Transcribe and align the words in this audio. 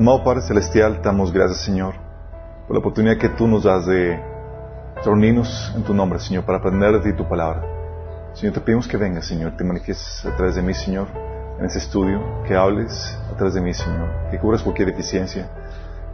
Amado 0.00 0.24
Padre 0.24 0.40
Celestial, 0.40 1.02
te 1.02 1.08
damos 1.10 1.30
gracias, 1.30 1.60
Señor, 1.60 1.92
por 2.66 2.74
la 2.74 2.78
oportunidad 2.80 3.18
que 3.18 3.28
tú 3.28 3.46
nos 3.46 3.64
das 3.64 3.84
de 3.84 4.18
reunirnos 5.04 5.74
en 5.76 5.82
tu 5.82 5.92
nombre, 5.92 6.18
Señor, 6.18 6.46
para 6.46 6.56
aprender 6.56 6.92
de 6.92 7.00
ti 7.00 7.14
tu 7.14 7.28
palabra. 7.28 7.62
Señor, 8.32 8.54
te 8.54 8.62
pedimos 8.62 8.88
que 8.88 8.96
vengas, 8.96 9.26
Señor, 9.26 9.58
te 9.58 9.62
manifiestes 9.62 10.24
a 10.24 10.34
través 10.34 10.54
de 10.54 10.62
mí, 10.62 10.72
Señor, 10.72 11.06
en 11.58 11.66
ese 11.66 11.80
estudio, 11.80 12.18
que 12.46 12.56
hables 12.56 13.14
a 13.30 13.36
través 13.36 13.52
de 13.52 13.60
mí, 13.60 13.74
Señor, 13.74 14.08
que 14.30 14.38
cubras 14.38 14.62
cualquier 14.62 14.88
deficiencia, 14.88 15.50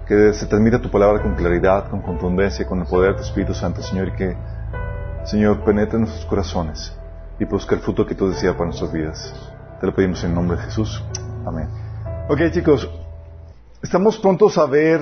que 0.05 0.33
se 0.33 0.47
transmita 0.47 0.81
tu 0.81 0.91
palabra 0.91 1.23
con 1.23 1.37
claridad, 1.37 1.89
con 1.89 2.03
contundencia, 2.03 2.67
con 2.67 2.81
el 2.81 2.87
poder 2.89 3.13
de 3.13 3.19
tu 3.19 3.23
Espíritu 3.23 3.55
Santo, 3.55 3.83
Señor, 3.83 4.09
y 4.09 4.13
que, 4.15 4.37
Señor, 5.23 5.61
penetre 5.61 5.95
en 5.95 6.07
nuestros 6.07 6.27
corazones 6.27 6.93
y 7.39 7.45
produzca 7.45 7.77
el 7.77 7.83
fruto 7.83 8.05
que 8.05 8.17
tú 8.17 8.31
deseas 8.31 8.55
para 8.55 8.65
nuestras 8.65 8.93
vidas. 8.93 9.33
Te 9.79 9.87
lo 9.87 9.95
pedimos 9.95 10.25
en 10.25 10.35
nombre 10.35 10.57
de 10.57 10.65
Jesús. 10.65 11.05
Amén. 11.47 11.69
Ok, 12.29 12.51
chicos, 12.51 12.91
estamos 13.83 14.19
prontos 14.19 14.59
a 14.59 14.67
ver 14.67 15.01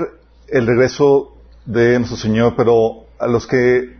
el 0.49 0.67
regreso 0.67 1.37
de 1.65 1.99
nuestro 1.99 2.17
Señor, 2.17 2.55
pero 2.57 3.07
a 3.19 3.27
los 3.27 3.47
que, 3.47 3.97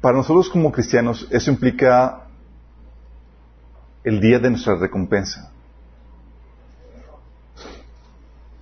para 0.00 0.16
nosotros 0.16 0.50
como 0.50 0.72
cristianos, 0.72 1.26
eso 1.30 1.50
implica 1.50 2.24
el 4.04 4.20
día 4.20 4.38
de 4.38 4.50
nuestra 4.50 4.76
recompensa. 4.76 5.50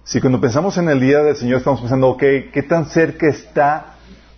Si 0.04 0.20
cuando 0.20 0.40
pensamos 0.40 0.76
en 0.76 0.88
el 0.88 1.00
día 1.00 1.22
del 1.22 1.36
Señor 1.36 1.58
estamos 1.58 1.80
pensando, 1.80 2.08
ok, 2.08 2.22
¿qué 2.52 2.64
tan 2.68 2.86
cerca 2.86 3.28
está 3.28 3.94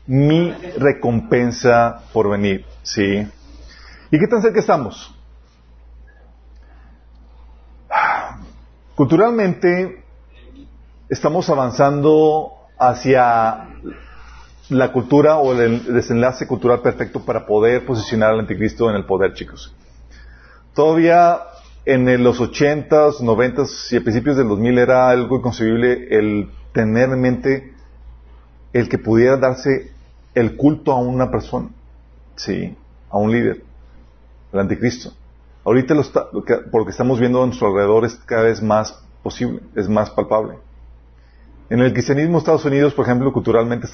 mi 0.06 0.52
recompensa 0.78 2.02
por 2.12 2.28
venir? 2.28 2.66
¿Sí? 2.82 3.26
¿Y 4.10 4.18
qué 4.18 4.26
tan 4.26 4.42
cerca 4.42 4.60
estamos? 4.60 5.14
Culturalmente 8.94 10.01
estamos 11.12 11.50
avanzando 11.50 12.52
hacia 12.78 13.68
la 14.70 14.92
cultura 14.92 15.36
o 15.36 15.52
el 15.52 15.92
desenlace 15.92 16.46
cultural 16.46 16.80
perfecto 16.80 17.20
para 17.20 17.44
poder 17.44 17.84
posicionar 17.84 18.30
al 18.30 18.40
anticristo 18.40 18.88
en 18.88 18.96
el 18.96 19.04
poder, 19.04 19.34
chicos. 19.34 19.74
Todavía 20.74 21.38
en 21.84 22.24
los 22.24 22.40
ochentas, 22.40 23.20
noventas 23.20 23.92
y 23.92 23.98
a 23.98 24.00
principios 24.00 24.38
del 24.38 24.48
2000 24.48 24.78
era 24.78 25.10
algo 25.10 25.36
inconcebible 25.36 26.08
el 26.16 26.50
tener 26.72 27.10
en 27.10 27.20
mente 27.20 27.74
el 28.72 28.88
que 28.88 28.96
pudiera 28.96 29.36
darse 29.36 29.92
el 30.34 30.56
culto 30.56 30.92
a 30.92 30.98
una 30.98 31.30
persona, 31.30 31.68
sí, 32.36 32.74
a 33.10 33.18
un 33.18 33.30
líder, 33.30 33.62
el 34.50 34.60
anticristo. 34.60 35.12
Ahorita 35.62 35.92
lo, 35.92 36.02
por 36.04 36.80
lo 36.80 36.84
que 36.86 36.90
estamos 36.90 37.20
viendo 37.20 37.42
a 37.42 37.46
nuestro 37.46 37.68
alrededor 37.68 38.06
es 38.06 38.14
cada 38.24 38.44
vez 38.44 38.62
más 38.62 38.98
posible, 39.22 39.60
es 39.76 39.90
más 39.90 40.08
palpable. 40.08 40.54
En 41.72 41.80
el 41.80 41.94
cristianismo 41.94 42.36
Estados 42.36 42.66
Unidos, 42.66 42.92
por 42.92 43.06
ejemplo, 43.06 43.32
culturalmente 43.32 43.88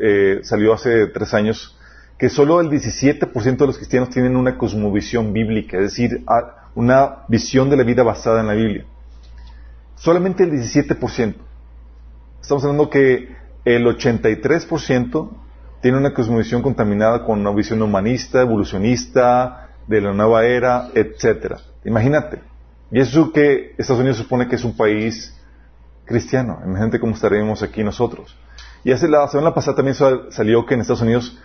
eh, 0.00 0.40
salió 0.42 0.74
hace 0.74 1.06
tres 1.06 1.32
años 1.32 1.78
que 2.18 2.28
solo 2.28 2.60
el 2.60 2.68
17% 2.68 3.56
de 3.56 3.66
los 3.66 3.78
cristianos 3.78 4.10
tienen 4.10 4.36
una 4.36 4.58
cosmovisión 4.58 5.32
bíblica, 5.32 5.78
es 5.78 5.84
decir, 5.84 6.26
una 6.74 7.24
visión 7.28 7.70
de 7.70 7.78
la 7.78 7.84
vida 7.84 8.02
basada 8.02 8.42
en 8.42 8.48
la 8.48 8.52
Biblia. 8.52 8.84
Solamente 9.94 10.44
el 10.44 10.50
17%. 10.50 11.34
Estamos 12.42 12.64
hablando 12.64 12.90
que 12.90 13.34
el 13.64 13.86
83% 13.86 15.30
tiene 15.80 15.96
una 15.96 16.12
cosmovisión 16.12 16.60
contaminada 16.60 17.24
con 17.24 17.40
una 17.40 17.52
visión 17.52 17.80
humanista, 17.80 18.42
evolucionista, 18.42 19.70
de 19.86 20.02
la 20.02 20.12
nueva 20.12 20.44
era, 20.44 20.90
etcétera. 20.94 21.60
Imagínate. 21.86 22.40
Y 22.90 23.00
eso 23.00 23.32
que 23.32 23.74
Estados 23.78 24.00
Unidos 24.00 24.18
supone 24.18 24.48
que 24.48 24.56
es 24.56 24.64
un 24.64 24.76
país 24.76 25.34
cristiano. 26.04 26.60
Imagínate 26.64 27.00
cómo 27.00 27.14
estaremos 27.14 27.62
aquí 27.62 27.82
nosotros. 27.82 28.36
Y 28.84 28.92
hace 28.92 29.08
la 29.08 29.28
semana 29.28 29.54
pasada 29.54 29.76
también 29.76 29.96
salió 30.30 30.66
que 30.66 30.74
en 30.74 30.80
Estados 30.80 31.02
Unidos 31.02 31.38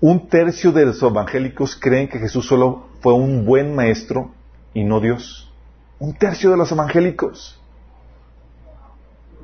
un 0.00 0.28
tercio 0.28 0.72
de 0.72 0.86
los 0.86 1.02
evangélicos 1.02 1.74
creen 1.76 2.08
que 2.08 2.18
Jesús 2.18 2.46
solo 2.46 2.88
fue 3.00 3.14
un 3.14 3.46
buen 3.46 3.74
maestro 3.74 4.30
y 4.74 4.84
no 4.84 5.00
Dios. 5.00 5.50
Un 5.98 6.14
tercio 6.14 6.50
de 6.50 6.58
los 6.58 6.70
evangélicos. 6.70 7.58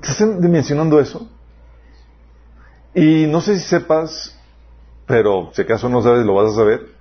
¿Estás 0.03 0.41
dimensionando 0.41 1.01
eso? 1.01 1.29
Y 2.95 3.27
no 3.27 3.41
sé 3.41 3.59
si 3.59 3.67
sepas, 3.67 4.39
pero 5.07 5.51
si 5.55 5.63
acaso 5.63 5.89
no 5.89 6.03
sabes, 6.03 6.27
lo 6.27 6.35
vas 6.35 6.53
a 6.53 6.57
saber. 6.57 6.92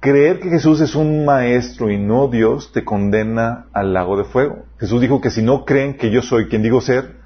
Creer 0.00 0.40
que 0.40 0.48
Jesús 0.48 0.80
es 0.80 0.94
un 0.94 1.26
maestro 1.26 1.90
y 1.90 1.98
no 1.98 2.28
Dios 2.28 2.72
te 2.72 2.84
condena 2.84 3.66
al 3.74 3.92
lago 3.92 4.16
de 4.16 4.24
fuego. 4.24 4.64
Jesús 4.78 4.98
dijo 4.98 5.20
que 5.20 5.30
si 5.30 5.42
no 5.42 5.66
creen 5.66 5.98
que 5.98 6.10
yo 6.10 6.22
soy 6.22 6.48
quien 6.48 6.62
digo 6.62 6.80
ser, 6.80 7.20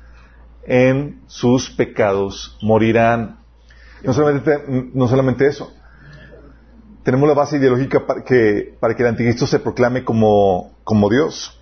en 0.65 1.23
sus 1.29 1.71
pecados 1.71 2.59
morirán. 2.63 3.39
no 4.03 4.13
solamente, 4.13 5.47
eso. 5.47 5.73
Tenemos 7.05 7.29
la 7.29 7.35
base 7.35 7.59
ideológica 7.59 8.07
para 8.07 8.25
que, 8.25 8.77
para 8.81 8.97
que 8.97 9.03
el 9.03 9.11
anticristo 9.11 9.47
se 9.47 9.61
proclame 9.61 10.03
como, 10.03 10.73
como 10.83 11.09
Dios. 11.09 11.61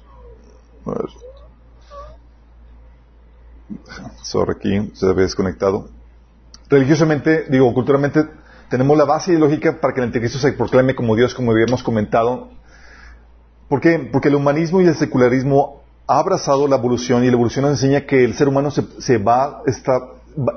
Sorry, 4.22 4.52
aquí 4.52 4.90
se 4.94 5.06
había 5.06 5.24
desconectado. 5.24 5.90
Religiosamente, 6.70 7.44
digo, 7.50 7.74
culturalmente, 7.74 8.24
tenemos 8.72 8.96
la 8.96 9.04
base 9.04 9.32
ideológica 9.32 9.82
para 9.82 9.92
que 9.92 10.00
el 10.00 10.06
anticristo 10.06 10.38
se 10.38 10.54
proclame 10.54 10.94
como 10.94 11.14
Dios, 11.14 11.34
como 11.34 11.50
habíamos 11.50 11.82
comentado. 11.82 12.48
¿Por 13.68 13.82
qué? 13.82 14.08
Porque 14.10 14.28
el 14.28 14.34
humanismo 14.34 14.80
y 14.80 14.86
el 14.86 14.94
secularismo 14.94 15.82
ha 16.06 16.18
abrazado 16.18 16.66
la 16.66 16.76
evolución 16.76 17.22
y 17.22 17.26
la 17.26 17.34
evolución 17.34 17.66
nos 17.66 17.72
enseña 17.72 18.06
que 18.06 18.24
el 18.24 18.32
ser 18.32 18.48
humano 18.48 18.70
se, 18.70 19.18
va, 19.18 19.62
está, 19.66 20.00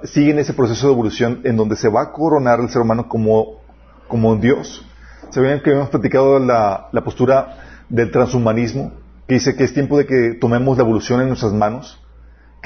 sigue 0.05 0.31
en 0.31 0.39
ese 0.39 0.53
proceso 0.53 0.87
de 0.87 0.93
evolución 0.93 1.41
en 1.43 1.57
donde 1.57 1.75
se 1.75 1.89
va 1.89 2.03
a 2.03 2.11
coronar 2.13 2.61
el 2.61 2.69
ser 2.69 2.81
humano 2.81 3.09
como, 3.09 3.59
como 4.07 4.37
Dios. 4.37 4.85
Ven 5.35 5.61
que 5.61 5.73
hemos 5.73 5.89
platicado 5.89 6.39
la, 6.39 6.87
la 6.93 7.03
postura 7.03 7.57
del 7.89 8.11
transhumanismo, 8.11 8.93
que 9.27 9.33
dice 9.33 9.57
que 9.57 9.65
es 9.65 9.73
tiempo 9.73 9.97
de 9.97 10.05
que 10.05 10.37
tomemos 10.39 10.77
la 10.77 10.83
evolución 10.83 11.19
en 11.19 11.27
nuestras 11.27 11.51
manos 11.51 11.99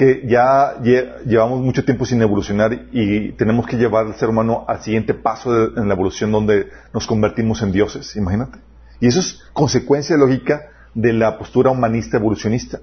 que 0.00 0.26
ya 0.26 0.80
llevamos 1.26 1.60
mucho 1.60 1.84
tiempo 1.84 2.06
sin 2.06 2.22
evolucionar 2.22 2.86
y 2.90 3.32
tenemos 3.32 3.66
que 3.66 3.76
llevar 3.76 4.06
al 4.06 4.14
ser 4.14 4.30
humano 4.30 4.64
al 4.66 4.80
siguiente 4.80 5.12
paso 5.12 5.76
en 5.76 5.88
la 5.88 5.92
evolución 5.92 6.32
donde 6.32 6.70
nos 6.94 7.06
convertimos 7.06 7.60
en 7.60 7.70
dioses, 7.70 8.16
imagínate. 8.16 8.60
Y 8.98 9.08
eso 9.08 9.20
es 9.20 9.42
consecuencia 9.52 10.16
lógica 10.16 10.70
de 10.94 11.12
la 11.12 11.36
postura 11.36 11.70
humanista 11.70 12.16
evolucionista. 12.16 12.80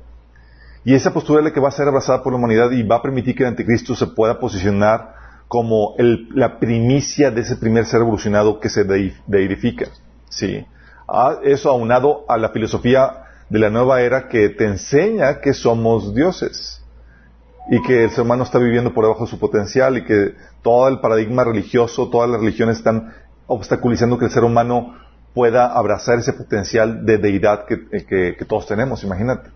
Y 0.86 0.94
esa 0.94 1.12
postura 1.12 1.40
es 1.40 1.46
la 1.46 1.54
que 1.54 1.60
va 1.60 1.70
a 1.70 1.72
ser 1.72 1.88
abrazada 1.88 2.22
por 2.22 2.34
la 2.34 2.38
humanidad 2.38 2.70
y 2.70 2.84
va 2.84 2.98
a 2.98 3.02
permitir 3.02 3.34
que 3.34 3.42
el 3.42 3.50
anticristo 3.50 3.96
se 3.96 4.06
pueda 4.06 4.40
posicionar 4.40 5.16
como 5.48 5.96
la 6.36 6.60
primicia 6.60 7.32
de 7.32 7.42
ese 7.42 7.56
primer 7.56 7.88
ser 7.88 8.02
evolucionado 8.02 8.60
que 8.60 8.70
se 8.70 8.84
deidifica. 9.26 9.88
Sí. 10.30 10.64
Eso 11.44 11.72
aunado 11.72 12.26
a 12.30 12.38
la 12.38 12.50
filosofía 12.50 13.24
de 13.50 13.58
la 13.58 13.72
nueva 13.72 14.02
era 14.02 14.28
que 14.28 14.50
te 14.50 14.66
enseña 14.66 15.42
que 15.42 15.56
somos 15.56 16.14
dioses 16.14 16.84
y 17.70 17.82
que 17.82 18.06
el 18.06 18.12
ser 18.12 18.22
humano 18.22 18.44
está 18.44 18.60
viviendo 18.60 18.94
por 18.94 19.04
debajo 19.04 19.26
de 19.26 19.30
su 19.32 19.40
potencial 19.40 19.98
y 19.98 20.06
que 20.06 20.36
todo 20.62 20.88
el 20.88 21.00
paradigma 21.00 21.44
religioso, 21.44 22.10
todas 22.10 22.30
las 22.30 22.40
religiones 22.40 22.78
están 22.78 23.14
obstaculizando 23.48 24.18
que 24.18 24.26
el 24.26 24.32
ser 24.32 24.44
humano 24.44 24.96
pueda 25.34 25.74
abrazar 25.74 26.18
ese 26.18 26.34
potencial 26.34 27.06
de 27.06 27.18
deidad 27.18 27.66
que, 27.66 27.88
que, 28.06 28.46
todos 28.46 28.66
tenemos, 28.68 29.04
imagínate. 29.04 29.50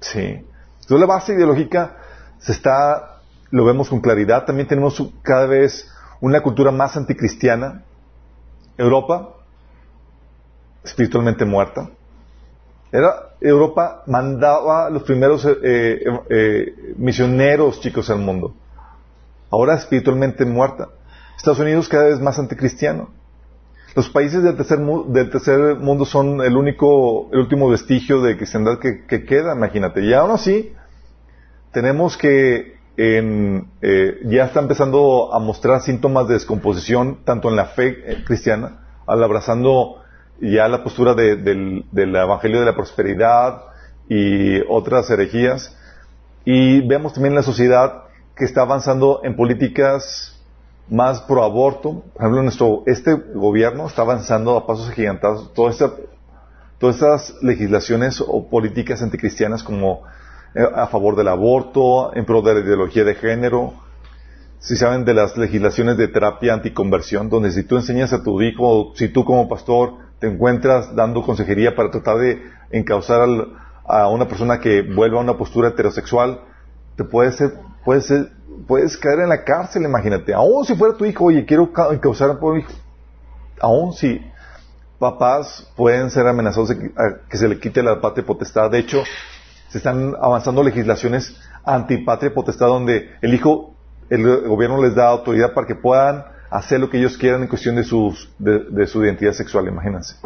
Sí. 0.00 0.20
Entonces 0.20 1.00
la 1.00 1.06
base 1.06 1.34
ideológica 1.34 1.96
se 2.38 2.52
está, 2.52 3.20
lo 3.50 3.64
vemos 3.64 3.88
con 3.88 4.00
claridad, 4.00 4.44
también 4.44 4.68
tenemos 4.68 5.02
cada 5.22 5.46
vez 5.46 5.88
una 6.20 6.40
cultura 6.40 6.70
más 6.70 6.96
anticristiana. 6.96 7.82
Europa, 8.78 9.34
espiritualmente 10.84 11.44
muerta. 11.44 11.90
Era, 12.92 13.30
Europa 13.40 14.02
mandaba 14.06 14.90
los 14.90 15.02
primeros 15.04 15.46
eh, 15.46 15.56
eh, 15.62 16.02
eh, 16.28 16.94
misioneros 16.98 17.80
chicos 17.80 18.10
al 18.10 18.18
mundo. 18.18 18.54
Ahora 19.50 19.74
espiritualmente 19.74 20.44
muerta. 20.44 20.88
Estados 21.36 21.58
Unidos 21.58 21.88
cada 21.88 22.04
vez 22.04 22.20
más 22.20 22.38
anticristiano. 22.38 23.08
Los 23.96 24.10
países 24.10 24.42
del 24.42 24.56
tercer, 24.56 24.78
del 24.78 25.30
tercer 25.30 25.76
mundo 25.76 26.04
son 26.04 26.42
el 26.42 26.56
único, 26.56 27.30
el 27.32 27.40
último 27.40 27.68
vestigio 27.68 28.20
de 28.20 28.36
cristiandad 28.36 28.78
que, 28.78 29.04
que 29.06 29.24
queda, 29.24 29.54
imagínate. 29.54 30.02
Y 30.02 30.12
aún 30.12 30.30
así, 30.30 30.72
tenemos 31.72 32.16
que 32.16 32.76
en, 32.96 33.70
ya 34.24 34.44
está 34.44 34.60
empezando 34.60 35.32
a 35.34 35.38
mostrar 35.40 35.80
síntomas 35.80 36.28
de 36.28 36.34
descomposición, 36.34 37.18
tanto 37.24 37.48
en 37.48 37.56
la 37.56 37.66
fe 37.66 38.22
cristiana, 38.24 38.86
al 39.06 39.22
abrazando 39.22 40.01
ya 40.42 40.66
la 40.66 40.82
postura 40.82 41.14
del, 41.14 41.84
Evangelio 41.92 42.60
de 42.60 42.66
la 42.66 42.74
Prosperidad 42.74 43.62
y 44.08 44.60
otras 44.68 45.08
herejías. 45.10 45.76
Y 46.44 46.80
vemos 46.86 47.14
también 47.14 47.36
la 47.36 47.44
sociedad 47.44 48.04
que 48.36 48.44
está 48.44 48.62
avanzando 48.62 49.20
en 49.22 49.36
políticas 49.36 50.36
más 50.88 51.20
pro 51.22 51.44
aborto. 51.44 52.02
Por 52.12 52.22
ejemplo, 52.22 52.42
nuestro, 52.42 52.82
este 52.86 53.14
gobierno 53.14 53.86
está 53.86 54.02
avanzando 54.02 54.56
a 54.56 54.66
pasos 54.66 54.90
agigantados 54.90 55.54
todas 55.54 55.80
estas 56.80 57.34
legislaciones 57.40 58.20
o 58.20 58.48
políticas 58.48 59.00
anticristianas 59.00 59.62
como 59.62 60.02
eh, 60.56 60.66
a 60.74 60.88
favor 60.88 61.14
del 61.14 61.28
aborto, 61.28 62.14
en 62.16 62.24
pro 62.24 62.42
de 62.42 62.54
la 62.54 62.60
ideología 62.60 63.04
de 63.04 63.14
género, 63.14 63.74
si 64.58 64.76
saben 64.76 65.04
de 65.04 65.14
las 65.14 65.36
legislaciones 65.36 65.96
de 65.96 66.08
terapia 66.08 66.52
anticonversión, 66.54 67.28
donde 67.28 67.52
si 67.52 67.62
tú 67.62 67.76
enseñas 67.76 68.12
a 68.12 68.22
tu 68.22 68.42
hijo, 68.42 68.92
si 68.96 69.08
tú 69.08 69.24
como 69.24 69.48
pastor 69.48 69.94
te 70.22 70.28
encuentras 70.28 70.94
dando 70.94 71.20
consejería 71.24 71.74
para 71.74 71.90
tratar 71.90 72.18
de 72.18 72.40
encauzar 72.70 73.28
a 73.84 74.06
una 74.06 74.28
persona 74.28 74.60
que 74.60 74.82
vuelva 74.82 75.18
a 75.18 75.20
una 75.20 75.36
postura 75.36 75.70
heterosexual, 75.70 76.42
te 76.94 77.02
puede 77.02 77.32
ser, 77.32 77.54
puede 77.84 78.02
ser, 78.02 78.30
puedes 78.68 78.96
caer 78.96 79.18
en 79.18 79.30
la 79.30 79.42
cárcel, 79.42 79.82
imagínate. 79.82 80.32
Aún 80.32 80.64
si 80.64 80.76
fuera 80.76 80.96
tu 80.96 81.04
hijo, 81.06 81.24
oye, 81.24 81.44
quiero 81.44 81.72
encauzar 81.90 82.30
a 82.30 82.38
tu 82.38 82.54
hijo. 82.54 82.72
Aún 83.60 83.94
si 83.94 84.24
papás 85.00 85.68
pueden 85.74 86.08
ser 86.08 86.24
amenazados 86.28 86.68
de 86.68 86.92
que 87.28 87.36
se 87.36 87.48
le 87.48 87.58
quite 87.58 87.82
la 87.82 88.00
patria 88.00 88.24
potestad. 88.24 88.70
De 88.70 88.78
hecho, 88.78 89.02
se 89.70 89.78
están 89.78 90.14
avanzando 90.22 90.62
legislaciones 90.62 91.36
antipatria 91.64 92.32
potestad 92.32 92.68
donde 92.68 93.10
el 93.22 93.34
hijo, 93.34 93.74
el 94.08 94.46
gobierno 94.46 94.80
les 94.80 94.94
da 94.94 95.08
autoridad 95.08 95.52
para 95.52 95.66
que 95.66 95.74
puedan 95.74 96.24
hacer 96.52 96.78
lo 96.80 96.90
que 96.90 96.98
ellos 96.98 97.16
quieran 97.16 97.42
en 97.42 97.48
cuestión 97.48 97.76
de, 97.76 97.84
sus, 97.84 98.30
de, 98.38 98.86
su 98.86 99.02
identidad 99.02 99.32
sexual, 99.32 99.66
imagínense. 99.68 100.16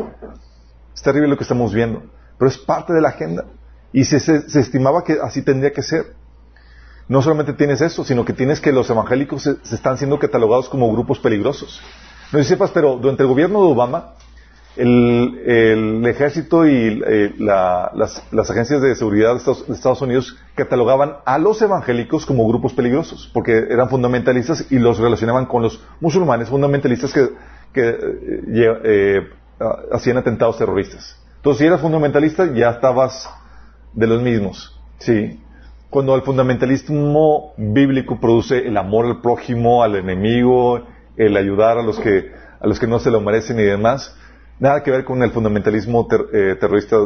Es 0.95 1.01
terrible 1.03 1.29
lo 1.29 1.37
que 1.37 1.45
estamos 1.45 1.73
viendo, 1.73 2.03
pero 2.37 2.49
es 2.49 2.59
parte 2.59 2.93
de 2.93 3.01
la 3.01 3.11
agenda. 3.11 3.45
Y 3.93 4.05
se, 4.05 4.19
se, 4.19 4.61
estimaba 4.61 5.05
que 5.05 5.19
así 5.23 5.43
tendría 5.43 5.73
que 5.73 5.83
ser. 5.83 6.15
No 7.09 7.23
solamente 7.23 7.53
tienes 7.53 7.81
eso, 7.81 8.05
sino 8.05 8.25
que 8.25 8.33
tienes 8.33 8.61
que 8.61 8.73
los 8.73 8.91
evangélicos 8.91 9.45
se, 9.45 9.57
están 9.73 9.99
siendo 9.99 10.19
catalogados 10.19 10.69
como 10.69 10.93
grupos 10.93 11.21
peligrosos. 11.21 11.81
No 12.33 12.39
sé 12.39 12.45
si 12.45 12.49
sepas, 12.51 12.73
pero 12.73 12.97
durante 12.97 13.23
el 13.23 13.29
gobierno 13.29 13.61
de 13.61 13.73
Obama, 13.73 14.15
el, 14.77 16.05
ejército 16.07 16.67
y 16.67 17.03
eh, 17.07 17.35
las, 17.39 18.51
agencias 18.51 18.83
de 18.83 18.95
seguridad 18.95 19.35
de 19.35 19.73
Estados, 19.73 20.03
Unidos 20.03 20.37
catalogaban 20.55 21.17
a 21.25 21.39
los 21.39 21.61
evangélicos 21.63 22.27
como 22.27 22.47
grupos 22.47 22.75
peligrosos, 22.75 23.31
porque 23.33 23.53
eran 23.71 23.89
fundamentalistas 23.89 24.71
y 24.71 24.79
los 24.79 24.99
relacionaban 24.99 25.47
con 25.47 25.63
los 25.63 25.83
musulmanes 26.01 26.49
fundamentalistas 26.49 27.13
que, 27.13 27.23
eh, 27.75 28.81
eh, 28.85 29.29
hacían 29.93 30.19
atentados 30.19 30.59
terroristas. 30.59 31.19
Entonces, 31.37 31.61
si 31.61 31.67
eras 31.67 31.81
fundamentalista, 31.81 32.53
ya 32.53 32.71
estabas 32.71 33.31
de 33.93 34.07
los 34.07 34.23
mismos. 34.23 34.79
Sí. 34.99 35.41
Cuando 35.91 36.15
el 36.15 36.23
fundamentalismo 36.23 37.55
bíblico 37.57 38.19
produce 38.21 38.67
el 38.67 38.77
amor 38.77 39.07
al 39.07 39.21
prójimo, 39.21 39.83
al 39.83 39.97
enemigo, 39.97 40.83
el 41.17 41.37
ayudar 41.37 41.79
a 41.79 41.83
los 41.83 41.99
que, 41.99 42.33
a 42.61 42.67
los 42.67 42.79
que 42.79 42.87
no 42.87 42.99
se 42.99 43.11
lo 43.11 43.21
merecen 43.21 43.59
y 43.61 43.63
demás, 43.63 44.15
Nada 44.59 44.83
que 44.83 44.91
ver 44.91 45.05
con 45.05 45.23
el 45.23 45.31
fundamentalismo 45.33 46.09
eh, 46.33 46.57
terrorista 46.59 46.97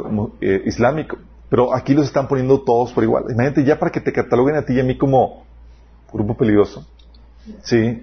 eh, 0.40 0.62
islámico. 0.66 1.18
Pero 1.48 1.74
aquí 1.74 1.94
los 1.94 2.06
están 2.06 2.28
poniendo 2.28 2.60
todos 2.60 2.92
por 2.92 3.02
igual. 3.02 3.24
Imagínate 3.28 3.64
ya 3.64 3.78
para 3.78 3.90
que 3.90 4.00
te 4.00 4.12
cataloguen 4.12 4.56
a 4.56 4.62
ti 4.62 4.74
y 4.74 4.80
a 4.80 4.84
mí 4.84 4.96
como 4.96 5.44
grupo 6.12 6.36
peligroso. 6.36 6.86
Sí. 7.62 8.02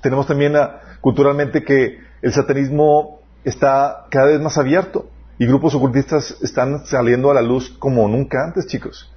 Tenemos 0.00 0.26
también 0.26 0.54
culturalmente 1.00 1.62
que 1.62 1.98
el 2.22 2.32
satanismo 2.32 3.20
está 3.44 4.06
cada 4.10 4.26
vez 4.26 4.40
más 4.40 4.56
abierto 4.56 5.10
y 5.38 5.46
grupos 5.46 5.74
ocultistas 5.74 6.36
están 6.42 6.86
saliendo 6.86 7.30
a 7.30 7.34
la 7.34 7.42
luz 7.42 7.70
como 7.78 8.08
nunca 8.08 8.44
antes, 8.44 8.66
chicos. 8.66 9.12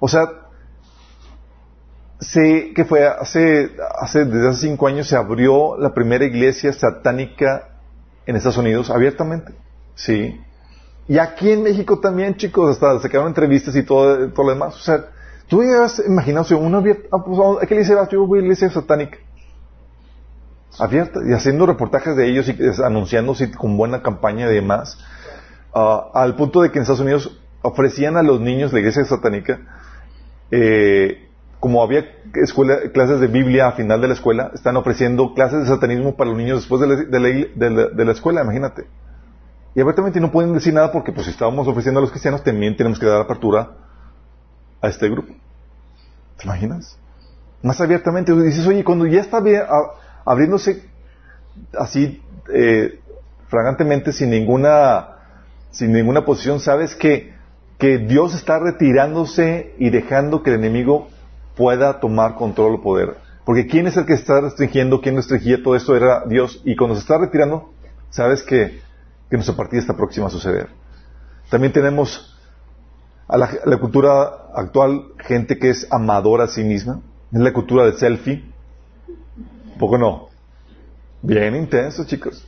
O 0.00 0.08
sea, 0.08 0.28
sé 2.20 2.72
que 2.74 2.84
fue 2.84 3.06
hace, 3.06 3.70
hace, 4.00 4.24
desde 4.24 4.48
hace 4.48 4.68
cinco 4.68 4.86
años 4.86 5.08
se 5.08 5.16
abrió 5.16 5.76
la 5.76 5.94
primera 5.94 6.24
iglesia 6.24 6.72
satánica 6.72 7.77
en 8.28 8.36
Estados 8.36 8.58
Unidos 8.58 8.90
abiertamente. 8.90 9.54
Sí. 9.94 10.38
Y 11.08 11.18
aquí 11.18 11.50
en 11.50 11.62
México 11.62 11.98
también, 11.98 12.36
chicos, 12.36 12.70
hasta 12.72 13.00
se 13.00 13.08
quedaron 13.08 13.28
entrevistas 13.30 13.74
y 13.74 13.82
todo, 13.82 14.28
todo 14.32 14.46
lo 14.46 14.52
demás. 14.52 14.76
O 14.76 14.80
sea, 14.80 15.06
tú 15.48 15.62
has 15.62 15.98
imaginado, 16.06 16.44
si 16.44 16.52
uno 16.52 16.76
abierta, 16.76 17.08
ah, 17.10 17.24
pues, 17.24 17.66
¿qué 17.66 17.74
le 17.74 17.80
dice? 17.80 17.94
Yo 18.12 18.26
voy 18.26 18.40
a 18.40 18.42
la 18.42 18.46
iglesia 18.48 18.70
satánica. 18.70 19.16
Abierta, 20.78 21.20
y 21.26 21.32
haciendo 21.32 21.64
reportajes 21.64 22.14
de 22.16 22.28
ellos 22.28 22.46
y 22.50 22.82
anunciándose 22.84 23.50
con 23.50 23.78
buena 23.78 24.02
campaña 24.02 24.46
y 24.50 24.54
demás. 24.54 24.98
Ah, 25.74 26.10
al 26.12 26.36
punto 26.36 26.60
de 26.60 26.70
que 26.70 26.78
en 26.78 26.82
Estados 26.82 27.00
Unidos 27.00 27.40
ofrecían 27.62 28.18
a 28.18 28.22
los 28.22 28.42
niños 28.42 28.74
la 28.74 28.80
iglesia 28.80 29.06
satánica 29.06 29.58
eh, 30.50 31.27
como 31.60 31.82
había 31.82 32.06
clases 32.92 33.20
de 33.20 33.26
Biblia 33.26 33.68
a 33.68 33.72
final 33.72 34.00
de 34.00 34.08
la 34.08 34.14
escuela, 34.14 34.50
están 34.54 34.76
ofreciendo 34.76 35.34
clases 35.34 35.60
de 35.60 35.66
satanismo 35.66 36.16
para 36.16 36.30
los 36.30 36.38
niños 36.38 36.60
después 36.60 36.80
de 36.80 36.86
la, 37.20 37.86
de 37.94 38.04
la, 38.04 38.12
escuela, 38.12 38.42
imagínate. 38.42 38.86
Y 39.74 39.80
abiertamente 39.80 40.20
no 40.20 40.30
pueden 40.30 40.52
decir 40.52 40.72
nada 40.72 40.92
porque 40.92 41.12
pues 41.12 41.26
si 41.26 41.32
estábamos 41.32 41.66
ofreciendo 41.66 41.98
a 41.98 42.02
los 42.02 42.10
cristianos 42.10 42.42
también 42.42 42.76
tenemos 42.76 42.98
que 42.98 43.06
dar 43.06 43.20
apertura 43.20 43.70
a 44.80 44.88
este 44.88 45.08
grupo. 45.08 45.34
¿Te 46.36 46.44
imaginas? 46.44 46.98
Más 47.62 47.80
abiertamente. 47.80 48.32
Dices, 48.40 48.66
oye, 48.66 48.84
cuando 48.84 49.06
ya 49.06 49.20
está 49.20 49.42
abriéndose 50.24 50.88
así 51.76 52.22
eh, 52.52 53.00
fragantemente 53.48 54.12
sin 54.12 54.30
ninguna 54.30 55.16
sin 55.70 55.92
ninguna 55.92 56.24
posición, 56.24 56.60
sabes 56.60 56.94
que, 56.94 57.34
que 57.78 57.98
Dios 57.98 58.34
está 58.34 58.58
retirándose 58.58 59.74
y 59.78 59.90
dejando 59.90 60.42
que 60.42 60.50
el 60.50 60.56
enemigo 60.56 61.08
pueda 61.58 62.00
tomar 62.00 62.36
control 62.36 62.76
o 62.76 62.82
poder. 62.82 63.16
Porque 63.44 63.66
¿quién 63.66 63.86
es 63.86 63.96
el 63.96 64.06
que 64.06 64.12
está 64.12 64.40
restringiendo? 64.40 65.00
¿Quién 65.00 65.16
restringía 65.16 65.62
todo 65.62 65.74
esto? 65.74 65.96
Era 65.96 66.24
Dios. 66.26 66.62
Y 66.64 66.76
cuando 66.76 66.94
se 66.94 67.00
está 67.00 67.18
retirando, 67.18 67.72
sabes 68.10 68.42
que, 68.42 68.80
que 69.28 69.36
nuestra 69.36 69.56
partida 69.56 69.80
está 69.80 69.96
próxima 69.96 70.28
a 70.28 70.30
suceder. 70.30 70.68
También 71.50 71.72
tenemos 71.72 72.36
a 73.26 73.36
la, 73.36 73.78
cultura 73.78 74.50
actual 74.54 75.06
gente 75.18 75.58
que 75.58 75.70
es 75.70 75.86
amadora 75.90 76.44
a 76.44 76.48
sí 76.48 76.62
misma. 76.62 77.00
Es 77.32 77.40
la 77.40 77.52
cultura 77.52 77.84
del 77.84 77.94
selfie. 77.96 78.44
poco 79.78 79.98
no? 79.98 80.28
Bien 81.22 81.56
intenso, 81.56 82.04
chicos. 82.04 82.46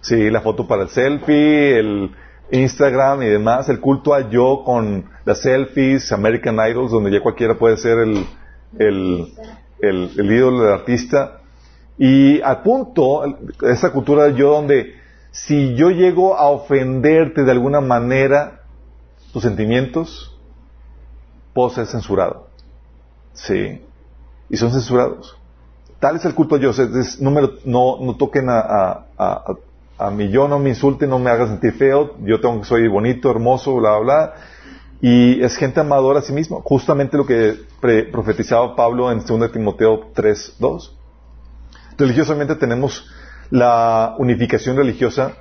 Sí, 0.00 0.28
la 0.28 0.40
foto 0.40 0.66
para 0.66 0.82
el 0.82 0.88
selfie, 0.90 1.78
el 1.78 2.10
Instagram 2.50 3.22
y 3.22 3.28
demás, 3.28 3.68
el 3.68 3.80
culto 3.80 4.12
a 4.12 4.28
yo 4.28 4.62
con 4.64 5.06
las 5.24 5.40
selfies, 5.40 6.12
American 6.12 6.56
Idols, 6.56 6.90
donde 6.90 7.10
ya 7.10 7.20
cualquiera 7.20 7.56
puede 7.56 7.76
ser 7.76 7.98
el, 8.00 8.26
el, 8.78 9.32
el, 9.80 10.32
ídolo 10.32 10.62
del 10.62 10.72
artista. 10.72 11.40
Y 11.98 12.40
al 12.40 12.62
punto, 12.62 13.22
esa 13.62 13.92
cultura 13.92 14.28
yo 14.30 14.52
donde 14.52 14.94
si 15.30 15.74
yo 15.74 15.90
llego 15.90 16.36
a 16.36 16.50
ofenderte 16.50 17.44
de 17.44 17.50
alguna 17.50 17.80
manera, 17.80 18.62
tus 19.32 19.42
sentimientos, 19.42 20.36
puedo 21.54 21.70
ser 21.70 21.86
censurado. 21.86 22.48
Sí. 23.32 23.82
Y 24.48 24.56
son 24.56 24.70
censurados. 24.70 25.36
Tal 26.00 26.16
es 26.16 26.24
el 26.24 26.34
culto 26.34 26.58
Dios. 26.58 26.78
no, 27.20 27.30
no, 27.64 27.98
no, 28.00 28.16
toquen 28.16 28.48
a, 28.48 28.58
a, 28.58 29.06
a, 29.16 29.56
a, 29.98 30.10
mí, 30.10 30.28
yo 30.30 30.48
no 30.48 30.58
me 30.58 30.70
insulten, 30.70 31.08
no 31.08 31.18
me 31.18 31.30
hagan 31.30 31.48
sentir 31.48 31.74
feo, 31.74 32.16
yo 32.24 32.40
tengo 32.40 32.60
que 32.60 32.66
soy 32.66 32.88
bonito, 32.88 33.30
hermoso, 33.30 33.76
bla, 33.76 33.98
bla, 33.98 34.00
bla. 34.00 34.34
Y 35.02 35.42
es 35.42 35.56
gente 35.56 35.80
amadora 35.80 36.20
a 36.20 36.22
sí 36.22 36.32
mismo. 36.32 36.62
Justamente 36.62 37.16
lo 37.16 37.26
que 37.26 37.56
profetizaba 38.12 38.76
Pablo 38.76 39.10
en 39.10 39.18
2 39.26 39.50
Timoteo 39.50 40.12
3, 40.14 40.56
2. 40.60 40.98
Religiosamente 41.98 42.54
tenemos 42.54 43.04
la 43.50 44.14
unificación 44.18 44.76
religiosa 44.76 45.32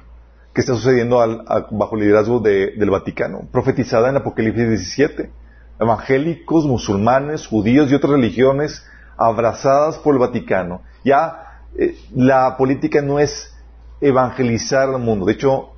que 0.51 0.61
está 0.61 0.73
sucediendo 0.73 1.21
al, 1.21 1.45
bajo 1.69 1.95
el 1.95 2.01
liderazgo 2.01 2.39
del 2.39 2.89
Vaticano, 2.89 3.47
profetizada 3.51 4.09
en 4.09 4.17
Apocalipsis 4.17 4.67
17. 4.67 5.31
Evangélicos, 5.79 6.65
musulmanes, 6.65 7.45
judíos 7.45 7.91
y 7.91 7.95
otras 7.95 8.13
religiones 8.13 8.83
abrazadas 9.15 9.99
por 9.99 10.15
el 10.15 10.19
Vaticano. 10.19 10.81
Ya 11.05 11.61
eh, 11.77 11.95
la 12.15 12.57
política 12.57 13.03
no 13.03 13.19
es 13.19 13.53
evangelizar 14.01 14.89
al 14.89 14.99
mundo. 14.99 15.27
De 15.27 15.33
hecho, 15.33 15.69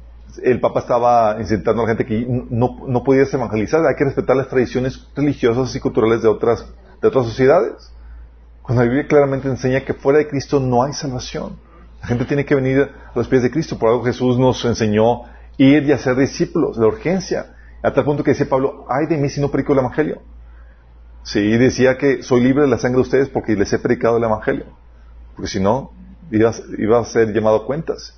el 0.42 0.60
Papa 0.60 0.80
estaba 0.80 1.38
incitando 1.40 1.84
a 1.84 1.86
la 1.86 1.96
gente 1.96 2.06
que 2.06 2.25
no, 2.28 2.78
no 2.88 3.04
podía 3.04 3.24
evangelizar, 3.24 3.86
hay 3.86 3.96
que 3.96 4.06
respetar 4.06 4.36
las 4.36 4.48
tradiciones 4.48 5.08
religiosas 5.16 5.75
y 5.75 5.80
culturales 5.80 6.22
de 6.22 6.30
otras, 6.30 6.66
de 7.02 7.08
otras 7.08 7.25
sociedades. 7.25 7.92
Cuando 8.62 8.84
la 8.84 8.90
Biblia 8.90 9.08
claramente 9.08 9.48
enseña 9.48 9.82
que 9.82 9.94
fuera 9.94 10.20
de 10.20 10.28
Cristo 10.28 10.60
no 10.60 10.84
hay 10.84 10.94
salvación. 10.94 11.58
La 12.02 12.08
gente 12.08 12.25
tiene 12.25 12.46
que 12.46 12.56
venir 12.56 12.82
a 12.82 13.12
los 13.18 13.28
pies 13.28 13.44
de 13.44 13.52
Cristo. 13.52 13.78
Por 13.78 13.90
algo 13.90 14.04
Jesús 14.04 14.40
nos 14.40 14.63
enseñó 14.66 15.24
ir 15.58 15.84
y 15.84 15.92
hacer 15.92 16.16
discípulos, 16.16 16.78
la 16.78 16.88
urgencia. 16.88 17.56
A 17.82 17.92
tal 17.92 18.06
punto 18.06 18.24
que 18.24 18.32
decía 18.32 18.48
Pablo, 18.48 18.86
ay 18.90 19.08
de 19.08 19.18
mí 19.18 19.30
si 19.30 19.42
no 19.42 19.52
predico 19.52 19.74
el 19.74 19.80
Evangelio. 19.80 20.22
Sí, 21.24 21.58
decía 21.58 21.98
que 21.98 22.24
soy 22.24 22.42
libre 22.42 22.63
de 22.63 22.70
la 22.70 22.78
sangre 22.78 22.98
de 22.98 23.02
ustedes 23.02 23.30
porque 23.30 23.56
les 23.56 23.72
he 23.74 23.80
predicado 23.80 24.18
el 24.18 24.24
Evangelio. 24.24 24.66
Porque 25.36 25.50
si 25.50 25.60
no, 25.60 25.92
iba, 26.32 26.52
iba 26.78 27.00
a 27.00 27.06
ser 27.06 27.34
llamado 27.34 27.58
a 27.58 27.66
cuentas. 27.66 28.18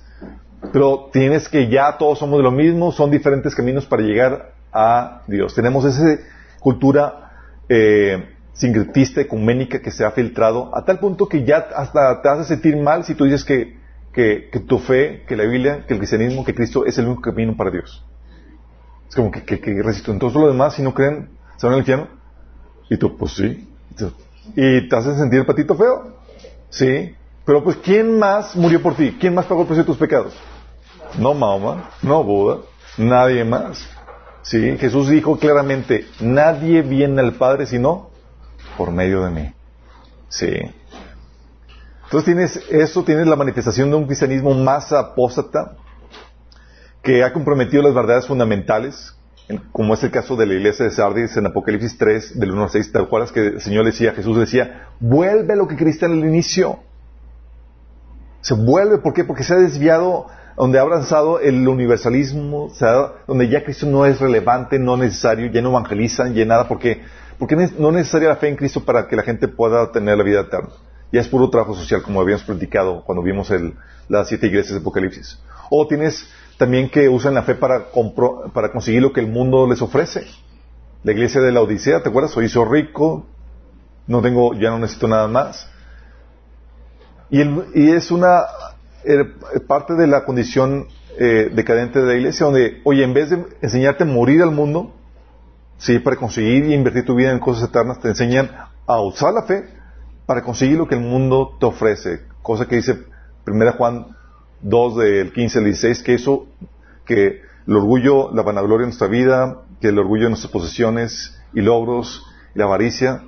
Pero 0.72 1.10
tienes 1.12 1.48
que 1.48 1.68
ya 1.68 1.96
todos 1.98 2.18
somos 2.18 2.38
de 2.38 2.42
lo 2.44 2.50
mismo, 2.50 2.92
son 2.92 3.10
diferentes 3.10 3.54
caminos 3.54 3.86
para 3.86 4.02
llegar 4.02 4.52
a 4.72 5.22
Dios. 5.26 5.54
Tenemos 5.54 5.84
esa 5.84 6.18
cultura 6.60 7.32
eh, 7.68 8.36
sincretista, 8.52 9.20
ecuménica 9.20 9.80
que 9.80 9.90
se 9.90 10.04
ha 10.04 10.10
filtrado 10.10 10.74
a 10.74 10.84
tal 10.84 10.98
punto 10.98 11.28
que 11.28 11.44
ya 11.44 11.58
hasta 11.74 12.22
te 12.22 12.28
hace 12.28 12.44
sentir 12.44 12.76
mal 12.76 13.04
si 13.04 13.14
tú 13.14 13.24
dices 13.24 13.44
que, 13.44 13.76
que, 14.12 14.60
tu 14.66 14.78
fe, 14.78 15.24
que 15.26 15.36
la 15.36 15.44
Biblia, 15.44 15.84
que 15.86 15.94
el 15.94 15.98
cristianismo, 16.00 16.44
que 16.44 16.54
Cristo 16.54 16.86
es 16.86 16.96
el 16.98 17.06
único 17.06 17.22
camino 17.22 17.56
para 17.56 17.70
Dios. 17.70 18.04
Es 19.08 19.14
como 19.14 19.30
que, 19.30 19.42
que, 19.44 19.60
que 19.60 19.82
resisto. 19.82 20.10
Entonces 20.10 20.40
lo 20.40 20.48
demás, 20.48 20.74
si 20.74 20.82
no 20.82 20.94
creen, 20.94 21.28
se 21.56 21.66
van 21.66 21.74
al 21.74 21.80
infierno. 21.80 22.08
Y 22.88 22.96
tú, 22.96 23.16
pues 23.16 23.32
sí. 23.32 23.68
¿Y 24.54 24.88
te 24.88 24.96
hace 24.96 25.16
sentir 25.16 25.40
el 25.40 25.46
patito 25.46 25.74
feo? 25.74 26.16
Sí. 26.70 27.14
Pero 27.44 27.62
pues, 27.62 27.76
¿quién 27.76 28.18
más 28.18 28.56
murió 28.56 28.82
por 28.82 28.94
ti? 28.94 29.16
¿Quién 29.20 29.34
más 29.34 29.46
pagó 29.46 29.62
el 29.62 29.66
precio 29.66 29.84
de 29.84 29.86
tus 29.86 29.98
pecados? 29.98 30.34
No 31.18 31.34
Mahoma, 31.34 31.90
no 32.02 32.22
Buda, 32.24 32.58
nadie 32.98 33.44
más. 33.44 33.86
Sí, 34.42 34.76
Jesús 34.78 35.08
dijo 35.08 35.38
claramente, 35.38 36.06
nadie 36.20 36.82
viene 36.82 37.20
al 37.20 37.34
Padre 37.34 37.66
sino 37.66 38.10
por 38.76 38.92
medio 38.92 39.24
de 39.24 39.30
mí. 39.30 39.52
Sí. 40.28 40.52
Entonces 42.04 42.24
tienes 42.24 42.62
eso, 42.70 43.02
tienes 43.02 43.26
la 43.26 43.36
manifestación 43.36 43.90
de 43.90 43.96
un 43.96 44.06
cristianismo 44.06 44.54
más 44.54 44.92
apóstata 44.92 45.76
que 47.02 47.24
ha 47.24 47.32
comprometido 47.32 47.82
las 47.82 47.94
verdades 47.94 48.26
fundamentales, 48.26 49.16
como 49.72 49.94
es 49.94 50.02
el 50.02 50.10
caso 50.10 50.36
de 50.36 50.46
la 50.46 50.54
iglesia 50.54 50.84
de 50.84 50.90
Sardis 50.90 51.36
en 51.36 51.46
Apocalipsis 51.46 51.98
3, 51.98 52.38
del 52.38 52.52
1 52.52 52.62
al 52.64 52.70
6, 52.70 52.92
tal 52.92 53.08
cual 53.08 53.24
es 53.24 53.32
que 53.32 53.46
el 53.46 53.60
Señor 53.60 53.84
decía, 53.84 54.12
Jesús 54.12 54.36
decía, 54.38 54.88
vuelve 55.00 55.56
lo 55.56 55.68
que 55.68 55.76
creíste 55.76 56.06
el 56.06 56.18
inicio. 56.18 56.80
Se 58.40 58.54
vuelve, 58.54 58.98
¿por 58.98 59.12
qué? 59.12 59.24
Porque 59.24 59.44
se 59.44 59.54
ha 59.54 59.56
desviado 59.56 60.26
donde 60.56 60.78
ha 60.78 60.82
avanzado 60.82 61.38
el 61.38 61.68
universalismo, 61.68 62.72
donde 63.26 63.48
ya 63.48 63.62
Cristo 63.62 63.86
no 63.86 64.06
es 64.06 64.18
relevante, 64.18 64.78
no 64.78 64.96
necesario, 64.96 65.50
ya 65.50 65.60
no 65.60 65.68
evangelizan, 65.70 66.34
ya 66.34 66.44
nada, 66.46 66.66
porque, 66.66 67.02
porque 67.38 67.56
no 67.56 67.62
es 67.62 67.78
necesaria 67.78 68.28
la 68.28 68.36
fe 68.36 68.48
en 68.48 68.56
Cristo 68.56 68.84
para 68.84 69.06
que 69.06 69.16
la 69.16 69.22
gente 69.22 69.48
pueda 69.48 69.92
tener 69.92 70.16
la 70.16 70.24
vida 70.24 70.40
eterna. 70.40 70.70
Ya 71.12 71.20
es 71.20 71.28
puro 71.28 71.50
trabajo 71.50 71.74
social, 71.74 72.02
como 72.02 72.20
habíamos 72.20 72.42
platicado 72.44 73.04
cuando 73.04 73.22
vimos 73.22 73.50
el, 73.50 73.74
las 74.08 74.28
siete 74.28 74.46
iglesias 74.46 74.74
de 74.74 74.80
Apocalipsis. 74.80 75.38
O 75.70 75.86
tienes 75.86 76.26
también 76.56 76.88
que 76.88 77.08
usan 77.08 77.34
la 77.34 77.42
fe 77.42 77.54
para, 77.54 77.86
para 78.52 78.72
conseguir 78.72 79.02
lo 79.02 79.12
que 79.12 79.20
el 79.20 79.28
mundo 79.28 79.68
les 79.68 79.82
ofrece. 79.82 80.26
La 81.04 81.12
iglesia 81.12 81.40
de 81.40 81.52
la 81.52 81.60
Odisea, 81.60 82.02
¿te 82.02 82.08
acuerdas? 82.08 82.32
Soy 82.32 82.46
hizo 82.46 82.64
rico, 82.64 83.26
no 84.06 84.22
tengo, 84.22 84.54
ya 84.54 84.70
no 84.70 84.78
necesito 84.78 85.06
nada 85.06 85.28
más. 85.28 85.68
Y, 87.30 87.42
y 87.74 87.90
es 87.90 88.10
una 88.10 88.42
parte 89.66 89.94
de 89.94 90.06
la 90.06 90.24
condición 90.24 90.88
eh, 91.18 91.50
decadente 91.54 92.00
de 92.00 92.06
la 92.06 92.14
iglesia, 92.14 92.44
donde, 92.44 92.80
oye, 92.84 93.02
en 93.02 93.14
vez 93.14 93.30
de 93.30 93.44
enseñarte 93.62 94.04
a 94.04 94.06
morir 94.06 94.42
al 94.42 94.50
mundo, 94.50 94.94
sí, 95.78 95.98
para 95.98 96.16
conseguir 96.16 96.66
y 96.66 96.74
invertir 96.74 97.04
tu 97.06 97.14
vida 97.14 97.32
en 97.32 97.38
cosas 97.38 97.70
eternas, 97.70 98.00
te 98.00 98.08
enseñan 98.08 98.50
a 98.86 99.00
usar 99.00 99.32
la 99.32 99.42
fe 99.44 99.64
para 100.26 100.42
conseguir 100.42 100.76
lo 100.76 100.86
que 100.86 100.94
el 100.94 101.00
mundo 101.00 101.56
te 101.58 101.66
ofrece. 101.66 102.20
Cosa 102.42 102.66
que 102.66 102.76
dice 102.76 102.98
1 103.46 103.72
Juan 103.72 104.08
2 104.60 104.96
del 104.96 105.32
15 105.32 105.58
al 105.58 105.64
16, 105.64 106.02
que 106.02 106.14
eso, 106.14 106.48
que 107.04 107.40
el 107.66 107.76
orgullo, 107.76 108.32
la 108.34 108.42
vanagloria 108.42 108.84
de 108.84 108.88
nuestra 108.88 109.08
vida, 109.08 109.62
que 109.80 109.88
el 109.88 109.98
orgullo 109.98 110.24
de 110.24 110.30
nuestras 110.30 110.52
posesiones 110.52 111.40
y 111.54 111.60
logros 111.60 112.26
y 112.54 112.58
la 112.58 112.66
avaricia, 112.66 113.22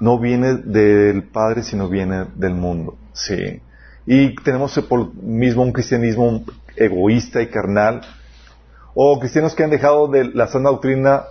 no 0.00 0.18
viene 0.18 0.54
del 0.54 1.24
Padre, 1.24 1.62
sino 1.62 1.88
viene 1.88 2.26
del 2.36 2.54
mundo. 2.54 2.96
Sí. 3.12 3.60
Y 4.06 4.34
tenemos 4.36 4.78
por 4.88 5.14
mismo 5.14 5.62
un 5.62 5.72
cristianismo 5.72 6.44
egoísta 6.76 7.40
y 7.42 7.48
carnal, 7.48 8.02
o 8.94 9.18
cristianos 9.18 9.54
que 9.54 9.64
han 9.64 9.70
dejado 9.70 10.08
de 10.08 10.24
la 10.24 10.46
sana 10.46 10.70
doctrina 10.70 11.24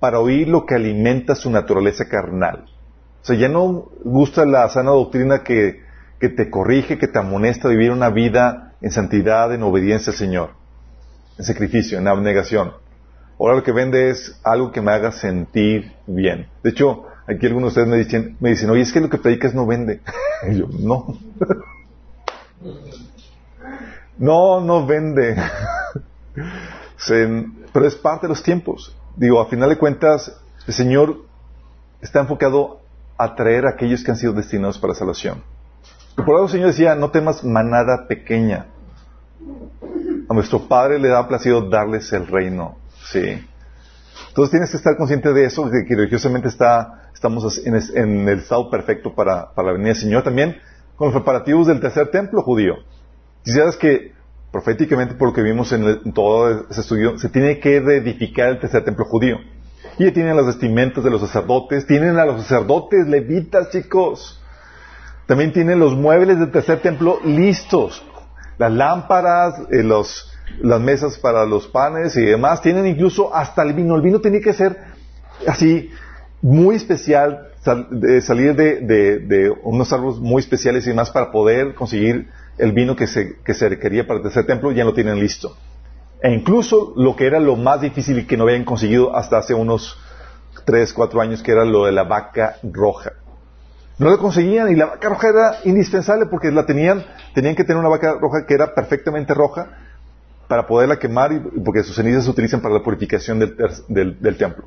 para 0.00 0.20
oír 0.20 0.48
lo 0.48 0.64
que 0.64 0.74
alimenta 0.74 1.34
su 1.34 1.50
naturaleza 1.50 2.08
carnal. 2.08 2.64
O 3.22 3.24
sea, 3.24 3.36
ya 3.36 3.48
no 3.48 3.88
gusta 4.04 4.46
la 4.46 4.68
sana 4.68 4.90
doctrina 4.90 5.42
que, 5.42 5.82
que 6.20 6.28
te 6.28 6.50
corrige, 6.50 6.98
que 6.98 7.08
te 7.08 7.18
amonesta 7.18 7.68
a 7.68 7.70
vivir 7.70 7.90
una 7.90 8.10
vida 8.10 8.74
en 8.80 8.90
santidad, 8.90 9.52
en 9.52 9.62
obediencia 9.62 10.12
al 10.12 10.18
Señor, 10.18 10.50
en 11.36 11.44
sacrificio, 11.44 11.98
en 11.98 12.06
abnegación. 12.06 12.72
Ahora 13.38 13.56
lo 13.56 13.62
que 13.62 13.72
vende 13.72 14.10
es 14.10 14.40
algo 14.42 14.72
que 14.72 14.80
me 14.80 14.92
haga 14.92 15.12
sentir 15.12 15.92
bien. 16.06 16.48
De 16.62 16.70
hecho, 16.70 17.04
aquí 17.26 17.46
algunos 17.46 17.74
de 17.74 17.82
ustedes 17.82 17.88
me 17.88 18.04
dicen, 18.04 18.36
me 18.40 18.50
dicen, 18.50 18.70
oye, 18.70 18.82
es 18.82 18.92
que 18.92 19.00
lo 19.00 19.10
que 19.10 19.18
predicas 19.18 19.54
no 19.54 19.66
vende. 19.66 20.00
yo, 20.52 20.66
no. 20.80 21.18
No, 24.18 24.60
no 24.60 24.86
vende. 24.86 25.36
pero 27.72 27.86
es 27.86 27.94
parte 27.94 28.26
de 28.26 28.28
los 28.30 28.42
tiempos. 28.42 28.96
Digo, 29.16 29.40
a 29.40 29.46
final 29.46 29.68
de 29.68 29.78
cuentas, 29.78 30.40
el 30.66 30.74
Señor 30.74 31.24
está 32.00 32.20
enfocado 32.20 32.80
a 33.16 33.34
traer 33.34 33.66
a 33.66 33.70
aquellos 33.70 34.04
que 34.04 34.10
han 34.10 34.16
sido 34.16 34.32
destinados 34.32 34.78
para 34.78 34.94
salvación. 34.94 35.42
Por 36.16 36.30
algo 36.30 36.44
el 36.44 36.50
Señor 36.50 36.68
decía, 36.68 36.94
no 36.94 37.10
temas 37.10 37.44
manada 37.44 38.06
pequeña. 38.06 38.66
A 40.28 40.34
nuestro 40.34 40.68
Padre 40.68 40.98
le 40.98 41.08
da 41.08 41.26
placido 41.26 41.68
darles 41.68 42.12
el 42.12 42.26
reino. 42.26 42.76
Sí. 43.10 43.44
Entonces 44.28 44.50
tienes 44.50 44.70
que 44.70 44.76
estar 44.76 44.96
consciente 44.96 45.32
de 45.32 45.44
eso, 45.44 45.68
de 45.68 45.84
que 45.86 45.96
religiosamente 45.96 46.48
está, 46.48 47.10
estamos 47.14 47.58
en, 47.64 48.28
el 48.28 48.38
estado 48.38 48.70
perfecto 48.70 49.14
para, 49.14 49.52
para 49.52 49.68
la 49.68 49.72
venida 49.72 49.88
del 49.88 50.02
Señor. 50.02 50.22
También 50.22 50.58
con 50.98 51.06
los 51.06 51.14
preparativos 51.14 51.68
del 51.68 51.80
tercer 51.80 52.10
templo 52.10 52.42
judío. 52.42 52.74
Quisieras 53.44 53.76
que, 53.76 54.12
proféticamente, 54.50 55.14
por 55.14 55.28
lo 55.28 55.34
que 55.34 55.42
vimos 55.42 55.72
en, 55.72 56.12
todo 56.12 56.66
ese 56.68 56.80
estudio, 56.80 57.18
se 57.18 57.28
tiene 57.28 57.60
que 57.60 57.78
reedificar 57.80 58.48
el 58.48 58.58
tercer 58.58 58.84
templo 58.84 59.04
judío. 59.04 59.36
Y 59.96 60.04
ya 60.04 60.12
tienen 60.12 60.36
las 60.36 60.46
vestimentas 60.46 61.04
de 61.04 61.10
los 61.10 61.20
sacerdotes, 61.20 61.86
tienen 61.86 62.18
a 62.18 62.26
los 62.26 62.42
sacerdotes 62.42 63.06
levitas, 63.06 63.70
chicos. 63.70 64.42
También 65.26 65.52
tienen 65.52 65.78
los 65.78 65.94
muebles 65.94 66.40
del 66.40 66.50
tercer 66.50 66.80
templo 66.80 67.20
listos. 67.24 68.04
Las 68.58 68.72
lámparas, 68.72 69.54
eh, 69.70 69.84
los, 69.84 70.32
las 70.60 70.80
mesas 70.80 71.16
para 71.18 71.46
los 71.46 71.68
panes 71.68 72.16
y 72.16 72.24
demás. 72.24 72.60
Tienen 72.60 72.86
incluso 72.86 73.32
hasta 73.32 73.62
el 73.62 73.72
vino. 73.72 73.94
El 73.94 74.02
vino 74.02 74.20
tiene 74.20 74.40
que 74.40 74.52
ser 74.52 74.76
así, 75.46 75.90
muy 76.42 76.74
especial, 76.74 77.47
de 77.90 78.20
salir 78.20 78.54
de, 78.54 79.52
unos 79.62 79.92
árboles 79.92 80.18
muy 80.20 80.40
especiales 80.40 80.86
y 80.86 80.92
más 80.92 81.10
para 81.10 81.30
poder 81.30 81.74
conseguir 81.74 82.28
el 82.56 82.72
vino 82.72 82.96
que 82.96 83.06
se, 83.06 83.36
que 83.44 83.54
se 83.54 83.68
requería 83.68 84.06
para 84.06 84.18
el 84.18 84.22
tercer 84.22 84.46
templo, 84.46 84.72
ya 84.72 84.84
lo 84.84 84.94
tienen 84.94 85.18
listo. 85.18 85.56
E 86.20 86.32
incluso 86.32 86.92
lo 86.96 87.14
que 87.14 87.26
era 87.26 87.38
lo 87.38 87.56
más 87.56 87.80
difícil 87.80 88.18
y 88.18 88.26
que 88.26 88.36
no 88.36 88.44
habían 88.44 88.64
conseguido 88.64 89.14
hasta 89.14 89.38
hace 89.38 89.54
unos 89.54 89.96
3, 90.64 90.92
4 90.92 91.20
años, 91.20 91.42
que 91.42 91.52
era 91.52 91.64
lo 91.64 91.86
de 91.86 91.92
la 91.92 92.04
vaca 92.04 92.56
roja. 92.62 93.12
No 93.98 94.10
lo 94.10 94.18
conseguían 94.18 94.70
y 94.70 94.76
la 94.76 94.86
vaca 94.86 95.08
roja 95.08 95.28
era 95.28 95.56
indispensable 95.64 96.26
porque 96.26 96.50
la 96.50 96.66
tenían, 96.66 97.04
tenían 97.34 97.54
que 97.54 97.64
tener 97.64 97.78
una 97.78 97.88
vaca 97.88 98.14
roja 98.20 98.46
que 98.46 98.54
era 98.54 98.74
perfectamente 98.74 99.34
roja 99.34 99.68
para 100.46 100.66
poderla 100.66 100.98
quemar 100.98 101.32
y 101.32 101.40
porque 101.60 101.82
sus 101.82 101.96
cenizas 101.96 102.24
se 102.24 102.30
utilizan 102.30 102.60
para 102.60 102.74
la 102.74 102.82
purificación 102.82 103.38
del, 103.38 104.16
del 104.20 104.36
templo. 104.36 104.64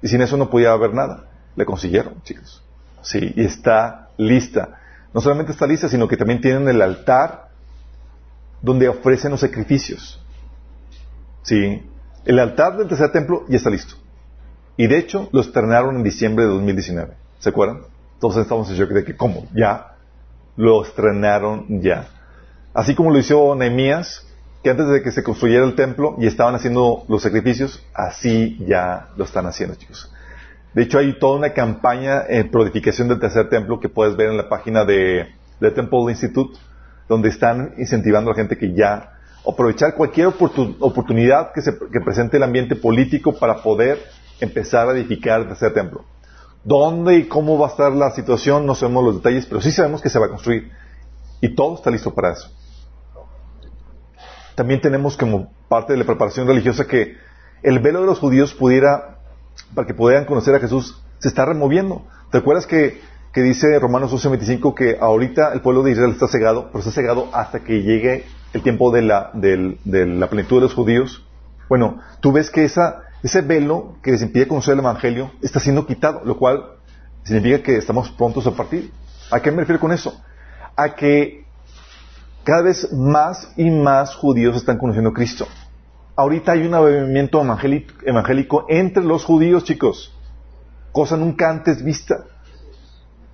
Y 0.00 0.08
sin 0.08 0.22
eso 0.22 0.36
no 0.36 0.48
podía 0.48 0.72
haber 0.72 0.94
nada. 0.94 1.24
Le 1.58 1.66
consiguieron, 1.66 2.22
chicos. 2.22 2.62
Sí, 3.02 3.32
y 3.34 3.44
está 3.44 4.10
lista. 4.16 4.78
No 5.12 5.20
solamente 5.20 5.50
está 5.50 5.66
lista, 5.66 5.88
sino 5.88 6.06
que 6.06 6.16
también 6.16 6.40
tienen 6.40 6.68
el 6.68 6.80
altar 6.80 7.48
donde 8.62 8.88
ofrecen 8.88 9.32
los 9.32 9.40
sacrificios. 9.40 10.22
Sí, 11.42 11.82
el 12.24 12.38
altar 12.38 12.76
del 12.76 12.86
tercer 12.86 13.10
templo 13.10 13.44
ya 13.48 13.56
está 13.56 13.70
listo. 13.70 13.96
Y 14.76 14.86
de 14.86 14.98
hecho, 14.98 15.28
lo 15.32 15.40
estrenaron 15.40 15.96
en 15.96 16.04
diciembre 16.04 16.44
de 16.44 16.52
2019. 16.52 17.14
¿Se 17.40 17.48
acuerdan? 17.48 17.80
Entonces 18.14 18.42
estamos 18.42 18.70
en 18.70 18.76
shock 18.76 18.90
de 18.90 19.04
que, 19.04 19.16
¿cómo? 19.16 19.48
Ya. 19.52 19.96
Lo 20.56 20.84
estrenaron 20.84 21.82
ya. 21.82 22.06
Así 22.72 22.94
como 22.94 23.10
lo 23.10 23.18
hizo 23.18 23.56
Nehemías, 23.56 24.24
que 24.62 24.70
antes 24.70 24.86
de 24.86 25.02
que 25.02 25.10
se 25.10 25.24
construyera 25.24 25.64
el 25.64 25.74
templo 25.74 26.14
y 26.20 26.28
estaban 26.28 26.54
haciendo 26.54 27.04
los 27.08 27.20
sacrificios, 27.20 27.84
así 27.94 28.64
ya 28.64 29.08
lo 29.16 29.24
están 29.24 29.46
haciendo, 29.46 29.74
chicos. 29.74 30.12
De 30.74 30.82
hecho, 30.82 30.98
hay 30.98 31.18
toda 31.18 31.38
una 31.38 31.52
campaña 31.52 32.22
en 32.28 32.50
prodificación 32.50 33.08
del 33.08 33.20
tercer 33.20 33.48
templo 33.48 33.80
que 33.80 33.88
puedes 33.88 34.16
ver 34.16 34.30
en 34.30 34.36
la 34.36 34.48
página 34.48 34.84
de, 34.84 35.28
Temple 35.60 36.10
Institute, 36.10 36.58
donde 37.08 37.30
están 37.30 37.74
incentivando 37.78 38.30
a 38.30 38.34
la 38.34 38.36
gente 38.36 38.56
que 38.56 38.74
ya 38.74 39.14
aprovechar 39.48 39.94
cualquier 39.94 40.26
oportunidad 40.26 41.52
que, 41.52 41.62
se, 41.62 41.72
presente 41.72 42.36
el 42.36 42.42
ambiente 42.42 42.76
político 42.76 43.38
para 43.38 43.62
poder 43.62 43.98
empezar 44.40 44.88
a 44.88 44.92
edificar 44.92 45.40
el 45.40 45.48
tercer 45.48 45.72
templo. 45.72 46.04
¿Dónde 46.64 47.16
y 47.16 47.28
cómo 47.28 47.58
va 47.58 47.68
a 47.68 47.70
estar 47.70 47.92
la 47.92 48.10
situación? 48.10 48.66
No 48.66 48.74
sabemos 48.74 49.04
los 49.04 49.16
detalles, 49.16 49.46
pero 49.46 49.60
sí 49.60 49.70
sabemos 49.70 50.02
que 50.02 50.10
se 50.10 50.18
va 50.18 50.26
a 50.26 50.28
construir. 50.28 50.70
Y 51.40 51.54
todo 51.54 51.76
está 51.76 51.90
listo 51.90 52.12
para 52.14 52.32
eso. 52.32 52.52
También 54.54 54.80
tenemos 54.80 55.16
como 55.16 55.52
parte 55.68 55.92
de 55.92 56.00
la 56.00 56.04
preparación 56.04 56.46
religiosa 56.46 56.86
que 56.86 57.16
el 57.62 57.78
velo 57.78 58.00
de 58.00 58.06
los 58.06 58.18
judíos 58.18 58.54
pudiera 58.54 59.17
para 59.74 59.86
que 59.86 59.94
pudieran 59.94 60.24
conocer 60.24 60.54
a 60.54 60.60
Jesús, 60.60 61.00
se 61.18 61.28
está 61.28 61.44
removiendo. 61.44 62.06
¿Te 62.30 62.38
acuerdas 62.38 62.66
que, 62.66 63.00
que 63.32 63.42
dice 63.42 63.78
Romanos 63.78 64.12
11:25 64.12 64.74
que 64.74 64.98
ahorita 65.00 65.52
el 65.52 65.60
pueblo 65.60 65.82
de 65.82 65.92
Israel 65.92 66.12
está 66.12 66.28
cegado, 66.28 66.68
pero 66.68 66.80
está 66.80 66.90
cegado 66.90 67.28
hasta 67.32 67.60
que 67.60 67.82
llegue 67.82 68.24
el 68.52 68.62
tiempo 68.62 68.90
de 68.90 69.02
la, 69.02 69.30
de, 69.34 69.76
la 69.84 70.28
plenitud 70.28 70.56
de 70.56 70.62
los 70.62 70.74
judíos? 70.74 71.24
Bueno, 71.68 72.00
tú 72.20 72.32
ves 72.32 72.50
que 72.50 72.64
esa, 72.64 73.02
ese 73.22 73.42
velo 73.42 73.96
que 74.02 74.12
les 74.12 74.22
impide 74.22 74.48
conocer 74.48 74.74
el 74.74 74.80
Evangelio 74.80 75.32
está 75.42 75.60
siendo 75.60 75.86
quitado, 75.86 76.22
lo 76.24 76.38
cual 76.38 76.64
significa 77.24 77.62
que 77.62 77.76
estamos 77.76 78.10
prontos 78.10 78.46
a 78.46 78.52
partir. 78.52 78.90
¿A 79.30 79.40
qué 79.40 79.50
me 79.50 79.58
refiero 79.58 79.80
con 79.80 79.92
eso? 79.92 80.18
A 80.76 80.94
que 80.94 81.44
cada 82.44 82.62
vez 82.62 82.90
más 82.92 83.52
y 83.56 83.70
más 83.70 84.14
judíos 84.14 84.56
están 84.56 84.78
conociendo 84.78 85.10
a 85.10 85.12
Cristo 85.12 85.46
ahorita 86.18 86.52
hay 86.52 86.62
un 86.62 86.72
movimiento 86.72 87.40
evangélico 87.40 88.66
entre 88.68 89.04
los 89.04 89.24
judíos, 89.24 89.62
chicos. 89.62 90.12
cosa 90.90 91.16
nunca 91.16 91.48
antes 91.48 91.82
vista. 91.84 92.24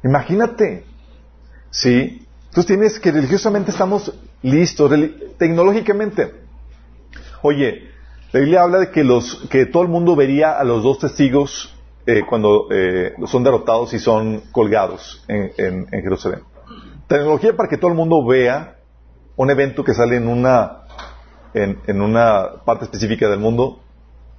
Imagínate. 0.04 0.84
¿Sí? 1.70 2.26
Entonces 2.48 2.66
tienes 2.66 3.00
que 3.00 3.10
religiosamente 3.10 3.70
estamos 3.70 4.12
listos, 4.42 4.92
tecnológicamente. 5.38 6.34
Oye, 7.40 7.88
la 8.32 8.40
Biblia 8.40 8.62
habla 8.62 8.78
de 8.80 8.90
que, 8.90 9.02
los, 9.02 9.48
que 9.48 9.64
todo 9.64 9.82
el 9.82 9.88
mundo 9.88 10.14
vería 10.14 10.52
a 10.52 10.62
los 10.62 10.82
dos 10.82 10.98
testigos 10.98 11.74
eh, 12.06 12.20
cuando 12.28 12.68
eh, 12.70 13.14
son 13.26 13.44
derrotados 13.44 13.94
y 13.94 13.98
son 13.98 14.42
colgados 14.52 15.24
en, 15.26 15.86
Jerusalén. 15.88 16.40
Tecnología 17.08 17.56
para 17.56 17.70
que 17.70 17.78
todo 17.78 17.90
el 17.90 17.96
mundo 17.96 18.26
vea 18.26 18.76
un 19.36 19.50
evento 19.50 19.82
que 19.82 19.94
sale 19.94 20.16
en 20.16 20.28
una, 20.28 20.83
en, 21.54 22.00
una 22.00 22.64
parte 22.64 22.84
específica 22.84 23.28
del 23.28 23.38
mundo, 23.38 23.80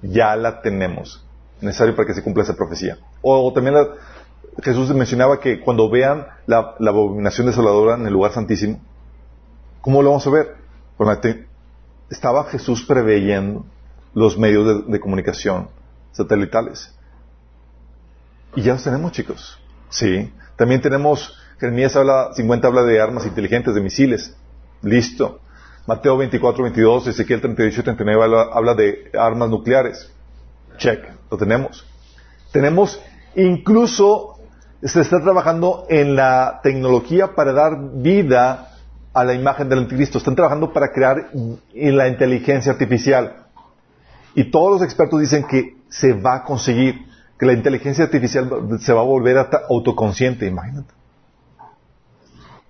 ya 0.02 0.36
la 0.36 0.60
tenemos. 0.60 1.24
Necesario 1.60 1.96
para 1.96 2.06
que 2.06 2.14
se 2.14 2.22
cumpla 2.22 2.42
esa 2.42 2.54
profecía. 2.54 2.98
O, 3.22 3.52
también 3.52 3.74
la, 3.74 3.88
Jesús 4.62 4.94
mencionaba 4.94 5.40
que 5.40 5.60
cuando 5.60 5.90
vean 5.90 6.26
la, 6.46 6.76
abominación 6.78 7.46
desoladora 7.46 7.96
en 7.96 8.06
el 8.06 8.12
lugar 8.12 8.32
santísimo, 8.32 8.80
¿cómo 9.80 10.02
lo 10.02 10.10
vamos 10.10 10.26
a 10.26 10.30
ver? 10.30 10.56
estaba 12.08 12.44
Jesús 12.44 12.84
preveyendo 12.84 13.64
los 14.14 14.38
medios 14.38 14.86
de, 14.86 15.00
comunicación 15.00 15.68
satelitales. 16.12 16.94
Y 18.54 18.62
ya 18.62 18.74
los 18.74 18.84
tenemos, 18.84 19.12
chicos. 19.12 19.58
Sí. 19.90 20.32
También 20.56 20.80
tenemos, 20.80 21.36
Jeremías 21.58 21.94
habla, 21.96 22.30
50 22.32 22.66
habla 22.66 22.82
de 22.84 23.00
armas 23.00 23.26
inteligentes, 23.26 23.74
de 23.74 23.80
misiles. 23.82 24.34
Listo. 24.82 25.40
Mateo 25.86 26.16
24, 26.16 26.62
22, 26.64 27.06
Ezequiel 27.08 27.40
38, 27.40 27.82
39 27.82 28.24
habla, 28.24 28.42
habla 28.52 28.74
de 28.74 29.10
armas 29.18 29.48
nucleares. 29.50 30.10
Check. 30.78 31.04
Lo 31.30 31.36
tenemos. 31.36 31.86
Tenemos 32.52 33.00
incluso 33.34 34.36
se 34.82 35.00
está 35.00 35.20
trabajando 35.20 35.86
en 35.88 36.16
la 36.16 36.60
tecnología 36.62 37.34
para 37.34 37.52
dar 37.52 37.78
vida 37.94 38.72
a 39.12 39.24
la 39.24 39.34
imagen 39.34 39.68
del 39.68 39.80
anticristo. 39.80 40.18
Están 40.18 40.34
trabajando 40.34 40.72
para 40.72 40.92
crear 40.92 41.30
la 41.72 42.08
inteligencia 42.08 42.72
artificial. 42.72 43.46
Y 44.34 44.50
todos 44.50 44.72
los 44.72 44.82
expertos 44.82 45.20
dicen 45.20 45.46
que 45.46 45.76
se 45.88 46.12
va 46.12 46.36
a 46.36 46.44
conseguir, 46.44 47.06
que 47.38 47.46
la 47.46 47.54
inteligencia 47.54 48.04
artificial 48.04 48.50
se 48.80 48.92
va 48.92 49.00
a 49.00 49.04
volver 49.04 49.38
hasta 49.38 49.62
autoconsciente, 49.70 50.46
imagínate. 50.46 50.92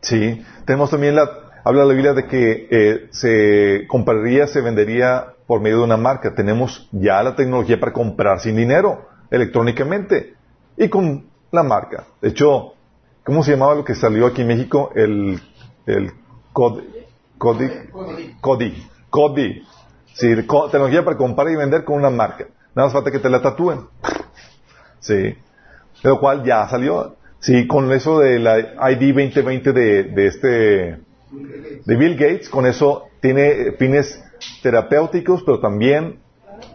Sí, 0.01 0.45
tenemos 0.65 0.91
también 0.91 1.17
la, 1.17 1.29
habla 1.67 1.85
la 1.85 1.95
Biblia 1.95 2.15
de 2.15 2.27
que 2.27 2.69
eh, 2.71 3.09
se 3.11 3.89
compraría, 3.89 4.47
se 4.47 4.61
vendería 4.61 5.33
por 5.49 5.61
medio 5.61 5.79
de 5.79 5.83
una 5.83 5.97
marca. 5.97 6.33
Tenemos 6.33 6.89
ya 6.93 7.21
la 7.25 7.35
tecnología 7.35 7.81
para 7.81 7.93
comprar 7.93 8.39
sin 8.39 8.55
dinero, 8.55 9.09
electrónicamente. 9.33 10.35
Y 10.77 10.89
con 10.89 11.27
la 11.51 11.65
marca. 11.65 12.05
De 12.23 12.29
hecho, 12.29 12.75
¿cómo 13.25 13.43
se 13.43 13.51
llamaba 13.51 13.75
lo 13.75 13.85
que 13.85 13.97
salió 13.97 14.27
aquí 14.27 14.43
en 14.43 14.47
México? 14.47 14.93
El, 14.95 15.41
el 15.87 16.13
CODI. 16.53 16.85
CODI. 17.37 18.89
CODI. 19.11 19.67
Sí, 20.15 20.37
tecnología 20.37 21.05
para 21.05 21.17
comprar 21.17 21.51
y 21.51 21.57
vender 21.57 21.83
con 21.83 21.97
una 21.97 22.11
marca. 22.11 22.47
Nada 22.77 22.87
más 22.87 22.93
falta 22.93 23.11
que 23.11 23.19
te 23.19 23.29
la 23.29 23.43
tatúen. 23.43 23.89
Sí. 25.01 25.37
Lo 26.05 26.21
cual 26.21 26.45
ya 26.45 26.69
salió. 26.69 27.17
Sí, 27.41 27.67
con 27.67 27.91
eso 27.91 28.21
de 28.21 28.39
la 28.39 28.57
ID 28.93 29.15
2020 29.15 29.73
de, 29.73 30.03
de 30.05 30.27
este, 30.29 31.06
de 31.31 31.97
Bill 31.97 32.17
Gates, 32.17 32.49
con 32.49 32.67
eso 32.67 33.09
tiene 33.21 33.73
fines 33.73 34.23
terapéuticos, 34.63 35.43
pero 35.43 35.61
también 35.61 36.21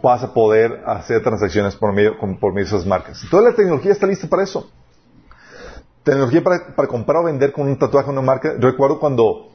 vas 0.02 0.22
a 0.22 0.32
poder 0.32 0.82
hacer 0.86 1.22
transacciones 1.22 1.76
por 1.76 1.92
medio, 1.92 2.18
por 2.18 2.52
medio 2.52 2.68
de 2.68 2.76
esas 2.76 2.86
marcas. 2.86 3.24
Toda 3.30 3.50
la 3.50 3.54
tecnología 3.54 3.92
está 3.92 4.06
lista 4.06 4.28
para 4.28 4.42
eso. 4.42 4.70
Tecnología 6.02 6.42
para, 6.42 6.88
comprar 6.88 7.22
o 7.22 7.24
vender 7.24 7.52
con 7.52 7.68
un 7.68 7.78
tatuaje 7.78 8.10
una 8.10 8.22
marca. 8.22 8.54
Yo 8.58 8.70
recuerdo 8.70 8.98
cuando, 8.98 9.52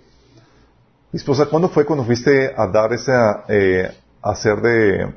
mi 1.12 1.18
esposa, 1.18 1.48
¿cuándo 1.48 1.70
fue 1.70 1.86
cuando 1.86 2.06
fuiste 2.06 2.54
a 2.56 2.68
dar 2.68 2.94
esa, 2.94 3.44
eh, 3.50 3.92
a 4.22 4.36
ser 4.36 4.62
de, 4.62 5.14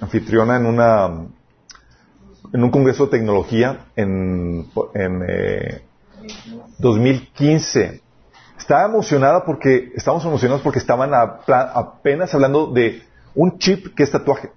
anfitriona 0.00 0.56
en 0.56 0.66
una, 0.66 1.26
en 2.52 2.64
un 2.64 2.70
congreso 2.70 3.04
de 3.04 3.10
tecnología 3.12 3.86
en, 3.94 4.66
en 4.94 5.82
2015? 6.78 8.07
Estaba 8.58 8.84
emocionada 8.84 9.44
porque, 9.44 9.92
estábamos 9.94 10.24
emocionados 10.24 10.62
porque 10.62 10.78
estaban 10.78 11.10
apenas 11.14 12.34
hablando 12.34 12.66
de 12.66 13.02
un 13.34 13.58
chip 13.58 13.94
que 13.94 14.02
es 14.02 14.10
tatuaje. 14.10 14.50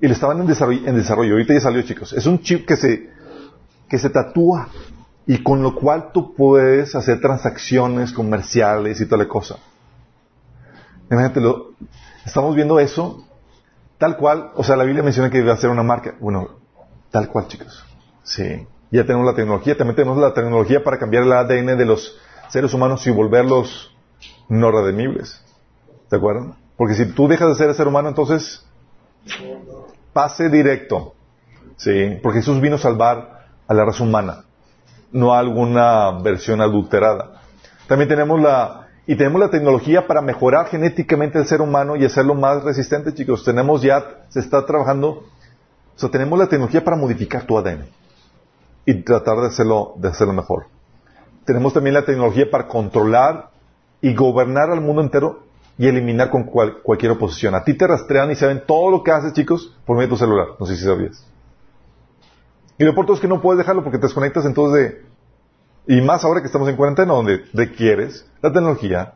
Y 0.00 0.06
le 0.06 0.12
estaban 0.12 0.40
en 0.40 0.46
desarrollo. 0.46 1.32
Ahorita 1.32 1.54
ya 1.54 1.60
salió, 1.60 1.82
chicos. 1.82 2.12
Es 2.12 2.26
un 2.26 2.40
chip 2.40 2.66
que 2.66 2.76
se, 2.76 3.10
que 3.88 3.98
se 3.98 4.10
tatúa 4.10 4.68
y 5.26 5.42
con 5.42 5.62
lo 5.62 5.74
cual 5.74 6.12
tú 6.12 6.34
puedes 6.34 6.94
hacer 6.94 7.20
transacciones 7.20 8.12
comerciales 8.12 9.00
y 9.00 9.06
toda 9.06 9.24
la 9.24 9.28
cosa. 9.28 9.56
Imagínate, 11.10 11.40
estamos 12.24 12.54
viendo 12.54 12.78
eso 12.78 13.24
tal 13.98 14.16
cual, 14.16 14.50
o 14.54 14.62
sea, 14.62 14.76
la 14.76 14.84
Biblia 14.84 15.02
menciona 15.02 15.30
que 15.30 15.38
debe 15.38 15.52
hacer 15.52 15.70
una 15.70 15.82
marca. 15.82 16.14
Bueno, 16.20 16.50
tal 17.10 17.28
cual, 17.28 17.48
chicos. 17.48 17.84
Sí. 18.22 18.66
Ya 18.94 19.04
tenemos 19.04 19.26
la 19.26 19.34
tecnología, 19.34 19.76
también 19.76 19.96
tenemos 19.96 20.18
la 20.18 20.32
tecnología 20.34 20.84
para 20.84 20.98
cambiar 20.98 21.24
el 21.24 21.32
ADN 21.32 21.76
de 21.76 21.84
los 21.84 22.16
seres 22.48 22.72
humanos 22.74 23.04
y 23.08 23.10
volverlos 23.10 23.92
no 24.48 24.70
redimibles. 24.70 25.42
¿De 26.08 26.16
acuerdo? 26.16 26.54
Porque 26.76 26.94
si 26.94 27.06
tú 27.06 27.26
dejas 27.26 27.48
de 27.48 27.54
ser 27.56 27.74
ser 27.74 27.88
humano, 27.88 28.08
entonces 28.08 28.64
pase 30.12 30.48
directo. 30.48 31.12
¿Sí? 31.76 32.20
Porque 32.22 32.38
Jesús 32.38 32.60
vino 32.60 32.76
a 32.76 32.78
salvar 32.78 33.46
a 33.66 33.74
la 33.74 33.84
raza 33.84 34.04
humana, 34.04 34.44
no 35.10 35.34
a 35.34 35.40
alguna 35.40 36.12
versión 36.22 36.60
adulterada. 36.60 37.42
También 37.88 38.08
tenemos 38.08 38.40
la, 38.40 38.90
y 39.08 39.16
tenemos 39.16 39.40
la 39.40 39.50
tecnología 39.50 40.06
para 40.06 40.22
mejorar 40.22 40.68
genéticamente 40.68 41.40
el 41.40 41.46
ser 41.46 41.62
humano 41.62 41.96
y 41.96 42.04
hacerlo 42.04 42.36
más 42.36 42.62
resistente, 42.62 43.12
chicos. 43.12 43.42
Tenemos 43.44 43.82
ya, 43.82 44.26
se 44.28 44.38
está 44.38 44.64
trabajando, 44.64 45.08
o 45.08 45.98
sea, 45.98 46.10
tenemos 46.10 46.38
la 46.38 46.46
tecnología 46.46 46.84
para 46.84 46.96
modificar 46.96 47.42
tu 47.44 47.58
ADN 47.58 47.86
y 48.86 49.02
tratar 49.02 49.38
de 49.38 49.46
hacerlo, 49.48 49.94
de 49.96 50.08
hacerlo 50.08 50.32
mejor. 50.32 50.66
Tenemos 51.44 51.72
también 51.72 51.94
la 51.94 52.04
tecnología 52.04 52.50
para 52.50 52.68
controlar 52.68 53.50
y 54.00 54.14
gobernar 54.14 54.70
al 54.70 54.80
mundo 54.80 55.02
entero 55.02 55.44
y 55.76 55.86
eliminar 55.86 56.30
con 56.30 56.44
cualquier 56.44 57.12
oposición. 57.12 57.54
A 57.54 57.64
ti 57.64 57.74
te 57.74 57.86
rastrean 57.86 58.30
y 58.30 58.36
saben 58.36 58.62
todo 58.66 58.90
lo 58.90 59.02
que 59.02 59.10
haces, 59.10 59.32
chicos, 59.32 59.76
por 59.84 59.96
medio 59.96 60.08
de 60.08 60.14
tu 60.14 60.18
celular. 60.18 60.48
No 60.58 60.66
sé 60.66 60.76
si 60.76 60.84
sabías. 60.84 61.24
Y 62.78 62.84
lo 62.84 62.94
por 62.94 63.10
es 63.10 63.20
que 63.20 63.28
no 63.28 63.40
puedes 63.40 63.58
dejarlo 63.58 63.82
porque 63.82 63.98
te 63.98 64.06
desconectas 64.06 64.44
entonces 64.44 65.04
de... 65.86 65.96
Y 65.96 66.00
más 66.00 66.24
ahora 66.24 66.40
que 66.40 66.46
estamos 66.46 66.68
en 66.68 66.76
cuarentena, 66.76 67.12
donde 67.12 67.44
requieres 67.52 68.26
la 68.40 68.52
tecnología 68.52 69.14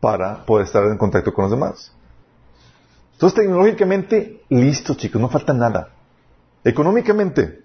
para 0.00 0.44
poder 0.44 0.66
estar 0.66 0.84
en 0.84 0.98
contacto 0.98 1.32
con 1.32 1.44
los 1.44 1.50
demás. 1.52 1.92
Entonces, 3.12 3.38
tecnológicamente, 3.38 4.42
listo, 4.48 4.94
chicos, 4.94 5.20
no 5.20 5.28
falta 5.28 5.52
nada. 5.52 5.90
Económicamente, 6.64 7.62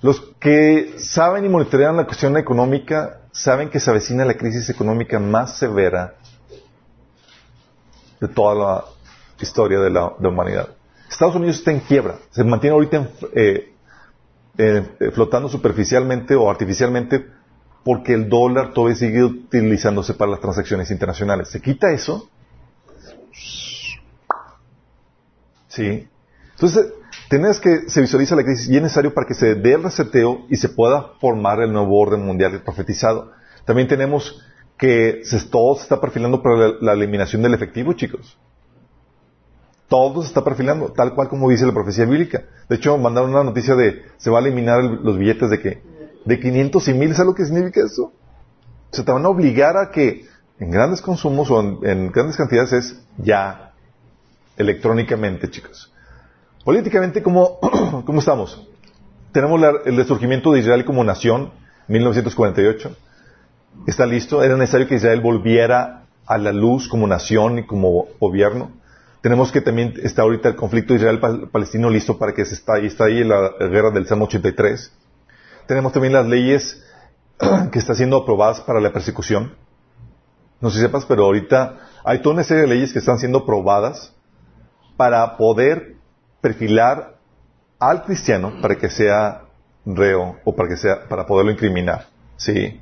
los 0.00 0.20
que 0.38 0.94
saben 0.98 1.44
y 1.44 1.48
monitorean 1.48 1.96
la 1.96 2.04
cuestión 2.04 2.36
económica 2.36 3.20
saben 3.32 3.68
que 3.68 3.80
se 3.80 3.90
avecina 3.90 4.24
la 4.24 4.34
crisis 4.34 4.68
económica 4.70 5.18
más 5.18 5.58
severa 5.58 6.14
de 8.20 8.28
toda 8.28 8.54
la 8.54 8.84
historia 9.40 9.80
de 9.80 9.90
la, 9.90 10.06
humanidad. 10.20 10.68
Estados 11.08 11.36
Unidos 11.36 11.56
está 11.58 11.72
en 11.72 11.80
quiebra, 11.80 12.16
se 12.30 12.44
mantiene 12.44 12.74
ahorita 12.74 13.08
eh, 13.34 13.72
eh, 14.58 15.10
flotando 15.12 15.48
superficialmente 15.48 16.34
o 16.34 16.50
artificialmente 16.50 17.26
porque 17.84 18.12
el 18.12 18.28
dólar 18.28 18.72
todavía 18.72 18.96
sigue 18.96 19.24
utilizándose 19.24 20.14
para 20.14 20.32
las 20.32 20.40
transacciones 20.40 20.90
internacionales. 20.90 21.48
Se 21.48 21.62
quita 21.62 21.90
eso. 21.90 22.28
Sí. 25.68 26.06
Entonces, 26.50 26.92
Tienes 27.28 27.60
que 27.60 27.90
se 27.90 28.00
visualiza 28.00 28.36
la 28.36 28.42
crisis 28.42 28.68
y 28.68 28.76
es 28.76 28.82
necesario 28.82 29.12
para 29.12 29.26
que 29.26 29.34
se 29.34 29.54
dé 29.54 29.74
el 29.74 29.82
reseteo 29.82 30.46
y 30.48 30.56
se 30.56 30.70
pueda 30.70 31.12
formar 31.20 31.60
el 31.60 31.72
nuevo 31.72 31.98
orden 31.98 32.24
mundial 32.24 32.62
profetizado. 32.62 33.32
También 33.66 33.86
tenemos 33.86 34.42
que 34.78 35.22
todo 35.50 35.76
se 35.76 35.82
está 35.82 36.00
perfilando 36.00 36.42
para 36.42 36.72
la, 36.80 36.92
eliminación 36.94 37.42
del 37.42 37.52
efectivo, 37.52 37.92
chicos. 37.92 38.38
Todo 39.88 40.22
se 40.22 40.28
está 40.28 40.42
perfilando, 40.42 40.92
tal 40.92 41.14
cual 41.14 41.28
como 41.28 41.50
dice 41.50 41.66
la 41.66 41.72
profecía 41.72 42.06
bíblica. 42.06 42.44
De 42.68 42.76
hecho, 42.76 42.96
mandaron 42.96 43.30
una 43.30 43.44
noticia 43.44 43.74
de 43.74 44.02
se 44.16 44.30
va 44.30 44.38
a 44.38 44.42
eliminar 44.42 44.82
los 44.82 45.18
billetes 45.18 45.50
de 45.50 45.60
que 45.60 45.82
de 46.24 46.40
500 46.40 46.88
y 46.88 46.94
1000, 46.94 47.14
¿sabes 47.14 47.26
lo 47.26 47.34
que 47.34 47.44
significa 47.44 47.84
eso? 47.84 48.12
Se 48.90 49.02
te 49.02 49.12
van 49.12 49.24
a 49.24 49.28
obligar 49.28 49.76
a 49.76 49.90
que 49.90 50.24
en 50.58 50.70
grandes 50.70 51.02
consumos 51.02 51.50
o 51.50 51.60
en 51.60 52.10
grandes 52.10 52.36
cantidades 52.36 52.72
es 52.72 53.00
ya 53.18 53.72
electrónicamente, 54.56 55.50
chicos. 55.50 55.92
Políticamente, 56.68 57.22
¿cómo, 57.22 57.58
cómo 58.04 58.18
estamos? 58.18 58.68
Tenemos 59.32 59.58
el 59.86 59.96
resurgimiento 59.96 60.52
de 60.52 60.60
Israel 60.60 60.84
como 60.84 61.02
nación, 61.02 61.50
1948. 61.86 62.94
Está 63.86 64.04
listo. 64.04 64.42
Era 64.42 64.54
necesario 64.54 64.86
que 64.86 64.96
Israel 64.96 65.22
volviera 65.22 66.04
a 66.26 66.36
la 66.36 66.52
luz 66.52 66.86
como 66.86 67.06
nación 67.06 67.60
y 67.60 67.66
como 67.66 68.08
gobierno. 68.20 68.70
Tenemos 69.22 69.50
que 69.50 69.62
también 69.62 69.94
está 70.02 70.20
ahorita 70.20 70.50
el 70.50 70.56
conflicto 70.56 70.94
Israel-Palestino 70.94 71.88
listo 71.88 72.18
para 72.18 72.34
que 72.34 72.44
se 72.44 72.52
está, 72.52 72.74
ahí, 72.74 72.84
está 72.84 73.04
ahí 73.04 73.24
la 73.24 73.50
guerra 73.60 73.90
del 73.90 74.06
Salmo 74.06 74.26
83. 74.26 74.92
Tenemos 75.66 75.94
también 75.94 76.12
las 76.12 76.26
leyes 76.26 76.84
que 77.72 77.78
están 77.78 77.96
siendo 77.96 78.18
aprobadas 78.18 78.60
para 78.60 78.78
la 78.78 78.92
persecución. 78.92 79.54
No 80.60 80.68
sé 80.68 80.76
si 80.76 80.82
sepas, 80.82 81.06
pero 81.06 81.24
ahorita 81.24 81.78
hay 82.04 82.18
toda 82.18 82.34
una 82.34 82.44
serie 82.44 82.64
de 82.64 82.68
leyes 82.68 82.92
que 82.92 82.98
están 82.98 83.18
siendo 83.18 83.38
aprobadas 83.38 84.12
para 84.98 85.38
poder 85.38 85.96
perfilar 86.40 87.16
al 87.78 88.04
cristiano 88.04 88.54
para 88.60 88.76
que 88.76 88.90
sea 88.90 89.42
reo 89.84 90.36
o 90.44 90.54
para 90.54 90.68
que 90.68 90.76
sea 90.76 91.08
para 91.08 91.26
poderlo 91.26 91.52
incriminar. 91.52 92.06
Sí. 92.36 92.80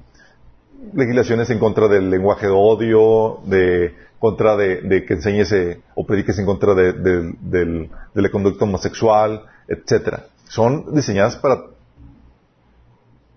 Legislaciones 0.93 1.51
en 1.51 1.59
contra 1.59 1.89
del 1.89 2.11
lenguaje 2.11 2.47
de 2.47 2.53
odio, 2.53 3.41
de 3.45 3.95
contra 4.19 4.57
de, 4.57 5.05
que 5.07 5.15
enseñes 5.15 5.55
o 5.95 6.07
prediques 6.07 6.39
en 6.39 6.47
contra 6.47 6.75
de, 6.75 6.93
de, 6.93 7.91
la 8.15 8.31
conducta 8.31 8.65
homosexual, 8.65 9.45
etcétera. 9.69 10.27
Son 10.49 10.95
diseñadas 10.95 11.37
para 11.37 11.77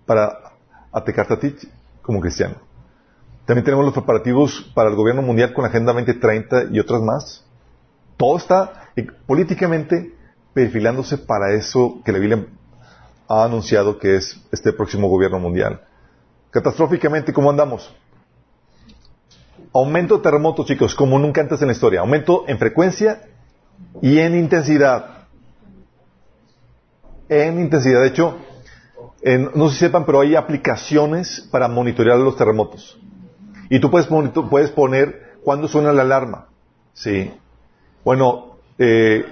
para 0.06 0.54
atacarte 0.90 1.34
a 1.34 1.38
ti 1.38 1.54
como 2.02 2.20
cristiano. 2.20 2.56
También 3.46 3.64
tenemos 3.64 3.84
los 3.84 3.94
preparativos 3.94 4.70
para 4.74 4.90
el 4.90 4.96
gobierno 4.96 5.22
mundial 5.22 5.52
con 5.52 5.62
la 5.62 5.68
Agenda 5.68 5.92
2030 5.92 6.64
y 6.72 6.80
otras 6.80 7.00
más. 7.00 7.44
Todo 8.16 8.36
está 8.36 8.89
políticamente 9.26 10.14
perfilándose 10.52 11.18
para 11.18 11.54
eso 11.54 12.00
que 12.04 12.12
la 12.12 12.18
Biblia 12.18 12.46
ha 13.28 13.44
anunciado 13.44 13.98
que 13.98 14.16
es 14.16 14.40
este 14.50 14.72
próximo 14.72 15.08
gobierno 15.08 15.38
mundial. 15.38 15.82
Catastróficamente, 16.50 17.32
¿cómo 17.32 17.50
andamos? 17.50 17.94
Aumento 19.72 20.16
de 20.16 20.22
terremotos, 20.22 20.66
chicos, 20.66 20.94
como 20.94 21.18
nunca 21.18 21.40
antes 21.40 21.60
en 21.60 21.68
la 21.68 21.72
historia. 21.72 22.00
Aumento 22.00 22.44
en 22.48 22.58
frecuencia 22.58 23.22
y 24.02 24.18
en 24.18 24.36
intensidad. 24.36 25.28
En 27.28 27.60
intensidad. 27.60 28.00
De 28.00 28.08
hecho, 28.08 28.36
no 29.54 29.68
sé 29.68 29.76
sepan, 29.76 30.04
pero 30.04 30.20
hay 30.20 30.34
aplicaciones 30.34 31.46
para 31.52 31.68
monitorear 31.68 32.18
los 32.18 32.36
terremotos. 32.36 32.98
Y 33.68 33.78
tú 33.78 33.90
puedes, 33.90 34.08
puedes 34.50 34.70
poner 34.72 35.36
cuándo 35.44 35.68
suena 35.68 35.92
la 35.92 36.02
alarma. 36.02 36.48
Sí. 36.94 37.32
Bueno, 38.04 38.49
eh, 38.80 39.26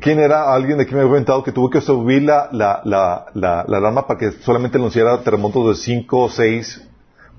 ¿quién 0.00 0.20
era 0.20 0.54
alguien 0.54 0.78
de 0.78 0.84
aquí 0.84 0.94
me 0.94 1.00
había 1.00 1.10
comentado 1.10 1.42
que 1.42 1.50
tuvo 1.50 1.68
que 1.68 1.80
subir 1.80 2.22
la, 2.22 2.48
la, 2.52 2.80
la, 2.84 3.26
la, 3.34 3.60
alarma 3.62 4.06
para 4.06 4.20
que 4.20 4.30
solamente 4.30 4.78
anunciara 4.78 5.20
terremotos 5.22 5.68
de 5.68 5.82
5 5.82 6.18
o 6.18 6.28
6 6.28 6.88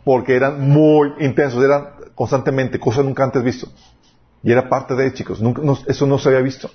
porque 0.03 0.35
eran 0.35 0.69
muy 0.69 1.13
intensos, 1.19 1.63
eran 1.63 1.91
constantemente, 2.13 2.77
cosas 2.77 3.05
nunca 3.05 3.23
antes 3.23 3.41
visto. 3.41 3.69
Y 4.43 4.51
era 4.51 4.67
parte 4.67 4.95
de, 4.95 5.13
chicos, 5.13 5.41
nunca, 5.41 5.61
eso 5.87 6.05
no 6.07 6.17
se 6.17 6.27
había 6.27 6.41
visto. 6.41 6.69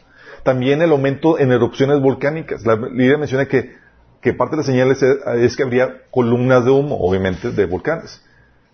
También 0.44 0.80
el 0.80 0.90
aumento 0.92 1.38
en 1.38 1.52
erupciones 1.52 2.00
volcánicas. 2.00 2.64
La 2.64 2.76
Lidia 2.76 3.18
menciona 3.18 3.46
que, 3.46 3.74
que 4.22 4.32
parte 4.32 4.52
de 4.52 4.58
las 4.58 4.66
señales 4.66 5.02
es, 5.02 5.56
que 5.56 5.62
habría 5.62 6.02
columnas 6.10 6.64
de 6.64 6.70
humo, 6.70 6.96
obviamente, 7.00 7.50
de 7.50 7.66
volcanes. 7.66 8.22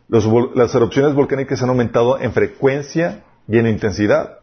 las 0.09 0.74
erupciones 0.74 1.14
volcánicas 1.14 1.62
han 1.62 1.70
aumentado 1.70 2.20
en 2.20 2.33
frecuencia 2.33 3.24
y 3.48 3.59
en 3.59 3.66
intensidad. 3.66 4.39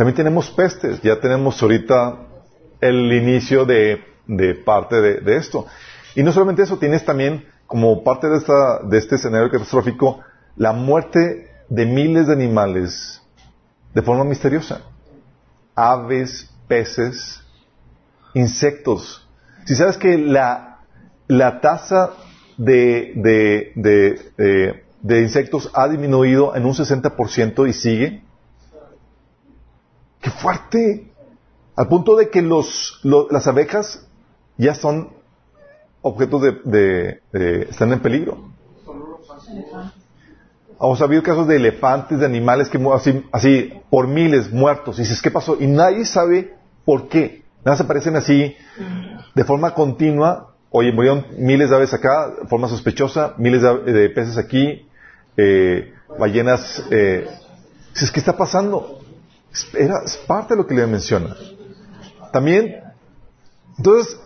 También 0.00 0.16
tenemos 0.16 0.50
pestes, 0.50 1.02
ya 1.02 1.20
tenemos 1.20 1.62
ahorita 1.62 2.20
el 2.80 3.12
inicio 3.12 3.66
de, 3.66 4.02
parte 4.64 4.98
de, 4.98 5.36
esto. 5.36 5.66
Y 6.14 6.22
no 6.22 6.32
solamente 6.32 6.62
eso, 6.62 6.78
tienes 6.78 7.04
también 7.04 7.44
como 7.66 8.02
parte 8.02 8.26
de, 8.30 8.38
esta, 8.38 8.78
de 8.82 8.96
este 8.96 9.16
escenario 9.16 9.50
catastrófico 9.50 10.20
la 10.56 10.72
muerte 10.72 11.50
de 11.68 11.84
miles 11.84 12.28
de 12.28 12.32
animales 12.32 13.20
de 13.92 14.00
forma 14.00 14.24
misteriosa. 14.24 14.80
Aves, 15.74 16.50
peces, 16.66 17.42
insectos. 18.32 19.28
Si 19.66 19.74
sabes 19.74 19.98
que 19.98 20.16
la, 20.16 20.78
la 21.28 21.60
tasa 21.60 22.12
de, 22.56 23.12
de, 23.76 24.82
de 25.02 25.20
insectos 25.20 25.70
ha 25.74 25.88
disminuido 25.88 26.56
en 26.56 26.64
un 26.64 26.72
60% 26.72 27.68
y 27.68 27.74
sigue, 27.74 28.29
¡Qué 30.20 30.30
fuerte! 30.30 31.10
Al 31.76 31.88
punto 31.88 32.16
de 32.16 32.28
que 32.28 32.42
los, 32.42 33.00
las 33.02 33.46
abejas 33.46 34.06
ya 34.58 34.74
son 34.74 35.10
objetos 36.02 36.42
de, 36.64 37.20
están 37.70 37.92
en 37.92 38.00
peligro. 38.00 38.50
Hemos 40.80 41.00
habido 41.02 41.22
casos 41.22 41.46
de 41.46 41.56
elefantes, 41.56 42.20
de 42.20 42.26
animales 42.26 42.68
que 42.68 42.78
así, 42.94 43.24
así 43.32 43.72
por 43.90 44.08
miles 44.08 44.50
muertos. 44.50 44.98
Y 44.98 45.02
dices, 45.02 45.20
¿qué 45.20 45.30
pasó? 45.30 45.56
Y 45.58 45.66
nadie 45.66 46.04
sabe 46.04 46.54
por 46.84 47.08
qué. 47.08 47.42
Nada 47.64 47.76
se 47.76 47.82
aparecen 47.82 48.16
así 48.16 48.56
de 49.34 49.44
forma 49.44 49.74
continua. 49.74 50.54
Oye, 50.70 50.92
murieron 50.92 51.26
miles 51.36 51.70
de 51.70 51.76
aves 51.76 51.92
acá, 51.92 52.28
de 52.42 52.48
forma 52.48 52.68
sospechosa, 52.68 53.34
miles 53.38 53.62
de, 53.62 54.10
peces 54.10 54.38
aquí, 54.38 54.86
eh, 55.36 55.92
ballenas. 56.18 56.84
Eh. 56.90 57.28
Dices, 57.92 58.10
¿qué 58.12 58.20
está 58.20 58.36
pasando? 58.36 58.99
Era, 59.74 60.02
parte 60.26 60.54
de 60.54 60.62
lo 60.62 60.66
que 60.66 60.74
le 60.74 60.86
menciona. 60.86 61.36
También, 62.32 62.82
entonces, 63.76 64.18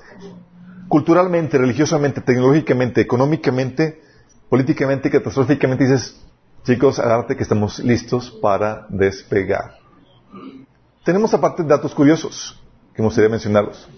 culturalmente, 0.89 1.57
religiosamente, 1.57 2.21
tecnológicamente, 2.21 3.01
económicamente, 3.01 4.03
políticamente, 4.49 5.11
catastróficamente, 5.11 5.85
dices, 5.85 6.21
chicos, 6.65 6.99
agárrate 6.99 7.37
que 7.37 7.43
estamos 7.43 7.79
listos 7.79 8.31
para 8.31 8.87
despegar. 8.91 9.79
Tenemos 11.05 11.33
aparte 11.35 11.63
datos 11.63 11.95
curiosos 11.95 12.61
que 12.95 13.03
me 13.03 13.07
gustaría 13.07 13.31
mencionarlos. 13.31 13.89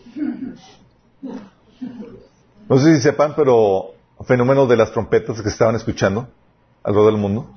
No 2.68 2.78
sé 2.78 2.96
si 2.96 3.02
sepan, 3.02 3.34
pero 3.36 3.94
fenómeno 4.24 4.66
de 4.66 4.76
las 4.76 4.90
trompetas 4.92 5.40
que 5.40 5.48
estaban 5.48 5.76
escuchando 5.76 6.28
alrededor 6.82 7.12
del 7.12 7.20
mundo. 7.20 7.50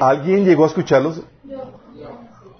¿Alguien 0.00 0.44
llegó 0.44 0.64
a 0.64 0.68
escucharlos? 0.68 1.22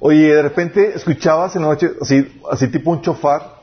Oye, 0.03 0.35
de 0.35 0.43
repente 0.43 0.97
escuchabas 0.97 1.55
en 1.57 1.63
la 1.63 1.69
noche, 1.69 1.91
así, 2.01 2.41
así 2.51 2.69
tipo 2.69 2.91
un 2.91 3.03
chofar, 3.03 3.57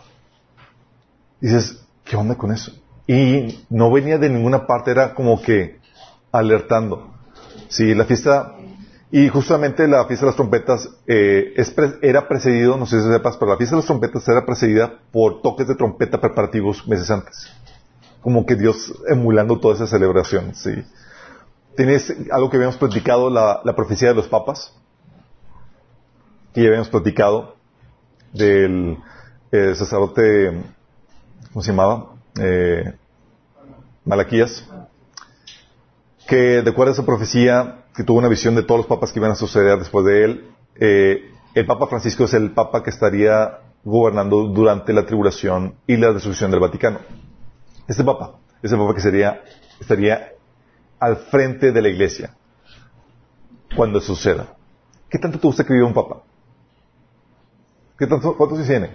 dices, 1.41 1.83
¿qué 2.05 2.15
onda 2.15 2.35
con 2.35 2.51
eso? 2.51 2.71
Y 3.07 3.65
no 3.71 3.91
venía 3.91 4.19
de 4.19 4.29
ninguna 4.29 4.67
parte, 4.67 4.91
era 4.91 5.15
como 5.15 5.41
que 5.41 5.79
alertando. 6.31 7.11
Sí, 7.69 7.95
la 7.95 8.05
fiesta, 8.05 8.53
y 9.11 9.29
justamente 9.29 9.87
la 9.87 10.05
fiesta 10.05 10.27
de 10.27 10.29
las 10.29 10.35
trompetas 10.35 10.87
eh, 11.07 11.55
era 12.03 12.27
precedido, 12.27 12.77
no 12.77 12.85
sé 12.85 13.01
si 13.01 13.07
sepas, 13.07 13.35
pero 13.37 13.51
la 13.51 13.57
fiesta 13.57 13.75
de 13.75 13.79
las 13.79 13.87
trompetas 13.87 14.27
era 14.27 14.45
precedida 14.45 14.99
por 15.11 15.41
toques 15.41 15.67
de 15.67 15.73
trompeta 15.73 16.21
preparativos 16.21 16.87
meses 16.87 17.09
antes. 17.09 17.47
Como 18.21 18.45
que 18.45 18.55
Dios 18.55 18.93
emulando 19.09 19.59
toda 19.59 19.73
esa 19.73 19.87
celebración, 19.87 20.53
sí. 20.53 20.83
Tienes 21.75 22.13
algo 22.31 22.51
que 22.51 22.57
habíamos 22.57 22.77
platicado, 22.77 23.31
la, 23.31 23.61
la 23.63 23.75
profecía 23.75 24.09
de 24.09 24.15
los 24.15 24.27
papas 24.27 24.73
que 26.53 26.61
ya 26.61 26.67
habíamos 26.67 26.89
platicado 26.89 27.55
del 28.33 28.97
eh, 29.51 29.75
sacerdote, 29.75 30.61
¿cómo 31.51 31.63
se 31.63 31.71
llamaba? 31.71 32.13
Eh, 32.39 32.93
Malaquías, 34.05 34.67
que 36.27 36.61
de 36.61 36.69
acuerdo 36.69 36.91
a 36.91 36.93
esa 36.93 37.05
profecía, 37.05 37.85
que 37.95 38.03
tuvo 38.03 38.19
una 38.19 38.27
visión 38.27 38.55
de 38.55 38.63
todos 38.63 38.79
los 38.79 38.87
papas 38.87 39.11
que 39.11 39.19
iban 39.19 39.31
a 39.31 39.35
suceder 39.35 39.79
después 39.79 40.05
de 40.05 40.23
él, 40.23 40.51
eh, 40.75 41.31
el 41.55 41.65
Papa 41.65 41.87
Francisco 41.87 42.25
es 42.25 42.33
el 42.33 42.51
Papa 42.51 42.83
que 42.83 42.89
estaría 42.89 43.59
gobernando 43.83 44.43
durante 44.47 44.93
la 44.93 45.05
tribulación 45.05 45.75
y 45.87 45.97
la 45.97 46.13
destrucción 46.13 46.51
del 46.51 46.59
Vaticano. 46.59 46.99
Este 47.87 48.03
Papa 48.03 48.35
es 48.61 48.71
Papa 48.71 48.93
que 48.93 49.01
sería, 49.01 49.41
estaría 49.79 50.33
al 50.99 51.17
frente 51.17 51.71
de 51.71 51.81
la 51.81 51.89
Iglesia 51.89 52.35
cuando 53.75 54.01
suceda. 54.01 54.55
¿Qué 55.09 55.17
tanto 55.17 55.39
te 55.39 55.47
gusta 55.47 55.63
que 55.63 55.73
viva 55.73 55.87
un 55.87 55.93
Papa? 55.93 56.21
¿Qué 57.97 58.05
tanto, 58.05 58.37
¿Cuántos 58.37 58.67
tiene? 58.67 58.91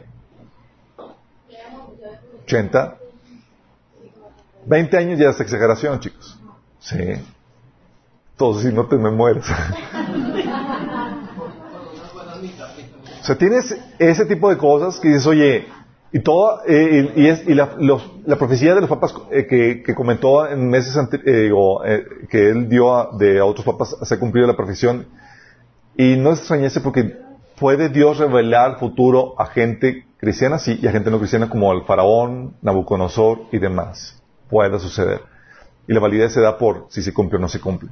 80. 2.44 2.98
20 4.66 4.96
años 4.96 5.18
ya 5.18 5.30
es 5.30 5.40
exageración, 5.40 5.98
chicos. 5.98 6.38
Sí. 6.78 6.96
Todos, 8.36 8.62
si 8.62 8.72
no 8.72 8.86
te 8.86 8.96
me 8.96 9.10
mueres. 9.10 9.44
o 13.20 13.24
sea, 13.24 13.36
tienes 13.36 13.76
ese 13.98 14.24
tipo 14.26 14.48
de 14.50 14.56
cosas 14.56 15.00
que 15.00 15.08
dices, 15.08 15.26
oye, 15.26 15.66
y 16.12 16.20
todo, 16.20 16.60
eh, 16.68 17.42
y, 17.46 17.54
la, 17.54 18.38
profecía 18.38 18.74
de 18.74 18.82
los 18.82 18.90
papas 18.90 19.14
eh, 19.30 19.82
que, 19.84 19.94
comentó 19.94 20.46
en 20.46 20.68
meses 20.68 20.96
anteriores, 20.96 21.50
eh, 21.86 22.04
que 22.28 22.50
él 22.50 22.68
dio 22.68 22.94
a, 22.94 23.16
de 23.16 23.40
a 23.40 23.44
otros 23.44 23.64
papas, 23.64 23.96
se 24.02 24.14
ha 24.14 24.20
cumplido 24.20 24.46
la 24.46 24.56
profesión. 24.56 25.06
Y 25.96 26.16
no 26.16 26.30
extrañese 26.30 26.80
porque 26.80 27.16
¿Puede 27.58 27.88
Dios 27.88 28.18
revelar 28.18 28.78
futuro 28.78 29.34
a 29.38 29.46
gente 29.46 30.06
cristiana? 30.18 30.58
Sí, 30.58 30.78
y 30.80 30.86
a 30.86 30.92
gente 30.92 31.10
no 31.10 31.18
cristiana 31.18 31.48
como 31.48 31.72
el 31.72 31.82
faraón, 31.82 32.54
Nabucodonosor 32.62 33.46
y 33.52 33.58
demás. 33.58 34.20
Puede 34.48 34.78
suceder. 34.78 35.22
Y 35.86 35.92
la 35.94 36.00
validez 36.00 36.32
se 36.32 36.40
da 36.40 36.58
por 36.58 36.86
si 36.90 37.02
se 37.02 37.12
cumple 37.12 37.38
o 37.38 37.40
no 37.40 37.48
se 37.48 37.60
cumple. 37.60 37.90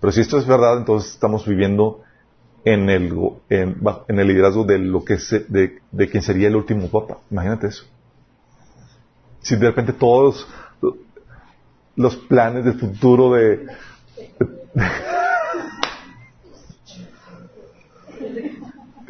Pero 0.00 0.12
si 0.12 0.20
esto 0.20 0.38
es 0.38 0.46
verdad, 0.46 0.78
entonces 0.78 1.12
estamos 1.12 1.46
viviendo 1.46 2.02
en 2.64 2.88
el, 2.90 3.12
en, 3.48 3.80
en 4.08 4.18
el 4.18 4.28
liderazgo 4.28 4.64
de, 4.64 4.78
lo 4.78 5.04
que 5.04 5.18
se, 5.18 5.40
de, 5.40 5.80
de 5.90 6.08
quien 6.08 6.22
sería 6.22 6.48
el 6.48 6.56
último 6.56 6.88
papa. 6.88 7.18
Imagínate 7.30 7.68
eso. 7.68 7.84
Si 9.40 9.56
de 9.56 9.66
repente 9.66 9.92
todos 9.92 10.46
los 11.96 12.16
planes 12.16 12.64
de 12.64 12.72
futuro 12.72 13.32
de... 13.34 13.66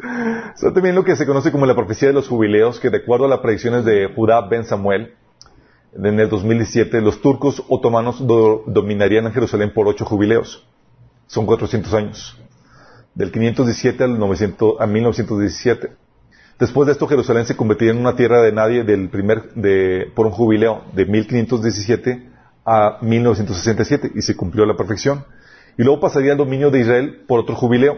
Son 0.55 0.73
también 0.73 0.95
lo 0.95 1.03
que 1.03 1.15
se 1.15 1.25
conoce 1.25 1.51
como 1.51 1.65
la 1.65 1.75
profecía 1.75 2.09
de 2.09 2.13
los 2.13 2.27
jubileos, 2.27 2.79
que 2.79 2.89
de 2.89 2.97
acuerdo 2.97 3.25
a 3.25 3.29
las 3.29 3.39
predicciones 3.39 3.85
de 3.85 4.11
Judá 4.13 4.41
Ben 4.47 4.65
Samuel, 4.65 5.13
en 5.95 6.19
el 6.19 6.29
2017, 6.29 7.01
los 7.01 7.21
turcos 7.21 7.63
otomanos 7.69 8.25
dominarían 8.25 9.25
en 9.25 9.33
Jerusalén 9.33 9.71
por 9.73 9.87
ocho 9.87 10.05
jubileos. 10.05 10.65
Son 11.27 11.45
400 11.45 11.93
años. 11.93 12.37
Del 13.13 13.31
517 13.31 14.03
al 14.03 14.17
900, 14.17 14.81
a 14.81 14.87
1917. 14.87 15.91
Después 16.59 16.87
de 16.87 16.93
esto, 16.93 17.07
Jerusalén 17.07 17.45
se 17.45 17.55
convertiría 17.55 17.93
en 17.93 17.99
una 17.99 18.15
tierra 18.15 18.41
de 18.41 18.51
nadie 18.51 18.83
del 18.83 19.09
primer, 19.09 19.53
de, 19.53 20.11
por 20.15 20.25
un 20.25 20.31
jubileo 20.31 20.83
de 20.93 21.05
1517 21.05 22.29
a 22.65 22.97
1967 23.01 24.11
y 24.15 24.21
se 24.23 24.35
cumplió 24.35 24.65
la 24.65 24.75
perfección. 24.75 25.25
Y 25.77 25.83
luego 25.83 25.99
pasaría 25.99 26.31
al 26.31 26.37
dominio 26.37 26.71
de 26.71 26.79
Israel 26.79 27.23
por 27.27 27.39
otro 27.39 27.55
jubileo, 27.55 27.97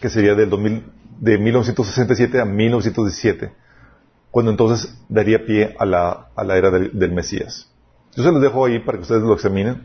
que 0.00 0.08
sería 0.08 0.34
del 0.34 0.48
2000, 0.48 0.84
de 1.20 1.38
1967 1.38 2.40
a 2.40 2.44
1917, 2.44 3.52
cuando 4.30 4.50
entonces 4.50 4.94
daría 5.08 5.44
pie 5.44 5.74
a 5.78 5.86
la, 5.86 6.28
a 6.34 6.44
la 6.44 6.56
era 6.56 6.70
del, 6.70 7.12
Mesías. 7.12 7.70
Yo 8.14 8.22
se 8.22 8.32
los 8.32 8.40
dejo 8.40 8.64
ahí 8.64 8.78
para 8.80 8.98
que 8.98 9.02
ustedes 9.02 9.22
lo 9.22 9.34
examinen, 9.34 9.82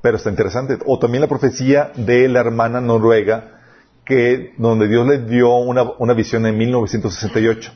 pero 0.00 0.16
está 0.16 0.30
interesante. 0.30 0.78
O 0.86 0.98
también 0.98 1.22
la 1.22 1.28
profecía 1.28 1.92
de 1.96 2.28
la 2.28 2.40
hermana 2.40 2.80
noruega, 2.80 3.60
que, 4.04 4.54
donde 4.56 4.88
Dios 4.88 5.06
le 5.06 5.18
dio 5.18 5.54
una, 5.56 5.82
una 5.98 6.14
visión 6.14 6.46
en 6.46 6.56
1968. 6.56 7.72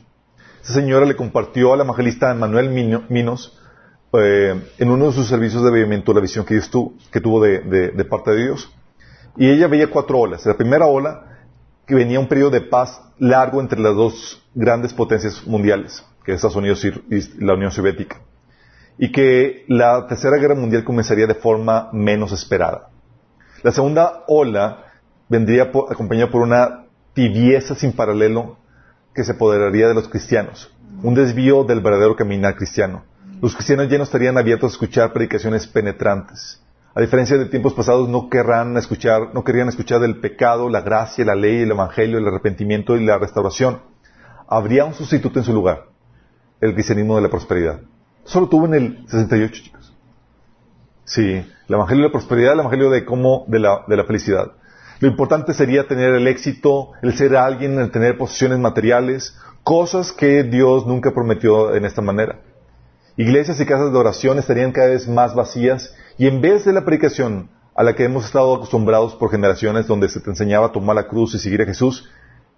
Esa 0.63 0.73
señora 0.73 1.05
le 1.05 1.15
compartió 1.15 1.73
al 1.73 1.81
evangelista 1.81 2.33
Manuel 2.33 2.69
Minos 2.69 3.59
eh, 4.13 4.61
en 4.77 4.91
uno 4.91 5.07
de 5.07 5.13
sus 5.13 5.27
servicios 5.27 5.63
de 5.63 5.69
avivamiento 5.69 6.13
la 6.13 6.21
visión 6.21 6.45
que, 6.45 6.53
Dios 6.53 6.69
tuvo, 6.69 6.93
que 7.11 7.19
tuvo 7.19 7.41
de, 7.41 7.59
de, 7.61 7.89
de, 7.89 8.05
parte 8.05 8.31
de 8.31 8.43
Dios. 8.43 8.71
Y 9.35 9.49
ella 9.49 9.67
veía 9.67 9.89
cuatro 9.89 10.19
olas. 10.19 10.45
La 10.45 10.55
primera 10.55 10.85
ola, 10.85 11.32
que 11.85 11.95
venía 11.95 12.19
un 12.19 12.27
periodo 12.27 12.51
de 12.51 12.61
paz 12.61 13.01
largo 13.19 13.61
entre 13.61 13.79
las 13.79 13.95
dos 13.95 14.41
grandes 14.53 14.93
potencias 14.93 15.45
mundiales, 15.45 16.03
que 16.23 16.31
es 16.31 16.37
Estados 16.37 16.55
Unidos 16.55 16.83
y 16.85 17.43
la 17.43 17.53
Unión 17.53 17.71
Soviética. 17.71 18.21
Y 18.97 19.11
que 19.11 19.65
la 19.67 20.07
tercera 20.07 20.37
guerra 20.37 20.55
mundial 20.55 20.83
comenzaría 20.83 21.27
de 21.27 21.35
forma 21.35 21.89
menos 21.91 22.31
esperada. 22.31 22.89
La 23.63 23.71
segunda 23.71 24.23
ola 24.27 24.85
vendría 25.29 25.63
acompañado 25.63 26.31
por 26.31 26.41
una 26.41 26.85
tibieza 27.13 27.75
sin 27.75 27.93
paralelo 27.93 28.57
que 29.13 29.23
se 29.23 29.33
apoderaría 29.33 29.87
de 29.87 29.93
los 29.93 30.09
cristianos, 30.09 30.73
un 31.01 31.13
desvío 31.13 31.63
del 31.63 31.81
verdadero 31.81 32.15
caminar 32.15 32.55
cristiano. 32.55 33.03
Los 33.41 33.55
cristianos 33.55 33.89
ya 33.89 33.97
no 33.97 34.03
estarían 34.03 34.37
abiertos 34.37 34.71
a 34.71 34.73
escuchar 34.73 35.11
predicaciones 35.11 35.67
penetrantes. 35.67 36.62
A 36.95 37.01
diferencia 37.01 37.37
de 37.37 37.45
tiempos 37.45 37.73
pasados, 37.73 38.07
no 38.07 38.29
querrán 38.29 38.77
escuchar, 38.77 39.33
no 39.33 39.43
querían 39.43 39.67
escuchar 39.67 39.99
del 39.99 40.19
pecado, 40.19 40.69
la 40.69 40.81
gracia, 40.81 41.25
la 41.25 41.33
ley, 41.33 41.61
el 41.61 41.71
evangelio, 41.71 42.19
el 42.19 42.27
arrepentimiento 42.27 42.95
y 42.95 43.03
la 43.03 43.17
restauración. 43.17 43.81
Habría 44.47 44.85
un 44.85 44.93
sustituto 44.93 45.39
en 45.39 45.45
su 45.45 45.53
lugar, 45.53 45.85
el 46.61 46.75
cristianismo 46.75 47.15
de 47.15 47.23
la 47.23 47.29
prosperidad. 47.29 47.81
Solo 48.25 48.47
tuvo 48.47 48.67
en 48.67 48.75
el 48.75 49.05
68, 49.07 49.63
chicos. 49.63 49.93
Sí, 51.03 51.23
el 51.31 51.75
evangelio 51.75 52.03
de 52.03 52.09
la 52.09 52.13
prosperidad, 52.13 52.53
el 52.53 52.59
evangelio 52.59 52.91
de 52.91 53.05
cómo, 53.05 53.45
de 53.47 53.57
la, 53.57 53.83
de 53.87 53.97
la 53.97 54.05
felicidad. 54.05 54.51
Lo 54.99 55.07
importante 55.07 55.55
sería 55.55 55.87
tener 55.87 56.13
el 56.13 56.27
éxito, 56.27 56.91
el 57.01 57.17
ser 57.17 57.35
alguien, 57.35 57.79
el 57.79 57.89
tener 57.89 58.19
posesiones 58.19 58.59
materiales, 58.59 59.35
cosas 59.63 60.11
que 60.11 60.43
Dios 60.43 60.85
nunca 60.85 61.11
prometió 61.11 61.73
en 61.75 61.85
esta 61.85 62.03
manera. 62.03 62.39
Iglesias 63.17 63.59
y 63.59 63.65
casas 63.65 63.91
de 63.91 63.97
oración 63.97 64.37
estarían 64.37 64.71
cada 64.71 64.89
vez 64.89 65.07
más 65.07 65.33
vacías 65.33 65.95
y 66.17 66.27
en 66.27 66.41
vez 66.41 66.65
de 66.65 66.73
la 66.73 66.85
predicación 66.85 67.49
a 67.75 67.83
la 67.83 67.95
que 67.95 68.03
hemos 68.03 68.25
estado 68.25 68.55
acostumbrados 68.55 69.15
por 69.15 69.31
generaciones 69.31 69.87
donde 69.87 70.09
se 70.09 70.19
te 70.19 70.29
enseñaba 70.29 70.67
a 70.67 70.71
tomar 70.71 70.95
la 70.95 71.07
cruz 71.07 71.33
y 71.33 71.39
seguir 71.39 71.61
a 71.61 71.65
Jesús, 71.65 72.09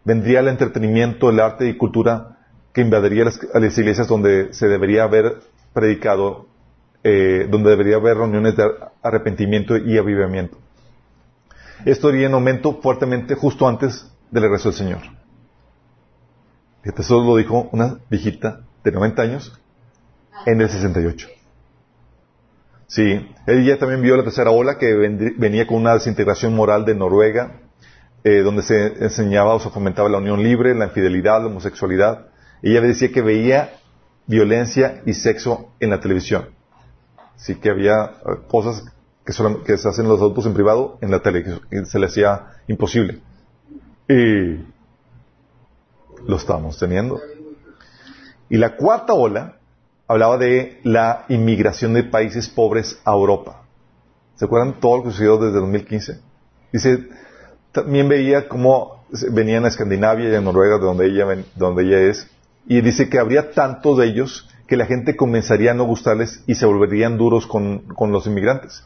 vendría 0.03 0.41
el 0.41 0.47
entretenimiento, 0.47 1.29
el 1.29 1.39
arte 1.39 1.67
y 1.67 1.77
cultura 1.77 2.37
que 2.73 2.81
invadiría 2.81 3.23
las, 3.23 3.77
iglesias 3.77 4.07
donde 4.07 4.53
se 4.53 4.67
debería 4.67 5.03
haber 5.03 5.39
predicado, 5.73 6.47
eh, 7.03 7.47
donde 7.49 7.69
debería 7.69 7.95
haber 7.95 8.17
reuniones 8.17 8.57
de 8.57 8.69
arrepentimiento 9.01 9.77
y 9.77 9.97
avivamiento. 9.97 10.57
Esto 11.85 12.09
iría 12.09 12.27
en 12.27 12.33
aumento 12.33 12.79
fuertemente 12.81 13.35
justo 13.35 13.67
antes 13.67 14.11
del 14.31 14.43
regreso 14.43 14.69
del 14.69 14.77
Señor. 14.77 14.99
Fíjate, 16.83 17.01
eso 17.01 17.23
lo 17.23 17.37
dijo 17.37 17.69
una 17.71 17.99
viejita 18.09 18.61
de 18.83 18.91
90 18.91 19.21
años 19.21 19.59
en 20.45 20.61
el 20.61 20.69
68. 20.69 21.34
Sí, 22.87 23.27
ella 23.47 23.79
también 23.79 24.01
vio 24.01 24.15
la 24.15 24.23
tercera 24.23 24.51
ola 24.51 24.77
que 24.77 24.93
venía 25.37 25.65
con 25.65 25.77
una 25.77 25.93
desintegración 25.93 26.55
moral 26.55 26.85
de 26.85 26.95
Noruega, 26.95 27.61
eh, 28.23 28.41
donde 28.41 28.61
se 28.61 29.03
enseñaba 29.03 29.55
o 29.55 29.59
se 29.59 29.69
fomentaba 29.69 30.07
la 30.09 30.19
unión 30.19 30.43
libre, 30.43 30.75
la 30.75 30.85
infidelidad, 30.85 31.41
la 31.41 31.47
homosexualidad. 31.47 32.27
Ella 32.61 32.81
decía 32.81 33.11
que 33.11 33.21
veía 33.21 33.73
violencia 34.27 35.01
y 35.05 35.13
sexo 35.13 35.71
en 35.79 35.89
la 35.89 35.99
televisión. 35.99 36.49
Sí 37.35 37.55
que 37.55 37.69
había 37.69 38.03
eh, 38.03 38.11
cosas 38.47 38.83
que, 39.25 39.33
se 39.33 39.87
hacen 39.89 40.07
los 40.07 40.19
adultos 40.19 40.45
en 40.45 40.53
privado 40.53 40.99
en 41.01 41.11
la 41.11 41.19
tele, 41.19 41.43
que 41.43 41.85
se 41.85 41.99
le 41.99 42.05
hacía 42.05 42.53
imposible. 42.67 43.19
Y 44.07 44.63
lo 46.27 46.37
estamos 46.37 46.77
teniendo. 46.77 47.19
Y 48.49 48.57
la 48.57 48.75
cuarta 48.75 49.13
ola 49.13 49.57
hablaba 50.07 50.37
de 50.37 50.79
la 50.83 51.25
inmigración 51.29 51.93
de 51.93 52.03
países 52.03 52.49
pobres 52.49 52.99
a 53.05 53.13
Europa. 53.13 53.63
¿Se 54.35 54.45
acuerdan 54.45 54.79
todo 54.79 54.97
lo 54.97 55.03
que 55.03 55.11
sucedió 55.11 55.37
desde 55.37 55.59
2015? 55.59 56.19
Dice, 56.71 57.07
también 57.71 58.07
veía 58.09 58.47
cómo 58.47 59.05
venían 59.31 59.65
a 59.65 59.69
Escandinavia 59.69 60.29
y 60.29 60.35
a 60.35 60.41
Noruega, 60.41 60.77
de 60.77 60.85
donde 60.85 61.07
ella, 61.07 61.25
donde 61.55 61.83
ella 61.83 62.01
es, 62.01 62.27
y 62.67 62.81
dice 62.81 63.09
que 63.09 63.19
habría 63.19 63.51
tantos 63.51 63.97
de 63.97 64.07
ellos 64.07 64.49
que 64.67 64.77
la 64.77 64.85
gente 64.85 65.15
comenzaría 65.15 65.71
a 65.71 65.75
no 65.75 65.85
gustarles 65.85 66.43
y 66.47 66.55
se 66.55 66.65
volverían 66.65 67.17
duros 67.17 67.45
con, 67.45 67.79
con 67.95 68.11
los 68.11 68.25
inmigrantes 68.25 68.83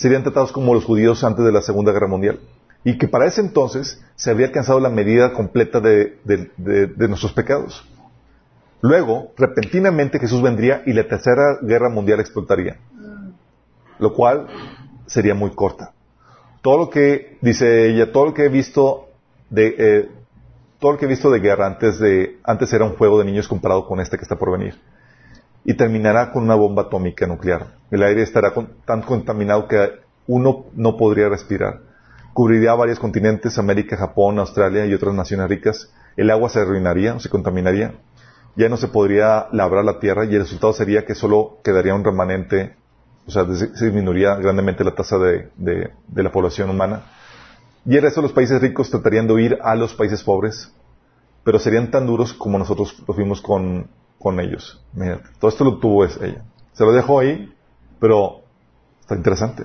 serían 0.00 0.22
tratados 0.22 0.50
como 0.50 0.72
los 0.72 0.86
judíos 0.86 1.22
antes 1.24 1.44
de 1.44 1.52
la 1.52 1.60
Segunda 1.60 1.92
Guerra 1.92 2.08
Mundial. 2.08 2.40
Y 2.84 2.96
que 2.96 3.06
para 3.06 3.26
ese 3.26 3.42
entonces 3.42 4.02
se 4.16 4.30
habría 4.30 4.46
alcanzado 4.46 4.80
la 4.80 4.88
medida 4.88 5.34
completa 5.34 5.80
de, 5.80 6.16
nuestros 6.96 7.34
pecados. 7.34 7.86
Luego, 8.82 9.32
repentinamente 9.36 10.18
Jesús 10.18 10.42
vendría 10.42 10.82
y 10.86 10.92
la 10.92 11.06
Tercera 11.06 11.58
Guerra 11.62 11.90
Mundial 11.90 12.20
explotaría. 12.20 12.78
Lo 13.98 14.14
cual 14.14 14.46
sería 15.06 15.34
muy 15.34 15.50
corta. 15.50 15.92
Todo 16.62 16.78
lo 16.78 16.90
que, 16.90 17.38
dice 17.40 17.90
ella, 17.90 18.12
todo 18.12 18.26
lo 18.26 18.34
que 18.34 18.44
he 18.44 18.48
visto 18.48 19.08
de, 19.50 19.74
eh, 19.78 20.08
todo 20.78 20.92
lo 20.92 20.98
que 20.98 21.04
he 21.04 21.08
visto 21.08 21.30
de 21.30 21.40
guerra 21.40 21.66
antes 21.66 21.98
de, 21.98 22.38
antes 22.44 22.72
era 22.72 22.84
un 22.84 22.96
juego 22.96 23.18
de 23.18 23.24
niños 23.24 23.48
comparado 23.48 23.86
con 23.86 24.00
este 24.00 24.16
que 24.16 24.22
está 24.22 24.36
por 24.36 24.52
venir 24.52 24.78
y 25.64 25.74
terminará 25.74 26.32
con 26.32 26.44
una 26.44 26.54
bomba 26.54 26.82
atómica 26.82 27.26
nuclear. 27.26 27.66
El 27.90 28.02
aire 28.02 28.22
estará 28.22 28.52
tan 28.86 29.02
contaminado 29.02 29.68
que 29.68 30.00
uno 30.26 30.66
no 30.74 30.96
podría 30.96 31.28
respirar. 31.28 31.80
Cubriría 32.32 32.74
varios 32.74 32.98
continentes, 32.98 33.58
América, 33.58 33.96
Japón, 33.96 34.38
Australia 34.38 34.86
y 34.86 34.94
otras 34.94 35.14
naciones 35.14 35.48
ricas. 35.48 35.92
El 36.16 36.30
agua 36.30 36.48
se 36.48 36.60
arruinaría, 36.60 37.18
se 37.18 37.28
contaminaría. 37.28 37.94
Ya 38.56 38.68
no 38.68 38.76
se 38.76 38.88
podría 38.88 39.48
labrar 39.52 39.84
la 39.84 39.98
tierra 40.00 40.24
y 40.24 40.34
el 40.34 40.42
resultado 40.42 40.72
sería 40.72 41.04
que 41.04 41.14
solo 41.14 41.58
quedaría 41.62 41.94
un 41.94 42.04
remanente, 42.04 42.74
o 43.26 43.30
sea, 43.30 43.44
se 43.54 43.84
disminuiría 43.86 44.34
grandemente 44.36 44.84
la 44.84 44.94
tasa 44.94 45.18
de, 45.18 45.50
de 45.56 46.22
la 46.22 46.32
población 46.32 46.70
humana. 46.70 47.04
Y 47.86 47.96
el 47.96 48.02
resto 48.02 48.20
de 48.20 48.26
los 48.26 48.34
países 48.34 48.60
ricos 48.60 48.90
tratarían 48.90 49.26
de 49.26 49.32
huir 49.32 49.58
a 49.62 49.74
los 49.74 49.94
países 49.94 50.22
pobres, 50.22 50.72
pero 51.44 51.58
serían 51.58 51.90
tan 51.90 52.06
duros 52.06 52.34
como 52.34 52.58
nosotros 52.58 53.02
lo 53.06 53.14
fuimos 53.14 53.40
con 53.40 53.88
con 54.20 54.38
ellos. 54.38 54.80
Mira, 54.92 55.20
todo 55.40 55.48
esto 55.48 55.64
lo 55.64 55.78
tuvo 55.78 56.04
es 56.04 56.16
ella. 56.20 56.44
Se 56.74 56.84
lo 56.84 56.92
dejo 56.92 57.18
ahí, 57.18 57.52
pero 57.98 58.42
está 59.00 59.16
interesante. 59.16 59.64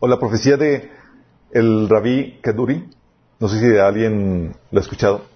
O 0.00 0.08
la 0.08 0.18
profecía 0.18 0.56
de 0.56 0.90
el 1.52 1.88
rabí 1.88 2.40
Keduri, 2.42 2.90
no 3.38 3.48
sé 3.48 3.60
si 3.60 3.78
alguien 3.78 4.56
lo 4.70 4.78
ha 4.78 4.82
escuchado. 4.82 5.26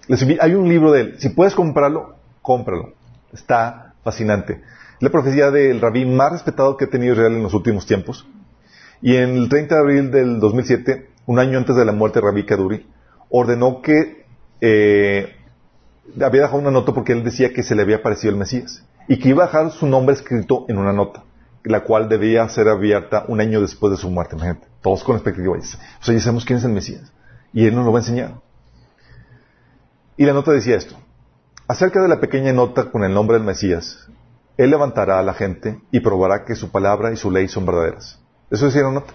hay 0.41 0.53
un 0.53 0.67
libro 0.67 0.91
de 0.91 1.01
él. 1.01 1.15
Si 1.19 1.29
puedes 1.29 1.55
comprarlo, 1.55 2.15
cómpralo. 2.41 2.93
Está 3.33 3.93
fascinante. 4.03 4.61
La 4.99 5.09
profecía 5.09 5.51
del 5.51 5.81
rabí 5.81 6.05
más 6.05 6.31
respetado 6.31 6.77
que 6.77 6.85
ha 6.85 6.89
tenido 6.89 7.13
Israel 7.13 7.33
en 7.33 7.43
los 7.43 7.53
últimos 7.53 7.85
tiempos. 7.85 8.27
Y 9.01 9.15
en 9.15 9.35
el 9.35 9.49
30 9.49 9.75
de 9.75 9.81
abril 9.81 10.11
del 10.11 10.39
2007, 10.39 11.09
un 11.25 11.39
año 11.39 11.57
antes 11.57 11.75
de 11.75 11.85
la 11.85 11.91
muerte 11.91 12.19
de 12.19 12.25
Rabí 12.25 12.45
Kaduri, 12.45 12.85
ordenó 13.29 13.81
que 13.81 14.25
eh, 14.59 15.35
había 16.21 16.41
dejado 16.41 16.59
una 16.59 16.71
nota 16.71 16.93
porque 16.93 17.13
él 17.13 17.23
decía 17.23 17.51
que 17.51 17.63
se 17.63 17.73
le 17.73 17.81
había 17.81 17.97
aparecido 17.97 18.31
el 18.31 18.37
Mesías 18.37 18.85
y 19.07 19.17
que 19.17 19.29
iba 19.29 19.43
a 19.43 19.47
dejar 19.47 19.71
su 19.71 19.87
nombre 19.87 20.13
escrito 20.13 20.65
en 20.67 20.77
una 20.77 20.93
nota, 20.93 21.23
la 21.63 21.83
cual 21.83 22.09
debía 22.09 22.47
ser 22.49 22.67
abierta 22.67 23.25
un 23.27 23.41
año 23.41 23.61
después 23.61 23.91
de 23.91 23.97
su 23.97 24.09
muerte. 24.09 24.35
Todos 24.81 25.03
con 25.03 25.15
expectativa. 25.15 25.57
O 25.57 25.61
sea, 26.03 26.13
ya 26.13 26.19
sabemos 26.19 26.45
quién 26.45 26.59
es 26.59 26.65
el 26.65 26.71
Mesías. 26.71 27.11
Y 27.53 27.65
Él 27.65 27.75
nos 27.75 27.85
lo 27.85 27.91
va 27.91 27.99
a 27.99 28.01
enseñar. 28.01 28.35
Y 30.15 30.25
la 30.25 30.33
nota 30.33 30.51
decía 30.51 30.75
esto. 30.75 30.95
Acerca 31.71 32.01
de 32.01 32.09
la 32.09 32.19
pequeña 32.19 32.51
nota 32.51 32.91
con 32.91 33.05
el 33.05 33.13
nombre 33.13 33.37
del 33.37 33.45
Mesías, 33.45 34.09
Él 34.57 34.71
levantará 34.71 35.19
a 35.19 35.23
la 35.23 35.33
gente 35.33 35.79
y 35.89 36.01
probará 36.01 36.43
que 36.43 36.53
su 36.53 36.69
palabra 36.69 37.13
y 37.13 37.15
su 37.15 37.31
ley 37.31 37.47
son 37.47 37.65
verdaderas. 37.65 38.19
Eso 38.49 38.65
decía 38.65 38.81
la 38.81 38.91
nota. 38.91 39.13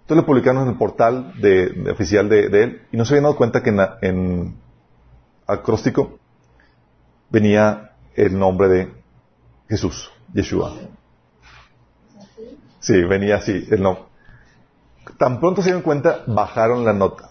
Entonces 0.00 0.16
lo 0.16 0.26
publicaron 0.26 0.64
en 0.64 0.70
el 0.70 0.78
portal 0.78 1.40
de, 1.40 1.88
oficial 1.92 2.28
de, 2.28 2.46
Él 2.46 2.82
y 2.90 2.96
no 2.96 3.04
se 3.04 3.14
habían 3.14 3.22
dado 3.22 3.36
cuenta 3.36 3.62
que 3.62 3.70
en, 3.70 3.78
en 4.00 4.56
acróstico 5.46 6.18
venía 7.30 7.92
el 8.16 8.36
nombre 8.36 8.66
de 8.66 8.92
Jesús, 9.68 10.10
Yeshua. 10.34 10.72
Sí, 12.80 13.00
venía 13.04 13.36
así, 13.36 13.64
el 13.70 13.80
nombre. 13.80 14.02
Tan 15.18 15.38
pronto 15.38 15.62
se 15.62 15.66
dieron 15.66 15.82
cuenta, 15.82 16.24
bajaron 16.26 16.84
la 16.84 16.92
nota. 16.92 17.30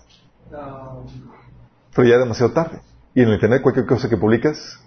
Pero 1.93 2.07
ya 2.07 2.17
demasiado 2.17 2.53
tarde. 2.53 2.84
Y 3.15 3.21
en 3.21 3.29
el 3.29 3.35
internet 3.35 3.61
cualquier 3.61 3.85
cosa 3.85 4.09
que 4.09 4.17
publicas 4.17 4.77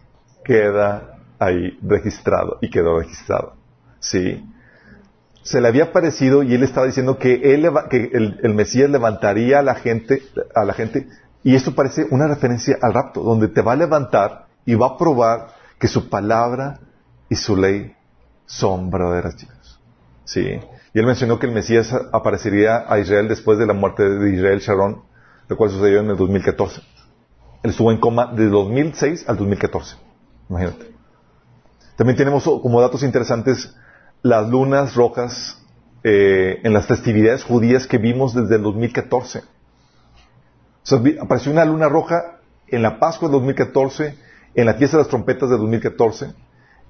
queda 0.45 1.19
ahí 1.39 1.79
registrado 1.83 2.59
y 2.61 2.71
quedó 2.71 3.01
registrado. 3.01 3.55
Sí. 4.01 4.47
Se 5.43 5.63
le 5.63 5.69
había 5.69 5.93
parecido 5.93 6.43
y 6.43 6.55
él 6.55 6.63
estaba 6.63 6.87
diciendo 6.87 7.19
que, 7.19 7.55
él, 7.55 7.67
que 7.89 8.11
el, 8.13 8.55
Mesías 8.55 8.91
levantaría 8.91 9.61
a 9.61 9.63
la 9.63 9.75
gente, 9.75 10.23
a 10.55 10.65
la 10.65 10.75
gente, 10.75 11.09
y 11.43 11.55
esto 11.55 11.75
parece 11.75 12.07
una 12.11 12.27
referencia 12.27 12.77
al 12.83 12.93
rapto, 12.93 13.23
donde 13.23 13.49
te 13.49 13.63
va 13.63 13.73
a 13.73 13.77
levantar 13.77 14.47
y 14.67 14.75
va 14.75 14.89
a 14.89 14.99
probar 14.99 15.49
que 15.79 15.89
su 15.89 16.11
palabra 16.11 16.81
y 17.31 17.37
su 17.37 17.57
ley 17.57 17.95
son 18.45 18.91
verdaderas, 18.91 19.37
chicos. 19.37 19.81
Sí. 20.25 20.61
Y 20.93 20.99
él 20.99 21.07
mencionó 21.07 21.39
que 21.39 21.47
el 21.47 21.53
Mesías 21.53 21.95
aparecería 22.13 22.85
a 22.93 22.99
Israel 22.99 23.29
después 23.29 23.59
de 23.59 23.67
la 23.67 23.73
muerte 23.73 24.07
de 24.07 24.35
Israel 24.35 24.59
Sharon, 24.59 25.03
lo 25.49 25.57
cual 25.57 25.71
sucedió 25.71 26.01
en 26.01 26.11
el 26.11 26.17
2014. 26.19 26.83
Estuvo 27.63 27.91
en 27.91 27.99
coma 27.99 28.27
de 28.27 28.49
2006 28.49 29.29
al 29.29 29.37
2014. 29.37 29.97
Imagínate. 30.49 30.93
También 31.97 32.17
tenemos 32.17 32.45
como 32.45 32.81
datos 32.81 33.03
interesantes 33.03 33.75
las 34.23 34.49
lunas 34.49 34.95
rojas 34.95 35.61
eh, 36.05 36.61
en 36.63 36.73
las 36.73 36.87
festividades 36.87 37.43
judías 37.43 37.87
que 37.87 37.99
vimos 37.99 38.35
desde 38.35 38.57
el 38.57 38.63
2014. 38.63 39.43
O 40.91 41.03
apareció 41.21 41.53
una 41.53 41.65
luna 41.65 41.89
roja 41.89 42.39
en 42.69 42.83
la 42.83 42.99
Pascua 42.99 43.29
de 43.29 43.33
2014, 43.33 44.15
en 44.55 44.67
la 44.67 44.75
fiesta 44.75 44.97
de 44.97 45.03
las 45.03 45.09
trompetas 45.09 45.51
de 45.51 45.57
2014. 45.59 46.33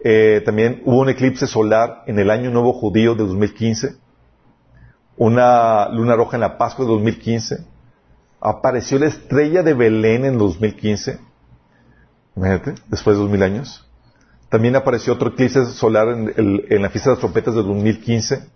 Eh, 0.04 0.42
también 0.44 0.82
hubo 0.84 1.00
un 1.00 1.08
eclipse 1.08 1.46
solar 1.46 2.02
en 2.06 2.18
el 2.18 2.30
Año 2.30 2.50
Nuevo 2.50 2.74
Judío 2.74 3.14
de 3.14 3.24
2015. 3.24 3.96
Una 5.16 5.88
luna 5.88 6.14
roja 6.14 6.36
en 6.36 6.42
la 6.42 6.58
Pascua 6.58 6.84
de 6.84 6.92
2015 6.92 7.77
apareció 8.40 8.98
la 8.98 9.06
estrella 9.06 9.62
de 9.62 9.74
Belén 9.74 10.24
en 10.24 10.38
2015. 10.38 11.18
Imagínate, 12.36 12.74
después 12.88 13.16
de 13.16 13.22
dos 13.22 13.30
mil 13.30 13.42
años. 13.42 13.84
También 14.48 14.76
apareció 14.76 15.12
otro 15.12 15.30
eclipse 15.30 15.66
solar 15.66 16.08
en, 16.08 16.82
la 16.82 16.88
fiesta 16.90 17.10
de 17.10 17.16
las 17.16 17.20
trompetas 17.20 17.54
de 17.54 17.62
2015. 17.62 18.48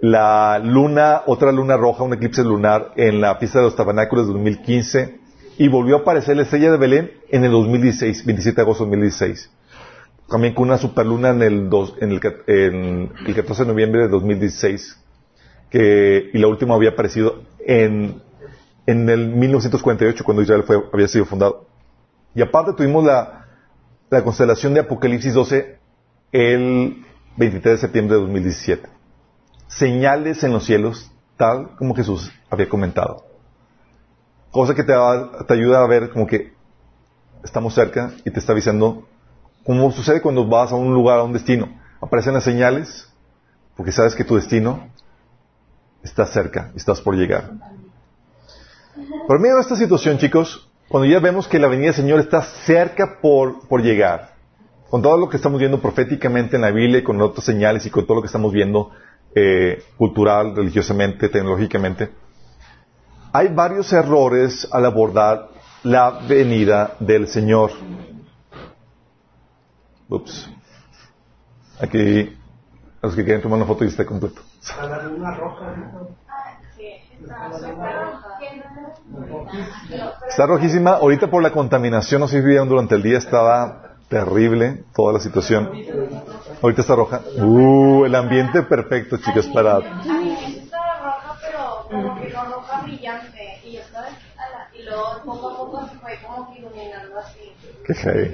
La 0.00 0.58
luna, 0.58 1.22
otra 1.26 1.52
luna 1.52 1.76
roja, 1.76 2.02
un 2.02 2.14
eclipse 2.14 2.42
lunar 2.42 2.92
en 2.96 3.20
la 3.20 3.36
fiesta 3.36 3.58
de 3.58 3.66
los 3.66 3.76
tabernáculos 3.76 4.26
de 4.26 4.32
2015. 4.32 5.20
Y 5.58 5.68
volvió 5.68 5.96
a 5.96 5.98
aparecer 6.00 6.36
la 6.36 6.42
estrella 6.42 6.72
de 6.72 6.78
Belén 6.78 7.10
en 7.28 7.44
el 7.44 7.52
2016, 7.52 8.24
27 8.24 8.56
de 8.56 8.62
agosto 8.62 8.84
de 8.84 8.90
2016. 8.90 9.50
También 10.28 10.54
con 10.54 10.64
una 10.64 10.78
superluna 10.78 11.30
en 11.30 11.42
el, 11.42 11.70
en 12.00 12.12
el, 12.12 12.20
en 12.46 13.12
el 13.26 13.34
14 13.34 13.64
de 13.64 13.68
noviembre 13.68 14.02
de 14.02 14.08
2016. 14.08 14.96
Que, 15.70 16.30
y 16.32 16.38
la 16.38 16.48
última 16.48 16.74
había 16.74 16.90
aparecido 16.90 17.42
en 17.64 18.22
en 18.90 19.08
el 19.08 19.28
1948, 19.28 20.24
cuando 20.24 20.42
Israel 20.42 20.64
fue, 20.64 20.82
había 20.92 21.06
sido 21.06 21.24
fundado. 21.24 21.66
Y 22.34 22.42
aparte 22.42 22.72
tuvimos 22.72 23.04
la, 23.04 23.46
la 24.10 24.24
constelación 24.24 24.74
de 24.74 24.80
Apocalipsis 24.80 25.32
12 25.32 25.78
el 26.32 27.04
23 27.36 27.74
de 27.74 27.78
septiembre 27.78 28.16
de 28.16 28.22
2017. 28.22 28.88
Señales 29.68 30.42
en 30.42 30.52
los 30.52 30.64
cielos, 30.64 31.10
tal 31.36 31.76
como 31.76 31.94
Jesús 31.94 32.32
había 32.50 32.68
comentado. 32.68 33.24
Cosa 34.50 34.74
que 34.74 34.82
te, 34.82 34.92
te 35.46 35.54
ayuda 35.54 35.84
a 35.84 35.86
ver 35.86 36.10
como 36.10 36.26
que 36.26 36.52
estamos 37.44 37.74
cerca 37.74 38.10
y 38.24 38.30
te 38.30 38.40
está 38.40 38.52
avisando 38.52 39.06
como 39.64 39.92
sucede 39.92 40.20
cuando 40.20 40.48
vas 40.48 40.72
a 40.72 40.74
un 40.74 40.92
lugar, 40.92 41.20
a 41.20 41.22
un 41.22 41.32
destino. 41.32 41.68
Aparecen 42.00 42.34
las 42.34 42.44
señales 42.44 43.08
porque 43.76 43.92
sabes 43.92 44.16
que 44.16 44.24
tu 44.24 44.34
destino 44.34 44.88
está 46.02 46.26
cerca 46.26 46.72
estás 46.74 47.00
por 47.00 47.14
llegar. 47.14 47.52
Por 49.26 49.38
medio 49.40 49.56
de 49.56 49.62
esta 49.62 49.76
situación, 49.76 50.18
chicos, 50.18 50.70
cuando 50.88 51.08
ya 51.08 51.20
vemos 51.20 51.46
que 51.46 51.58
la 51.58 51.68
venida 51.68 51.86
del 51.86 51.94
Señor 51.94 52.20
está 52.20 52.42
cerca 52.42 53.18
por, 53.20 53.68
por 53.68 53.82
llegar, 53.82 54.34
con 54.88 55.02
todo 55.02 55.16
lo 55.16 55.28
que 55.28 55.36
estamos 55.36 55.60
viendo 55.60 55.80
proféticamente 55.80 56.56
en 56.56 56.62
la 56.62 56.70
Biblia 56.70 56.98
y 56.98 57.04
con 57.04 57.20
otras 57.20 57.44
señales 57.44 57.86
y 57.86 57.90
con 57.90 58.04
todo 58.06 58.16
lo 58.16 58.22
que 58.22 58.26
estamos 58.26 58.52
viendo 58.52 58.90
eh, 59.34 59.82
cultural, 59.96 60.56
religiosamente, 60.56 61.28
tecnológicamente, 61.28 62.10
hay 63.32 63.48
varios 63.48 63.92
errores 63.92 64.68
al 64.72 64.84
abordar 64.84 65.50
la 65.84 66.10
venida 66.26 66.96
del 66.98 67.28
Señor. 67.28 67.70
Ups. 70.08 70.50
Aquí, 71.80 72.36
los 73.00 73.14
que 73.14 73.24
quieren 73.24 73.40
tomar 73.40 73.58
una 73.58 73.66
foto 73.66 73.84
y 73.84 73.88
está 73.88 74.04
completo. 74.04 74.42
Está 80.28 80.46
rojísima. 80.46 80.92
Ahorita 80.92 81.30
por 81.30 81.42
la 81.42 81.50
contaminación, 81.52 82.20
no 82.20 82.28
sé 82.28 82.40
si 82.40 82.46
vieron 82.46 82.68
durante 82.68 82.94
el 82.94 83.02
día, 83.02 83.18
estaba 83.18 83.96
terrible 84.08 84.84
toda 84.94 85.12
la 85.12 85.20
situación. 85.20 85.70
Ahorita 86.62 86.82
está 86.82 86.94
roja. 86.94 87.20
Uh, 87.36 88.04
el 88.04 88.14
ambiente 88.14 88.62
perfecto, 88.62 89.18
chicos, 89.18 89.46
para... 89.48 89.78
Está 89.78 90.12
roja, 91.02 91.36
pero 91.40 91.86
como 91.90 92.20
que 92.20 92.30
no 92.30 92.44
roja 92.44 92.82
brillante. 92.82 93.60
Y 93.64 93.78
y 94.72 94.82
luego 94.84 95.22
poco 95.24 95.50
a 95.50 95.56
poco 95.56 95.88
se 95.88 95.98
fue 95.98 96.18
como 96.26 96.52
que 96.52 96.60
iluminando 96.60 97.18
así. 97.18 97.52
Qué. 97.84 98.32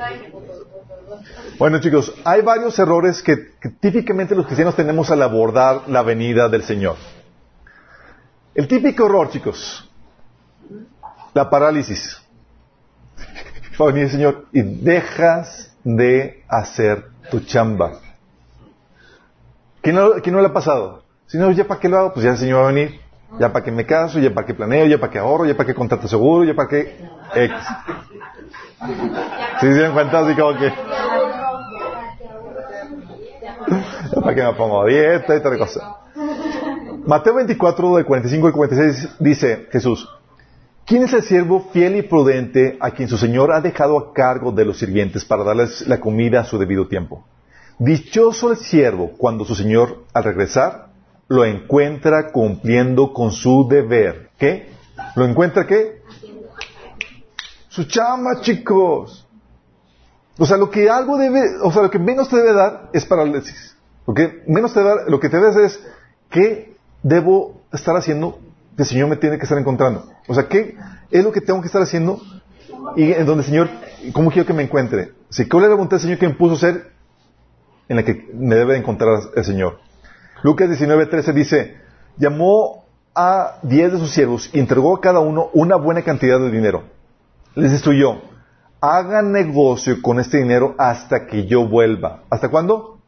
Bueno, 1.59 1.80
chicos, 1.80 2.12
hay 2.24 2.42
varios 2.42 2.78
errores 2.78 3.22
que, 3.22 3.54
que 3.61 3.70
típicamente 3.70 4.35
los 4.35 4.46
cristianos 4.46 4.76
tenemos 4.76 5.11
al 5.11 5.22
abordar 5.22 5.88
la 5.88 6.02
venida 6.02 6.48
del 6.48 6.62
Señor. 6.62 6.96
El 8.56 8.66
típico 8.68 9.04
error, 9.04 9.28
chicos, 9.28 9.86
la 11.34 11.50
parálisis. 11.50 12.22
Va 13.78 13.84
a 13.84 13.88
venir 13.88 14.04
el 14.04 14.10
Señor 14.10 14.46
y 14.50 14.62
dejas 14.62 15.76
de 15.84 16.42
hacer 16.48 17.11
tu 17.30 17.40
chamba. 17.40 18.00
¿Quién 19.82 19.96
no, 19.96 20.14
no 20.14 20.40
le 20.40 20.46
ha 20.46 20.52
pasado? 20.54 21.02
Si 21.26 21.36
no, 21.36 21.50
¿ya 21.50 21.68
para 21.68 21.78
qué 21.78 21.90
lo 21.90 21.98
hago? 21.98 22.14
Pues 22.14 22.24
ya 22.24 22.30
el 22.30 22.38
Señor 22.38 22.62
va 22.62 22.70
a 22.70 22.72
venir. 22.72 22.98
Ya 23.38 23.52
para 23.52 23.62
qué 23.62 23.70
me 23.70 23.84
caso, 23.84 24.18
ya 24.20 24.32
para 24.32 24.46
qué 24.46 24.54
planeo, 24.54 24.86
ya 24.86 24.98
para 24.98 25.12
qué 25.12 25.18
ahorro, 25.18 25.44
ya 25.44 25.54
para 25.54 25.66
qué 25.66 25.74
contrato 25.74 26.09
seguro, 26.09 26.44
ya 26.44 26.54
para 26.54 26.70
qué 26.70 26.98
X. 27.34 27.57
¿Sí 29.61 29.66
se 29.66 29.82
dan 29.82 29.92
cuenta 29.92 30.20
así 30.20 30.34
como 30.34 30.59
que? 30.59 30.70
ya 34.14 34.20
para 34.22 34.34
qué 34.34 34.42
me 34.42 34.54
pongo 34.54 34.86
dieta 34.86 35.36
y 35.36 35.42
tal 35.42 35.59
cosa. 35.59 36.05
Mateo 37.07 37.34
24, 37.34 37.98
de 37.98 38.04
45 38.04 38.48
y 38.48 38.52
46 38.52 39.09
dice 39.20 39.68
Jesús, 39.70 40.09
¿quién 40.84 41.04
es 41.04 41.12
el 41.12 41.22
siervo 41.22 41.68
fiel 41.72 41.94
y 41.94 42.02
prudente 42.02 42.76
a 42.80 42.90
quien 42.90 43.09
su 43.09 43.16
Señor 43.16 43.52
ha 43.52 43.61
dejado 43.61 43.96
a 43.96 44.12
cargo 44.12 44.50
de 44.50 44.64
los 44.64 44.80
sirvientes 44.80 45.24
para 45.24 45.44
darles 45.44 45.86
la 45.86 46.00
comida 46.00 46.40
a 46.40 46.44
su 46.44 46.59
debido 46.59 46.88
tiempo? 46.88 47.24
Dichoso 47.78 48.50
el 48.50 48.57
siervo 48.57 49.12
cuando 49.16 49.44
su 49.44 49.54
Señor, 49.54 50.04
al 50.12 50.24
regresar, 50.24 50.88
lo 51.28 51.44
encuentra 51.44 52.32
cumpliendo 52.32 53.12
con 53.12 53.30
su 53.30 53.68
deber. 53.68 54.30
¿Qué? 54.36 54.70
¿Lo 55.14 55.24
encuentra 55.26 55.64
qué? 55.64 56.02
Su 57.68 57.84
chama, 57.84 58.40
chicos. 58.40 59.28
O 60.38 60.44
sea, 60.44 60.57
lo 60.57 60.70
que 60.70 60.90
algo 60.90 61.18
debe, 61.18 61.40
o 61.62 61.70
sea, 61.70 61.82
lo 61.82 61.90
que 61.90 62.00
menos 62.00 62.28
te 62.28 62.36
debe 62.36 62.52
dar 62.52 62.90
es 62.92 63.04
parálisis. 63.04 63.76
Lo 64.09 64.12
que 64.12 64.42
menos 64.48 64.74
te 64.74 64.82
da, 64.82 65.04
lo 65.07 65.20
que 65.20 65.28
te 65.28 65.36
debe 65.36 65.66
es 65.66 65.80
que 66.30 66.76
debo 67.07 67.61
estar 67.72 67.96
haciendo 67.96 68.38
que 68.76 68.82
el 68.82 68.88
Señor 68.88 69.09
me 69.09 69.16
tiene 69.16 69.38
que 69.38 69.44
estar 69.44 69.59
encontrando? 69.59 70.11
O 70.26 70.34
sea, 70.34 70.48
¿qué 70.48 70.76
es 71.11 71.24
lo 71.24 71.32
que 71.32 71.40
tengo 71.40 71.61
que 71.61 71.66
estar 71.66 71.80
haciendo 71.80 72.20
y 72.96 73.12
en 73.12 73.24
donde 73.24 73.42
el 73.42 73.48
Señor, 73.48 73.68
cómo 74.12 74.30
quiero 74.30 74.46
que 74.46 74.52
me 74.52 74.64
encuentre? 74.64 75.12
Si 75.30 75.48
¿Cuál 75.48 75.64
es 75.64 75.68
la 75.70 75.76
voluntad 75.76 75.96
del 75.96 76.02
Señor 76.02 76.18
que 76.18 76.28
me 76.28 76.34
puso 76.34 76.57
ser 76.57 76.92
en 77.88 77.96
la 77.96 78.04
que 78.04 78.28
me 78.34 78.57
debe 78.57 78.76
encontrar 78.76 79.20
el 79.34 79.44
Señor? 79.44 79.78
Lucas 80.42 80.68
19:13 80.68 81.32
dice, 81.32 81.76
llamó 82.16 82.84
a 83.14 83.59
diez 83.62 83.92
de 83.92 83.98
sus 83.98 84.11
siervos 84.11 84.50
y 84.52 84.59
entregó 84.59 84.96
a 84.96 85.00
cada 85.00 85.20
uno 85.20 85.50
una 85.54 85.76
buena 85.76 86.02
cantidad 86.02 86.40
de 86.40 86.50
dinero. 86.50 86.84
Les 87.54 87.72
instruyó, 87.72 88.20
hagan 88.80 89.32
negocio 89.32 90.02
con 90.02 90.18
este 90.18 90.38
dinero 90.38 90.74
hasta 90.76 91.26
que 91.26 91.46
yo 91.46 91.66
vuelva. 91.66 92.24
¿Hasta 92.28 92.50
cuándo? 92.50 92.98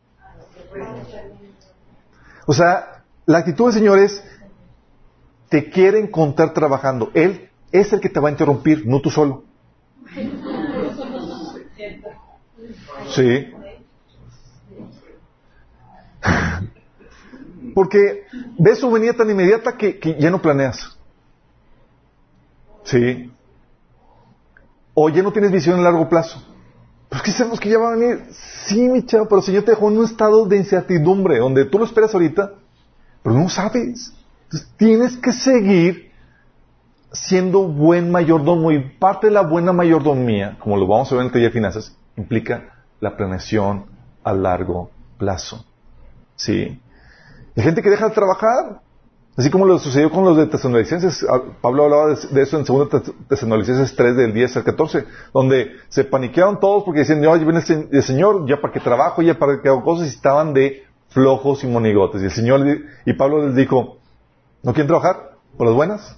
O 2.47 2.55
sea, 2.55 2.98
la 3.29 3.39
actitud 3.39 3.67
del 3.67 3.75
Señor 3.75 3.99
es, 3.99 4.25
te 5.51 5.69
quiere 5.69 5.99
encontrar 5.99 6.55
trabajando. 6.55 7.11
Él 7.13 7.51
es 7.71 7.93
el 7.93 8.01
que 8.01 8.09
te 8.09 8.21
va 8.21 8.31
a 8.31 8.33
interrumpir, 8.33 8.87
no 8.87 9.03
tú 9.03 9.11
solo. 9.11 9.45
Sí. 13.15 13.53
Porque 17.75 18.25
ves 18.59 18.79
su 18.79 18.91
venida 18.91 19.13
tan 19.13 19.29
inmediata 19.29 19.77
que, 19.77 19.99
que 19.99 20.19
ya 20.19 20.31
no 20.31 20.41
planeas. 20.41 20.97
Sí. 22.85 23.31
O 24.95 25.11
ya 25.11 25.23
no 25.23 25.33
tienes 25.33 25.53
visión 25.53 25.79
a 25.79 25.83
largo 25.83 26.09
plazo. 26.09 26.43
Pues 27.11 27.21
que 27.21 27.33
sabemos 27.33 27.61
que 27.61 27.69
ya 27.69 27.79
va 27.79 27.93
a 27.93 27.97
venir. 27.97 28.25
Sí, 28.31 28.89
mi 28.89 29.05
chavo, 29.05 29.27
pero 29.29 29.41
el 29.41 29.45
Señor 29.45 29.65
te 29.65 29.73
dejó 29.73 29.91
en 29.91 29.99
un 29.99 30.07
estado 30.07 30.47
de 30.47 30.57
incertidumbre, 30.57 31.41
donde 31.41 31.67
tú 31.67 31.79
lo 31.79 31.85
esperas 31.85 32.15
ahorita, 32.15 32.55
pero 33.23 33.37
no 33.37 33.49
sabes. 33.49 34.13
Entonces 34.45 34.71
tienes 34.77 35.17
que 35.17 35.33
seguir 35.33 36.09
siendo 37.13 37.69
buen 37.69 38.11
mayordomo. 38.11 38.73
Y 38.73 38.81
parte 38.99 39.29
de 39.29 39.33
la 39.33 39.43
buena 39.43 39.73
mayordomía, 39.73 40.57
como 40.59 40.77
lo 40.77 40.87
vamos 40.87 41.11
a 41.11 41.15
ver 41.15 41.23
en 41.23 41.27
el 41.27 41.33
taller 41.33 41.49
de 41.49 41.55
finanzas, 41.55 41.97
implica 42.17 42.75
la 43.01 43.17
planeación 43.17 43.87
a 44.25 44.33
largo 44.33 44.91
plazo. 45.19 45.65
¿Sí? 46.37 46.81
Hay 47.57 47.63
gente 47.63 47.83
que 47.83 47.91
deja 47.91 48.09
de 48.09 48.15
trabajar, 48.15 48.81
así 49.37 49.51
como 49.51 49.67
lo 49.67 49.79
sucedió 49.79 50.11
con 50.11 50.25
los 50.25 50.37
de 50.37 50.47
Tesalonicenses. 50.47 51.27
Ah, 51.29 51.41
Pablo 51.61 51.85
hablaba 51.85 52.15
de 52.15 52.43
eso 52.43 52.59
en 52.59 52.65
2 52.65 52.89
Tesalonicenses 53.29 53.97
3 53.97 54.17
del 54.17 54.33
10 54.33 54.59
al 54.59 54.65
14, 54.65 55.05
donde 55.35 55.73
se 55.89 56.05
paniquearon 56.05 56.61
todos 56.61 56.85
porque 56.85 57.01
decían, 57.01 57.21
no, 57.21 57.37
viene 57.37 57.61
el 57.91 58.03
Señor, 58.03 58.49
ya 58.49 58.61
para 58.61 58.73
que 58.73 58.81
trabajo, 58.81 59.23
ya 59.23 59.39
para 59.39 59.61
que 59.61 59.69
hago 59.69 59.83
cosas, 59.83 60.07
y 60.07 60.11
estaban 60.11 60.55
de 60.55 60.85
flojos 61.09 61.65
y 61.65 61.67
monigotes. 61.67 62.23
Y 62.23 62.27
el 62.27 62.31
Señor, 62.31 62.67
y 63.05 63.13
Pablo 63.15 63.47
les 63.47 63.55
dijo, 63.55 63.99
¿no 64.63 64.73
quieren 64.73 64.89
trabajar? 64.89 65.37
¿Por 65.57 65.67
las 65.67 65.77
buenas? 65.77 66.17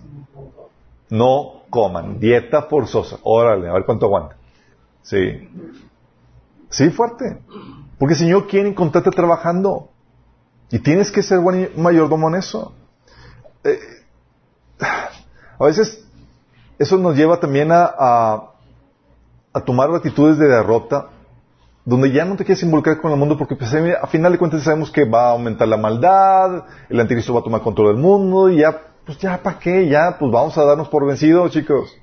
No 1.09 1.63
coman, 1.71 2.21
dieta 2.21 2.63
forzosa. 2.63 3.19
Órale, 3.23 3.69
a 3.69 3.73
ver 3.73 3.85
cuánto 3.85 4.07
aguanta. 4.07 4.37
Sí. 5.03 5.49
Sí, 6.69 6.91
fuerte. 6.91 7.41
Porque 7.99 8.15
el 8.15 8.21
Señor 8.21 8.47
quiere 8.47 8.69
encontrarte 8.69 9.11
trabajando. 9.11 9.89
Y 10.71 10.79
tienes 10.79 11.11
que 11.11 11.23
ser 11.23 11.41
buen 11.41 11.71
mayordomo 11.77 12.29
en 12.29 12.37
eso. 12.37 12.73
Eh, 13.65 13.79
a 15.59 15.65
veces 15.65 16.05
eso 16.79 16.97
nos 16.97 17.17
lleva 17.17 17.39
también 17.41 17.71
a, 17.73 17.93
a, 19.53 19.61
tomar 19.67 19.95
actitudes 19.95 20.39
de 20.39 20.47
derrota, 20.47 21.09
donde 21.85 22.13
ya 22.13 22.25
no 22.25 22.37
te 22.37 22.45
quieres 22.45 22.63
involucrar 22.63 23.01
con 23.01 23.11
el 23.11 23.17
mundo, 23.17 23.37
porque 23.37 23.57
pues, 23.57 23.73
a 23.75 24.07
final 24.07 24.33
de 24.33 24.39
cuentas 24.39 24.63
sabemos 24.63 24.91
que 24.91 25.05
va 25.05 25.29
a 25.29 25.31
aumentar 25.31 25.67
la 25.67 25.77
maldad, 25.77 26.65
el 26.89 27.01
anticristo 27.01 27.35
va 27.35 27.41
a 27.41 27.45
tomar 27.45 27.63
control 27.63 27.95
del 27.95 28.03
mundo, 28.03 28.49
y 28.49 28.59
ya, 28.59 28.81
pues 29.05 29.19
ya, 29.19 29.43
¿para 29.43 29.59
qué? 29.59 29.89
Ya, 29.89 30.17
pues 30.19 30.31
vamos 30.31 30.57
a 30.59 30.65
darnos 30.65 30.89
por 30.89 31.07
vencidos, 31.07 31.53
chicos. 31.53 31.97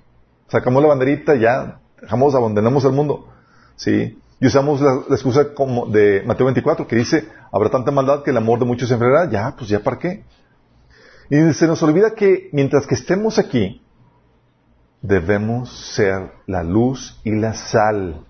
Sacamos 0.47 0.81
la 0.81 0.89
banderita, 0.89 1.35
ya, 1.35 1.79
dejamos, 2.01 2.33
abandonamos 2.35 2.83
el 2.85 2.91
mundo. 2.91 3.27
¿Sí? 3.75 4.17
Y 4.39 4.47
usamos 4.47 4.81
la, 4.81 5.03
excusa 5.09 5.53
como 5.53 5.87
de 5.87 6.23
Mateo 6.25 6.45
24 6.45 6.87
que 6.87 6.95
dice, 6.95 7.27
habrá 7.51 7.69
tanta 7.69 7.91
maldad 7.91 8.23
que 8.23 8.31
el 8.31 8.37
amor 8.37 8.59
de 8.59 8.65
muchos 8.65 8.87
se 8.87 8.93
enfriará. 8.93 9.29
Ya, 9.29 9.55
pues 9.57 9.69
ya 9.69 9.79
para 9.79 9.97
qué. 9.97 10.23
Y 11.29 11.53
se 11.53 11.67
nos 11.67 11.81
olvida 11.83 12.11
que 12.11 12.49
mientras 12.53 12.85
que 12.85 12.95
estemos 12.95 13.39
aquí, 13.39 13.81
debemos 15.01 15.93
ser 15.95 16.31
la 16.45 16.63
luz 16.63 17.19
y 17.23 17.31
la 17.31 17.53
sal. 17.53 18.25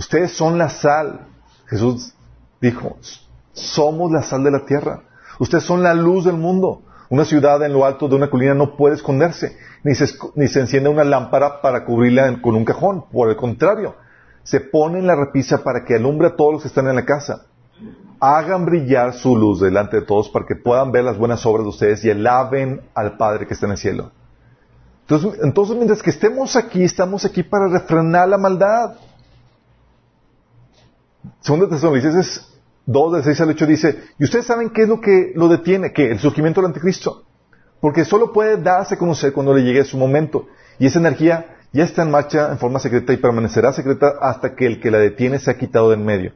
Ustedes 0.00 0.32
son 0.32 0.56
la 0.56 0.70
sal. 0.70 1.26
Jesús 1.66 2.14
dijo, 2.58 2.96
somos 3.52 4.10
la 4.10 4.22
sal 4.22 4.42
de 4.42 4.50
la 4.50 4.64
tierra. 4.64 5.02
Ustedes 5.38 5.64
son 5.64 5.82
la 5.82 5.92
luz 5.92 6.24
del 6.24 6.38
mundo. 6.38 6.80
Una 7.10 7.26
ciudad 7.26 7.62
en 7.62 7.74
lo 7.74 7.84
alto 7.84 8.08
de 8.08 8.14
una 8.14 8.30
colina 8.30 8.54
no 8.54 8.78
puede 8.78 8.94
esconderse, 8.94 9.58
ni 9.84 9.94
se, 9.94 10.06
ni 10.36 10.48
se 10.48 10.60
enciende 10.60 10.88
una 10.88 11.04
lámpara 11.04 11.60
para 11.60 11.84
cubrirla 11.84 12.40
con 12.40 12.54
un 12.54 12.64
cajón. 12.64 13.10
Por 13.12 13.28
el 13.28 13.36
contrario, 13.36 13.94
se 14.42 14.60
pone 14.60 15.00
en 15.00 15.06
la 15.06 15.16
repisa 15.16 15.62
para 15.62 15.84
que 15.84 15.96
alumbre 15.96 16.28
a 16.28 16.36
todos 16.36 16.54
los 16.54 16.62
que 16.62 16.68
están 16.68 16.88
en 16.88 16.96
la 16.96 17.04
casa. 17.04 17.44
Hagan 18.20 18.64
brillar 18.64 19.12
su 19.12 19.36
luz 19.36 19.60
delante 19.60 20.00
de 20.00 20.06
todos 20.06 20.30
para 20.30 20.46
que 20.46 20.56
puedan 20.56 20.92
ver 20.92 21.04
las 21.04 21.18
buenas 21.18 21.44
obras 21.44 21.64
de 21.64 21.70
ustedes 21.70 22.02
y 22.06 22.10
alaben 22.10 22.80
al 22.94 23.18
Padre 23.18 23.46
que 23.46 23.52
está 23.52 23.66
en 23.66 23.72
el 23.72 23.78
cielo. 23.78 24.12
Entonces, 25.02 25.40
entonces 25.42 25.76
mientras 25.76 26.02
que 26.02 26.08
estemos 26.08 26.56
aquí, 26.56 26.84
estamos 26.84 27.26
aquí 27.26 27.42
para 27.42 27.68
refrenar 27.68 28.30
la 28.30 28.38
maldad. 28.38 28.94
Segundo 31.40 31.68
Tesalonicenses 31.68 32.46
2, 32.86 33.12
del 33.12 33.24
6 33.24 33.40
al 33.40 33.48
8 33.50 33.66
dice, 33.66 34.04
y 34.18 34.24
ustedes 34.24 34.46
saben 34.46 34.70
qué 34.70 34.82
es 34.82 34.88
lo 34.88 35.00
que 35.00 35.32
lo 35.34 35.48
detiene, 35.48 35.92
que 35.92 36.10
el 36.10 36.18
surgimiento 36.18 36.60
del 36.60 36.68
anticristo. 36.68 37.24
Porque 37.80 38.04
solo 38.04 38.32
puede 38.32 38.58
darse 38.58 38.94
a 38.94 38.98
conocer 38.98 39.32
cuando 39.32 39.54
le 39.54 39.62
llegue 39.62 39.84
su 39.84 39.96
momento. 39.96 40.48
Y 40.78 40.86
esa 40.86 40.98
energía 40.98 41.56
ya 41.72 41.84
está 41.84 42.02
en 42.02 42.10
marcha 42.10 42.50
en 42.50 42.58
forma 42.58 42.78
secreta 42.78 43.12
y 43.12 43.16
permanecerá 43.16 43.72
secreta 43.72 44.14
hasta 44.20 44.54
que 44.54 44.66
el 44.66 44.80
que 44.80 44.90
la 44.90 44.98
detiene 44.98 45.38
se 45.38 45.50
ha 45.50 45.56
quitado 45.56 45.88
de 45.88 45.94
en 45.94 46.04
medio. 46.04 46.32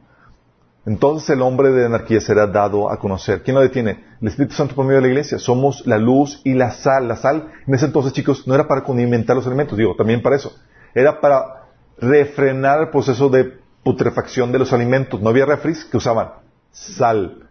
Entonces 0.87 1.29
el 1.31 1.41
hombre 1.41 1.71
de 1.71 1.85
anarquía 1.85 2.21
será 2.21 2.47
dado 2.47 2.91
a 2.91 2.99
conocer. 2.99 3.43
¿Quién 3.43 3.55
lo 3.55 3.61
detiene? 3.61 4.03
El 4.21 4.27
Espíritu 4.27 4.55
Santo 4.55 4.75
por 4.75 4.85
medio 4.85 5.01
de 5.01 5.07
la 5.07 5.09
iglesia. 5.09 5.39
Somos 5.39 5.85
la 5.85 5.97
luz 5.97 6.41
y 6.43 6.53
la 6.53 6.71
sal. 6.71 7.07
La 7.07 7.15
sal, 7.15 7.51
en 7.67 7.73
ese 7.73 7.85
entonces, 7.85 8.13
chicos, 8.13 8.47
no 8.47 8.53
era 8.55 8.67
para 8.67 8.83
condimentar 8.83 9.35
los 9.35 9.47
alimentos, 9.47 9.77
digo, 9.77 9.95
también 9.95 10.21
para 10.21 10.35
eso. 10.35 10.55
Era 10.93 11.19
para 11.19 11.65
refrenar 11.97 12.81
el 12.81 12.89
proceso 12.89 13.29
de 13.29 13.64
putrefacción 13.85 14.51
de 14.51 14.57
los 14.57 14.73
alimentos. 14.73 15.21
No 15.21 15.29
había 15.29 15.45
refris 15.45 15.85
que 15.85 15.97
usaban 15.97 16.31
sal. 16.71 17.47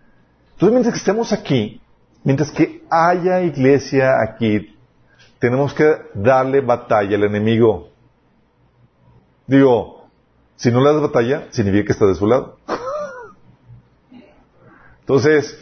Entonces, 0.52 0.72
mientras 0.72 0.92
que 0.94 0.98
estemos 0.98 1.32
aquí, 1.32 1.80
mientras 2.24 2.50
que 2.50 2.84
haya 2.90 3.40
iglesia 3.40 4.20
aquí, 4.20 4.76
tenemos 5.38 5.72
que 5.72 5.96
darle 6.12 6.60
batalla 6.60 7.16
al 7.16 7.22
enemigo. 7.22 7.88
Digo, 9.46 10.08
si 10.56 10.72
no 10.72 10.80
le 10.80 10.92
das 10.92 11.02
batalla, 11.02 11.46
significa 11.50 11.86
que 11.86 11.92
está 11.92 12.06
de 12.06 12.16
su 12.16 12.26
lado. 12.26 12.58
Entonces, 15.00 15.56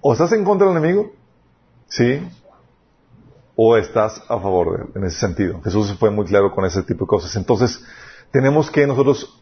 o 0.00 0.12
estás 0.12 0.32
en 0.32 0.44
contra 0.44 0.68
del 0.68 0.78
enemigo, 0.78 1.12
¿sí? 1.88 2.26
O 3.56 3.76
estás 3.76 4.22
a 4.28 4.38
favor 4.38 4.78
de 4.78 4.84
él, 4.84 4.90
en 4.94 5.04
ese 5.04 5.18
sentido. 5.18 5.60
Jesús 5.62 5.94
fue 5.98 6.10
muy 6.10 6.24
claro 6.24 6.50
con 6.54 6.64
ese 6.64 6.82
tipo 6.82 7.04
de 7.04 7.08
cosas. 7.08 7.36
Entonces, 7.36 7.84
tenemos 8.34 8.68
que 8.68 8.84
nosotros 8.84 9.40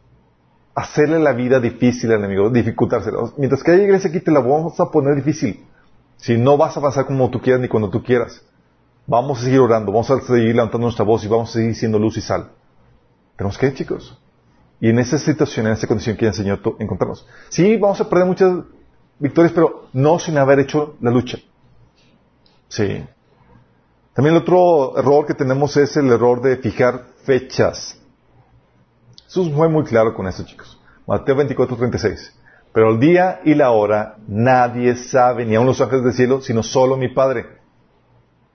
hacerle 0.75 1.19
la 1.19 1.33
vida 1.33 1.59
difícil 1.59 2.13
al 2.13 2.19
enemigo, 2.19 2.51
dificultársela. 2.51 3.21
Mientras 3.39 3.63
que 3.63 3.71
haya 3.71 3.85
iglesia 3.85 4.11
aquí, 4.11 4.21
te 4.21 4.31
la 4.31 4.41
vamos 4.41 4.79
a 4.79 4.91
poner 4.91 5.15
difícil. 5.15 5.65
Si 6.19 6.37
no 6.37 6.59
vas 6.59 6.77
a 6.77 6.81
avanzar 6.81 7.07
como 7.07 7.31
tú 7.31 7.41
quieras 7.41 7.63
ni 7.63 7.69
cuando 7.69 7.89
tú 7.89 8.03
quieras. 8.03 8.45
Vamos 9.07 9.39
a 9.39 9.45
seguir 9.45 9.61
orando, 9.61 9.93
vamos 9.93 10.11
a 10.11 10.21
seguir 10.21 10.55
levantando 10.55 10.85
nuestra 10.85 11.07
voz 11.07 11.25
y 11.25 11.29
vamos 11.29 11.49
a 11.49 11.53
seguir 11.55 11.75
siendo 11.75 11.99
luz 11.99 12.19
y 12.19 12.21
sal. 12.21 12.51
Tenemos 13.35 13.57
que, 13.57 13.73
chicos. 13.73 14.21
Y 14.79 14.91
en 14.91 14.99
esa 14.99 15.17
situación, 15.17 15.69
en 15.69 15.73
esa 15.73 15.87
condición 15.87 16.15
que 16.19 16.27
el 16.27 16.35
Señor 16.35 16.61
encontramos. 16.79 17.27
Sí, 17.49 17.79
vamos 17.79 17.99
a 17.99 18.11
perder 18.11 18.27
muchas 18.27 18.59
victorias, 19.19 19.55
pero 19.55 19.87
no 19.95 20.19
sin 20.19 20.37
haber 20.37 20.61
hecho 20.61 20.97
la 21.01 21.11
lucha. 21.11 21.39
Sí. 22.69 23.03
También 24.13 24.37
el 24.37 24.43
otro 24.43 24.99
error 24.99 25.25
que 25.25 25.33
tenemos 25.33 25.79
es 25.79 25.97
el 25.97 26.13
error 26.13 26.43
de 26.43 26.59
fijar 26.59 27.07
fechas. 27.25 28.02
Jesús 29.33 29.51
fue 29.55 29.67
muy 29.67 29.85
claro 29.85 30.13
con 30.13 30.27
eso, 30.27 30.45
chicos. 30.45 30.79
Mateo 31.07 31.35
24, 31.37 31.75
36. 31.75 32.35
Pero 32.71 32.91
el 32.91 33.01
día 33.01 33.41
y 33.45 33.55
la 33.55 33.71
hora 33.71 34.17
nadie 34.29 34.95
sabe, 34.95 35.47
ni 35.47 35.55
aun 35.55 35.65
los 35.65 35.81
ángeles 35.81 36.05
del 36.05 36.13
cielo, 36.13 36.43
sino 36.43 36.63
solo 36.63 36.99
mi 36.99 37.09
Padre. 37.09 37.47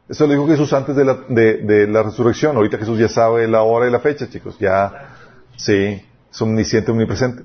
Eso 0.08 0.28
lo 0.28 0.34
dijo 0.34 0.46
Jesús 0.46 0.72
antes 0.74 0.96
de 0.96 1.88
la, 1.88 2.04
resurrección. 2.04 2.56
Ahorita 2.56 2.78
Jesús 2.78 3.00
ya 3.00 3.10
sabe 3.10 3.48
la 3.48 3.64
hora 3.64 3.88
y 3.88 3.92
la 3.92 4.02
fecha, 4.02 4.30
chicos. 4.30 4.60
Ya, 4.60 5.16
sí, 5.56 6.00
es 6.30 6.42
omnisciente, 6.44 6.92
omnipresente. 6.92 7.42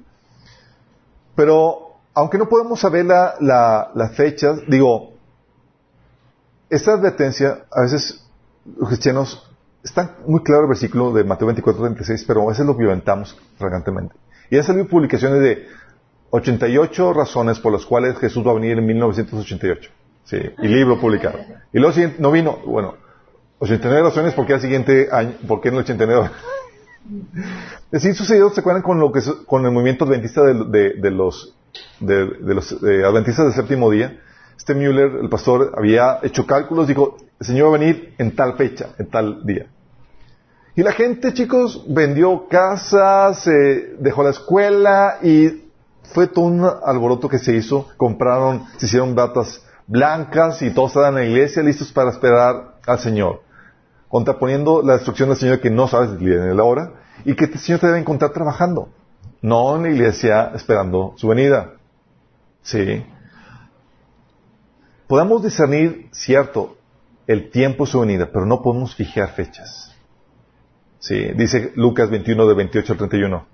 Pero, 1.34 2.00
aunque 2.12 2.36
no 2.36 2.50
podemos 2.50 2.80
saber 2.80 3.06
la, 3.06 3.36
la, 3.40 3.92
la 3.94 4.10
fecha, 4.10 4.56
digo, 4.68 5.14
esta 6.68 6.92
advertencia, 6.92 7.64
a 7.70 7.80
veces 7.80 8.26
los 8.76 8.90
cristianos, 8.90 9.50
está 9.82 10.16
muy 10.26 10.42
claro 10.42 10.62
el 10.62 10.68
versículo 10.68 11.12
de 11.12 11.24
Mateo 11.24 11.46
24, 11.46 11.82
36, 11.82 12.24
pero 12.26 12.42
a 12.42 12.48
veces 12.48 12.66
lo 12.66 12.74
violentamos 12.74 13.36
fragantemente. 13.58 14.14
Y 14.50 14.56
han 14.56 14.64
salido 14.64 14.86
publicaciones 14.86 15.40
de 15.40 15.66
88 16.30 17.12
razones 17.12 17.58
por 17.58 17.72
las 17.72 17.84
cuales 17.84 18.16
Jesús 18.18 18.46
va 18.46 18.52
a 18.52 18.54
venir 18.54 18.78
en 18.78 18.86
1988. 18.86 19.90
Sí, 20.24 20.38
y 20.62 20.68
libro 20.68 21.00
publicado. 21.00 21.38
Y 21.72 21.78
luego 21.78 21.94
no 22.18 22.30
vino, 22.30 22.58
bueno, 22.64 22.94
89 23.58 24.08
razones 24.08 24.34
porque 24.34 24.54
al 24.54 24.60
siguiente 24.60 25.08
año, 25.10 25.34
¿por 25.46 25.60
qué 25.60 25.68
en 25.68 25.74
el 25.74 25.80
89? 25.80 26.30
Así 27.92 28.14
sucedió, 28.14 28.50
¿se 28.50 28.60
acuerdan 28.60 28.82
con 28.82 29.00
lo 29.00 29.12
que 29.12 29.20
con 29.46 29.64
el 29.66 29.72
movimiento 29.72 30.04
adventista 30.04 30.42
de, 30.42 30.54
los 31.10 31.54
de, 32.00 32.26
los 32.40 32.72
adventistas 32.72 33.46
del 33.46 33.54
séptimo 33.54 33.90
día? 33.90 34.20
Este 34.56 34.74
Müller, 34.74 35.18
el 35.20 35.28
pastor, 35.28 35.72
había 35.76 36.20
hecho 36.22 36.46
cálculos, 36.46 36.86
dijo, 36.86 37.16
el 37.40 37.46
Señor 37.46 37.72
va 37.72 37.76
a 37.76 37.78
venir 37.78 38.14
en 38.18 38.36
tal 38.36 38.54
fecha, 38.54 38.90
en 38.98 39.10
tal 39.10 39.44
día. 39.44 39.66
Y 40.74 40.82
la 40.82 40.92
gente, 40.92 41.34
chicos, 41.34 41.84
vendió 41.86 42.48
casas, 42.48 43.48
dejó 43.98 44.22
la 44.22 44.30
escuela 44.30 45.18
y 45.22 45.64
fue 46.14 46.26
todo 46.26 46.46
un 46.46 46.64
alboroto 46.64 47.28
que 47.28 47.38
se 47.38 47.54
hizo. 47.54 47.88
Compraron, 47.98 48.64
se 48.78 48.86
hicieron 48.86 49.14
datas 49.14 49.62
blancas 49.86 50.62
y 50.62 50.70
todos 50.70 50.90
estaban 50.90 51.18
en 51.18 51.24
la 51.24 51.30
iglesia 51.30 51.62
listos 51.62 51.92
para 51.92 52.10
esperar 52.10 52.76
al 52.86 52.98
Señor, 52.98 53.42
contraponiendo 54.08 54.82
la 54.82 54.94
destrucción 54.94 55.28
del 55.28 55.38
Señor 55.38 55.60
que 55.60 55.70
no 55.70 55.88
sabes 55.88 56.18
ni 56.18 56.28
la 56.28 56.64
hora, 56.64 56.92
y 57.24 57.34
que 57.34 57.44
el 57.44 57.58
Señor 57.58 57.80
te 57.80 57.88
debe 57.88 57.98
encontrar 57.98 58.32
trabajando, 58.32 58.88
no 59.42 59.76
en 59.76 59.82
la 59.82 59.90
iglesia 59.90 60.52
esperando 60.54 61.12
su 61.16 61.28
venida. 61.28 61.74
Sí. 62.62 63.04
Podemos 65.06 65.42
discernir, 65.42 66.08
cierto, 66.12 66.78
el 67.26 67.50
tiempo 67.50 67.84
de 67.84 67.90
su 67.90 68.00
venida, 68.00 68.30
pero 68.32 68.46
no 68.46 68.62
podemos 68.62 68.94
fijar 68.94 69.34
fechas. 69.34 69.91
Sí, 71.02 71.32
dice 71.34 71.72
Lucas 71.74 72.10
21 72.10 72.46
de 72.46 72.54
28 72.54 72.92
al 72.92 72.98
31. 72.98 73.46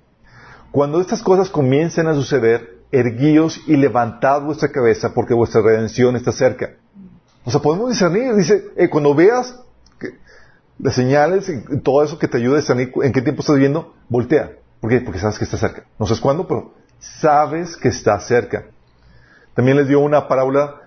Cuando 0.70 1.00
estas 1.00 1.22
cosas 1.22 1.48
comiencen 1.48 2.06
a 2.06 2.12
suceder, 2.12 2.82
erguíos 2.92 3.62
y 3.66 3.76
levantad 3.76 4.42
vuestra 4.42 4.70
cabeza 4.70 5.14
porque 5.14 5.32
vuestra 5.32 5.62
redención 5.62 6.14
está 6.14 6.30
cerca. 6.30 6.74
O 7.44 7.50
sea, 7.50 7.62
podemos 7.62 7.88
discernir. 7.88 8.34
Dice, 8.34 8.66
eh, 8.76 8.90
cuando 8.90 9.14
veas 9.14 9.58
las 10.78 10.94
señales 10.94 11.48
y 11.48 11.78
todo 11.78 12.04
eso 12.04 12.18
que 12.18 12.28
te 12.28 12.36
ayuda 12.36 12.58
a 12.58 12.60
discernir 12.60 12.92
en 13.02 13.12
qué 13.14 13.22
tiempo 13.22 13.40
estás 13.40 13.56
viviendo, 13.56 13.94
voltea. 14.10 14.52
¿Por 14.82 14.90
qué? 14.90 15.00
Porque 15.00 15.18
sabes 15.18 15.38
que 15.38 15.44
está 15.44 15.56
cerca. 15.56 15.84
No 15.98 16.04
sabes 16.04 16.20
cuándo, 16.20 16.46
pero 16.46 16.74
sabes 16.98 17.78
que 17.78 17.88
está 17.88 18.20
cerca. 18.20 18.66
También 19.54 19.78
les 19.78 19.88
dio 19.88 20.00
una 20.00 20.28
parábola, 20.28 20.82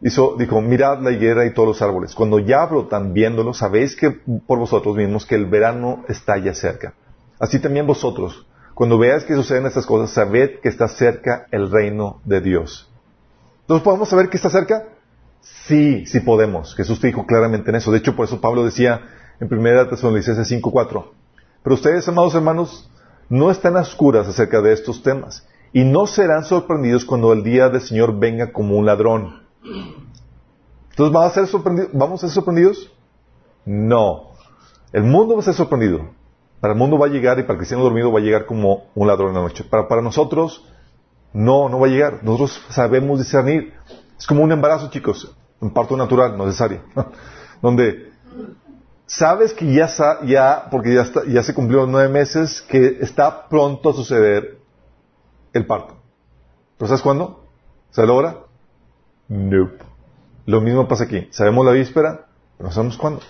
dijo, 0.00 0.60
mirad 0.60 1.00
la 1.00 1.12
higuera 1.12 1.46
y 1.46 1.54
todos 1.54 1.68
los 1.68 1.82
árboles. 1.82 2.14
Cuando 2.14 2.38
ya 2.38 2.66
brotan 2.66 3.12
viéndolo, 3.12 3.54
sabéis 3.54 3.96
que 3.96 4.10
por 4.46 4.58
vosotros 4.58 4.96
mismos 4.96 5.26
que 5.26 5.34
el 5.34 5.46
verano 5.46 6.04
está 6.08 6.36
ya 6.38 6.54
cerca. 6.54 6.94
Así 7.38 7.58
también 7.58 7.86
vosotros, 7.86 8.46
cuando 8.74 8.98
veas 8.98 9.24
que 9.24 9.34
suceden 9.34 9.66
estas 9.66 9.86
cosas, 9.86 10.10
sabed 10.10 10.60
que 10.60 10.68
está 10.68 10.88
cerca 10.88 11.46
el 11.50 11.70
reino 11.70 12.20
de 12.24 12.40
Dios. 12.40 12.90
Entonces, 13.62 13.84
¿podemos 13.84 14.08
saber 14.08 14.28
que 14.28 14.36
está 14.36 14.50
cerca? 14.50 14.84
Sí, 15.40 16.06
sí 16.06 16.20
podemos. 16.20 16.74
Jesús 16.74 17.00
te 17.00 17.06
dijo 17.06 17.26
claramente 17.26 17.70
en 17.70 17.76
eso. 17.76 17.92
De 17.92 17.98
hecho, 17.98 18.16
por 18.16 18.26
eso 18.26 18.40
Pablo 18.40 18.64
decía 18.64 19.00
en 19.40 19.52
1 19.52 19.88
Tesalonicenses 19.88 20.50
5.4, 20.50 21.04
pero 21.62 21.74
ustedes, 21.74 22.06
amados 22.08 22.34
hermanos, 22.34 22.90
no 23.28 23.50
están 23.50 23.76
a 23.76 23.80
oscuras 23.80 24.28
acerca 24.28 24.60
de 24.60 24.72
estos 24.72 25.02
temas 25.02 25.46
y 25.72 25.84
no 25.84 26.06
serán 26.06 26.44
sorprendidos 26.44 27.04
cuando 27.04 27.32
el 27.32 27.42
día 27.42 27.68
del 27.68 27.80
Señor 27.80 28.18
venga 28.18 28.52
como 28.52 28.76
un 28.76 28.86
ladrón. 28.86 29.43
Entonces, 29.64 31.12
¿vamos 31.12 31.30
a 31.30 31.34
ser 31.34 31.46
sorprendidos? 31.46 31.90
¿Vamos 31.92 32.22
a 32.22 32.26
ser 32.26 32.34
sorprendidos? 32.34 32.92
No. 33.64 34.30
El 34.92 35.04
mundo 35.04 35.34
va 35.34 35.40
a 35.40 35.44
ser 35.44 35.54
sorprendido. 35.54 36.10
Para 36.60 36.72
el 36.74 36.78
mundo 36.78 36.98
va 36.98 37.06
a 37.06 37.10
llegar 37.10 37.38
y 37.38 37.42
para 37.42 37.54
el 37.54 37.58
cristiano 37.58 37.82
dormido 37.82 38.12
va 38.12 38.20
a 38.20 38.22
llegar 38.22 38.46
como 38.46 38.84
un 38.94 39.06
ladrón 39.06 39.30
en 39.30 39.34
la 39.34 39.40
noche. 39.42 39.64
Para, 39.64 39.88
para 39.88 40.02
nosotros, 40.02 40.64
no, 41.32 41.68
no 41.68 41.80
va 41.80 41.86
a 41.86 41.90
llegar. 41.90 42.20
Nosotros 42.22 42.62
sabemos 42.70 43.18
discernir. 43.18 43.74
Es 44.18 44.26
como 44.26 44.42
un 44.42 44.52
embarazo, 44.52 44.88
chicos, 44.90 45.34
un 45.60 45.72
parto 45.72 45.96
natural, 45.96 46.38
necesario. 46.38 46.82
Donde 47.62 48.12
sabes 49.06 49.52
que 49.52 49.72
ya, 49.72 49.88
ya 50.24 50.68
porque 50.70 50.94
ya, 50.94 51.04
ya 51.26 51.42
se 51.42 51.54
cumplieron 51.54 51.90
nueve 51.90 52.08
meses, 52.08 52.62
que 52.62 52.98
está 53.00 53.48
pronto 53.48 53.90
a 53.90 53.92
suceder 53.94 54.58
el 55.52 55.66
parto. 55.66 55.96
¿Pero 56.78 56.88
sabes 56.88 57.02
cuándo? 57.02 57.44
¿Se 57.90 58.06
logra? 58.06 58.43
Nope. 59.28 59.84
Lo 60.46 60.60
mismo 60.60 60.86
pasa 60.86 61.04
aquí. 61.04 61.28
Sabemos 61.30 61.64
la 61.64 61.72
víspera, 61.72 62.26
pero 62.56 62.68
no 62.68 62.74
sabemos 62.74 62.96
cuándo. 62.96 63.20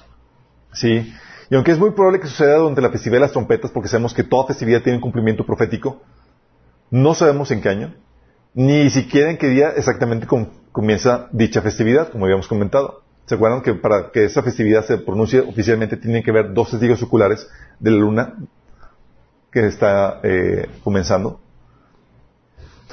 Sí. 0.73 1.15
Y 1.51 1.55
aunque 1.55 1.73
es 1.73 1.79
muy 1.79 1.91
probable 1.91 2.21
que 2.21 2.27
suceda 2.27 2.57
durante 2.57 2.81
la 2.81 2.91
festividad 2.91 3.19
de 3.19 3.27
las 3.27 3.33
trompetas, 3.33 3.71
porque 3.71 3.89
sabemos 3.89 4.15
que 4.15 4.25
toda 4.25 4.47
festividad 4.47 4.83
tiene 4.83 4.97
un 4.97 5.03
cumplimiento 5.03 5.45
profético, 5.45 6.03
no 6.91 7.15
sabemos 7.15 7.51
en 7.51 7.61
qué 7.61 7.69
año, 7.69 7.95
ni 8.55 8.89
siquiera 8.91 9.31
en 9.31 9.37
qué 9.37 9.49
día 9.49 9.71
exactamente 9.71 10.27
comienza 10.73 11.29
dicha 11.33 11.61
festividad, 11.61 12.09
como 12.11 12.25
habíamos 12.25 12.49
comentado. 12.49 13.03
¿Se 13.27 13.37
acuerdan 13.37 13.63
que 13.63 13.75
para 13.75 14.11
que 14.11 14.25
esa 14.25 14.43
festividad 14.43 14.85
se 14.85 14.99
pronuncie 14.99 15.41
oficialmente 15.41 15.97
tienen 15.97 16.23
que 16.23 16.33
ver 16.33 16.53
dos 16.53 16.71
testigos 16.71 17.03
oculares 17.03 17.49
de 17.79 17.91
la 17.91 17.97
luna 17.99 18.35
que 19.51 19.67
está 19.67 20.21
eh, 20.23 20.69
comenzando? 20.83 21.41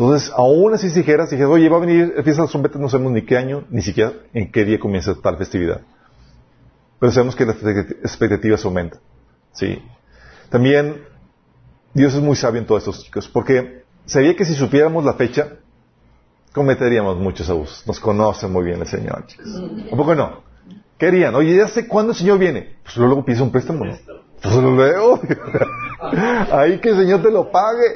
Entonces, 0.01 0.33
aún 0.35 0.73
así 0.73 0.89
si 0.89 1.01
dijeras, 1.01 1.29
si 1.29 1.35
dijeras, 1.35 1.53
oye, 1.53 1.69
va 1.69 1.77
a 1.77 1.81
venir 1.81 2.15
el 2.17 2.23
fiesta 2.23 2.41
de 2.41 2.45
las 2.45 2.49
trompetas, 2.49 2.81
no 2.81 2.89
sabemos 2.89 3.11
ni 3.11 3.21
qué 3.21 3.37
año, 3.37 3.65
ni 3.69 3.83
siquiera 3.83 4.13
en 4.33 4.51
qué 4.51 4.65
día 4.65 4.79
comienza 4.79 5.13
tal 5.13 5.37
festividad. 5.37 5.81
Pero 6.99 7.11
sabemos 7.11 7.35
que 7.35 7.45
las 7.45 7.57
expectativas 7.57 8.65
aumentan. 8.65 8.99
¿sí? 9.53 9.79
También, 10.49 11.03
Dios 11.93 12.15
es 12.15 12.19
muy 12.19 12.35
sabio 12.35 12.61
en 12.61 12.65
todos 12.65 12.81
estos 12.81 13.03
chicos, 13.03 13.27
porque 13.27 13.83
sabía 14.07 14.35
que 14.35 14.43
si 14.43 14.55
supiéramos 14.55 15.05
la 15.05 15.13
fecha, 15.13 15.49
cometeríamos 16.51 17.17
muchos 17.17 17.47
abusos. 17.51 17.85
Nos 17.85 17.99
conoce 17.99 18.47
muy 18.47 18.65
bien 18.65 18.81
el 18.81 18.87
Señor, 18.87 19.27
chicos. 19.27 19.45
¿Un 19.45 19.95
poco 19.95 20.15
no? 20.15 20.41
¿Qué 20.97 21.09
harían? 21.09 21.35
Oye, 21.35 21.55
ya 21.55 21.67
sé 21.67 21.87
cuándo 21.87 22.13
el 22.13 22.17
Señor 22.17 22.39
viene. 22.39 22.77
Pues 22.83 22.97
luego 22.97 23.23
pide 23.23 23.39
un 23.43 23.51
préstamo, 23.51 23.85
¿no? 23.85 23.95
Pues 24.41 24.55
lo 24.55 24.75
veo. 24.75 25.21
Ahí 26.51 26.79
que 26.79 26.89
el 26.89 26.95
Señor 26.95 27.21
te 27.21 27.29
lo 27.29 27.51
pague. 27.51 27.93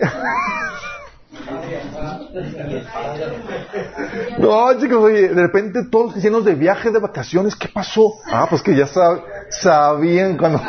No, 4.38 4.80
chicos, 4.80 4.98
oye, 4.98 5.30
de 5.30 5.42
repente 5.42 5.86
todos 5.90 6.16
llenos 6.16 6.46
de 6.46 6.56
viaje, 6.56 6.92
de 6.92 7.00
vacaciones, 7.00 7.56
¿qué 7.56 7.68
pasó? 7.68 8.14
Ah, 8.26 8.48
pues 8.50 8.62
que 8.62 8.76
ya 8.76 8.88
sabían 9.50 10.38
cuando 10.38 10.62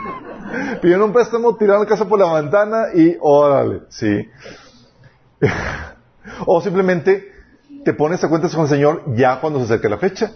pidieron 0.82 1.04
un 1.04 1.12
préstamo, 1.12 1.56
tiraron 1.56 1.82
la 1.82 1.88
casa 1.88 2.06
por 2.06 2.18
la 2.18 2.32
ventana 2.40 2.86
y 2.94 3.16
órale, 3.20 3.82
sí. 3.88 4.28
o 6.46 6.60
simplemente 6.60 7.32
te 7.84 7.92
pones 7.92 8.22
a 8.24 8.28
cuentas 8.28 8.54
con 8.54 8.64
el 8.64 8.70
Señor 8.70 9.02
ya 9.14 9.40
cuando 9.40 9.58
se 9.60 9.66
acerque 9.66 9.88
la 9.88 9.98
fecha. 9.98 10.32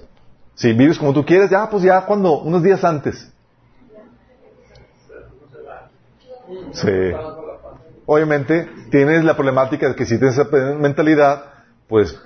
Si 0.55 0.73
vives 0.73 0.99
como 0.99 1.13
tú 1.13 1.25
quieres, 1.25 1.51
ya, 1.51 1.71
pues 1.71 1.83
ya 1.85 2.05
cuando, 2.05 2.41
unos 2.41 2.63
días 2.63 2.83
antes. 2.85 3.31
Sí 6.73 7.13
obviamente 8.11 8.67
tienes 8.91 9.23
la 9.23 9.37
problemática 9.37 9.89
de 9.89 9.95
que 9.95 10.07
si 10.07 10.19
tienes 10.19 10.39
esa 10.39 10.49
mentalidad, 10.79 11.45
pues 11.89 12.19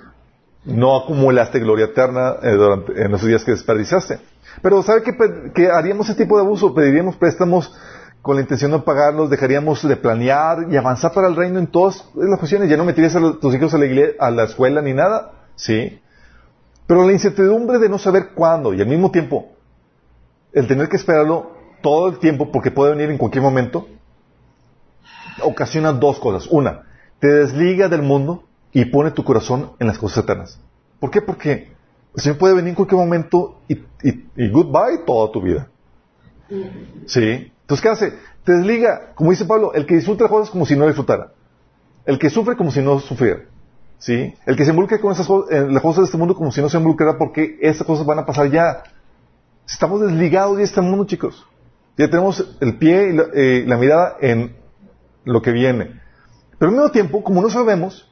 no 0.63 0.95
acumulaste 0.95 1.59
gloria 1.59 1.87
eterna 1.87 2.37
eh, 2.41 2.57
en 2.95 3.11
los 3.11 3.23
días 3.25 3.43
que 3.43 3.51
desperdiciaste. 3.51 4.19
Pero 4.61 4.81
¿sabe 4.81 5.03
qué, 5.53 5.69
haríamos 5.69 6.07
ese 6.07 6.23
tipo 6.23 6.37
de 6.37 6.45
abuso? 6.45 6.73
Pediríamos 6.73 7.17
préstamos 7.17 7.75
con 8.21 8.37
la 8.37 8.41
intención 8.43 8.71
de 8.71 8.79
pagarlos, 8.79 9.29
dejaríamos 9.29 9.85
de 9.85 9.97
planear 9.97 10.67
y 10.71 10.77
avanzar 10.77 11.11
para 11.11 11.27
el 11.27 11.35
reino 11.35 11.59
en 11.59 11.67
todas 11.67 12.09
las 12.15 12.39
cuestiones. 12.39 12.69
Ya 12.69 12.77
no 12.77 12.85
meterías 12.85 13.17
a 13.17 13.33
tus 13.41 13.53
hijos 13.53 13.73
a 13.73 13.77
la, 13.77 13.85
a 14.19 14.31
la 14.31 14.43
escuela 14.45 14.81
ni 14.81 14.93
nada, 14.93 15.33
¿sí? 15.55 15.99
Pero 16.87 17.05
la 17.05 17.11
incertidumbre 17.11 17.79
de 17.79 17.89
no 17.89 17.97
saber 17.97 18.29
cuándo 18.33 18.73
y 18.73 18.79
al 18.79 18.87
mismo 18.87 19.11
tiempo 19.11 19.49
el 20.53 20.65
tener 20.65 20.87
que 20.87 20.95
esperarlo 20.95 21.51
todo 21.81 22.07
el 22.07 22.19
tiempo 22.19 22.53
porque 22.53 22.71
puede 22.71 22.91
venir 22.91 23.09
en 23.09 23.17
cualquier 23.17 23.43
momento, 23.43 23.87
ocasiona 25.41 25.93
dos 25.93 26.19
cosas. 26.19 26.47
Una, 26.51 26.83
te 27.19 27.27
desliga 27.27 27.89
del 27.89 28.01
mundo 28.01 28.43
y 28.71 28.85
pone 28.85 29.11
tu 29.11 29.23
corazón 29.23 29.71
en 29.79 29.87
las 29.87 29.97
cosas 29.97 30.23
eternas. 30.23 30.59
¿Por 30.99 31.11
qué? 31.11 31.21
Porque 31.21 31.73
el 32.15 32.21
Señor 32.21 32.37
puede 32.37 32.53
venir 32.53 32.69
en 32.69 32.75
cualquier 32.75 32.99
momento 32.99 33.61
y, 33.67 33.77
goodbye 34.49 34.99
toda 35.05 35.31
tu 35.31 35.41
vida. 35.41 35.67
¿Sí? 37.05 37.51
Entonces, 37.61 37.81
¿qué 37.81 37.89
hace? 37.89 38.13
Te 38.43 38.53
desliga, 38.53 39.13
como 39.15 39.31
dice 39.31 39.45
Pablo, 39.45 39.73
el 39.73 39.85
que 39.85 39.95
disfruta 39.95 40.25
las 40.25 40.31
cosas 40.31 40.49
como 40.49 40.65
si 40.65 40.75
no 40.75 40.85
disfrutara. 40.85 41.31
El 42.05 42.19
que 42.19 42.29
sufre 42.29 42.55
como 42.55 42.71
si 42.71 42.81
no 42.81 42.99
sufriera. 42.99 43.41
¿Sí? 43.97 44.33
El 44.45 44.57
que 44.57 44.65
se 44.65 44.71
involucra 44.71 44.99
con 44.99 45.13
esas 45.13 45.25
cosas, 45.25 45.51
en 45.51 45.73
las 45.73 45.81
cosas 45.81 45.99
de 45.99 46.05
este 46.05 46.17
mundo 46.17 46.35
como 46.35 46.51
si 46.51 46.61
no 46.61 46.67
se 46.67 46.77
involucrara 46.77 47.17
porque 47.17 47.57
esas 47.61 47.87
cosas 47.87 48.05
van 48.05 48.19
a 48.19 48.25
pasar 48.25 48.51
ya. 48.51 48.83
Estamos 49.67 50.01
desligados 50.01 50.57
de 50.57 50.63
este 50.63 50.81
mundo, 50.81 51.05
chicos. 51.05 51.47
Ya 51.97 52.09
tenemos 52.09 52.57
el 52.59 52.77
pie 52.77 53.09
y 53.09 53.13
la, 53.13 53.23
eh, 53.33 53.63
la 53.65 53.77
mirada 53.77 54.17
en 54.19 54.62
lo 55.25 55.41
que 55.41 55.51
viene. 55.51 56.01
Pero 56.57 56.69
al 56.69 56.75
mismo 56.77 56.91
tiempo, 56.91 57.23
como 57.23 57.41
no 57.41 57.49
sabemos, 57.49 58.09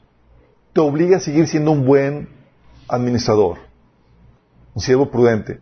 te 0.73 0.81
obliga 0.81 1.17
a 1.17 1.19
seguir 1.19 1.47
siendo 1.47 1.71
un 1.71 1.85
buen 1.85 2.29
administrador, 2.87 3.59
un 4.73 4.81
siervo 4.81 5.09
prudente, 5.09 5.61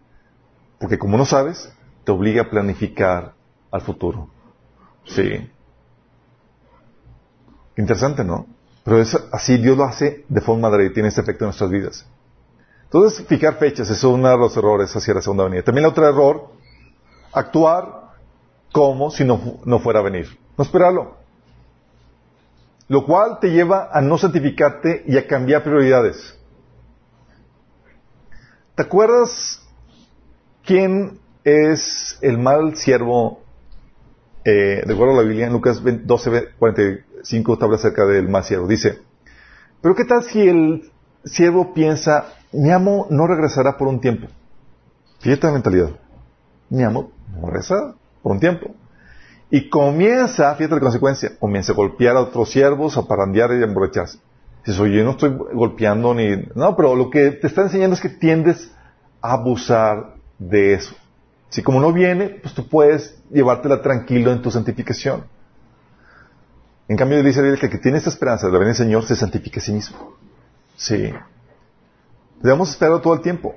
porque 0.80 0.98
como 0.98 1.18
no 1.18 1.26
sabes, 1.26 1.72
te 2.04 2.12
obliga 2.12 2.44
a 2.44 2.50
planificar 2.50 3.34
al 3.72 3.82
futuro. 3.82 4.30
Sí. 5.06 5.50
Interesante, 7.78 8.24
¿no? 8.24 8.48
Pero 8.84 9.00
es 9.00 9.16
así 9.32 9.58
Dios 9.58 9.78
lo 9.78 9.84
hace 9.84 10.26
de 10.28 10.42
forma 10.42 10.70
y 10.84 10.94
tiene 10.94 11.10
ese 11.10 11.22
efecto 11.22 11.46
en 11.46 11.50
nuestras 11.50 11.70
vidas. 11.70 12.06
Entonces, 12.86 13.26
fijar 13.28 13.58
fechas, 13.58 13.90
es 13.90 14.04
uno 14.04 14.30
de 14.30 14.38
los 14.38 14.58
errores 14.58 14.96
hacia 14.96 15.14
la 15.14 15.22
segunda 15.22 15.44
venida. 15.44 15.62
También 15.62 15.86
el 15.86 15.92
otro 15.92 16.08
error, 16.08 16.50
actuar 17.32 18.14
como 18.72 19.12
si 19.12 19.24
no, 19.24 19.60
no 19.64 19.80
fuera 19.80 20.00
a 20.00 20.04
venir. 20.04 20.40
No 20.58 20.64
esperarlo 20.64 21.19
lo 22.90 23.06
cual 23.06 23.38
te 23.40 23.52
lleva 23.52 23.90
a 23.94 24.02
no 24.02 24.18
santificarte 24.18 25.04
y 25.08 25.16
a 25.16 25.28
cambiar 25.28 25.64
prioridades. 25.64 26.38
¿Te 28.76 28.84
acuerdas 28.84 29.62
quién 30.66 31.20
es 31.44 32.18
el 32.22 32.40
mal 32.40 32.76
siervo? 32.76 33.42
Eh, 34.44 34.84
de 34.86 34.94
acuerdo 34.94 35.14
a 35.14 35.18
la 35.18 35.22
Biblia, 35.22 35.46
en 35.46 35.54
Lucas 35.54 35.82
12, 35.84 36.54
45 36.58 37.58
habla 37.62 37.76
acerca 37.76 38.06
del 38.06 38.28
mal 38.28 38.44
siervo. 38.44 38.68
Dice, 38.68 39.00
pero 39.82 39.94
¿qué 39.94 40.06
tal 40.06 40.24
si 40.24 40.48
el 40.48 40.92
siervo 41.26 41.74
piensa, 41.74 42.34
mi 42.52 42.72
amo 42.72 43.06
no 43.12 43.28
regresará 43.28 43.78
por 43.78 43.88
un 43.88 44.02
tiempo? 44.02 44.28
Fíjate 45.20 45.46
la 45.46 45.54
mentalidad. 45.54 45.90
Mi 46.70 46.84
amo 46.84 47.12
regresa 47.44 47.96
por 48.24 48.32
un 48.32 48.40
tiempo. 48.40 48.74
Y 49.52 49.70
comienza, 49.70 50.54
fíjate 50.56 50.76
la 50.76 50.82
consecuencia, 50.82 51.32
comienza 51.40 51.72
a 51.72 51.76
golpear 51.76 52.16
a 52.16 52.22
otros 52.22 52.52
siervos, 52.52 52.98
a 52.98 53.08
parandear 53.08 53.52
y 53.52 53.62
a 53.62 53.66
emborracharse. 53.66 54.20
Dices, 54.66 54.80
oye, 54.80 54.98
yo 54.98 55.04
no 55.04 55.12
estoy 55.12 55.36
golpeando 55.54 56.14
ni... 56.14 56.36
No, 56.54 56.76
pero 56.76 56.96
lo 56.96 57.10
que 57.10 57.32
te 57.32 57.48
está 57.48 57.64
enseñando 57.64 57.96
es 57.96 58.02
que 58.02 58.10
tiendes 58.10 58.72
a 59.22 59.34
abusar 59.34 60.16
de 60.38 60.74
eso. 60.74 60.96
Si 61.50 61.64
como 61.64 61.80
no 61.80 61.92
viene, 61.92 62.30
pues 62.30 62.54
tú 62.54 62.68
puedes 62.68 63.18
llevártela 63.32 63.82
tranquilo 63.82 64.32
en 64.32 64.42
tu 64.42 64.52
santificación. 64.52 65.24
En 66.88 66.98
cambio, 66.98 67.24
dice 67.24 67.42
que 67.42 67.50
el 67.50 67.60
que 67.60 67.78
tiene 67.78 67.98
esta 67.98 68.10
esperanza 68.10 68.48
de 68.48 68.54
la 68.54 68.60
venida 68.60 68.74
del 68.76 68.86
Señor 68.86 69.04
se 69.04 69.16
santifica 69.16 69.60
a 69.60 69.64
sí 69.64 69.74
mismo. 69.74 70.16
Sí. 70.76 71.12
Debemos 72.42 72.70
esperarlo 72.70 73.02
todo 73.02 73.14
el 73.16 73.22
tiempo. 73.22 73.56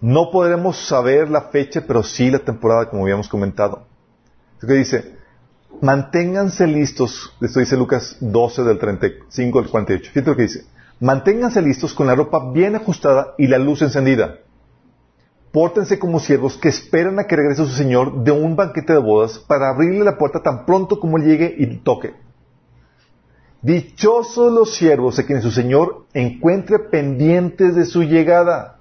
No 0.00 0.30
podremos 0.30 0.76
saber 0.86 1.30
la 1.30 1.42
fecha, 1.42 1.82
pero 1.86 2.02
sí 2.02 2.30
la 2.30 2.40
temporada, 2.40 2.88
como 2.88 3.02
habíamos 3.02 3.28
comentado. 3.28 3.86
¿Qué 4.60 4.72
dice? 4.72 5.16
Manténganse 5.80 6.66
listos, 6.66 7.36
esto 7.40 7.60
dice 7.60 7.76
Lucas 7.76 8.16
12 8.20 8.62
del 8.64 8.78
35 8.78 9.58
al 9.58 9.68
48. 9.68 10.10
Fíjate 10.12 10.30
lo 10.30 10.36
que 10.36 10.42
dice. 10.42 10.64
Manténganse 11.00 11.60
listos 11.60 11.92
con 11.92 12.06
la 12.06 12.14
ropa 12.14 12.50
bien 12.52 12.74
ajustada 12.74 13.34
y 13.36 13.46
la 13.46 13.58
luz 13.58 13.82
encendida. 13.82 14.36
Pórtense 15.52 15.98
como 15.98 16.20
siervos 16.20 16.56
que 16.56 16.68
esperan 16.68 17.18
a 17.18 17.24
que 17.24 17.36
regrese 17.36 17.64
su 17.64 17.72
Señor 17.72 18.24
de 18.24 18.30
un 18.32 18.56
banquete 18.56 18.94
de 18.94 18.98
bodas 18.98 19.38
para 19.38 19.68
abrirle 19.68 20.04
la 20.04 20.16
puerta 20.16 20.42
tan 20.42 20.64
pronto 20.64 20.98
como 20.98 21.18
llegue 21.18 21.54
y 21.58 21.66
toque. 21.78 22.14
Dichosos 23.60 24.52
los 24.52 24.74
siervos 24.74 25.18
a 25.18 25.24
quienes 25.24 25.44
su 25.44 25.50
Señor 25.50 26.06
encuentre 26.14 26.78
pendientes 26.78 27.74
de 27.74 27.84
su 27.84 28.02
llegada. 28.02 28.80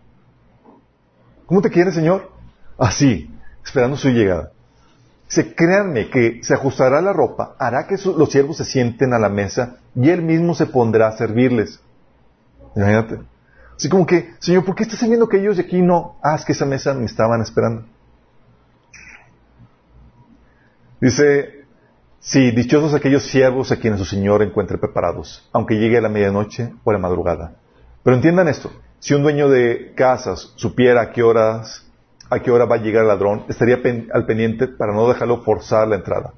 ¿Cómo 1.45 1.61
te 1.61 1.69
quiere, 1.69 1.91
Señor? 1.91 2.31
Así, 2.77 3.29
esperando 3.63 3.97
su 3.97 4.09
llegada. 4.09 4.51
Se 5.27 5.55
créanme 5.55 6.09
que 6.09 6.39
se 6.43 6.53
ajustará 6.53 7.01
la 7.01 7.13
ropa, 7.13 7.55
hará 7.57 7.87
que 7.87 7.95
los 7.97 8.29
siervos 8.29 8.57
se 8.57 8.65
sienten 8.65 9.13
a 9.13 9.19
la 9.19 9.29
mesa 9.29 9.77
y 9.95 10.09
él 10.09 10.21
mismo 10.21 10.53
se 10.53 10.67
pondrá 10.67 11.07
a 11.07 11.17
servirles. 11.17 11.79
Imagínate. 12.75 13.19
Así 13.75 13.89
como 13.89 14.05
que, 14.05 14.33
Señor, 14.39 14.63
¿por 14.63 14.75
qué 14.75 14.83
estás 14.83 15.01
viendo 15.07 15.27
que 15.27 15.37
ellos 15.37 15.57
de 15.57 15.63
aquí 15.63 15.81
no? 15.81 16.17
Ah, 16.23 16.39
que 16.45 16.53
esa 16.53 16.65
mesa 16.65 16.93
me 16.93 17.05
estaban 17.05 17.41
esperando. 17.41 17.85
Dice, 21.01 21.65
sí, 22.19 22.51
dichosos 22.51 22.93
aquellos 22.93 23.23
siervos 23.23 23.71
a 23.71 23.77
quienes 23.77 23.99
su 23.99 24.05
Señor 24.05 24.41
encuentre 24.43 24.77
preparados, 24.77 25.47
aunque 25.51 25.75
llegue 25.75 25.97
a 25.97 26.01
la 26.01 26.09
medianoche 26.09 26.73
o 26.83 26.89
a 26.89 26.93
la 26.93 26.99
madrugada. 26.99 27.55
Pero 28.03 28.15
entiendan 28.15 28.47
esto, 28.47 28.71
si 28.99 29.13
un 29.13 29.23
dueño 29.23 29.49
de 29.49 29.93
casas 29.95 30.53
supiera 30.55 31.01
a 31.01 31.11
qué 31.11 31.21
horas, 31.21 31.84
a 32.29 32.39
qué 32.39 32.51
hora 32.51 32.65
va 32.65 32.75
a 32.75 32.79
llegar 32.79 33.03
el 33.03 33.07
ladrón, 33.07 33.45
estaría 33.47 33.79
al 34.13 34.25
pendiente 34.25 34.67
para 34.67 34.93
no 34.93 35.07
dejarlo 35.07 35.43
forzar 35.43 35.87
la 35.87 35.95
entrada. 35.95 36.33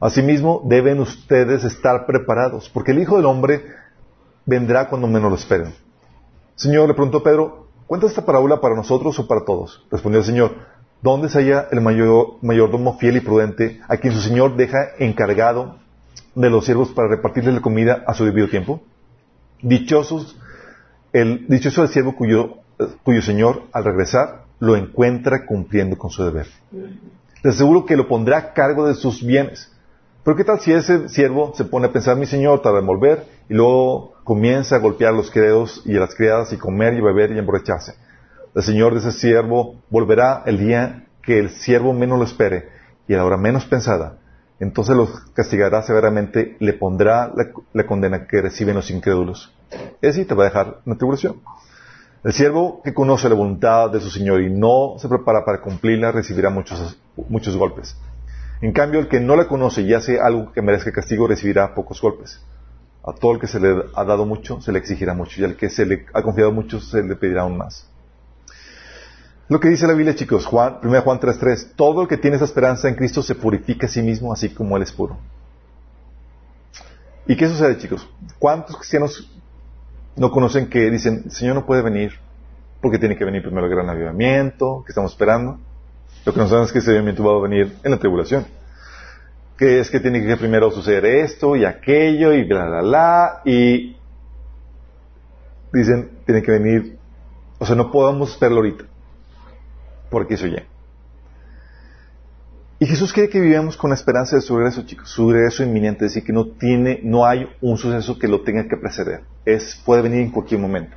Asimismo, 0.00 0.62
deben 0.64 1.00
ustedes 1.00 1.64
estar 1.64 2.06
preparados, 2.06 2.68
porque 2.68 2.92
el 2.92 2.98
Hijo 2.98 3.16
del 3.16 3.26
Hombre 3.26 3.64
vendrá 4.44 4.88
cuando 4.88 5.08
menos 5.08 5.30
lo 5.30 5.36
esperen. 5.36 5.74
Señor, 6.54 6.88
le 6.88 6.94
preguntó 6.94 7.22
Pedro, 7.22 7.68
¿cuenta 7.86 8.06
esta 8.06 8.24
parábola 8.24 8.60
para 8.60 8.74
nosotros 8.74 9.18
o 9.18 9.26
para 9.26 9.44
todos? 9.44 9.86
Respondió 9.90 10.20
el 10.20 10.26
Señor, 10.26 10.52
¿dónde 11.02 11.28
se 11.28 11.38
halla 11.38 11.68
el 11.70 11.80
mayor, 11.80 12.36
mayordomo 12.42 12.98
fiel 12.98 13.16
y 13.16 13.20
prudente 13.20 13.80
a 13.88 13.96
quien 13.96 14.14
su 14.14 14.20
Señor 14.20 14.56
deja 14.56 14.78
encargado 14.98 15.76
de 16.34 16.50
los 16.50 16.64
siervos 16.64 16.90
para 16.90 17.08
repartirle 17.08 17.52
la 17.52 17.60
comida 17.60 18.04
a 18.06 18.14
su 18.14 18.24
debido 18.24 18.48
tiempo? 18.48 18.82
Dichosos, 19.62 20.38
el, 21.12 21.46
dichoso 21.48 21.82
el 21.82 21.88
siervo 21.88 22.14
cuyo, 22.14 22.58
cuyo 23.02 23.22
Señor, 23.22 23.62
al 23.72 23.84
regresar, 23.84 24.45
lo 24.58 24.76
encuentra 24.76 25.46
cumpliendo 25.46 25.96
con 25.96 26.10
su 26.10 26.24
deber. 26.24 26.46
Les 27.42 27.54
aseguro 27.54 27.84
que 27.84 27.96
lo 27.96 28.08
pondrá 28.08 28.38
a 28.38 28.52
cargo 28.52 28.86
de 28.86 28.94
sus 28.94 29.24
bienes. 29.24 29.72
Pero 30.24 30.36
¿qué 30.36 30.44
tal 30.44 30.60
si 30.60 30.72
ese 30.72 31.08
siervo 31.08 31.52
se 31.54 31.64
pone 31.64 31.86
a 31.86 31.92
pensar, 31.92 32.16
mi 32.16 32.26
señor, 32.26 32.60
tarda 32.60 32.80
en 32.80 32.86
volver, 32.86 33.24
y 33.48 33.54
luego 33.54 34.14
comienza 34.24 34.76
a 34.76 34.80
golpear 34.80 35.12
a 35.12 35.16
los 35.16 35.30
criados 35.30 35.82
y 35.84 35.96
a 35.96 36.00
las 36.00 36.14
criadas 36.14 36.52
y 36.52 36.56
comer 36.56 36.94
y 36.94 37.00
beber 37.00 37.30
y 37.30 37.38
emborracharse? 37.38 37.94
El 38.54 38.62
señor 38.62 38.94
de 38.94 39.00
ese 39.00 39.12
siervo 39.12 39.76
volverá 39.90 40.42
el 40.46 40.58
día 40.58 41.06
que 41.22 41.38
el 41.38 41.50
siervo 41.50 41.92
menos 41.92 42.18
lo 42.18 42.24
espere 42.24 42.68
y 43.06 43.14
a 43.14 43.18
la 43.18 43.24
hora 43.24 43.36
menos 43.36 43.66
pensada. 43.66 44.18
Entonces 44.58 44.96
los 44.96 45.10
castigará 45.34 45.82
severamente, 45.82 46.56
le 46.60 46.72
pondrá 46.72 47.32
la, 47.72 47.86
condena 47.86 48.26
que 48.26 48.40
reciben 48.40 48.74
los 48.74 48.90
incrédulos. 48.90 49.52
Ese 50.00 50.24
te 50.24 50.34
va 50.34 50.44
a 50.44 50.46
dejar 50.46 50.78
una 50.86 50.96
tribulación. 50.96 51.42
El 52.26 52.32
siervo 52.32 52.82
que 52.82 52.92
conoce 52.92 53.28
la 53.28 53.36
voluntad 53.36 53.88
de 53.88 54.00
su 54.00 54.10
Señor 54.10 54.42
y 54.42 54.50
no 54.50 54.96
se 54.98 55.08
prepara 55.08 55.44
para 55.44 55.60
cumplirla 55.60 56.10
recibirá 56.10 56.50
muchos, 56.50 56.98
muchos 57.28 57.56
golpes. 57.56 57.96
En 58.60 58.72
cambio, 58.72 58.98
el 58.98 59.06
que 59.06 59.20
no 59.20 59.36
la 59.36 59.46
conoce 59.46 59.82
y 59.82 59.94
hace 59.94 60.18
algo 60.18 60.50
que 60.50 60.60
merezca 60.60 60.90
castigo 60.90 61.28
recibirá 61.28 61.72
pocos 61.72 62.02
golpes. 62.02 62.42
A 63.04 63.12
todo 63.12 63.34
el 63.34 63.38
que 63.38 63.46
se 63.46 63.60
le 63.60 63.80
ha 63.94 64.04
dado 64.04 64.26
mucho, 64.26 64.60
se 64.60 64.72
le 64.72 64.80
exigirá 64.80 65.14
mucho, 65.14 65.40
y 65.40 65.44
al 65.44 65.54
que 65.54 65.70
se 65.70 65.86
le 65.86 66.06
ha 66.12 66.20
confiado 66.20 66.50
mucho, 66.50 66.80
se 66.80 67.00
le 67.04 67.14
pedirá 67.14 67.42
aún 67.42 67.58
más. 67.58 67.88
Lo 69.48 69.60
que 69.60 69.68
dice 69.68 69.86
la 69.86 69.94
Biblia, 69.94 70.16
chicos, 70.16 70.46
Juan, 70.46 70.78
1 70.82 71.02
Juan 71.02 71.20
3.3, 71.20 71.74
todo 71.76 72.02
el 72.02 72.08
que 72.08 72.16
tiene 72.16 72.38
esa 72.38 72.46
esperanza 72.46 72.88
en 72.88 72.96
Cristo 72.96 73.22
se 73.22 73.36
purifica 73.36 73.86
a 73.86 73.88
sí 73.88 74.02
mismo, 74.02 74.32
así 74.32 74.48
como 74.48 74.76
Él 74.76 74.82
es 74.82 74.90
puro. 74.90 75.16
¿Y 77.28 77.36
qué 77.36 77.46
sucede, 77.46 77.78
chicos? 77.78 78.08
¿Cuántos 78.40 78.76
cristianos 78.76 79.30
no 80.16 80.30
conocen 80.30 80.68
que 80.68 80.90
dicen, 80.90 81.22
el 81.26 81.30
Señor 81.30 81.54
no 81.54 81.66
puede 81.66 81.82
venir 81.82 82.12
porque 82.80 82.98
tiene 82.98 83.16
que 83.16 83.24
venir 83.24 83.42
primero 83.42 83.66
el 83.66 83.72
gran 83.72 83.88
avivamiento 83.88 84.82
que 84.84 84.92
estamos 84.92 85.12
esperando? 85.12 85.58
Lo 86.24 86.32
que 86.32 86.40
no 86.40 86.48
sabemos 86.48 86.68
es 86.68 86.72
que 86.72 86.78
ese 86.80 86.90
avivamiento 86.90 87.24
va 87.24 87.38
a 87.38 87.48
venir 87.48 87.76
en 87.82 87.90
la 87.90 87.98
tribulación. 87.98 88.46
Que 89.56 89.80
es 89.80 89.90
que 89.90 90.00
tiene 90.00 90.24
que 90.24 90.36
primero 90.36 90.70
suceder 90.70 91.04
esto 91.04 91.56
y 91.56 91.64
aquello 91.64 92.32
y 92.32 92.44
bla, 92.44 92.66
bla, 92.66 92.82
bla. 92.82 93.42
Y 93.44 93.96
dicen, 95.72 96.10
tiene 96.26 96.42
que 96.42 96.50
venir. 96.50 96.98
O 97.58 97.64
sea, 97.64 97.76
no 97.76 97.90
podemos 97.90 98.32
esperarlo 98.32 98.58
ahorita. 98.58 98.84
Porque 100.10 100.34
eso 100.34 100.46
ya. 100.46 100.64
Y 102.78 102.86
Jesús 102.86 103.12
quiere 103.12 103.30
que 103.30 103.40
vivamos 103.40 103.76
con 103.76 103.90
la 103.90 103.96
esperanza 103.96 104.36
de 104.36 104.42
su 104.42 104.54
regreso, 104.56 104.82
chicos. 104.82 105.08
Su 105.08 105.30
regreso 105.30 105.62
inminente, 105.62 106.04
es 106.04 106.12
decir, 106.12 106.26
que 106.26 106.32
no 106.32 106.46
tiene, 106.46 107.00
no 107.02 107.24
hay 107.24 107.48
un 107.62 107.78
suceso 107.78 108.18
que 108.18 108.28
lo 108.28 108.42
tenga 108.42 108.68
que 108.68 108.76
preceder. 108.76 109.22
Es, 109.46 109.80
puede 109.84 110.02
venir 110.02 110.20
en 110.20 110.30
cualquier 110.30 110.60
momento. 110.60 110.94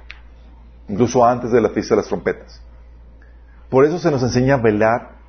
Incluso 0.90 1.26
antes 1.26 1.52
de 1.52 1.62
la 1.62 1.70
fiesta 1.70 1.96
de 1.96 2.02
las 2.02 2.08
trompetas. 2.08 2.62
Por 3.70 3.86
eso 3.86 3.98
se 3.98 4.12
nos 4.12 4.22
enseña 4.24 4.56
a 4.56 4.58
velar 4.58 5.20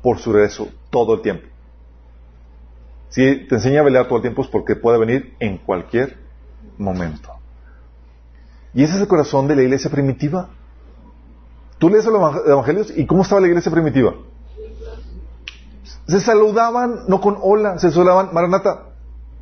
por 0.00 0.18
su 0.18 0.32
regreso 0.32 0.68
todo 0.90 1.14
el 1.14 1.22
tiempo. 1.22 1.48
Si 3.08 3.46
te 3.48 3.56
enseña 3.56 3.80
a 3.80 3.84
velar 3.84 4.06
todo 4.06 4.16
el 4.16 4.22
tiempo 4.22 4.42
es 4.42 4.48
porque 4.48 4.76
puede 4.76 4.98
venir 4.98 5.34
en 5.40 5.58
cualquier 5.58 6.16
momento. 6.78 7.30
Y 8.74 8.84
ese 8.84 8.94
es 8.94 9.00
el 9.00 9.08
corazón 9.08 9.48
de 9.48 9.56
la 9.56 9.62
iglesia 9.62 9.90
primitiva. 9.90 10.50
Tú 11.78 11.88
lees 11.88 12.04
los 12.04 12.46
evangelios 12.46 12.96
y 12.96 13.06
¿cómo 13.06 13.22
estaba 13.22 13.40
la 13.40 13.48
iglesia 13.48 13.72
primitiva? 13.72 14.14
Se 16.10 16.20
saludaban 16.20 17.04
no 17.06 17.20
con 17.20 17.36
hola, 17.40 17.78
se 17.78 17.92
saludaban 17.92 18.30
Maranata. 18.32 18.88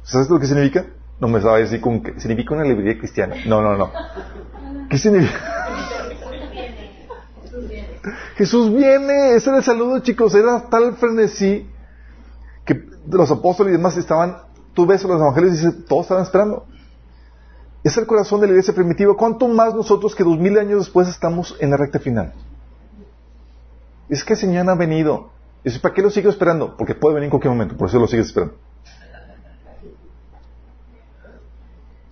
¿Sabes 0.03 0.29
lo 0.29 0.39
que 0.39 0.47
significa? 0.47 0.85
No 1.19 1.27
me 1.29 1.41
sabes 1.41 1.71
decir 1.71 1.81
con 1.81 2.03
qué. 2.03 2.21
Significa 2.21 2.55
una 2.55 2.64
alegría 2.64 2.99
cristiana. 2.99 3.37
No, 3.47 3.62
no, 3.62 3.75
no. 3.75 3.91
¿Qué 4.91 4.99
significa? 4.99 5.39
Jesús 8.37 8.71
viene, 8.71 9.35
ese 9.35 9.49
era 9.49 9.59
el 9.59 9.64
saludo, 9.64 9.99
chicos, 10.01 10.35
era 10.35 10.69
tal 10.69 10.95
frenesí 10.97 11.69
que 12.66 12.87
los 13.11 13.31
apóstoles 13.31 13.73
y 13.73 13.77
demás 13.77 13.97
estaban, 13.97 14.37
tú 14.75 14.87
ves 14.87 15.03
los 15.05 15.21
evangelios 15.21 15.55
y 15.55 15.57
dices, 15.57 15.85
todos 15.87 16.03
estaban 16.03 16.23
esperando. 16.23 16.66
Es 17.83 17.97
el 17.97 18.07
corazón 18.07 18.41
de 18.43 18.47
la 18.47 18.53
iglesia 18.53 18.75
primitiva. 18.75 19.16
¿Cuánto 19.16 19.49
más 19.49 19.75
nosotros 19.75 20.14
que 20.14 20.23
dos 20.23 20.39
mil 20.39 20.59
años 20.59 20.81
después 20.81 21.09
estamos 21.09 21.57
en 21.61 21.71
la 21.71 21.79
recta 21.79 21.99
final? 21.99 22.35
Es 24.11 24.23
que 24.23 24.35
el 24.35 24.39
Señor 24.39 24.69
ha 24.69 24.75
venido. 24.75 25.31
Y 25.65 25.79
¿para 25.79 25.95
qué 25.95 26.03
lo 26.03 26.11
sigo 26.11 26.31
esperando? 26.31 26.77
Porque 26.77 26.95
puede 26.95 27.15
venir 27.15 27.27
en 27.27 27.31
cualquier 27.31 27.53
momento, 27.53 27.77
por 27.77 27.89
eso 27.89 27.99
lo 27.99 28.07
sigues 28.07 28.27
esperando. 28.27 28.57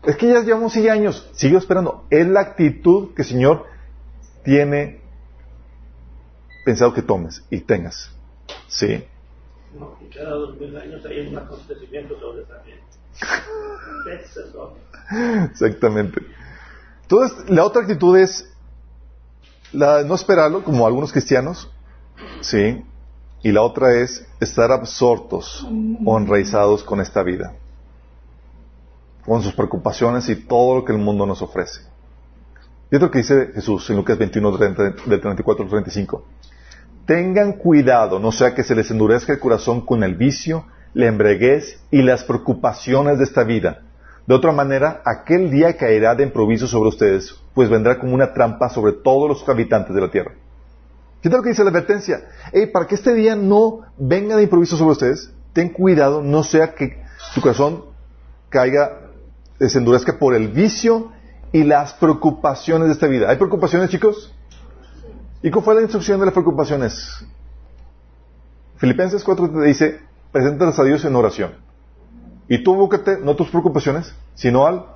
Es 0.04 0.16
que 0.16 0.28
ya 0.28 0.40
llevamos 0.40 0.72
siete 0.72 0.90
años, 0.90 1.28
sigo 1.32 1.58
esperando. 1.58 2.04
Es 2.10 2.26
la 2.26 2.40
actitud 2.40 3.12
que 3.14 3.22
el 3.22 3.28
Señor 3.28 3.66
tiene 4.44 5.00
pensado 6.64 6.94
que 6.94 7.02
tomes 7.02 7.44
y 7.50 7.60
tengas. 7.60 8.12
¿Sí? 8.68 9.04
No, 9.76 9.98
y 10.00 10.06
cada 10.14 10.30
dos 10.30 10.56
mil 10.58 10.76
años 10.76 11.04
hay 11.04 11.26
un 11.26 11.36
acontecimiento 11.36 12.18
sobre 12.20 12.44
también. 12.44 12.78
Exactamente. 15.50 16.20
Entonces, 17.02 17.50
la 17.50 17.64
otra 17.64 17.82
actitud 17.82 18.16
es 18.16 18.48
la 19.72 19.98
de 19.98 20.04
no 20.04 20.14
esperarlo, 20.14 20.62
como 20.62 20.86
algunos 20.86 21.12
cristianos, 21.12 21.70
¿sí? 22.40 22.84
Y 23.46 23.52
la 23.52 23.62
otra 23.62 23.94
es 23.94 24.26
estar 24.40 24.72
absortos 24.72 25.64
o 26.04 26.18
enraizados 26.18 26.82
con 26.82 27.00
esta 27.00 27.22
vida, 27.22 27.52
con 29.24 29.40
sus 29.40 29.52
preocupaciones 29.52 30.28
y 30.28 30.34
todo 30.34 30.74
lo 30.74 30.84
que 30.84 30.90
el 30.90 30.98
mundo 30.98 31.26
nos 31.26 31.42
ofrece. 31.42 31.82
Y 32.90 32.96
otro 32.96 33.08
que 33.08 33.18
dice 33.18 33.52
Jesús 33.54 33.88
en 33.88 33.98
Lucas 33.98 34.18
21, 34.18 34.58
del 34.58 35.20
34 35.20 35.62
al 35.62 35.70
35. 35.70 36.24
tengan 37.06 37.52
cuidado, 37.52 38.18
no 38.18 38.32
sea 38.32 38.52
que 38.52 38.64
se 38.64 38.74
les 38.74 38.90
endurezca 38.90 39.34
el 39.34 39.38
corazón 39.38 39.80
con 39.80 40.02
el 40.02 40.16
vicio, 40.16 40.66
la 40.92 41.06
embriaguez 41.06 41.78
y 41.92 42.02
las 42.02 42.24
preocupaciones 42.24 43.18
de 43.18 43.24
esta 43.26 43.44
vida. 43.44 43.82
De 44.26 44.34
otra 44.34 44.50
manera, 44.50 45.02
aquel 45.04 45.52
día 45.52 45.76
caerá 45.76 46.16
de 46.16 46.24
improviso 46.24 46.66
sobre 46.66 46.88
ustedes, 46.88 47.32
pues 47.54 47.70
vendrá 47.70 48.00
como 48.00 48.12
una 48.12 48.32
trampa 48.32 48.70
sobre 48.70 48.90
todos 48.90 49.28
los 49.28 49.48
habitantes 49.48 49.94
de 49.94 50.00
la 50.00 50.10
tierra. 50.10 50.32
¿Qué 51.26 51.30
tal 51.30 51.38
lo 51.38 51.42
que 51.42 51.48
dice 51.48 51.64
la 51.64 51.70
advertencia? 51.70 52.24
para 52.72 52.86
que 52.86 52.94
este 52.94 53.12
día 53.12 53.34
no 53.34 53.80
venga 53.98 54.36
de 54.36 54.44
improviso 54.44 54.76
sobre 54.76 54.92
ustedes, 54.92 55.32
ten 55.52 55.70
cuidado, 55.70 56.22
no 56.22 56.44
sea 56.44 56.72
que 56.72 57.02
tu 57.34 57.40
corazón 57.40 57.86
caiga, 58.48 59.10
se 59.58 59.78
endurezca 59.78 60.20
por 60.20 60.36
el 60.36 60.46
vicio 60.46 61.10
y 61.50 61.64
las 61.64 61.94
preocupaciones 61.94 62.86
de 62.86 62.92
esta 62.94 63.08
vida. 63.08 63.28
¿Hay 63.28 63.38
preocupaciones, 63.38 63.90
chicos? 63.90 64.32
¿Y 65.42 65.50
cuál 65.50 65.64
fue 65.64 65.74
la 65.74 65.80
instrucción 65.80 66.20
de 66.20 66.26
las 66.26 66.32
preocupaciones? 66.32 67.26
Filipenses 68.76 69.24
4 69.24 69.50
te 69.50 69.62
dice, 69.62 70.00
preséntalas 70.30 70.78
a 70.78 70.84
Dios 70.84 71.04
en 71.04 71.16
oración. 71.16 71.56
Y 72.46 72.62
tú 72.62 72.76
búscate 72.76 73.18
no 73.20 73.34
tus 73.34 73.48
preocupaciones, 73.48 74.14
sino 74.36 74.64
al 74.64 74.86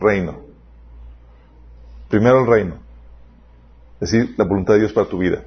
reino. 0.00 0.40
Primero 2.08 2.40
al 2.40 2.48
reino. 2.48 2.78
Es 4.00 4.10
decir, 4.10 4.34
la 4.36 4.44
voluntad 4.44 4.74
de 4.74 4.80
Dios 4.80 4.92
para 4.92 5.06
tu 5.06 5.18
vida. 5.18 5.44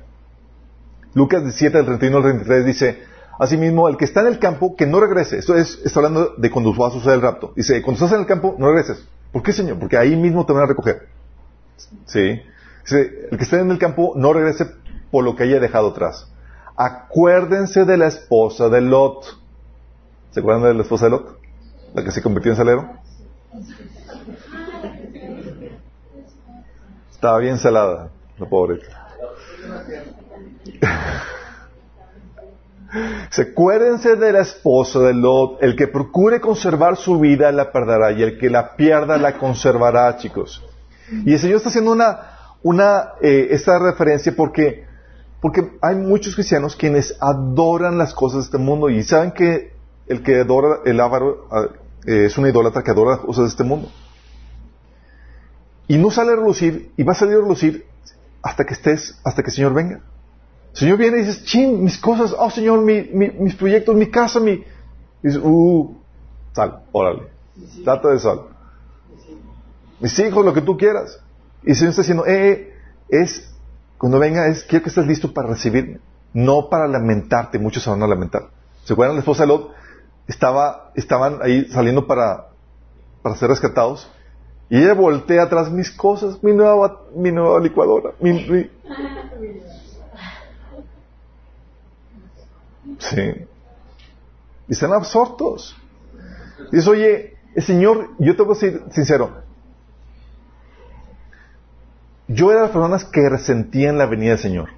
Lucas 1.15 1.41
17, 1.41 1.77
del 1.77 1.85
31 1.85 2.17
al 2.17 2.23
33 2.23 2.65
dice, 2.65 3.03
Asimismo, 3.37 3.89
el 3.89 3.97
que 3.97 4.05
está 4.05 4.21
en 4.21 4.27
el 4.27 4.39
campo, 4.39 4.75
que 4.75 4.85
no 4.85 4.99
regrese. 4.99 5.37
Esto 5.37 5.55
es, 5.55 5.79
está 5.83 5.99
hablando 5.99 6.35
de 6.37 6.49
cuando 6.49 6.73
va 6.75 6.87
a 6.87 6.91
suceder 6.91 7.15
el 7.15 7.21
rapto. 7.21 7.51
Dice, 7.55 7.81
cuando 7.81 8.03
estás 8.03 8.13
en 8.13 8.21
el 8.21 8.27
campo, 8.27 8.55
no 8.57 8.67
regreses. 8.67 9.05
¿Por 9.31 9.43
qué, 9.43 9.51
Señor? 9.51 9.77
Porque 9.79 9.97
ahí 9.97 10.15
mismo 10.15 10.45
te 10.45 10.53
van 10.53 10.63
a 10.63 10.67
recoger. 10.67 11.07
¿Sí? 12.05 12.41
Dice, 12.83 13.27
el 13.31 13.37
que 13.37 13.43
esté 13.43 13.59
en 13.59 13.71
el 13.71 13.77
campo, 13.77 14.13
no 14.15 14.31
regrese 14.31 14.67
por 15.11 15.23
lo 15.23 15.35
que 15.35 15.43
haya 15.43 15.59
dejado 15.59 15.89
atrás. 15.89 16.31
Acuérdense 16.77 17.83
de 17.83 17.97
la 17.97 18.07
esposa 18.07 18.69
de 18.69 18.81
Lot. 18.81 19.25
¿Se 20.31 20.39
acuerdan 20.39 20.63
de 20.63 20.73
la 20.73 20.81
esposa 20.83 21.05
de 21.05 21.11
Lot? 21.11 21.39
La 21.93 22.03
que 22.03 22.11
se 22.11 22.21
convirtió 22.21 22.51
en 22.51 22.57
salero. 22.57 22.89
Estaba 27.11 27.39
bien 27.39 27.57
salada, 27.57 28.09
la 28.37 28.45
pobre. 28.47 28.79
Se 33.29 33.41
acuérdense 33.41 34.15
de 34.15 34.31
la 34.31 34.41
esposa 34.41 34.99
de 34.99 35.13
Lot, 35.13 35.61
el 35.61 35.75
que 35.75 35.87
procure 35.87 36.39
conservar 36.39 36.95
su 36.95 37.19
vida 37.19 37.51
la 37.51 37.71
perderá 37.71 38.11
y 38.11 38.23
el 38.23 38.37
que 38.37 38.49
la 38.49 38.75
pierda 38.75 39.17
la 39.17 39.37
conservará, 39.37 40.15
chicos. 40.17 40.63
Y 41.25 41.33
el 41.33 41.39
Señor 41.39 41.57
está 41.57 41.69
haciendo 41.69 41.91
una, 41.91 42.19
una, 42.63 43.13
eh, 43.21 43.47
esta 43.51 43.77
referencia 43.79 44.33
porque, 44.35 44.85
porque 45.41 45.71
hay 45.81 45.95
muchos 45.95 46.35
cristianos 46.35 46.75
quienes 46.75 47.17
adoran 47.19 47.97
las 47.97 48.13
cosas 48.13 48.39
de 48.39 48.45
este 48.45 48.57
mundo 48.57 48.89
y 48.89 49.03
saben 49.03 49.31
que 49.31 49.73
el 50.07 50.23
que 50.23 50.41
adora 50.41 50.79
el 50.85 50.99
ávaro 50.99 51.47
eh, 52.07 52.25
es 52.25 52.37
una 52.37 52.49
idólatra 52.49 52.83
que 52.83 52.91
adora 52.91 53.11
las 53.11 53.19
cosas 53.19 53.45
de 53.45 53.49
este 53.49 53.63
mundo. 53.63 53.89
Y 55.87 55.97
no 55.97 56.09
sale 56.09 56.31
a 56.31 56.35
relucir 56.35 56.91
y 56.97 57.03
va 57.03 57.11
a 57.11 57.15
salir 57.15 57.35
a 57.35 57.41
relucir 57.41 57.85
hasta 58.41 58.65
que 58.65 58.73
estés, 58.73 59.19
hasta 59.23 59.43
que 59.43 59.49
el 59.49 59.55
Señor 59.55 59.73
venga. 59.73 60.01
Señor 60.75 60.97
viene 60.97 61.19
y 61.19 61.21
dices, 61.21 61.45
chin, 61.45 61.83
mis 61.83 61.97
cosas, 61.97 62.35
oh 62.37 62.51
Señor, 62.51 62.81
mis 62.81 63.55
proyectos, 63.55 63.95
mi 63.95 64.11
casa, 64.11 64.41
mi... 64.41 64.51
Y 64.51 64.63
dices, 65.23 65.41
uh, 65.41 65.95
sal, 66.51 66.83
órale, 66.91 67.23
trata 67.85 68.09
de 68.09 68.19
sal. 68.19 68.41
Mis 70.01 70.19
hijos, 70.19 70.43
lo 70.43 70.53
que 70.53 70.61
tú 70.61 70.77
quieras. 70.77 71.19
Y 71.63 71.69
el 71.69 71.75
Señor 71.77 71.89
está 71.91 72.01
diciendo, 72.01 72.25
eh, 72.25 72.49
eh, 72.49 72.73
es, 73.07 73.55
cuando 73.97 74.19
venga, 74.19 74.47
es, 74.47 74.63
quiero 74.63 74.83
que 74.83 74.89
estés 74.89 75.07
listo 75.07 75.33
para 75.33 75.47
recibirme, 75.47 75.99
no 76.33 76.69
para 76.69 76.89
lamentarte, 76.89 77.57
muchos 77.57 77.81
se 77.81 77.89
van 77.89 78.03
a 78.03 78.07
lamentar. 78.07 78.49
¿Se 78.83 78.91
acuerdan? 78.91 79.15
La 79.15 79.21
esposa 79.21 79.43
de 79.43 79.47
Lot 79.47 79.71
estaba, 80.27 80.91
estaban 80.95 81.39
ahí 81.41 81.69
saliendo 81.69 82.05
para, 82.05 82.49
para 83.21 83.37
ser 83.37 83.47
rescatados 83.47 84.11
y 84.69 84.77
ella 84.77 84.93
voltea 84.93 85.43
atrás 85.43 85.71
mis 85.71 85.89
cosas, 85.89 86.43
mi 86.43 86.51
nueva, 86.51 87.01
mi 87.15 87.31
nueva 87.31 87.59
licuadora, 87.61 88.11
mi, 88.19 88.69
Sí. 92.99 93.47
Y 94.67 94.73
están 94.73 94.93
absortos. 94.93 95.75
Dice, 96.71 96.89
oye, 96.89 97.37
el 97.55 97.63
Señor, 97.63 98.09
yo 98.19 98.35
te 98.35 98.43
voy 98.43 98.55
a 98.55 98.59
decir 98.59 98.83
sincero, 98.91 99.43
yo 102.27 102.51
era 102.51 102.61
de 102.61 102.67
las 102.67 102.71
personas 102.75 103.05
que 103.05 103.29
resentían 103.29 103.97
la 103.97 104.07
venida 104.07 104.31
del 104.31 104.39
Señor. 104.39 104.69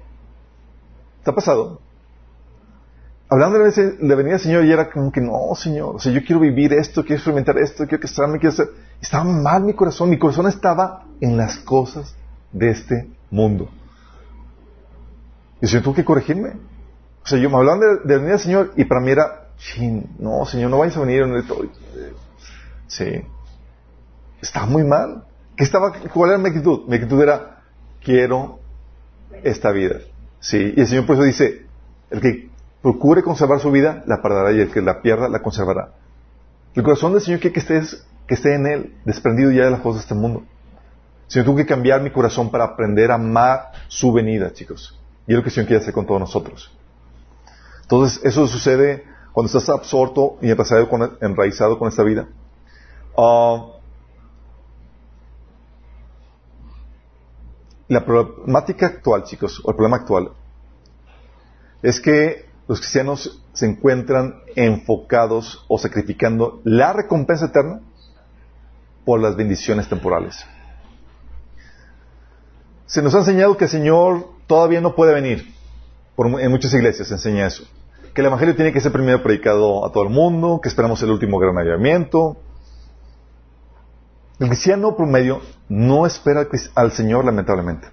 ¿Te 1.24 1.30
ha 1.30 1.34
pasado? 1.34 1.80
Hablando 3.30 3.58
de 3.58 3.96
la 4.00 4.14
venida 4.14 4.34
del 4.34 4.40
Señor, 4.40 4.64
y 4.64 4.72
era 4.72 4.90
como 4.90 5.12
que 5.12 5.20
no, 5.20 5.54
Señor, 5.54 5.96
o 5.96 5.98
sea, 5.98 6.12
yo 6.12 6.24
quiero 6.24 6.40
vivir 6.40 6.72
esto, 6.72 7.02
quiero 7.02 7.16
experimentar 7.16 7.58
esto, 7.58 7.86
quiero 7.86 8.00
que 8.00 8.06
estarme, 8.06 8.38
quiero 8.38 8.52
hacer. 8.52 8.68
Estaba 9.00 9.24
mal 9.24 9.64
mi 9.64 9.74
corazón, 9.74 10.10
mi 10.10 10.18
corazón 10.18 10.46
estaba 10.46 11.04
en 11.20 11.36
las 11.36 11.58
cosas 11.58 12.14
de 12.52 12.70
este 12.70 13.10
mundo. 13.30 13.68
Y 15.60 15.64
el 15.64 15.68
Señor 15.68 15.84
tuvo 15.84 15.94
que 15.94 16.04
corregirme. 16.04 16.52
O 17.28 17.30
sea, 17.30 17.38
yo 17.38 17.50
me 17.50 17.58
hablaban 17.58 17.80
de, 18.04 18.16
venir 18.16 18.32
al 18.32 18.40
Señor 18.40 18.72
y 18.74 18.86
para 18.86 19.02
mí 19.02 19.10
era, 19.10 19.48
no, 20.18 20.46
Señor, 20.46 20.70
no 20.70 20.78
vayas 20.78 20.96
a 20.96 21.00
venir. 21.00 21.26
Sí. 22.86 23.22
Estaba 24.40 24.64
muy 24.64 24.82
mal. 24.82 25.24
¿Qué 25.54 25.62
estaba, 25.62 25.92
¿Cuál 25.92 26.30
era 26.30 26.38
mi 26.38 26.48
actitud? 26.48 26.88
Mi 26.88 26.96
actitud 26.96 27.20
era, 27.20 27.60
quiero 28.02 28.60
esta 29.42 29.72
vida. 29.72 29.96
Sí. 30.40 30.72
Y 30.74 30.80
el 30.80 30.86
Señor 30.86 31.04
por 31.04 31.16
eso 31.16 31.24
dice, 31.24 31.66
el 32.08 32.22
que 32.22 32.48
procure 32.80 33.22
conservar 33.22 33.60
su 33.60 33.70
vida, 33.70 34.02
la 34.06 34.22
perderá 34.22 34.52
y 34.52 34.60
el 34.60 34.70
que 34.70 34.80
la 34.80 35.02
pierda, 35.02 35.28
la 35.28 35.42
conservará. 35.42 35.90
El 36.74 36.82
corazón 36.82 37.12
del 37.12 37.20
Señor 37.20 37.40
quiere 37.40 37.52
que 37.52 37.60
estés, 37.60 38.06
que 38.26 38.36
esté 38.36 38.54
en 38.54 38.66
Él, 38.66 38.94
desprendido 39.04 39.50
ya 39.50 39.66
de 39.66 39.72
las 39.72 39.80
cosas 39.80 40.00
de 40.00 40.04
este 40.04 40.14
mundo. 40.14 40.44
Señor 41.26 41.44
tuvo 41.44 41.56
que 41.56 41.66
cambiar 41.66 42.00
mi 42.00 42.10
corazón 42.10 42.50
para 42.50 42.64
aprender 42.64 43.10
a 43.10 43.16
amar 43.16 43.72
su 43.88 44.14
venida, 44.14 44.50
chicos. 44.54 44.98
Y 45.26 45.32
es 45.32 45.36
lo 45.36 45.42
que 45.42 45.50
el 45.50 45.54
Señor 45.54 45.66
quiere 45.66 45.82
hacer 45.82 45.92
con 45.92 46.06
todos 46.06 46.20
nosotros. 46.20 46.72
Entonces, 47.88 48.20
eso 48.22 48.46
sucede 48.46 49.02
cuando 49.32 49.46
estás 49.46 49.70
absorto 49.70 50.36
y 50.42 50.50
enraizado 50.50 51.78
con 51.78 51.88
esta 51.88 52.02
vida. 52.02 52.28
Ah, 53.16 53.64
la 57.88 58.04
problemática 58.04 58.84
actual, 58.84 59.24
chicos, 59.24 59.62
o 59.64 59.70
el 59.70 59.76
problema 59.76 59.96
actual, 59.96 60.32
es 61.80 61.98
que 61.98 62.50
los 62.66 62.78
cristianos 62.78 63.42
se 63.54 63.64
encuentran 63.64 64.34
enfocados 64.54 65.64
o 65.66 65.78
sacrificando 65.78 66.60
la 66.64 66.92
recompensa 66.92 67.46
eterna 67.46 67.80
por 69.06 69.18
las 69.18 69.34
bendiciones 69.34 69.88
temporales. 69.88 70.44
Se 72.84 73.00
nos 73.00 73.14
ha 73.14 73.20
enseñado 73.20 73.56
que 73.56 73.64
el 73.64 73.70
Señor 73.70 74.28
todavía 74.46 74.82
no 74.82 74.94
puede 74.94 75.14
venir. 75.14 75.54
en 76.18 76.50
muchas 76.50 76.74
iglesias 76.74 77.08
se 77.08 77.14
enseña 77.14 77.46
eso 77.46 77.64
que 78.14 78.20
el 78.20 78.26
Evangelio 78.26 78.54
tiene 78.54 78.72
que 78.72 78.80
ser 78.80 78.92
primero 78.92 79.22
predicado 79.22 79.84
a 79.84 79.92
todo 79.92 80.04
el 80.04 80.10
mundo, 80.10 80.60
que 80.62 80.68
esperamos 80.68 81.02
el 81.02 81.10
último 81.10 81.38
gran 81.38 81.56
hallamiento. 81.56 82.36
El 84.38 84.48
cristiano 84.48 84.96
promedio 84.96 85.40
no 85.68 86.06
espera 86.06 86.46
al 86.74 86.92
Señor, 86.92 87.24
lamentablemente. 87.24 87.88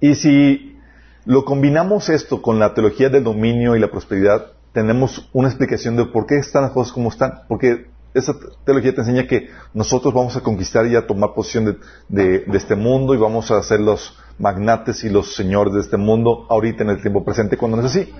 Y 0.00 0.14
si 0.14 0.78
lo 1.24 1.44
combinamos 1.44 2.08
esto 2.08 2.42
con 2.42 2.58
la 2.58 2.74
teología 2.74 3.08
del 3.08 3.24
dominio 3.24 3.76
y 3.76 3.80
la 3.80 3.90
prosperidad, 3.90 4.52
tenemos 4.72 5.28
una 5.32 5.48
explicación 5.48 5.96
de 5.96 6.06
por 6.06 6.26
qué 6.26 6.36
están 6.36 6.62
las 6.62 6.72
cosas 6.72 6.92
como 6.92 7.08
están. 7.10 7.42
Porque 7.48 7.86
esa 8.14 8.34
teología 8.64 8.94
te 8.94 9.00
enseña 9.00 9.26
que 9.26 9.48
nosotros 9.72 10.14
vamos 10.14 10.36
a 10.36 10.40
conquistar 10.40 10.86
y 10.86 10.96
a 10.96 11.06
tomar 11.06 11.34
posición 11.34 11.78
de, 12.08 12.40
de 12.40 12.58
este 12.58 12.76
mundo 12.76 13.14
y 13.14 13.18
vamos 13.18 13.50
a 13.50 13.62
ser 13.62 13.80
los 13.80 14.18
magnates 14.38 15.04
y 15.04 15.10
los 15.10 15.34
señores 15.34 15.74
de 15.74 15.80
este 15.80 15.96
mundo 15.96 16.46
ahorita 16.48 16.82
en 16.82 16.90
el 16.90 17.00
tiempo 17.00 17.24
presente 17.24 17.56
cuando 17.56 17.76
no 17.76 17.86
es 17.86 17.90
así. 17.90 18.12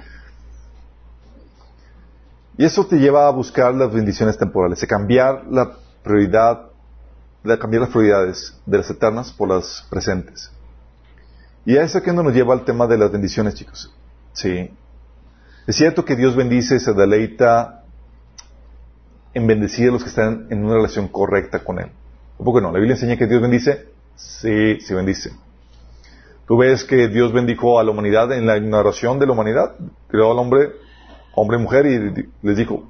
Y 2.57 2.65
eso 2.65 2.87
te 2.87 2.99
lleva 2.99 3.27
a 3.27 3.31
buscar 3.31 3.75
las 3.75 3.93
bendiciones 3.93 4.39
temporales, 4.39 4.83
a 4.83 4.87
cambiar 4.87 5.45
la 5.51 5.73
prioridad, 6.03 6.71
a 7.45 7.57
cambiar 7.59 7.83
las 7.83 7.91
prioridades 7.91 8.57
de 8.65 8.79
las 8.79 8.91
eternas 8.91 9.33
por 9.33 9.49
las 9.49 9.87
presentes. 9.91 10.51
Y 11.67 11.77
a 11.77 11.83
eso 11.83 12.03
que 12.03 12.13
nos 12.13 12.33
lleva 12.33 12.55
al 12.55 12.65
tema 12.65 12.87
de 12.87 12.99
las 12.99 13.11
bendiciones, 13.11 13.55
chicos. 13.55 13.93
Sí. 14.35 14.71
Es 15.67 15.77
cierto 15.77 16.05
que 16.05 16.15
Dios 16.15 16.37
bendice, 16.37 16.79
se 16.79 16.93
deleita 16.93 17.85
en 19.33 19.47
bendecir 19.47 19.89
a 19.89 19.93
los 19.93 20.03
que 20.03 20.11
están 20.11 20.47
en 20.51 20.65
una 20.65 20.75
relación 20.75 21.09
correcta 21.09 21.59
con 21.61 21.81
Él. 21.81 21.91
¿Por 22.37 22.55
qué 22.55 22.61
no? 22.61 22.71
La 22.71 22.79
Biblia 22.79 22.95
enseña 22.95 23.17
que 23.17 23.27
Dios 23.27 23.41
bendice. 23.41 23.89
Sí, 24.15 24.79
sí 24.81 24.95
bendice. 24.95 25.33
Tú 26.47 26.59
ves 26.59 26.85
que 26.85 27.09
Dios 27.09 27.33
bendijo 27.33 27.79
a 27.79 27.85
la 27.85 27.91
humanidad 27.91 28.33
en 28.33 28.47
la 28.47 28.57
ignoración 28.57 29.19
de 29.19 29.27
la 29.27 29.33
humanidad. 29.33 29.77
Creó 30.09 30.33
al 30.33 30.39
hombre, 30.39 30.73
hombre 31.35 31.59
y 31.59 31.61
mujer, 31.61 31.87
y 31.87 32.29
les 32.43 32.57
dijo, 32.57 32.85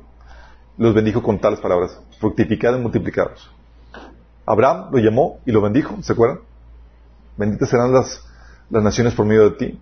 los 0.76 0.92
bendijo 0.94 1.22
con 1.22 1.38
tales 1.38 1.60
palabras, 1.60 2.00
fructificad 2.18 2.76
y 2.76 2.80
multiplicados. 2.80 3.50
Abraham 4.44 4.88
lo 4.90 4.98
llamó 4.98 5.38
y 5.46 5.52
lo 5.52 5.62
bendijo, 5.62 5.96
¿se 6.02 6.12
acuerdan? 6.12 6.40
Benditas 7.36 7.68
serán 7.70 7.92
las, 7.92 8.22
las 8.70 8.82
naciones 8.82 9.14
por 9.14 9.24
medio 9.24 9.50
de 9.50 9.56
ti. 9.56 9.80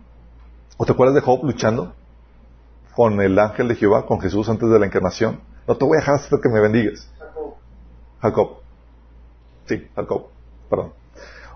¿O 0.77 0.85
te 0.85 0.93
acuerdas 0.93 1.15
de 1.15 1.21
Job 1.23 1.45
luchando 1.45 1.95
con 2.95 3.21
el 3.21 3.39
ángel 3.39 3.69
de 3.69 3.75
Jehová, 3.75 4.07
con 4.07 4.21
Jesús 4.21 4.49
antes 4.49 4.69
de 4.69 4.79
la 4.79 4.87
encarnación? 4.87 5.41
No 5.67 5.77
te 5.77 5.85
voy 5.85 5.97
a 5.97 6.01
dejar 6.01 6.17
hasta 6.17 6.41
que 6.41 6.49
me 6.49 6.61
bendigas. 6.61 7.09
Jacob. 8.21 8.59
Sí, 9.67 9.87
Jacob. 9.95 10.27
Perdón. 10.69 10.93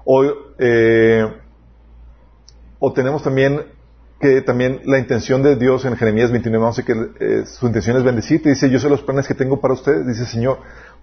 O, 0.05 0.25
eh, 0.59 1.33
o 2.79 2.93
tenemos 2.93 3.23
también 3.23 3.63
que 4.21 4.41
también 4.41 4.81
la 4.85 4.99
intención 4.99 5.43
de 5.43 5.57
Dios 5.57 5.85
en 5.85 5.97
Jeremías 5.97 6.31
29, 6.31 6.65
11, 6.65 6.85
que 6.85 6.93
eh, 7.21 7.45
su 7.47 7.67
intención 7.67 7.97
es 7.99 8.05
bendecirte. 8.05 8.49
Dice, 8.49 8.71
yo 8.71 8.79
sé 8.79 8.89
los 8.89 9.03
planes 9.03 9.27
que 9.29 9.35
tengo 9.35 9.61
para 9.61 9.75
ustedes. 9.75 10.07
Dice, 10.07 10.25
Señor, 10.25 10.61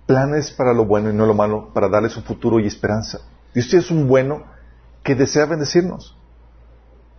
planes 0.07 0.51
para 0.51 0.73
lo 0.73 0.85
bueno 0.85 1.11
y 1.11 1.13
no 1.13 1.25
lo 1.25 1.33
malo, 1.33 1.71
para 1.73 1.89
darles 1.89 2.17
un 2.17 2.23
futuro 2.23 2.59
y 2.59 2.65
esperanza. 2.65 3.19
Dios 3.53 3.71
es 3.73 3.91
un 3.91 4.07
bueno 4.07 4.43
que 5.03 5.15
desea 5.15 5.45
bendecirnos. 5.45 6.17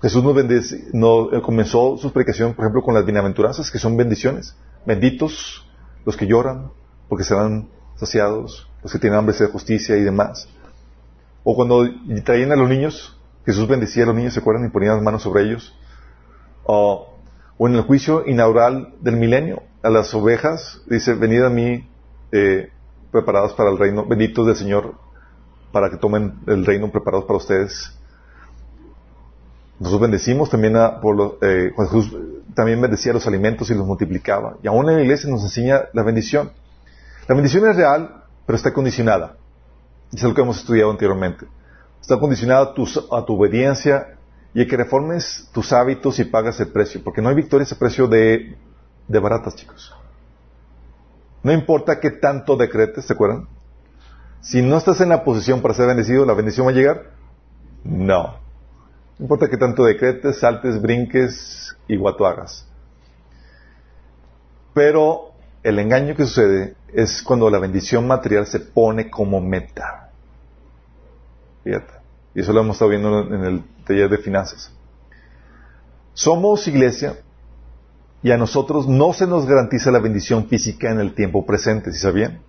Jesús 0.02 0.22
nos, 0.22 0.34
bendice, 0.34 0.88
eh, 0.92 1.42
comenzó 1.42 1.96
su 1.96 2.12
predicación, 2.12 2.54
por 2.54 2.64
ejemplo, 2.64 2.82
con 2.82 2.94
las 2.94 3.04
bienaventuranzas, 3.04 3.70
que 3.70 3.78
son 3.78 3.96
bendiciones. 3.96 4.56
Benditos 4.84 5.66
los 6.04 6.16
que 6.16 6.26
lloran, 6.26 6.72
porque 7.08 7.24
serán 7.24 7.68
saciados, 7.96 8.68
los 8.82 8.92
que 8.92 8.98
tienen 8.98 9.18
hambre 9.18 9.34
de 9.38 9.46
justicia 9.46 9.96
y 9.96 10.02
demás. 10.02 10.48
O 11.44 11.54
cuando 11.54 11.88
traían 12.24 12.52
a 12.52 12.56
los 12.56 12.68
niños, 12.68 13.13
Jesús 13.44 13.68
bendecía 13.68 14.04
a 14.04 14.06
los 14.06 14.14
niños, 14.14 14.34
¿se 14.34 14.40
acuerdan? 14.40 14.66
Y 14.66 14.70
ponía 14.70 14.92
las 14.92 15.02
manos 15.02 15.22
sobre 15.22 15.44
ellos. 15.44 15.76
O, 16.64 17.14
en 17.58 17.74
el 17.74 17.82
juicio 17.82 18.26
inaugural 18.26 18.94
del 19.00 19.16
milenio, 19.16 19.62
a 19.82 19.90
las 19.90 20.12
ovejas, 20.14 20.82
dice, 20.86 21.14
venid 21.14 21.42
a 21.42 21.50
mí 21.50 21.88
eh, 22.32 22.70
preparados 23.12 23.52
para 23.52 23.70
el 23.70 23.78
reino, 23.78 24.04
benditos 24.06 24.46
del 24.46 24.56
Señor, 24.56 24.94
para 25.72 25.90
que 25.90 25.98
tomen 25.98 26.40
el 26.46 26.64
reino 26.64 26.90
preparados 26.90 27.26
para 27.26 27.36
ustedes. 27.36 27.96
Nosotros 29.78 30.02
bendecimos 30.02 30.48
también 30.50 30.76
a, 30.76 31.00
eh, 31.42 31.72
Jesús 31.76 32.16
también 32.54 32.80
bendecía 32.80 33.12
los 33.12 33.26
alimentos 33.26 33.70
y 33.70 33.74
los 33.74 33.86
multiplicaba. 33.86 34.56
Y 34.62 34.68
aún 34.68 34.88
en 34.88 34.96
la 34.96 35.02
iglesia 35.02 35.28
nos 35.28 35.42
enseña 35.42 35.82
la 35.92 36.02
bendición. 36.02 36.52
La 37.28 37.34
bendición 37.34 37.68
es 37.68 37.76
real, 37.76 38.22
pero 38.46 38.56
está 38.56 38.72
condicionada. 38.72 39.36
Es 40.12 40.22
lo 40.22 40.34
que 40.34 40.42
hemos 40.42 40.58
estudiado 40.58 40.90
anteriormente. 40.90 41.46
Está 42.04 42.18
condicionada 42.18 42.64
a 42.64 42.74
tu, 42.74 42.84
a 42.84 43.24
obediencia 43.32 44.18
y 44.52 44.60
a 44.60 44.66
que 44.66 44.76
reformes 44.76 45.48
tus 45.54 45.72
hábitos 45.72 46.18
y 46.18 46.24
pagas 46.24 46.60
el 46.60 46.68
precio. 46.68 47.02
Porque 47.02 47.22
no 47.22 47.30
hay 47.30 47.34
victoria 47.34 47.64
ese 47.64 47.76
precio 47.76 48.06
de, 48.06 48.58
baratas, 49.08 49.56
chicos. 49.56 49.90
No 51.42 51.50
importa 51.50 52.00
qué 52.00 52.10
tanto 52.10 52.58
decretes, 52.58 53.06
¿se 53.06 53.14
acuerdan? 53.14 53.48
Si 54.42 54.60
no 54.60 54.76
estás 54.76 55.00
en 55.00 55.08
la 55.08 55.24
posición 55.24 55.62
para 55.62 55.72
ser 55.72 55.86
bendecido, 55.86 56.26
¿la 56.26 56.34
bendición 56.34 56.66
va 56.66 56.72
a 56.72 56.74
llegar? 56.74 57.10
No. 57.84 58.34
No 59.18 59.24
importa 59.24 59.48
qué 59.48 59.56
tanto 59.56 59.82
decretes, 59.84 60.40
saltes, 60.40 60.82
brinques 60.82 61.74
y 61.88 61.96
guato 61.96 62.26
hagas. 62.26 62.68
Pero 64.74 65.32
el 65.62 65.78
engaño 65.78 66.14
que 66.14 66.26
sucede 66.26 66.76
es 66.92 67.22
cuando 67.22 67.48
la 67.48 67.60
bendición 67.60 68.06
material 68.06 68.46
se 68.46 68.60
pone 68.60 69.08
como 69.08 69.40
meta. 69.40 70.03
Y 71.64 72.40
eso 72.40 72.52
lo 72.52 72.60
hemos 72.60 72.76
estado 72.76 72.90
viendo 72.90 73.20
en 73.34 73.44
el 73.44 73.64
taller 73.84 74.08
de 74.08 74.18
finanzas. 74.18 74.72
Somos 76.12 76.66
iglesia 76.68 77.16
y 78.22 78.30
a 78.30 78.36
nosotros 78.36 78.88
no 78.88 79.12
se 79.12 79.26
nos 79.26 79.46
garantiza 79.46 79.90
la 79.90 79.98
bendición 79.98 80.46
física 80.48 80.90
en 80.90 81.00
el 81.00 81.14
tiempo 81.14 81.44
presente, 81.44 81.92
¿sí 81.92 81.98
sabían? 81.98 82.40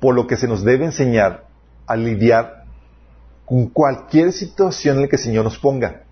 Por 0.00 0.14
lo 0.14 0.26
que 0.26 0.36
se 0.36 0.48
nos 0.48 0.64
debe 0.64 0.84
enseñar 0.84 1.46
a 1.86 1.96
lidiar 1.96 2.64
con 3.44 3.66
cualquier 3.66 4.32
situación 4.32 4.96
en 4.96 5.02
la 5.02 5.08
que 5.08 5.16
el 5.16 5.22
Señor 5.22 5.44
nos 5.44 5.58
ponga. 5.58 6.04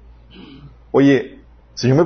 Oye, 0.91 1.41
Señor 1.75 1.97
me 1.97 2.05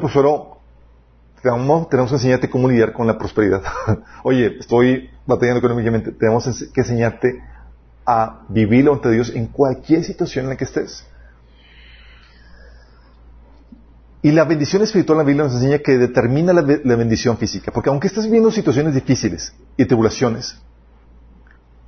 tenemos, 1.43 1.89
tenemos 1.89 2.11
que 2.11 2.17
enseñarte 2.17 2.51
cómo 2.51 2.69
lidiar 2.69 2.93
con 2.93 3.07
la 3.07 3.19
prosperidad. 3.19 3.63
Oye, 4.23 4.59
estoy 4.61 5.11
batallando 5.27 5.59
económicamente. 5.59 6.13
Tenemos 6.13 6.71
que 6.73 6.81
enseñarte 6.81 7.43
a 8.05 8.43
vivir 8.49 8.89
ante 8.89 9.11
Dios 9.11 9.31
en 9.35 9.47
cualquier 9.47 10.05
situación 10.05 10.45
en 10.45 10.51
la 10.51 10.57
que 10.57 10.65
estés. 10.65 11.05
Y 14.23 14.31
la 14.31 14.45
bendición 14.45 14.83
espiritual 14.83 15.17
en 15.17 15.19
la 15.19 15.27
Biblia 15.27 15.45
nos 15.45 15.55
enseña 15.55 15.79
que 15.79 15.99
determina 15.99 16.53
la, 16.53 16.63
bendición 16.63 17.37
física. 17.39 17.73
Porque 17.73 17.91
aunque 17.91 18.07
estés 18.07 18.25
viviendo 18.25 18.53
situaciones 18.53 18.95
difíciles 18.95 19.53
y 19.77 19.85
tribulaciones, 19.85 20.57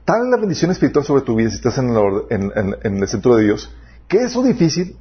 tal 0.04 0.30
la 0.30 0.36
bendición 0.36 0.72
espiritual 0.72 1.04
sobre 1.04 1.22
tu 1.22 1.36
vida 1.36 1.50
si 1.50 1.56
estás 1.56 1.78
en 1.78 1.90
el, 1.90 3.08
centro 3.08 3.36
de 3.36 3.44
Dios, 3.44 3.72
que 4.08 4.24
eso 4.24 4.42
difícil, 4.42 4.96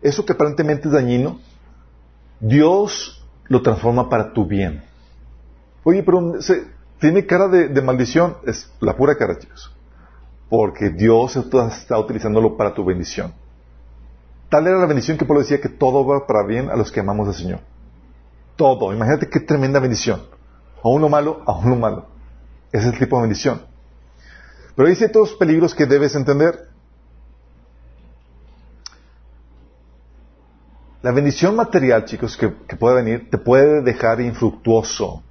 eso 0.00 0.24
que 0.24 0.34
aparentemente 0.34 0.86
es 0.86 0.94
dañino, 0.94 1.40
Dios 2.38 3.26
lo 3.48 3.62
transforma 3.62 4.08
para 4.08 4.32
tu 4.32 4.46
bien. 4.46 4.84
Oye, 5.82 6.04
pero 6.04 6.34
tiene 7.00 7.26
cara 7.26 7.48
de, 7.48 7.68
de 7.68 7.82
maldición. 7.82 8.36
Es 8.46 8.70
la 8.80 8.96
pura 8.96 9.16
cara, 9.16 9.38
chicos 9.38 9.75
porque 10.48 10.90
Dios 10.90 11.36
está 11.36 11.98
utilizándolo 11.98 12.56
para 12.56 12.74
tu 12.74 12.84
bendición. 12.84 13.32
Tal 14.48 14.66
era 14.66 14.78
la 14.78 14.86
bendición 14.86 15.18
que 15.18 15.24
Pablo 15.24 15.42
decía 15.42 15.60
que 15.60 15.68
todo 15.68 16.06
va 16.06 16.26
para 16.26 16.44
bien 16.46 16.70
a 16.70 16.76
los 16.76 16.92
que 16.92 17.00
amamos 17.00 17.28
al 17.28 17.34
Señor. 17.34 17.60
Todo. 18.54 18.92
Imagínate 18.92 19.28
qué 19.28 19.40
tremenda 19.40 19.80
bendición. 19.80 20.22
A 20.82 20.88
uno 20.88 21.08
malo, 21.08 21.42
a 21.46 21.52
uno 21.58 21.76
malo. 21.76 22.06
Ese 22.70 22.88
es 22.88 22.92
el 22.94 22.98
tipo 22.98 23.16
de 23.16 23.22
bendición. 23.22 23.62
Pero 24.76 24.88
hay 24.88 24.94
ciertos 24.94 25.34
peligros 25.34 25.74
que 25.74 25.86
debes 25.86 26.14
entender. 26.14 26.68
La 31.02 31.10
bendición 31.10 31.56
material, 31.56 32.04
chicos, 32.04 32.36
que, 32.36 32.52
que 32.68 32.76
puede 32.76 32.96
venir, 32.96 33.30
te 33.30 33.38
puede 33.38 33.82
dejar 33.82 34.20
infructuoso. 34.20 35.22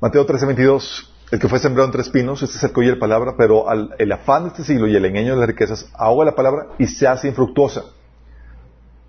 Mateo 0.00 0.26
13:22, 0.26 1.10
el 1.30 1.38
que 1.38 1.48
fue 1.48 1.58
sembrado 1.58 1.86
entre 1.86 2.00
espinos, 2.00 2.42
este 2.42 2.72
que 2.72 2.80
oye 2.80 2.92
la 2.92 2.98
palabra, 2.98 3.34
pero 3.36 3.66
el 3.98 4.12
afán 4.12 4.44
de 4.44 4.48
este 4.48 4.64
siglo 4.64 4.86
y 4.88 4.96
el 4.96 5.04
engaño 5.04 5.34
de 5.34 5.40
las 5.40 5.46
riquezas 5.46 5.90
ahoga 5.92 6.24
la 6.24 6.34
palabra 6.34 6.68
y 6.78 6.86
se 6.86 7.06
hace 7.06 7.28
infructuosa. 7.28 7.84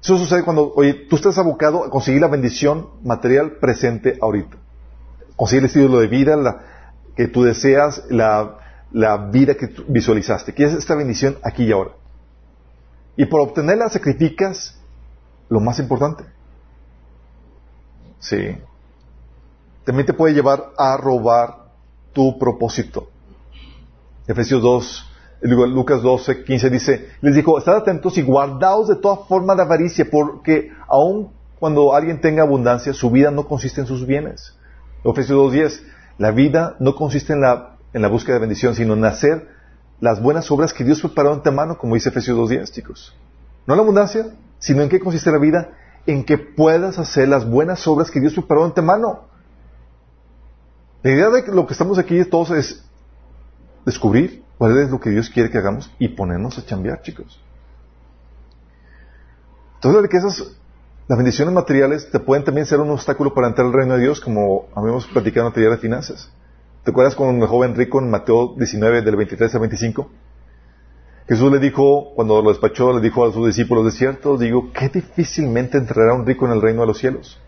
Eso 0.03 0.17
sucede 0.17 0.43
cuando, 0.43 0.73
oye, 0.75 0.93
tú 1.09 1.15
estás 1.15 1.37
abocado 1.37 1.85
a 1.85 1.89
conseguir 1.89 2.19
la 2.19 2.27
bendición 2.27 2.89
material 3.03 3.53
presente 3.53 4.17
ahorita. 4.21 4.57
Conseguir 5.37 5.63
el 5.63 5.67
estilo 5.67 5.99
de 5.99 6.07
vida, 6.07 6.63
que 7.15 7.27
tú 7.27 7.43
deseas, 7.43 8.03
la, 8.09 8.57
la 8.91 9.29
vida 9.29 9.55
que 9.55 9.67
tú 9.67 9.85
visualizaste. 9.87 10.53
Quieres 10.53 10.75
esta 10.75 10.95
bendición 10.95 11.37
aquí 11.43 11.65
y 11.65 11.71
ahora. 11.71 11.91
Y 13.15 13.25
por 13.25 13.41
obtenerla 13.41 13.89
sacrificas 13.89 14.77
lo 15.49 15.59
más 15.59 15.79
importante. 15.79 16.25
Sí 18.19 18.57
también 19.83 20.05
te 20.05 20.13
puede 20.13 20.33
llevar 20.33 20.71
a 20.77 20.97
robar 20.97 21.65
tu 22.13 22.37
propósito. 22.37 23.09
Efesios 24.27 24.61
2, 24.61 25.11
Lucas 25.41 26.01
12, 26.01 26.43
15 26.43 26.69
dice, 26.69 27.09
les 27.21 27.35
dijo, 27.35 27.57
estad 27.57 27.77
atentos 27.77 28.17
y 28.17 28.21
guardaos 28.21 28.87
de 28.87 28.95
toda 28.95 29.25
forma 29.25 29.55
de 29.55 29.63
avaricia, 29.63 30.07
porque 30.09 30.71
aun 30.87 31.31
cuando 31.59 31.95
alguien 31.95 32.21
tenga 32.21 32.43
abundancia, 32.43 32.93
su 32.93 33.09
vida 33.11 33.31
no 33.31 33.47
consiste 33.47 33.81
en 33.81 33.87
sus 33.87 34.05
bienes. 34.05 34.55
Efesios 35.03 35.37
2, 35.37 35.53
10, 35.53 35.83
la 36.17 36.31
vida 36.31 36.75
no 36.79 36.95
consiste 36.95 37.33
en 37.33 37.41
la, 37.41 37.77
en 37.93 38.01
la 38.01 38.07
búsqueda 38.07 38.35
de 38.35 38.41
bendición, 38.41 38.75
sino 38.75 38.93
en 38.93 39.05
hacer 39.05 39.47
las 39.99 40.21
buenas 40.21 40.49
obras 40.51 40.73
que 40.73 40.83
Dios 40.83 41.01
preparó 41.01 41.33
antemano, 41.33 41.77
como 41.77 41.95
dice 41.95 42.09
Efesios 42.09 42.37
2.10, 42.37 42.71
chicos. 42.71 43.15
No 43.65 43.73
en 43.73 43.77
la 43.77 43.83
abundancia, 43.83 44.25
sino 44.59 44.81
en 44.81 44.89
qué 44.89 44.99
consiste 44.99 45.31
la 45.31 45.37
vida, 45.37 45.69
en 46.05 46.23
que 46.23 46.37
puedas 46.37 46.97
hacer 46.97 47.27
las 47.27 47.47
buenas 47.47 47.87
obras 47.87 48.09
que 48.09 48.19
Dios 48.19 48.33
preparó 48.33 48.65
antemano. 48.65 49.30
La 51.03 51.11
idea 51.11 51.29
de 51.29 51.51
lo 51.51 51.65
que 51.65 51.73
estamos 51.73 51.97
aquí 51.97 52.23
todos 52.25 52.51
es 52.51 52.83
descubrir 53.85 54.43
cuál 54.57 54.77
es 54.77 54.91
lo 54.91 54.99
que 54.99 55.09
Dios 55.09 55.29
quiere 55.29 55.49
que 55.49 55.57
hagamos 55.57 55.91
y 55.97 56.09
ponernos 56.09 56.57
a 56.59 56.65
chambear, 56.65 57.01
chicos. 57.01 57.39
Entonces 59.75 59.95
las 59.95 60.03
riquezas, 60.03 60.57
las 61.07 61.17
bendiciones 61.17 61.53
materiales 61.53 62.11
te 62.11 62.19
pueden 62.19 62.43
también 62.43 62.67
ser 62.67 62.79
un 62.79 62.91
obstáculo 62.91 63.33
para 63.33 63.47
entrar 63.47 63.65
al 63.65 63.73
reino 63.73 63.95
de 63.95 64.01
Dios, 64.01 64.21
como 64.21 64.67
habíamos 64.75 65.07
platicado 65.07 65.51
en 65.55 65.63
la 65.63 65.71
de 65.71 65.77
finanzas. 65.77 66.29
¿Te 66.83 66.91
acuerdas 66.91 67.15
con 67.15 67.41
el 67.41 67.47
joven 67.47 67.75
rico 67.75 67.99
en 67.99 68.11
Mateo 68.11 68.53
19, 68.55 69.01
del 69.01 69.15
23 69.15 69.55
al 69.55 69.61
25? 69.61 70.09
Jesús 71.27 71.51
le 71.51 71.59
dijo, 71.59 72.13
cuando 72.13 72.41
lo 72.43 72.49
despachó, 72.49 72.93
le 72.93 73.01
dijo 73.01 73.25
a 73.25 73.31
sus 73.31 73.47
discípulos, 73.47 73.85
de 73.85 73.91
cierto, 73.91 74.37
digo, 74.37 74.71
qué 74.73 74.89
difícilmente 74.89 75.79
entrará 75.79 76.13
un 76.13 76.25
rico 76.25 76.45
en 76.45 76.51
el 76.51 76.61
reino 76.61 76.81
de 76.81 76.87
los 76.87 76.99
cielos. 76.99 77.39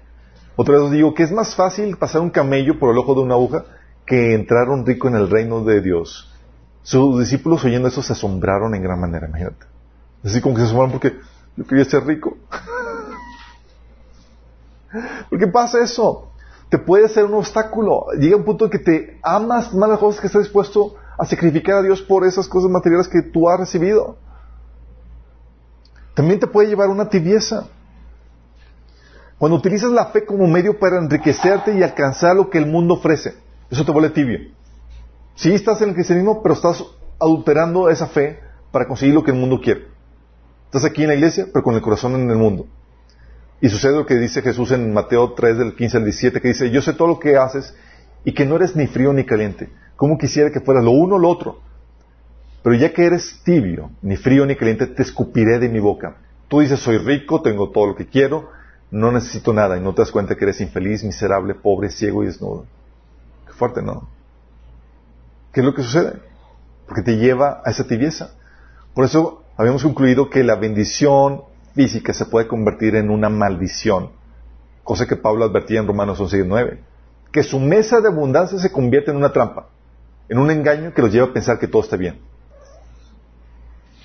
Otra 0.56 0.76
vez 0.76 0.84
os 0.84 0.92
digo 0.92 1.14
que 1.14 1.24
es 1.24 1.32
más 1.32 1.56
fácil 1.56 1.98
pasar 1.98 2.22
un 2.22 2.30
camello 2.30 2.78
por 2.78 2.92
el 2.92 2.98
ojo 2.98 3.16
de 3.16 3.22
una 3.22 3.34
aguja 3.34 3.66
que 4.06 4.36
entrar 4.36 4.70
un 4.70 4.86
rico 4.86 5.08
en 5.08 5.16
el 5.16 5.30
reino 5.30 5.64
de 5.64 5.82
Dios. 5.82 6.32
Sus 6.84 7.20
discípulos 7.20 7.64
oyendo 7.66 7.88
eso 7.88 8.04
se 8.04 8.14
asombraron 8.14 8.76
en 8.76 8.84
gran 8.84 9.00
manera, 9.00 9.28
imagínate. 9.28 9.66
Así 10.24 10.42
como 10.42 10.56
que 10.56 10.62
se 10.62 10.68
asombraron 10.68 10.92
porque 10.92 11.14
yo 11.56 11.66
quería 11.66 11.86
ser 11.86 12.06
rico. 12.06 12.38
¿Por 15.30 15.40
qué 15.40 15.48
pasa 15.48 15.82
eso? 15.82 16.30
Te 16.70 16.78
puede 16.78 17.08
ser 17.10 17.26
un 17.26 17.34
obstáculo. 17.36 18.08
Llega 18.20 18.36
un 18.36 18.44
punto 18.44 18.66
en 18.66 18.72
que 18.72 18.80
te 18.80 19.20
amas 19.24 19.74
más 19.74 19.90
las 19.90 20.00
cosas 20.00 20.22
que 20.22 20.28
estás 20.28 20.44
dispuesto 20.44 20.96
a 21.18 21.26
sacrificar 21.26 21.78
a 21.78 21.82
Dios 21.82 22.02
por 22.02 22.26
esas 22.26 22.48
cosas 22.48 22.70
materiales 22.70 23.08
que 23.08 23.22
tú 23.22 23.50
has 23.50 23.60
recibido. 23.60 24.18
También 26.14 26.40
te 26.40 26.48
puede 26.48 26.68
llevar 26.70 26.90
una 26.90 27.10
tibieza. 27.10 27.68
Cuando 29.44 29.58
utilizas 29.58 29.92
la 29.92 30.06
fe 30.06 30.24
como 30.24 30.48
medio 30.48 30.80
para 30.80 30.98
enriquecerte 30.98 31.78
y 31.78 31.84
alcanzar 31.84 32.34
lo 32.34 32.50
que 32.50 32.58
el 32.58 32.66
mundo 32.66 32.94
ofrece, 32.94 33.34
eso 33.70 33.84
te 33.84 33.92
vuelve 33.92 34.12
tibio. 34.12 34.40
Sí 35.36 35.54
estás 35.54 35.82
en 35.82 35.90
el 35.90 35.96
cristianismo, 35.96 36.42
pero 36.42 36.56
estás 36.56 36.82
adulterando 37.20 37.90
esa 37.90 38.08
fe 38.08 38.40
para 38.72 38.88
conseguir 38.88 39.14
lo 39.14 39.22
que 39.22 39.32
el 39.32 39.38
mundo 39.38 39.60
quiere. 39.60 39.88
Estás 40.68 40.86
aquí 40.86 41.02
en 41.02 41.10
la 41.10 41.16
iglesia, 41.16 41.48
pero 41.52 41.62
con 41.62 41.76
el 41.76 41.82
corazón 41.82 42.16
en 42.16 42.30
el 42.30 42.38
mundo. 42.38 42.68
Y 43.60 43.68
sucede 43.68 43.98
lo 43.98 44.06
que 44.06 44.16
dice 44.16 44.42
Jesús 44.42 44.72
en 44.72 44.94
Mateo 44.94 45.34
3 45.34 45.58
del 45.58 45.76
15 45.76 45.98
al 45.98 46.04
17, 46.06 46.40
que 46.40 46.48
dice, 46.48 46.72
yo 46.72 46.82
sé 46.82 46.94
todo 46.94 47.10
lo 47.10 47.20
que 47.20 47.36
haces 47.36 47.76
y 48.24 48.34
que 48.34 48.46
no 48.46 48.56
eres 48.56 48.78
ni 48.78 48.88
frío 48.88 49.12
ni 49.12 49.26
caliente. 49.26 49.70
¿Cómo 49.98 50.18
quisiera 50.18 50.52
que 50.52 50.62
fueras 50.62 50.86
lo 50.86 50.92
uno 50.92 51.16
o 51.16 51.20
lo 51.20 51.28
otro? 51.28 51.60
Pero 52.64 52.76
ya 52.76 52.94
que 52.94 53.06
eres 53.06 53.42
tibio, 53.44 53.92
ni 54.02 54.16
frío 54.16 54.46
ni 54.46 54.56
caliente, 54.56 54.88
te 54.88 55.02
escupiré 55.02 55.60
de 55.60 55.68
mi 55.68 55.82
boca. 55.82 56.16
Tú 56.48 56.62
dices, 56.62 56.80
soy 56.80 56.98
rico, 56.98 57.42
tengo 57.42 57.72
todo 57.72 57.88
lo 57.88 57.96
que 57.98 58.08
quiero, 58.08 58.63
no 58.94 59.12
necesito 59.12 59.54
nada, 59.54 59.76
y 59.76 59.82
no 59.82 59.96
te 59.96 60.04
das 60.04 60.12
cuenta 60.12 60.36
que 60.36 60.46
eres 60.46 60.62
infeliz, 60.62 61.04
miserable, 61.04 61.56
pobre, 61.56 61.90
ciego 61.90 62.22
y 62.22 62.28
desnudo. 62.28 62.68
Qué 63.48 63.54
fuerte, 63.54 63.82
¿no? 63.82 64.08
¿Qué 65.52 65.62
es 65.62 65.66
lo 65.66 65.74
que 65.74 65.82
sucede? 65.82 66.14
Porque 66.86 67.02
te 67.02 67.18
lleva 67.18 67.64
a 67.66 67.72
esa 67.72 67.88
tibieza. 67.88 68.36
Por 68.94 69.06
eso 69.06 69.44
habíamos 69.58 69.82
concluido 69.82 70.30
que 70.30 70.44
la 70.44 70.56
bendición 70.56 71.42
física 71.74 72.14
se 72.14 72.26
puede 72.26 72.48
convertir 72.48 72.96
en 72.96 73.10
una 73.10 73.30
maldición, 73.30 74.12
cosa 74.84 75.08
que 75.08 75.16
Pablo 75.16 75.46
advertía 75.46 75.80
en 75.80 75.88
Romanos 75.88 76.20
11 76.20 76.78
que 77.32 77.42
su 77.42 77.60
mesa 77.60 78.00
de 78.00 78.10
abundancia 78.10 78.60
se 78.60 78.72
convierte 78.72 79.10
en 79.10 79.18
una 79.18 79.34
trampa, 79.34 79.70
en 80.30 80.38
un 80.38 80.52
engaño 80.52 80.94
que 80.94 81.02
los 81.02 81.12
lleva 81.12 81.30
a 81.30 81.34
pensar 81.34 81.58
que 81.58 81.68
todo 81.68 81.82
está 81.82 81.98
bien. 81.98 82.20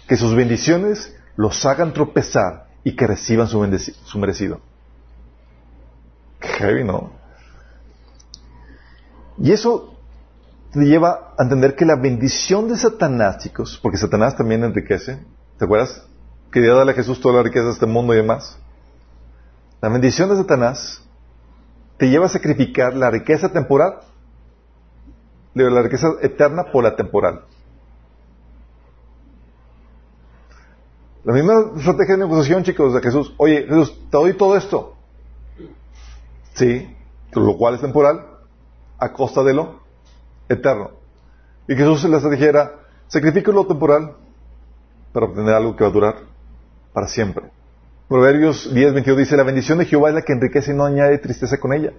Que 0.06 0.16
sus 0.16 0.34
bendiciones 0.34 1.14
los 1.36 1.66
hagan 1.66 1.92
tropezar 1.92 2.68
y 2.84 2.96
que 2.96 3.06
reciban 3.06 3.48
su, 3.48 3.62
su 4.06 4.18
merecido. 4.18 4.62
Heavy, 6.40 6.84
¿no? 6.84 7.12
Y 9.38 9.52
eso 9.52 9.94
te 10.72 10.80
lleva 10.80 11.34
a 11.38 11.42
entender 11.42 11.76
que 11.76 11.84
la 11.84 11.96
bendición 11.96 12.68
de 12.68 12.76
Satanás, 12.76 13.38
chicos, 13.38 13.78
porque 13.82 13.96
Satanás 13.96 14.36
también 14.36 14.64
enriquece, 14.64 15.24
¿te 15.58 15.64
acuerdas? 15.64 16.06
Quería 16.52 16.74
darle 16.74 16.92
a 16.92 16.94
Jesús 16.94 17.20
toda 17.20 17.36
la 17.36 17.42
riqueza 17.42 17.66
de 17.66 17.72
este 17.72 17.86
mundo 17.86 18.14
y 18.14 18.16
demás. 18.16 18.58
La 19.80 19.88
bendición 19.88 20.28
de 20.28 20.36
Satanás 20.36 21.02
te 21.96 22.08
lleva 22.08 22.26
a 22.26 22.28
sacrificar 22.28 22.94
la 22.94 23.10
riqueza 23.10 23.52
temporal, 23.52 24.00
la 25.54 25.82
riqueza 25.82 26.08
eterna 26.20 26.64
por 26.72 26.84
la 26.84 26.96
temporal. 26.96 27.44
La 31.24 31.32
misma 31.32 31.72
estrategia 31.76 32.14
de 32.14 32.24
negociación, 32.24 32.62
chicos, 32.62 32.94
de 32.94 33.00
Jesús. 33.00 33.34
Oye, 33.36 33.66
Jesús, 33.68 33.98
te 34.10 34.16
doy 34.16 34.34
todo 34.34 34.56
esto. 34.56 34.97
Sí, 36.58 36.92
lo 37.34 37.56
cual 37.56 37.76
es 37.76 37.80
temporal, 37.80 38.20
a 38.98 39.12
costa 39.12 39.44
de 39.44 39.54
lo 39.54 39.80
eterno. 40.48 40.90
Y 41.68 41.76
Jesús 41.76 42.02
la 42.04 42.16
estrategia 42.16 42.48
era, 42.48 42.72
sacrifica 43.06 43.52
lo 43.52 43.64
temporal 43.64 44.16
para 45.12 45.26
obtener 45.26 45.54
algo 45.54 45.76
que 45.76 45.84
va 45.84 45.90
a 45.90 45.92
durar 45.92 46.16
para 46.92 47.06
siempre. 47.06 47.44
Proverbios 48.08 48.74
10, 48.74 48.92
22 48.92 49.18
dice, 49.18 49.36
la 49.36 49.44
bendición 49.44 49.78
de 49.78 49.84
Jehová 49.84 50.08
es 50.08 50.16
la 50.16 50.22
que 50.22 50.32
enriquece 50.32 50.72
y 50.72 50.74
no 50.74 50.84
añade 50.84 51.18
tristeza 51.18 51.58
con 51.58 51.72
ella. 51.72 51.92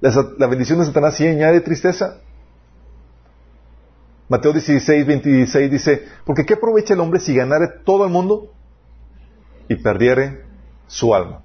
La, 0.00 0.46
bendición 0.46 0.78
de 0.78 0.86
Satanás 0.86 1.16
sí 1.16 1.26
añade 1.26 1.60
tristeza. 1.60 2.20
Mateo 4.30 4.54
16, 4.54 5.06
26 5.06 5.70
dice, 5.70 6.08
porque 6.24 6.46
¿qué 6.46 6.54
aprovecha 6.54 6.94
el 6.94 7.00
hombre 7.00 7.20
si 7.20 7.34
ganare 7.34 7.68
todo 7.84 8.06
el 8.06 8.10
mundo 8.10 8.50
y 9.68 9.74
perdiere 9.74 10.42
su 10.86 11.14
alma? 11.14 11.42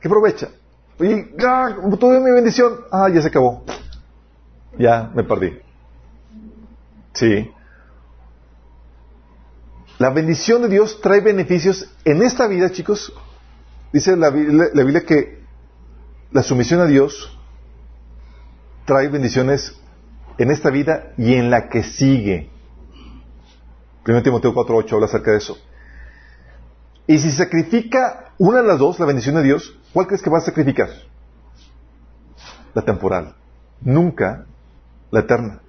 ¿Qué 0.00 0.08
aprovecha? 0.08 0.48
Y 1.00 1.40
ya, 1.40 1.76
tuve 1.98 2.20
mi 2.20 2.30
bendición, 2.32 2.80
ah, 2.90 3.08
ya 3.08 3.22
se 3.22 3.28
acabó. 3.28 3.64
Ya 4.78 5.10
me 5.14 5.22
perdí. 5.22 5.58
Sí. 7.12 7.50
La 9.98 10.10
bendición 10.10 10.62
de 10.62 10.68
Dios 10.68 11.00
trae 11.00 11.20
beneficios 11.20 11.88
en 12.04 12.22
esta 12.22 12.46
vida, 12.46 12.70
chicos. 12.70 13.12
Dice 13.92 14.16
la, 14.16 14.30
Biblia 14.30 15.04
que 15.04 15.42
la 16.30 16.42
sumisión 16.42 16.80
a 16.80 16.86
Dios 16.86 17.36
trae 18.84 19.08
bendiciones 19.08 19.74
en 20.36 20.50
esta 20.50 20.70
vida 20.70 21.12
y 21.16 21.34
en 21.34 21.50
la 21.50 21.68
que 21.68 21.82
sigue. 21.82 22.50
1 24.06 24.22
Timoteo 24.22 24.54
4.8 24.54 24.92
habla 24.92 25.06
acerca 25.06 25.32
de 25.32 25.38
eso. 25.38 25.58
Y 27.06 27.18
si 27.18 27.30
sacrifica 27.32 28.32
una 28.38 28.62
de 28.62 28.68
las 28.68 28.78
dos, 28.78 29.00
la 29.00 29.06
bendición 29.06 29.34
de 29.36 29.42
Dios, 29.42 29.77
¿cuál 29.92 30.06
crees 30.06 30.22
que 30.22 30.30
va 30.30 30.38
a 30.38 30.42
sacrificar? 30.42 30.88
La 32.74 32.82
temporal. 32.82 33.34
Nunca 33.80 34.46
la 35.10 35.20
eterna. 35.20 35.60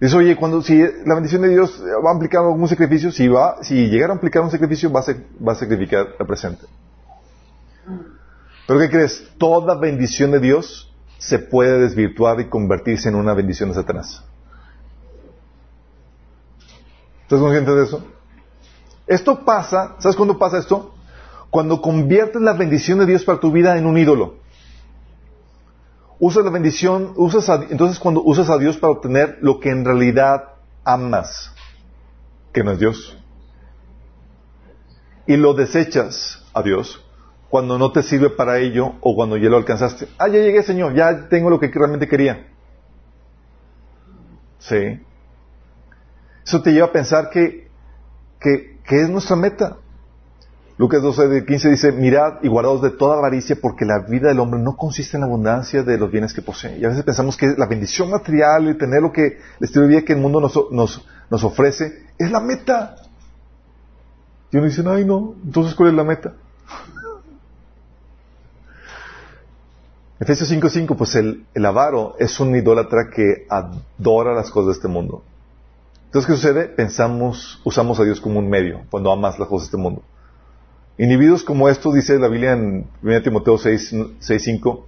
Dice, 0.00 0.16
oye, 0.16 0.36
cuando, 0.36 0.60
si 0.60 0.78
la 0.78 1.14
bendición 1.14 1.40
de 1.42 1.48
Dios 1.48 1.82
va 2.04 2.10
a 2.10 2.14
implicar 2.14 2.42
algún 2.42 2.68
sacrificio, 2.68 3.10
si 3.10 3.28
va, 3.28 3.62
si 3.62 3.88
llegara 3.88 4.12
a 4.12 4.16
implicar 4.16 4.42
un 4.42 4.50
sacrificio, 4.50 4.92
va 4.92 5.00
a, 5.00 5.54
sacrificar 5.54 6.08
el 6.18 6.26
presente. 6.26 6.66
Pero 8.66 8.80
¿qué 8.80 8.90
crees? 8.90 9.30
Toda 9.38 9.78
bendición 9.78 10.32
de 10.32 10.40
Dios 10.40 10.92
se 11.18 11.38
puede 11.38 11.80
desvirtuar 11.80 12.40
y 12.40 12.48
convertirse 12.48 13.08
en 13.08 13.14
una 13.14 13.32
bendición 13.32 13.70
de 13.70 13.76
Satanás. 13.76 14.22
¿Estás 17.22 17.40
consciente 17.40 17.70
de 17.70 17.84
eso? 17.84 18.04
Esto 19.06 19.44
pasa, 19.44 19.96
¿sabes 19.98 20.16
cuándo 20.16 20.38
pasa 20.38 20.58
esto? 20.58 20.95
Cuando 21.50 21.80
conviertes 21.80 22.42
la 22.42 22.52
bendición 22.52 22.98
de 22.98 23.06
Dios 23.06 23.24
para 23.24 23.40
tu 23.40 23.50
vida 23.50 23.78
en 23.78 23.86
un 23.86 23.96
ídolo 23.96 24.46
usas 26.18 26.44
la 26.44 26.50
bendición, 26.50 27.12
usas 27.16 27.48
entonces 27.70 27.98
cuando 27.98 28.22
usas 28.22 28.48
a 28.50 28.58
Dios 28.58 28.76
para 28.76 28.92
obtener 28.92 29.38
lo 29.40 29.60
que 29.60 29.70
en 29.70 29.84
realidad 29.84 30.54
amas, 30.84 31.52
que 32.52 32.62
no 32.62 32.72
es 32.72 32.78
Dios, 32.78 33.18
y 35.26 35.36
lo 35.36 35.54
desechas 35.54 36.44
a 36.54 36.62
Dios 36.62 37.02
cuando 37.50 37.78
no 37.78 37.92
te 37.92 38.02
sirve 38.02 38.30
para 38.30 38.58
ello 38.58 38.94
o 39.00 39.14
cuando 39.14 39.36
ya 39.36 39.48
lo 39.48 39.56
alcanzaste. 39.56 40.08
Ah, 40.18 40.28
ya 40.28 40.34
llegué, 40.34 40.62
Señor, 40.62 40.94
ya 40.94 41.28
tengo 41.28 41.50
lo 41.50 41.60
que 41.60 41.68
realmente 41.68 42.08
quería. 42.08 42.48
Sí. 44.58 45.00
Eso 46.44 46.62
te 46.62 46.72
lleva 46.72 46.86
a 46.86 46.92
pensar 46.92 47.30
que, 47.30 47.68
que, 48.40 48.80
que 48.84 49.02
es 49.02 49.08
nuestra 49.08 49.36
meta. 49.36 49.78
Lucas 50.78 51.00
12, 51.00 51.46
15 51.46 51.70
dice, 51.70 51.92
mirad 51.92 52.34
y 52.42 52.48
guardaos 52.48 52.82
de 52.82 52.90
toda 52.90 53.16
avaricia 53.16 53.56
porque 53.60 53.86
la 53.86 54.00
vida 54.00 54.28
del 54.28 54.40
hombre 54.40 54.60
no 54.60 54.76
consiste 54.76 55.16
en 55.16 55.22
la 55.22 55.26
abundancia 55.26 55.82
de 55.82 55.96
los 55.96 56.10
bienes 56.10 56.34
que 56.34 56.42
posee. 56.42 56.78
Y 56.78 56.84
a 56.84 56.88
veces 56.88 57.02
pensamos 57.02 57.38
que 57.38 57.54
la 57.56 57.64
bendición 57.66 58.10
material 58.10 58.68
y 58.68 58.76
tener 58.76 59.00
lo 59.00 59.10
que, 59.10 59.38
el 59.58 59.64
estilo 59.64 59.84
de 59.84 59.88
vida 59.88 60.02
que 60.02 60.12
el 60.12 60.18
mundo 60.18 60.38
nos, 60.38 60.54
nos, 60.70 61.02
nos 61.30 61.44
ofrece 61.44 62.04
es 62.18 62.30
la 62.30 62.40
meta. 62.40 62.96
Y 64.52 64.58
uno 64.58 64.66
dice, 64.66 64.84
ay 64.86 65.06
no, 65.06 65.36
entonces 65.42 65.74
¿cuál 65.74 65.88
es 65.90 65.94
la 65.94 66.04
meta? 66.04 66.34
Efesios 70.20 70.52
5.5, 70.52 70.94
pues 70.94 71.14
el, 71.14 71.46
el 71.54 71.64
avaro 71.64 72.16
es 72.18 72.38
un 72.38 72.54
idólatra 72.54 73.08
que 73.08 73.46
adora 73.48 74.34
las 74.34 74.50
cosas 74.50 74.66
de 74.66 74.72
este 74.72 74.88
mundo. 74.88 75.22
Entonces, 76.04 76.26
¿qué 76.26 76.36
sucede? 76.36 76.68
Pensamos, 76.68 77.62
usamos 77.64 77.98
a 77.98 78.04
Dios 78.04 78.20
como 78.20 78.40
un 78.40 78.50
medio 78.50 78.82
cuando 78.90 79.10
amas 79.10 79.38
las 79.38 79.48
cosas 79.48 79.68
de 79.68 79.70
este 79.76 79.82
mundo. 79.82 80.02
Individuos 80.98 81.44
como 81.44 81.68
estos, 81.68 81.94
dice 81.94 82.18
la 82.18 82.28
Biblia 82.28 82.52
en 82.52 82.86
1 83.02 83.22
Timoteo 83.22 83.54
6.5, 83.58 84.84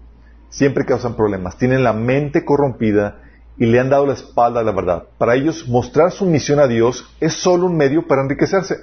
siempre 0.48 0.86
causan 0.86 1.16
problemas. 1.16 1.58
Tienen 1.58 1.84
la 1.84 1.92
mente 1.92 2.44
corrompida 2.44 3.20
y 3.58 3.66
le 3.66 3.78
han 3.78 3.90
dado 3.90 4.06
la 4.06 4.14
espalda 4.14 4.60
a 4.60 4.62
la 4.62 4.72
verdad. 4.72 5.04
Para 5.18 5.34
ellos, 5.34 5.68
mostrar 5.68 6.10
su 6.12 6.24
misión 6.24 6.60
a 6.60 6.66
Dios 6.66 7.14
es 7.20 7.34
solo 7.34 7.66
un 7.66 7.76
medio 7.76 8.06
para 8.06 8.22
enriquecerse. 8.22 8.76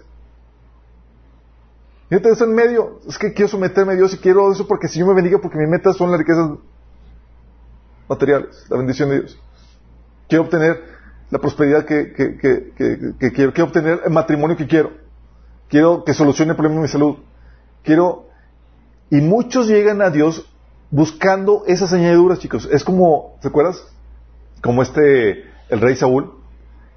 Fíjate, 2.10 2.30
es 2.30 2.42
el 2.42 2.50
medio. 2.50 3.00
Es 3.08 3.18
que 3.18 3.34
quiero 3.34 3.50
someterme 3.50 3.94
a 3.94 3.96
Dios 3.96 4.14
y 4.14 4.18
quiero 4.18 4.52
eso 4.52 4.68
porque 4.68 4.88
si 4.88 5.00
yo 5.00 5.08
me 5.08 5.16
bendiga, 5.16 5.40
porque 5.40 5.58
mi 5.58 5.66
meta 5.66 5.94
son 5.94 6.12
las 6.12 6.20
riquezas 6.20 6.52
materiales, 8.08 8.68
la 8.70 8.78
bendición 8.78 9.10
de 9.10 9.22
Dios. 9.22 9.40
Quiero 10.30 10.44
obtener 10.44 10.80
la 11.32 11.40
prosperidad 11.40 11.86
que, 11.86 12.14
que, 12.14 12.38
que 12.38 13.32
quiero. 13.32 13.52
Quiero 13.52 13.66
obtener 13.66 14.02
el 14.06 14.12
matrimonio 14.12 14.56
que 14.56 14.68
quiero. 14.68 15.05
Quiero 15.70 16.04
que 16.04 16.14
solucione 16.14 16.52
el 16.52 16.56
problema 16.58 16.76
de 16.78 16.82
mi 16.84 16.88
salud. 16.88 17.18
Quiero... 17.84 18.26
Y 19.10 19.22
muchos 19.22 19.68
llegan 19.68 20.02
a 20.02 20.10
Dios 20.10 20.46
buscando 20.90 21.64
esas 21.68 21.94
añadiduras, 21.94 22.40
chicos. 22.40 22.68
Es 22.72 22.84
como, 22.84 23.38
¿te 23.42 23.48
acuerdas? 23.50 23.84
Como 24.62 24.82
este, 24.82 25.44
el 25.70 25.80
rey 25.82 25.96
Saúl, 25.96 26.34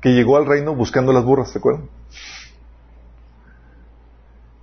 que 0.00 0.10
llegó 0.14 0.36
al 0.38 0.46
reino 0.46 0.74
buscando 0.74 1.12
las 1.12 1.24
burras, 1.24 1.52
¿te 1.52 1.58
acuerdas? 1.58 1.82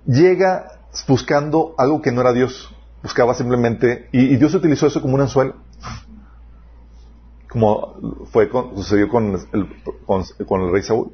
Llega 0.06 0.78
buscando 1.06 1.74
algo 1.78 2.02
que 2.02 2.12
no 2.12 2.20
era 2.20 2.32
Dios. 2.32 2.74
Buscaba 3.02 3.34
simplemente, 3.34 4.08
y, 4.12 4.36
Dios 4.36 4.54
utilizó 4.54 4.86
eso 4.86 5.00
como 5.00 5.14
un 5.14 5.20
anzuelo. 5.20 5.54
como 7.48 7.94
fue 8.32 8.48
con- 8.48 8.74
sucedió 8.76 9.08
con, 9.08 9.38
con 10.46 10.60
el 10.62 10.72
rey 10.72 10.82
Saúl. 10.82 11.12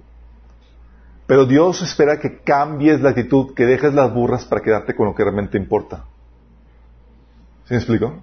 Pero 1.27 1.47
Dios 1.47 1.83
espera 1.83 2.18
que 2.18 2.41
cambies 2.41 3.01
la 3.01 3.11
actitud, 3.11 3.55
que 3.55 3.66
dejes 3.66 3.95
las 3.95 4.12
burras 4.12 4.45
para 4.45 4.62
quedarte 4.62 4.95
con 4.95 5.07
lo 5.07 5.14
que 5.14 5.23
realmente 5.23 5.57
importa. 5.57 6.05
¿Sí 7.64 7.75
me 7.75 7.77
explico? 7.77 8.20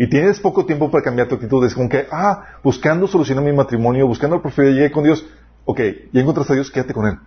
Y 0.00 0.08
tienes 0.08 0.40
poco 0.40 0.64
tiempo 0.64 0.90
para 0.90 1.04
cambiar 1.04 1.28
tu 1.28 1.34
actitud. 1.34 1.62
Es 1.66 1.74
como 1.74 1.88
que, 1.88 2.06
ah, 2.10 2.58
buscando 2.62 3.06
solucionar 3.06 3.44
mi 3.44 3.52
matrimonio, 3.52 4.06
buscando 4.06 4.36
el 4.36 4.42
profeta, 4.42 4.70
llegué 4.70 4.90
con 4.90 5.04
Dios. 5.04 5.26
Ok, 5.66 5.80
ya 6.12 6.20
encontraste 6.22 6.54
a 6.54 6.56
Dios, 6.56 6.70
quédate 6.70 6.94
con 6.94 7.06
Él. 7.06 7.18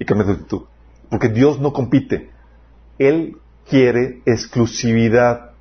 Y 0.00 0.04
cambia 0.04 0.26
tu 0.26 0.32
actitud. 0.32 0.62
Porque 1.08 1.28
Dios 1.28 1.60
no 1.60 1.72
compite. 1.72 2.30
Él 2.98 3.36
quiere 3.68 4.22
exclusividad. 4.26 5.52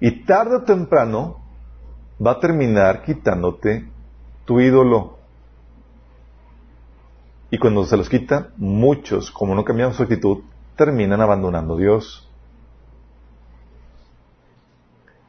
Y 0.00 0.24
tarde 0.24 0.56
o 0.56 0.62
temprano 0.62 1.40
va 2.24 2.32
a 2.32 2.40
terminar 2.40 3.02
quitándote 3.02 3.86
tu 4.46 4.58
ídolo. 4.60 5.18
Y 7.50 7.58
cuando 7.58 7.84
se 7.84 7.96
los 7.96 8.08
quita, 8.08 8.50
muchos, 8.56 9.30
como 9.30 9.54
no 9.54 9.64
cambian 9.64 9.92
su 9.92 10.02
actitud, 10.02 10.38
terminan 10.76 11.20
abandonando 11.20 11.74
a 11.74 11.78
Dios. 11.78 12.28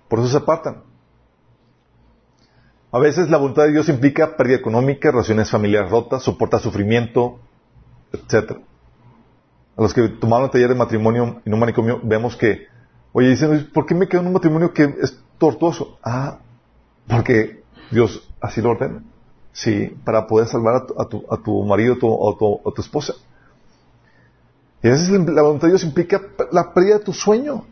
Por 0.07 0.19
eso 0.19 0.27
se 0.27 0.37
apartan. 0.37 0.83
A 2.91 2.99
veces 2.99 3.29
la 3.29 3.37
voluntad 3.37 3.63
de 3.63 3.71
Dios 3.71 3.89
implica 3.89 4.35
pérdida 4.35 4.57
económica, 4.57 5.11
relaciones 5.11 5.49
familiares 5.49 5.89
rotas, 5.89 6.23
soportar 6.23 6.59
sufrimiento, 6.59 7.39
etc. 8.11 8.57
A 9.77 9.81
los 9.81 9.93
que 9.93 10.09
tomaron 10.09 10.45
el 10.45 10.51
taller 10.51 10.69
de 10.69 10.75
matrimonio 10.75 11.41
en 11.43 11.53
un 11.53 11.59
manicomio, 11.59 12.01
vemos 12.03 12.35
que, 12.35 12.67
oye, 13.13 13.29
dicen, 13.29 13.69
¿por 13.73 13.85
qué 13.85 13.95
me 13.95 14.07
quedo 14.07 14.21
en 14.21 14.27
un 14.27 14.33
matrimonio 14.33 14.73
que 14.73 14.83
es 15.01 15.17
tortuoso? 15.37 15.97
Ah, 16.03 16.39
porque 17.07 17.63
Dios 17.89 18.29
así 18.41 18.61
lo 18.61 18.71
ordena. 18.71 19.01
Sí, 19.53 19.95
para 20.05 20.27
poder 20.27 20.47
salvar 20.47 20.75
a 20.97 21.05
tu, 21.07 21.25
a 21.29 21.35
a 21.35 21.37
tu 21.43 21.63
marido 21.63 21.95
o 22.01 22.35
tu, 22.37 22.69
a 22.69 22.73
tu 22.73 22.81
esposa. 22.81 23.13
Y 24.83 24.87
a 24.87 24.91
veces 24.91 25.09
la 25.09 25.41
voluntad 25.41 25.67
de 25.67 25.73
Dios 25.73 25.83
implica 25.83 26.21
la 26.51 26.73
pérdida 26.73 26.97
de 26.97 27.03
tu 27.03 27.13
sueño. 27.13 27.65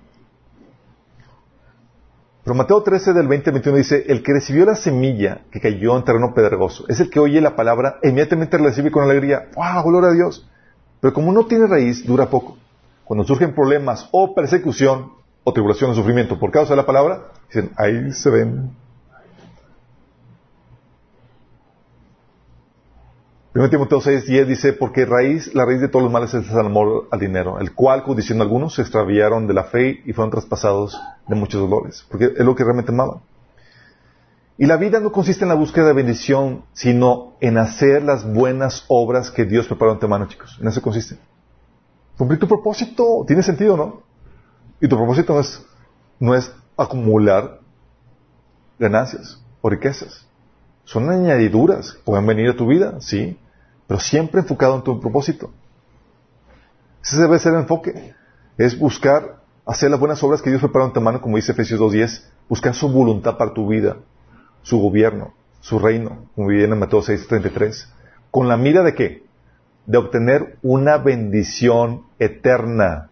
Pero 2.43 2.55
Mateo 2.55 2.81
13 2.81 3.13
del 3.13 3.27
20 3.27 3.49
al 3.49 3.53
21 3.53 3.77
dice, 3.77 4.05
el 4.07 4.23
que 4.23 4.33
recibió 4.33 4.65
la 4.65 4.75
semilla 4.75 5.41
que 5.51 5.59
cayó 5.59 5.97
en 5.97 6.03
terreno 6.03 6.33
pedregoso, 6.33 6.85
es 6.87 6.99
el 6.99 7.09
que 7.09 7.19
oye 7.19 7.41
la 7.41 7.55
palabra 7.55 7.99
e 8.01 8.09
inmediatamente 8.09 8.57
la 8.57 8.65
recibe 8.65 8.91
con 8.91 9.03
alegría. 9.03 9.49
¡Wow! 9.55 9.83
Gloria 9.83 10.09
a 10.09 10.13
Dios. 10.13 10.49
Pero 10.99 11.13
como 11.13 11.31
no 11.31 11.45
tiene 11.45 11.67
raíz, 11.67 12.05
dura 12.05 12.29
poco. 12.29 12.57
Cuando 13.05 13.23
surgen 13.23 13.53
problemas 13.53 14.07
o 14.11 14.33
persecución 14.35 15.11
o 15.43 15.53
tribulación 15.53 15.91
o 15.91 15.95
sufrimiento 15.95 16.39
por 16.39 16.51
causa 16.51 16.71
de 16.71 16.77
la 16.77 16.85
palabra, 16.85 17.31
dicen, 17.47 17.71
ahí 17.75 18.11
se 18.13 18.29
ven. 18.29 18.71
1 23.59 23.69
Timoteo 23.71 23.99
6, 23.99 24.25
10 24.25 24.47
dice, 24.47 24.71
porque 24.71 25.05
raíz, 25.05 25.53
la 25.53 25.65
raíz 25.65 25.81
de 25.81 25.89
todos 25.89 26.03
los 26.03 26.13
males 26.13 26.33
es 26.33 26.49
el 26.49 26.65
amor 26.65 27.09
al 27.11 27.19
dinero, 27.19 27.59
el 27.59 27.73
cual, 27.73 28.03
codiciando 28.03 28.41
algunos, 28.41 28.75
se 28.75 28.83
extraviaron 28.83 29.47
de 29.47 29.53
la 29.53 29.65
fe 29.65 30.01
y 30.05 30.13
fueron 30.13 30.31
traspasados 30.31 30.97
de 31.27 31.35
muchos 31.35 31.59
dolores, 31.59 32.05
porque 32.09 32.31
es 32.37 32.45
lo 32.45 32.55
que 32.55 32.63
realmente 32.63 32.93
amaban. 32.93 33.19
Y 34.57 34.65
la 34.65 34.77
vida 34.77 35.01
no 35.01 35.11
consiste 35.11 35.43
en 35.43 35.49
la 35.49 35.55
búsqueda 35.55 35.87
de 35.87 35.93
bendición, 35.93 36.63
sino 36.71 37.33
en 37.41 37.57
hacer 37.57 38.01
las 38.01 38.25
buenas 38.25 38.85
obras 38.87 39.29
que 39.29 39.43
Dios 39.43 39.67
preparó 39.67 39.91
antemano, 39.91 40.29
chicos. 40.29 40.57
En 40.61 40.69
eso 40.69 40.81
consiste. 40.81 41.17
Cumplir 42.17 42.39
tu 42.39 42.47
propósito. 42.47 43.25
Tiene 43.27 43.43
sentido, 43.43 43.75
¿no? 43.75 44.03
Y 44.79 44.87
tu 44.87 44.95
propósito 44.95 45.33
no 45.33 45.41
es, 45.41 45.65
no 46.17 46.33
es 46.33 46.49
acumular 46.77 47.59
ganancias 48.79 49.43
o 49.59 49.69
riquezas. 49.69 50.25
Son 50.85 51.09
añadiduras. 51.09 51.97
Pueden 52.05 52.25
venir 52.25 52.51
a 52.51 52.55
tu 52.55 52.65
vida, 52.65 53.01
sí. 53.01 53.37
Pero 53.89 53.99
siempre 53.99 54.39
enfocado 54.39 54.77
en 54.77 54.83
tu 54.83 55.01
propósito. 55.01 55.51
Ese 57.03 57.19
debe 57.19 57.39
ser 57.39 57.53
el 57.53 57.59
enfoque. 57.59 58.15
Es 58.57 58.79
buscar 58.79 59.41
hacer 59.65 59.91
las 59.91 59.99
buenas 59.99 60.23
obras 60.23 60.41
que 60.41 60.49
Dios 60.49 60.61
preparó 60.61 60.85
antemano, 60.85 61.19
como 61.19 61.35
dice 61.35 61.51
Efesios 61.51 61.81
2.10. 61.81 62.23
Buscar 62.47 62.73
su 62.73 62.87
voluntad 62.89 63.35
para 63.35 63.53
tu 63.53 63.67
vida 63.67 63.97
su 64.61 64.79
gobierno, 64.79 65.33
su 65.61 65.79
reino, 65.79 66.25
como 66.35 66.47
viene 66.47 66.73
en 66.73 66.79
Mateo 66.79 67.01
6:33, 67.01 67.87
con 68.31 68.47
la 68.47 68.57
mira 68.57 68.83
de 68.83 68.93
qué? 68.93 69.23
De 69.85 69.97
obtener 69.97 70.57
una 70.61 70.97
bendición 70.97 72.03
eterna, 72.19 73.09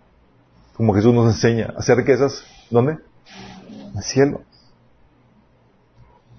como 0.76 0.94
Jesús 0.94 1.14
nos 1.14 1.34
enseña, 1.34 1.74
hacer 1.78 1.98
riquezas, 1.98 2.44
¿dónde? 2.70 3.00
En 3.92 3.98
el 3.98 4.04
cielo. 4.04 4.42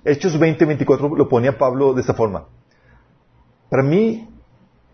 Hechos 0.05 0.39
20:24 0.39 1.17
lo 1.17 1.29
ponía 1.29 1.59
Pablo 1.59 1.95
de 1.95 2.01
esta 2.01 2.15
forma. 2.15 2.45
Para 3.69 3.83
mí, 3.83 4.29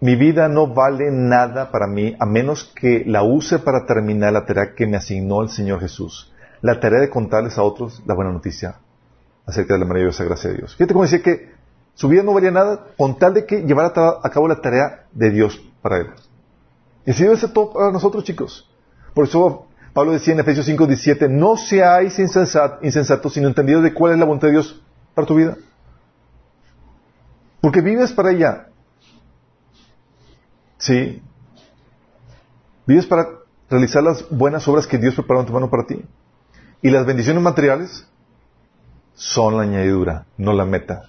mi 0.00 0.16
vida 0.16 0.48
no 0.48 0.66
vale 0.66 1.10
nada 1.10 1.70
para 1.70 1.86
mí 1.86 2.16
a 2.18 2.26
menos 2.26 2.72
que 2.74 3.04
la 3.06 3.22
use 3.22 3.58
para 3.58 3.86
terminar 3.86 4.32
la 4.32 4.44
tarea 4.44 4.74
que 4.74 4.86
me 4.86 4.96
asignó 4.96 5.42
el 5.42 5.48
Señor 5.48 5.80
Jesús, 5.80 6.32
la 6.60 6.80
tarea 6.80 7.00
de 7.00 7.10
contarles 7.10 7.56
a 7.56 7.62
otros 7.62 8.02
la 8.06 8.14
buena 8.14 8.32
noticia 8.32 8.76
acerca 9.46 9.74
de 9.74 9.80
la 9.80 9.86
maravillosa 9.86 10.24
gracia 10.24 10.50
de 10.50 10.56
Dios. 10.56 10.74
Fíjate 10.74 10.92
cómo 10.92 11.04
decía 11.04 11.22
que 11.22 11.52
su 11.94 12.08
vida 12.08 12.22
no 12.22 12.34
valía 12.34 12.50
nada 12.50 12.86
con 12.96 13.18
tal 13.18 13.34
de 13.34 13.46
que 13.46 13.62
llevara 13.62 13.92
a 14.22 14.30
cabo 14.30 14.48
la 14.48 14.60
tarea 14.60 15.06
de 15.12 15.30
Dios 15.30 15.62
para 15.80 15.98
él. 15.98 16.08
Y 17.06 17.12
así 17.12 17.22
debe 17.22 17.36
todo 17.36 17.72
para 17.72 17.92
nosotros, 17.92 18.24
chicos. 18.24 18.68
Por 19.14 19.26
eso 19.26 19.66
Pablo 19.92 20.12
decía 20.12 20.34
en 20.34 20.40
Efesios 20.40 20.66
5, 20.66 20.86
17, 20.86 21.28
no 21.28 21.56
seáis 21.56 22.18
insensatos, 22.18 23.32
sino 23.32 23.46
entendidos 23.46 23.84
de 23.84 23.94
cuál 23.94 24.14
es 24.14 24.18
la 24.18 24.24
voluntad 24.24 24.48
de 24.48 24.54
Dios 24.54 24.82
para 25.14 25.26
tu 25.26 25.36
vida. 25.36 25.56
Porque 27.64 27.80
vives 27.80 28.12
para 28.12 28.30
ella. 28.30 28.66
Sí. 30.76 31.22
Vives 32.86 33.06
para 33.06 33.26
realizar 33.70 34.02
las 34.02 34.28
buenas 34.28 34.68
obras 34.68 34.86
que 34.86 34.98
Dios 34.98 35.14
preparó 35.14 35.40
en 35.40 35.46
tu 35.46 35.54
mano 35.54 35.70
para 35.70 35.86
ti. 35.86 36.04
Y 36.82 36.90
las 36.90 37.06
bendiciones 37.06 37.42
materiales 37.42 38.06
son 39.14 39.56
la 39.56 39.62
añadidura, 39.62 40.26
no 40.36 40.52
la 40.52 40.66
meta, 40.66 41.04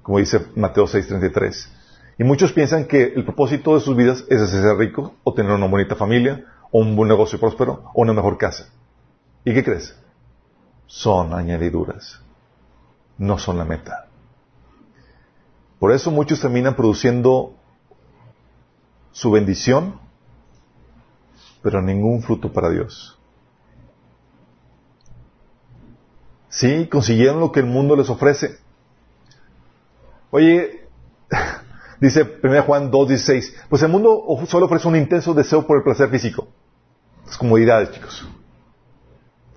como 0.00 0.16
dice 0.16 0.46
Mateo 0.56 0.86
6:33. 0.86 1.68
Y 2.16 2.24
muchos 2.24 2.54
piensan 2.54 2.86
que 2.86 3.12
el 3.14 3.26
propósito 3.26 3.74
de 3.74 3.80
sus 3.80 3.94
vidas 3.94 4.24
es 4.30 4.48
ser 4.48 4.74
rico 4.78 5.16
o 5.24 5.34
tener 5.34 5.52
una 5.52 5.66
bonita 5.66 5.94
familia 5.94 6.42
o 6.70 6.78
un 6.80 6.96
buen 6.96 7.10
negocio 7.10 7.38
próspero 7.38 7.90
o 7.92 8.00
una 8.00 8.14
mejor 8.14 8.38
casa. 8.38 8.70
¿Y 9.44 9.52
qué 9.52 9.62
crees? 9.62 9.94
Son 10.86 11.34
añadiduras, 11.34 12.18
no 13.18 13.36
son 13.36 13.58
la 13.58 13.66
meta. 13.66 14.06
Por 15.82 15.90
eso 15.90 16.12
muchos 16.12 16.38
terminan 16.38 16.76
produciendo 16.76 17.54
su 19.10 19.32
bendición, 19.32 19.98
pero 21.60 21.82
ningún 21.82 22.22
fruto 22.22 22.52
para 22.52 22.70
Dios. 22.70 23.18
Sí, 26.48 26.86
consiguieron 26.86 27.40
lo 27.40 27.50
que 27.50 27.58
el 27.58 27.66
mundo 27.66 27.96
les 27.96 28.08
ofrece. 28.08 28.60
Oye, 30.30 30.86
dice 32.00 32.38
1 32.40 32.62
Juan 32.62 32.92
2.16, 32.92 33.52
pues 33.68 33.82
el 33.82 33.88
mundo 33.88 34.24
solo 34.46 34.66
ofrece 34.66 34.86
un 34.86 34.94
intenso 34.94 35.34
deseo 35.34 35.66
por 35.66 35.78
el 35.78 35.82
placer 35.82 36.10
físico. 36.10 36.46
Las 37.26 37.36
comodidades, 37.36 37.90
chicos. 37.90 38.24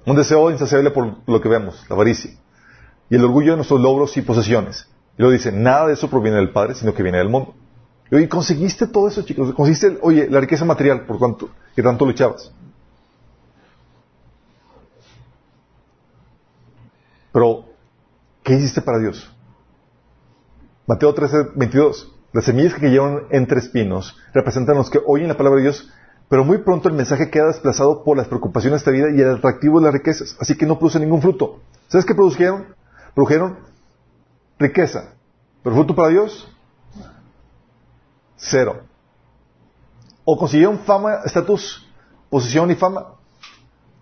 Un 0.07 0.15
deseo 0.15 0.49
insaciable 0.49 0.89
por 0.89 1.17
lo 1.27 1.39
que 1.39 1.49
vemos, 1.49 1.85
la 1.87 1.93
avaricia. 1.93 2.31
Y 3.11 3.15
el 3.15 3.23
orgullo 3.23 3.51
de 3.51 3.57
nuestros 3.57 3.79
logros 3.79 4.17
y 4.17 4.23
posesiones. 4.23 4.87
Y 5.17 5.21
luego 5.21 5.31
dice, 5.31 5.51
nada 5.51 5.87
de 5.87 5.93
eso 5.93 6.09
proviene 6.09 6.37
del 6.37 6.51
Padre, 6.51 6.75
sino 6.75 6.93
que 6.93 7.03
viene 7.03 7.17
del 7.17 7.29
mundo. 7.29 7.53
Y 8.11 8.15
oye, 8.15 8.29
conseguiste 8.29 8.87
todo 8.87 9.07
eso, 9.07 9.23
chicos. 9.23 9.53
Conseguiste, 9.53 9.97
oye, 10.01 10.29
la 10.29 10.41
riqueza 10.41 10.65
material 10.65 11.05
por 11.05 11.17
cuanto, 11.17 11.49
que 11.75 11.81
tanto 11.81 12.05
luchabas. 12.05 12.51
Pero, 17.31 17.65
¿qué 18.43 18.53
hiciste 18.53 18.81
para 18.81 18.99
Dios? 18.99 19.29
Mateo 20.87 21.13
13, 21.13 21.51
22. 21.55 22.11
Las 22.31 22.45
semillas 22.45 22.73
que 22.73 22.81
cayeron 22.81 23.27
entre 23.29 23.59
espinos 23.59 24.17
representan 24.33 24.75
los 24.75 24.89
que 24.89 24.99
oyen 25.05 25.29
la 25.29 25.37
palabra 25.37 25.57
de 25.57 25.63
Dios, 25.63 25.89
pero 26.27 26.43
muy 26.43 26.59
pronto 26.59 26.89
el 26.89 26.95
mensaje 26.95 27.29
queda 27.29 27.47
desplazado 27.47 28.03
por 28.03 28.17
las 28.17 28.27
preocupaciones 28.27 28.79
de 28.79 28.81
esta 28.81 28.91
vida 28.91 29.09
y 29.15 29.21
el 29.21 29.37
atractivo 29.37 29.79
de 29.79 29.85
las 29.85 29.93
riquezas, 29.93 30.35
así 30.39 30.57
que 30.57 30.65
no 30.65 30.77
produce 30.77 30.99
ningún 30.99 31.21
fruto. 31.21 31.61
¿Sabes 31.87 32.05
qué 32.05 32.13
produjeron? 32.13 32.65
Produjeron 33.13 33.57
riqueza, 34.57 35.13
pero 35.63 35.75
fruto 35.75 35.95
para 35.95 36.09
Dios, 36.09 36.47
cero. 38.35 38.83
O 40.23 40.37
consiguieron 40.37 40.79
fama, 40.79 41.19
estatus, 41.25 41.87
posición 42.29 42.71
y 42.71 42.75
fama. 42.75 43.13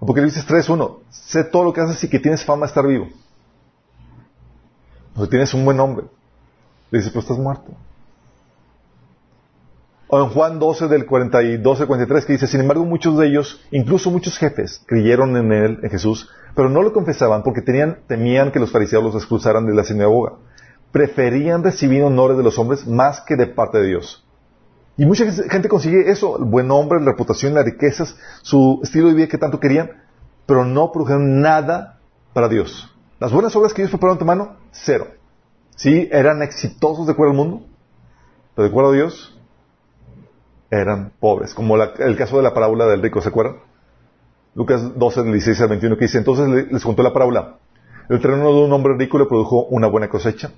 Apocalipsis 0.02 0.46
3.1. 0.48 1.00
Sé 1.10 1.44
todo 1.46 1.64
lo 1.66 1.74
que 1.74 1.82
haces 1.82 2.04
y 2.04 2.10
que 2.10 2.20
tienes 2.20 2.44
fama 2.44 2.66
de 2.66 2.68
estar 2.68 2.86
vivo. 2.86 3.10
O 5.16 5.20
sea, 5.20 5.30
tienes 5.30 5.54
un 5.54 5.64
buen 5.64 5.78
nombre. 5.78 6.08
Le 6.92 7.00
dice, 7.00 7.10
pero 7.10 7.22
estás 7.22 7.38
muerto. 7.38 7.72
En 10.20 10.30
Juan 10.30 10.60
12 10.60 10.90
del 10.90 11.08
42 11.08 11.82
al 11.82 11.88
43 11.88 12.26
que 12.26 12.34
dice, 12.34 12.48
sin 12.48 12.62
embargo 12.62 12.86
muchos 12.86 13.18
de 13.18 13.28
ellos, 13.28 13.62
incluso 13.72 14.12
muchos 14.12 14.38
jefes, 14.38 14.84
creyeron 14.86 15.36
en 15.38 15.52
él, 15.52 15.80
en 15.82 15.90
Jesús, 15.90 16.30
pero 16.56 16.70
no 16.70 16.84
lo 16.84 16.94
confesaban 16.94 17.42
porque 17.42 17.62
tenían, 17.62 18.00
temían 18.08 18.52
que 18.52 18.60
los 18.60 18.72
fariseos 18.72 19.04
los 19.04 19.16
expulsaran 19.16 19.66
de 19.66 19.74
la 19.74 19.84
sinagoga. 19.84 20.34
Preferían 20.92 21.64
recibir 21.64 22.04
honores 22.04 22.38
de 22.38 22.44
los 22.44 22.60
hombres 22.60 22.86
más 22.86 23.22
que 23.22 23.36
de 23.36 23.48
parte 23.48 23.80
de 23.80 23.88
Dios. 23.88 24.24
Y 24.98 25.08
mucha 25.08 25.26
gente 25.32 25.68
consigue 25.68 26.12
eso, 26.12 26.38
el 26.38 26.44
buen 26.44 26.68
nombre, 26.68 27.00
la 27.00 27.08
reputación, 27.08 27.56
las 27.56 27.66
riquezas, 27.66 28.16
su 28.44 28.82
estilo 28.84 29.08
de 29.08 29.16
vida 29.16 29.28
que 29.28 29.40
tanto 29.40 29.60
querían, 29.60 30.04
pero 30.46 30.64
no 30.64 30.92
produjeron 30.92 31.42
nada 31.42 32.00
para 32.34 32.48
Dios. 32.48 32.96
Las 33.20 33.32
buenas 33.32 33.56
obras 33.56 33.74
que 33.74 33.82
Dios 33.82 33.90
prepararon 33.90 34.20
de 34.20 34.26
mano, 34.26 34.58
cero. 34.72 35.08
Sí, 35.76 36.08
eran 36.12 36.44
exitosos 36.44 37.08
de 37.08 37.14
acuerdo 37.14 37.32
al 37.32 37.38
mundo, 37.38 37.66
pero 38.54 38.68
de 38.68 38.70
acuerdo 38.70 38.92
a 38.92 38.94
Dios, 38.94 39.40
eran 40.82 41.12
pobres. 41.20 41.54
Como 41.54 41.76
el 41.82 42.16
caso 42.16 42.38
de 42.38 42.44
la 42.44 42.54
parábola 42.54 42.88
del 42.88 43.02
rico, 43.02 43.22
¿se 43.22 43.30
acuerdan? 43.30 43.58
Lucas 44.56 44.98
12, 44.98 45.24
16 45.24 45.62
al 45.62 45.70
21, 45.70 45.98
que 45.98 46.06
dice, 46.06 46.18
entonces 46.18 46.72
les 46.72 46.84
contó 46.84 47.04
la 47.04 47.14
parábola. 47.14 47.58
El 48.10 48.20
terreno 48.20 48.54
de 48.54 48.62
un 48.66 48.74
hombre 48.74 48.96
rico 48.98 49.18
le 49.18 49.26
produjo 49.26 49.66
una 49.66 49.88
buena 49.88 50.10
cosecha. 50.10 50.52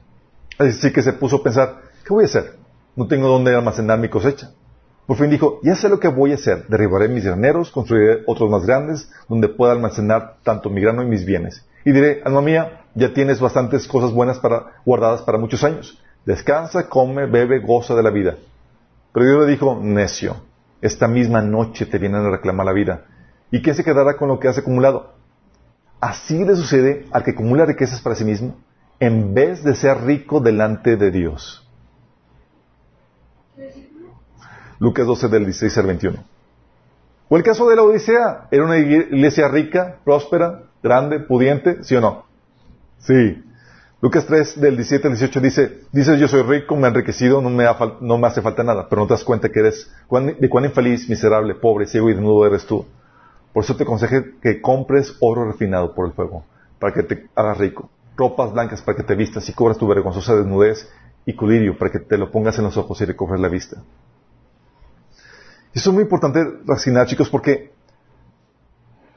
Así 0.58 0.92
que 0.92 1.02
se 1.02 1.14
puso 1.14 1.38
a 1.38 1.44
pensar, 1.44 1.82
¿qué 2.06 2.14
voy 2.14 2.24
a 2.24 2.28
hacer? 2.28 2.56
No 2.96 3.08
tengo 3.08 3.28
dónde 3.28 3.54
almacenar 3.56 4.00
mi 4.00 4.10
cosecha. 4.10 4.52
Por 5.06 5.18
fin 5.18 5.30
dijo, 5.30 5.60
ya 5.62 5.76
sé 5.76 5.88
lo 5.88 6.00
que 6.00 6.08
voy 6.08 6.32
a 6.32 6.36
hacer. 6.36 6.66
Derribaré 6.68 7.08
mis 7.08 7.24
graneros, 7.24 7.70
construiré 7.70 8.24
otros 8.26 8.50
más 8.50 8.66
grandes, 8.66 9.10
donde 9.30 9.50
pueda 9.50 9.74
almacenar 9.74 10.38
tanto 10.44 10.70
mi 10.70 10.82
grano 10.82 11.04
y 11.04 11.06
mis 11.06 11.26
bienes. 11.26 11.64
Y 11.84 11.92
diré, 11.92 12.22
alma 12.26 12.42
mía, 12.42 12.86
ya 12.96 13.14
tienes 13.14 13.40
bastantes 13.40 13.88
cosas 13.88 14.12
buenas 14.12 14.40
para, 14.40 14.82
guardadas 14.84 15.22
para 15.22 15.38
muchos 15.38 15.64
años. 15.64 16.02
Descansa, 16.26 16.90
come, 16.90 17.28
bebe, 17.28 17.60
goza 17.60 17.94
de 17.96 18.02
la 18.02 18.10
vida. 18.10 18.36
Pero 19.16 19.28
Dios 19.28 19.46
le 19.46 19.52
dijo, 19.52 19.80
necio, 19.82 20.36
esta 20.82 21.08
misma 21.08 21.42
noche 21.42 21.86
te 21.86 21.98
vienen 21.98 22.26
a 22.26 22.32
reclamar 22.32 22.66
la 22.66 22.74
vida. 22.74 23.06
¿Y 23.50 23.62
quién 23.62 23.74
se 23.74 23.86
quedará 23.86 24.18
con 24.18 24.28
lo 24.28 24.42
que 24.42 24.50
has 24.50 24.58
acumulado? 24.58 25.14
Así 26.02 26.44
le 26.44 26.54
sucede 26.58 27.06
al 27.12 27.24
que 27.24 27.32
acumula 27.32 27.66
riquezas 27.66 28.02
para 28.02 28.18
sí 28.18 28.26
mismo, 28.26 28.58
en 29.00 29.34
vez 29.34 29.64
de 29.64 29.74
ser 29.74 30.04
rico 30.04 30.42
delante 30.42 30.98
de 30.98 31.12
Dios. 31.12 31.66
Lucas 34.80 35.08
12 35.08 35.30
del 35.30 35.46
16 35.46 35.78
al 35.78 35.88
21. 35.88 36.24
O 37.30 37.38
el 37.38 37.44
caso 37.44 37.70
de 37.70 37.78
la 37.78 37.84
Odisea, 37.84 38.50
era 38.52 38.66
una 38.66 38.78
iglesia 38.78 39.48
rica, 39.48 40.00
próspera, 40.04 40.64
grande, 40.84 41.22
pudiente, 41.22 41.86
¿sí 41.86 41.96
o 41.96 42.02
no? 42.02 42.26
Sí. 42.98 43.44
Lucas 44.06 44.27
3 44.27 44.61
del 44.61 44.76
17 44.76 45.07
al 45.07 45.14
18 45.15 45.40
dice, 45.41 45.82
dices 45.91 46.19
yo 46.19 46.27
soy 46.27 46.44
rico, 46.44 46.76
me 46.76 46.86
he 46.86 46.90
enriquecido, 46.91 47.41
no 47.41 47.49
me, 47.49 47.65
no 48.02 48.23
hace 48.27 48.40
falta 48.44 48.64
nada, 48.64 48.88
pero 48.88 49.02
no 49.02 49.07
te 49.07 49.15
das 49.15 49.23
cuenta 49.23 49.49
que 49.49 49.61
eres, 49.61 49.91
de 50.40 50.48
cuán 50.48 50.65
infeliz, 50.65 51.10
miserable, 51.10 51.56
pobre, 51.56 51.88
ciego 51.88 52.11
y 52.11 52.14
desnudo 52.14 52.45
eres 52.45 52.68
tú. 52.68 52.86
Por 53.52 53.64
eso 53.64 53.76
te 53.76 53.82
aconsejo 53.82 54.14
que 54.44 54.61
compres 54.61 55.18
oro 55.22 55.45
refinado 55.45 55.95
por 55.95 56.06
el 56.06 56.14
fuego, 56.14 56.45
para 56.77 56.94
que 56.94 57.02
te 57.02 57.30
hagas 57.34 57.57
rico, 57.57 57.90
ropas 58.15 58.53
blancas 58.53 58.84
para 58.84 58.95
que 58.95 59.02
te 59.02 59.15
vistas 59.15 59.49
y 59.49 59.53
cobras 59.53 59.80
tu 59.80 59.88
vergonzosa 59.88 60.36
desnudez 60.36 60.88
y 61.26 61.36
colirio 61.36 61.76
para 61.76 61.91
que 61.91 61.98
te 61.98 62.19
lo 62.19 62.30
pongas 62.30 62.60
en 62.60 62.65
los 62.65 62.77
ojos 62.77 63.02
y 63.02 63.06
recobres 63.06 63.41
la 63.41 63.48
vista. 63.48 63.82
Eso 65.73 65.90
es 65.90 65.94
muy 65.95 66.03
importante 66.03 66.45
reaccionar, 66.64 67.07
chicos, 67.07 67.27
porque 67.27 67.72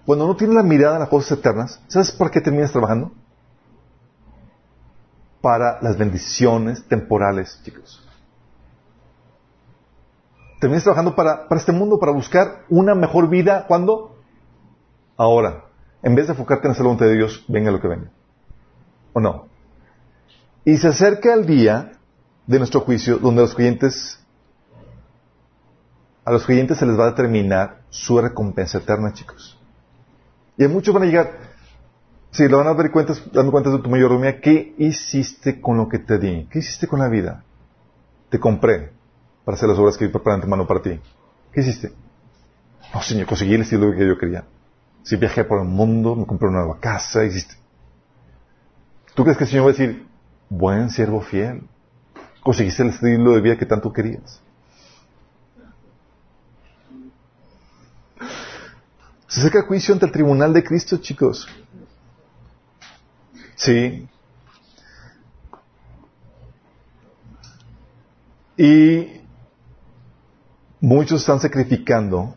cuando 0.07 0.25
uno 0.25 0.35
tiene 0.35 0.55
la 0.55 0.63
mirada 0.63 0.95
en 0.95 1.01
las 1.01 1.11
cosas 1.11 1.39
eternas, 1.39 1.79
¿sabes 1.89 2.11
por 2.11 2.31
qué 2.31 2.41
terminas 2.41 2.73
trabajando? 2.73 3.13
Para 5.49 5.79
las 5.81 5.97
bendiciones 5.97 6.87
temporales, 6.89 7.59
chicos. 7.65 8.07
Terminas 10.61 10.85
trabajando 10.85 11.15
para, 11.15 11.49
para 11.49 11.59
este 11.59 11.73
mundo, 11.73 11.99
para 11.99 12.13
buscar 12.13 12.67
una 12.69 12.95
mejor 12.95 13.31
vida. 13.31 13.65
¿Cuándo? 13.67 14.15
Ahora. 15.17 15.65
En 16.03 16.15
vez 16.15 16.27
de 16.27 16.35
enfocarte 16.35 16.67
en 16.67 16.73
hacer 16.73 16.83
la 16.83 16.89
voluntad 16.89 17.07
de 17.07 17.15
Dios, 17.15 17.47
venga 17.49 17.71
lo 17.71 17.81
que 17.81 17.89
venga. 17.89 18.11
¿O 19.15 19.21
no? 19.21 19.47
Y 20.67 20.77
se 20.77 20.89
acerca 20.89 21.33
el 21.33 21.47
día 21.47 21.93
de 22.47 22.59
nuestro 22.59 22.83
juicio 22.83 23.17
donde 23.17 23.41
los 23.41 23.55
creyentes 23.55 24.23
a 26.27 26.31
los 26.31 26.45
creyentes 26.45 26.77
se 26.77 26.85
les 26.85 26.99
va 26.99 27.05
a 27.05 27.11
determinar 27.13 27.85
su 27.89 28.21
recompensa 28.21 28.77
eterna, 28.77 29.15
chicos. 29.15 29.59
Y 30.59 30.69
muchos 30.69 30.93
van 30.93 31.05
a 31.05 31.07
llegar, 31.07 31.31
si 32.31 32.49
lo 32.49 32.59
van 32.59 32.69
a 32.69 32.75
dar 32.75 32.91
cuentas, 32.91 33.23
dando 33.33 33.51
cuentas 33.51 33.73
de 33.73 33.79
tu 33.81 33.89
mayordomía, 33.89 34.41
¿qué 34.41 34.75
hiciste 34.79 35.61
con 35.61 35.77
lo 35.77 35.89
que 35.89 35.99
te 35.99 36.19
di? 36.19 36.47
¿Qué 36.51 36.59
hiciste 36.59 36.87
con 36.87 36.99
la 36.99 37.09
vida? 37.09 37.43
Te 38.29 38.39
compré 38.39 38.93
para 39.45 39.57
hacer 39.57 39.69
las 39.69 39.79
obras 39.79 39.97
que 39.97 40.09
preparan 40.09 40.41
tu 40.41 40.47
mano 40.47 40.67
para 40.67 40.83
ti. 40.83 41.01
¿Qué 41.53 41.61
hiciste? 41.61 41.93
No, 42.93 43.03
Señor, 43.03 43.27
conseguí 43.27 43.55
el 43.55 43.63
estilo 43.63 43.91
que 43.93 44.07
yo 44.07 44.19
quería. 44.19 44.45
Si 45.03 45.17
viajé 45.17 45.45
por 45.45 45.61
el 45.61 45.69
mundo, 45.69 46.15
me 46.15 46.27
compré 46.27 46.49
una 46.49 46.59
nueva 46.59 46.79
casa, 46.79 47.25
hiciste. 47.25 47.55
¿Tú 49.15 49.23
crees 49.25 49.39
que 49.39 49.45
el 49.45 49.51
Señor 49.51 49.65
va 49.65 49.71
a 49.71 49.73
decir, 49.73 50.07
buen 50.49 50.91
siervo 50.91 51.21
fiel? 51.21 51.63
Conseguiste 52.43 52.83
el 52.83 52.91
estilo 52.91 53.33
de 53.33 53.41
vida 53.41 53.57
que 53.57 53.67
tanto 53.67 53.93
querías. 53.93 54.43
Se 59.29 59.47
el 59.47 59.63
juicio 59.65 59.93
ante 59.93 60.07
el 60.07 60.13
tribunal 60.13 60.53
de 60.53 60.65
Cristo, 60.65 60.97
chicos. 60.97 61.47
Sí. 63.59 64.09
Y 68.57 69.21
muchos 70.81 71.21
están 71.21 71.41
sacrificando. 71.41 72.35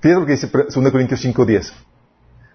Fíjate 0.00 0.20
lo 0.20 0.26
que 0.26 0.32
dice 0.32 0.48
2 0.48 0.92
Corintios 0.92 1.20
5:10. 1.24 1.72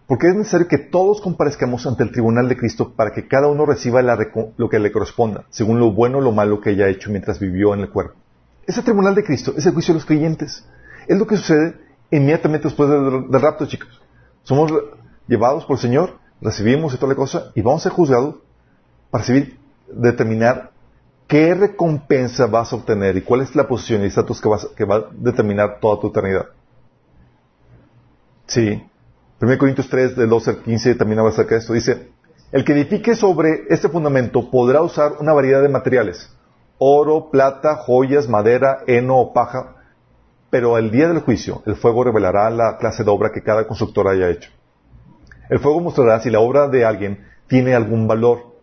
Porque 0.08 0.28
es 0.28 0.36
necesario 0.36 0.68
que 0.68 0.78
todos 0.78 1.22
comparezcamos 1.22 1.88
ante 1.88 2.04
el 2.04 2.12
tribunal 2.12 2.50
de 2.50 2.58
Cristo 2.58 2.94
para 2.94 3.14
que 3.14 3.28
cada 3.28 3.48
uno 3.48 3.66
reciba 3.66 4.02
lo 4.02 4.70
que 4.70 4.80
le 4.80 4.92
corresponda, 4.92 5.46
según 5.50 5.80
lo 5.80 5.94
bueno 5.94 6.18
o 6.18 6.22
lo 6.22 6.34
malo 6.34 6.60
que 6.60 6.72
haya 6.72 6.90
hecho 6.90 7.10
mientras 7.10 7.40
vivió 7.40 7.74
en 7.74 7.80
el 7.82 7.90
cuerpo. 7.90 8.16
Ese 8.68 8.82
tribunal 8.82 9.16
de 9.16 9.24
Cristo 9.24 9.54
es 9.56 9.66
el 9.66 9.74
juicio 9.74 9.94
de 9.94 10.00
los 10.00 10.06
creyentes. 10.06 10.66
Es 11.08 11.18
lo 11.18 11.26
que 11.26 11.38
sucede 11.38 11.76
inmediatamente 12.10 12.68
después 12.68 12.90
del, 12.90 13.42
rapto, 13.42 13.66
chicos. 13.66 14.02
Somos 14.44 14.72
llevados 15.28 15.66
por 15.66 15.78
el 15.78 15.82
Señor, 15.82 16.20
recibimos 16.42 16.94
y 16.94 16.98
toda 16.98 17.10
la 17.10 17.16
cosa, 17.16 17.52
y 17.56 17.62
vamos 17.62 17.82
a 17.82 17.90
ser 17.90 17.92
juzgados 17.94 18.36
para 19.10 19.24
determinar 19.88 20.72
qué 21.28 21.54
recompensa 21.54 22.48
vas 22.48 22.72
a 22.72 22.76
obtener 22.76 23.18
y 23.18 23.22
cuál 23.22 23.42
es 23.42 23.56
la 23.56 23.68
posición 23.68 24.04
y 24.04 24.08
estatus 24.08 24.42
que, 24.42 24.50
que 24.76 24.86
va 24.86 24.96
a 24.96 25.06
determinar 25.12 25.80
toda 25.80 26.00
tu 26.00 26.08
eternidad. 26.08 26.48
Sí. 28.48 28.84
1 29.42 29.58
Corintios 29.58 29.90
3, 29.90 30.16
del 30.16 30.30
12 30.30 30.50
al 30.52 30.58
15, 30.58 30.96
también 30.96 31.20
habla 31.20 31.32
acerca 31.32 31.56
de 31.56 31.62
esto. 31.62 31.74
Dice, 31.74 32.12
el 32.52 32.64
que 32.64 32.74
edifique 32.74 33.16
sobre 33.16 33.64
este 33.70 33.90
fundamento 33.90 34.52
podrá 34.52 34.82
usar 34.82 35.14
una 35.20 35.34
variedad 35.34 35.62
de 35.62 35.70
materiales. 35.70 36.30
Oro, 36.78 37.30
plata, 37.32 37.78
joyas, 37.78 38.28
madera, 38.28 38.84
heno 38.88 39.18
o 39.18 39.34
paja 39.34 39.76
pero 40.52 40.78
el 40.78 40.92
día 40.92 41.08
del 41.08 41.22
juicio, 41.22 41.64
el 41.66 41.76
fuego 41.78 42.04
revelará 42.04 42.50
la 42.52 42.78
clase 42.78 43.04
de 43.04 43.10
obra 43.10 43.32
que 43.32 43.42
cada 43.42 43.66
constructor 43.66 44.08
haya 44.10 44.30
hecho. 44.30 44.52
El 45.52 45.60
fuego 45.60 45.82
mostrará 45.82 46.22
si 46.22 46.30
la 46.30 46.40
obra 46.40 46.70
de 46.70 46.86
alguien 46.86 47.26
tiene 47.48 47.76
algún 47.76 48.08
valor. 48.08 48.56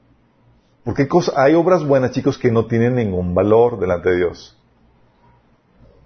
Porque 0.84 1.06
hay, 1.36 1.54
obras 1.54 1.84
buenas, 1.84 2.12
chicos, 2.12 2.38
que 2.38 2.50
no 2.50 2.64
tienen 2.64 2.94
ningún 2.94 3.34
valor 3.34 3.78
delante 3.78 4.08
de 4.08 4.16
Dios. 4.16 4.58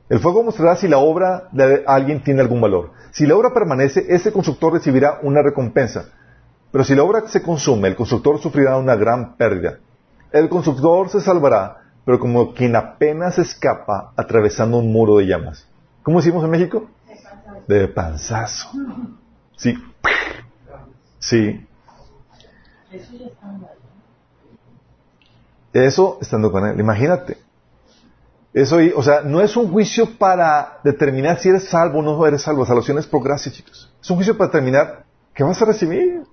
El 0.09 0.19
fuego 0.19 0.43
mostrará 0.43 0.75
si 0.75 0.89
la 0.89 0.99
obra 0.99 1.49
de 1.53 1.85
alguien 1.87 2.25
tiene 2.25 2.41
algún 2.41 2.61
valor. 2.61 2.91
Si 3.13 3.27
la 3.27 3.37
obra 3.37 3.55
permanece, 3.55 4.07
ese 4.09 4.33
constructor 4.33 4.73
recibirá 4.73 5.21
una 5.23 5.41
recompensa. 5.41 6.07
Pero 6.73 6.83
si 6.83 6.97
la 6.97 7.05
obra 7.05 7.29
se 7.29 7.43
consume, 7.43 7.87
el 7.87 7.95
constructor 7.95 8.41
sufrirá 8.41 8.77
una 8.77 8.97
gran 8.97 9.37
pérdida. 9.37 9.79
El 10.33 10.49
constructor 10.49 11.09
se 11.11 11.21
salvará, 11.21 11.77
pero 12.05 12.19
como 12.19 12.55
quien 12.55 12.75
apenas 12.75 13.39
escapa 13.39 14.13
atravesando 14.17 14.79
un 14.79 14.91
muro 14.91 15.19
de 15.19 15.27
llamas. 15.29 15.65
¿Cómo 16.03 16.19
decimos 16.19 16.45
en 16.45 16.51
México? 16.51 16.91
De 17.69 17.87
panzazo. 17.87 18.69
Sí. 19.57 19.79
Sí. 21.23 21.67
Eso 25.73 26.19
estando 26.21 26.51
con 26.51 26.67
él. 26.67 26.79
Imagínate. 26.79 27.39
Eso, 28.53 28.77
o 28.97 29.03
sea, 29.03 29.23
no 29.23 29.41
es 29.41 29.57
un 29.57 29.71
juicio 29.71 30.19
para 30.19 30.81
determinar 30.85 31.39
si 31.39 31.49
eres 31.49 31.69
salvo 31.69 32.01
o 32.01 32.03
no 32.03 32.27
eres 32.27 32.43
salvo. 32.43 32.67
Salvación 32.67 32.99
es 32.99 33.07
por 33.07 33.23
gracia, 33.23 33.51
chicos. 33.51 33.91
Es 34.03 34.11
un 34.11 34.17
juicio 34.17 34.37
para 34.37 34.49
determinar 34.49 35.05
qué 35.33 35.45
vas 35.45 35.63
a 35.63 35.65
recibir. 35.65 36.25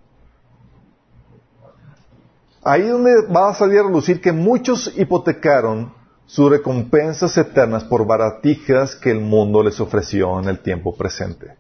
Ahí 2.64 2.88
donde 2.88 3.28
va 3.28 3.52
a 3.52 3.54
salir 3.54 3.80
a 3.80 3.84
relucir 3.84 4.20
que 4.20 4.34
muchos 4.34 4.92
hipotecaron 4.98 5.94
sus 6.26 6.50
recompensas 6.50 7.38
eternas 7.38 7.86
por 7.86 8.06
baratijas 8.06 8.96
que 8.96 9.12
el 9.12 9.22
mundo 9.22 9.64
les 9.64 9.80
ofreció 9.80 10.40
en 10.40 10.50
el 10.50 10.60
tiempo 10.60 10.96
presente. 10.96 11.56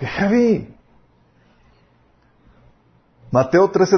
Javi. 0.00 0.68
Mateo 3.32 3.70
13, 3.70 3.96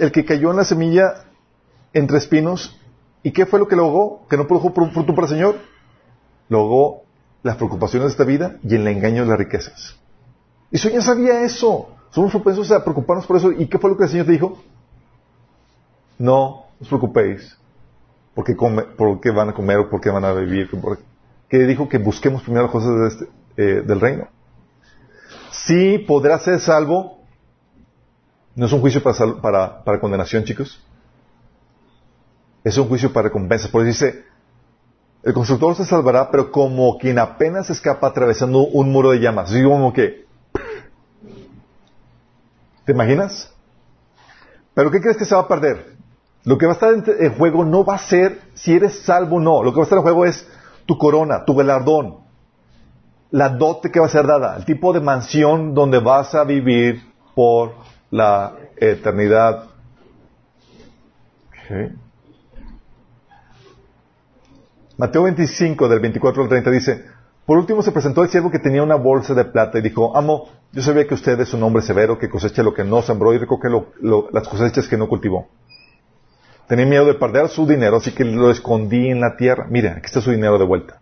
el 0.00 0.12
que 0.12 0.24
cayó 0.26 0.50
en 0.50 0.58
la 0.58 0.64
semilla 0.64 1.24
entre 1.94 2.18
espinos. 2.18 2.78
¿Y 3.22 3.32
qué 3.32 3.46
fue 3.46 3.58
lo 3.58 3.66
que 3.66 3.74
logró? 3.74 4.20
Que 4.28 4.36
no 4.36 4.46
produjo 4.46 4.72
fruto 4.72 5.14
para 5.14 5.26
el 5.26 5.32
Señor. 5.32 5.56
Logró 6.50 7.02
las 7.42 7.56
preocupaciones 7.56 8.08
de 8.08 8.12
esta 8.12 8.24
vida 8.24 8.56
y 8.62 8.74
el 8.74 8.86
engaño 8.86 9.22
de 9.22 9.30
las 9.30 9.38
riquezas. 9.38 9.96
Y 10.70 10.76
eso 10.76 10.90
ya 10.90 11.00
sabía 11.00 11.42
eso. 11.42 11.88
Somos 12.10 12.30
propensos 12.32 12.70
a 12.70 12.84
preocuparnos 12.84 13.26
por 13.26 13.38
eso. 13.38 13.50
¿Y 13.50 13.66
qué 13.66 13.78
fue 13.78 13.88
lo 13.88 13.96
que 13.96 14.04
el 14.04 14.10
Señor 14.10 14.26
te 14.26 14.32
dijo? 14.32 14.58
No 16.18 16.66
os 16.78 16.86
preocupéis 16.86 17.56
porque, 18.34 18.56
come, 18.56 18.82
porque 18.82 19.30
van 19.30 19.48
a 19.48 19.54
comer 19.54 19.78
o 19.78 19.88
porque 19.88 20.10
van 20.10 20.26
a 20.26 20.34
vivir. 20.34 20.68
Que 21.48 21.60
dijo 21.60 21.88
que 21.88 21.96
busquemos 21.96 22.42
primero 22.42 22.64
las 22.64 22.72
cosas 22.72 23.14
este, 23.14 23.28
eh, 23.56 23.82
del 23.86 24.00
reino. 24.00 24.28
Sí 25.50 25.98
podrá 26.06 26.38
ser 26.38 26.60
salvo. 26.60 27.19
No 28.60 28.66
es 28.66 28.74
un 28.74 28.82
juicio 28.82 29.02
para, 29.02 29.82
para, 29.82 30.00
condenación, 30.00 30.44
chicos. 30.44 30.84
Es 32.62 32.76
un 32.76 32.88
juicio 32.88 33.10
para 33.10 33.28
recompensa. 33.28 33.70
Por 33.70 33.80
eso 33.80 33.86
dice, 33.86 34.26
el 35.22 35.32
constructor 35.32 35.76
se 35.76 35.86
salvará, 35.86 36.30
pero 36.30 36.52
como 36.52 36.98
quien 36.98 37.18
apenas 37.18 37.70
escapa 37.70 38.08
atravesando 38.08 38.58
un 38.58 38.92
muro 38.92 39.12
de 39.12 39.20
llamas. 39.20 39.50
Digo 39.50 39.70
como 39.70 39.94
que... 39.94 40.26
¿Te 42.84 42.92
imaginas? 42.92 43.50
¿Pero 44.74 44.90
qué 44.90 45.00
crees 45.00 45.16
que 45.16 45.24
se 45.24 45.34
va 45.34 45.40
a 45.40 45.48
perder? 45.48 45.96
Lo 46.44 46.58
que 46.58 46.66
va 46.66 46.72
a 46.72 46.74
estar 46.74 46.92
en 46.92 47.34
juego 47.38 47.64
no 47.64 47.82
va 47.82 47.94
a 47.94 47.98
ser 47.98 48.42
si 48.52 48.74
eres 48.74 49.04
salvo 49.04 49.36
o 49.36 49.40
no. 49.40 49.62
Lo 49.62 49.72
que 49.72 49.76
va 49.76 49.84
a 49.84 49.84
estar 49.84 49.96
en 49.96 50.02
juego 50.02 50.26
es 50.26 50.46
tu 50.84 50.98
corona, 50.98 51.46
tu 51.46 51.54
galardón, 51.54 52.18
la 53.30 53.48
dote 53.48 53.90
que 53.90 54.00
va 54.00 54.04
a 54.04 54.10
ser 54.10 54.26
dada, 54.26 54.54
el 54.58 54.66
tipo 54.66 54.92
de 54.92 55.00
mansión 55.00 55.72
donde 55.72 55.98
vas 55.98 56.34
a 56.34 56.44
vivir 56.44 57.10
por 57.34 57.72
la 58.10 58.56
eternidad. 58.76 59.70
Mateo 64.96 65.22
25, 65.22 65.88
del 65.88 66.00
24 66.00 66.42
al 66.42 66.48
30 66.48 66.70
dice, 66.70 67.04
por 67.46 67.58
último 67.58 67.82
se 67.82 67.92
presentó 67.92 68.22
el 68.22 68.28
siervo 68.28 68.50
que 68.50 68.58
tenía 68.58 68.82
una 68.82 68.96
bolsa 68.96 69.34
de 69.34 69.44
plata 69.44 69.78
y 69.78 69.82
dijo, 69.82 70.16
amo, 70.16 70.48
yo 70.72 70.82
sabía 70.82 71.06
que 71.06 71.14
usted 71.14 71.40
es 71.40 71.54
un 71.54 71.62
hombre 71.62 71.82
severo, 71.82 72.18
que 72.18 72.28
cosecha 72.28 72.62
lo 72.62 72.74
que 72.74 72.84
no 72.84 73.02
sembró 73.02 73.32
y 73.32 73.38
recoge 73.38 73.68
las 74.32 74.48
cosechas 74.48 74.88
que 74.88 74.96
no 74.96 75.08
cultivó. 75.08 75.48
Tenía 76.68 76.86
miedo 76.86 77.06
de 77.06 77.14
perder 77.14 77.48
su 77.48 77.66
dinero, 77.66 77.96
así 77.96 78.12
que 78.12 78.24
lo 78.24 78.50
escondí 78.50 79.08
en 79.08 79.20
la 79.20 79.36
tierra. 79.36 79.66
Mira, 79.68 79.92
aquí 79.92 80.06
está 80.06 80.20
su 80.20 80.30
dinero 80.30 80.58
de 80.58 80.64
vuelta. 80.64 81.00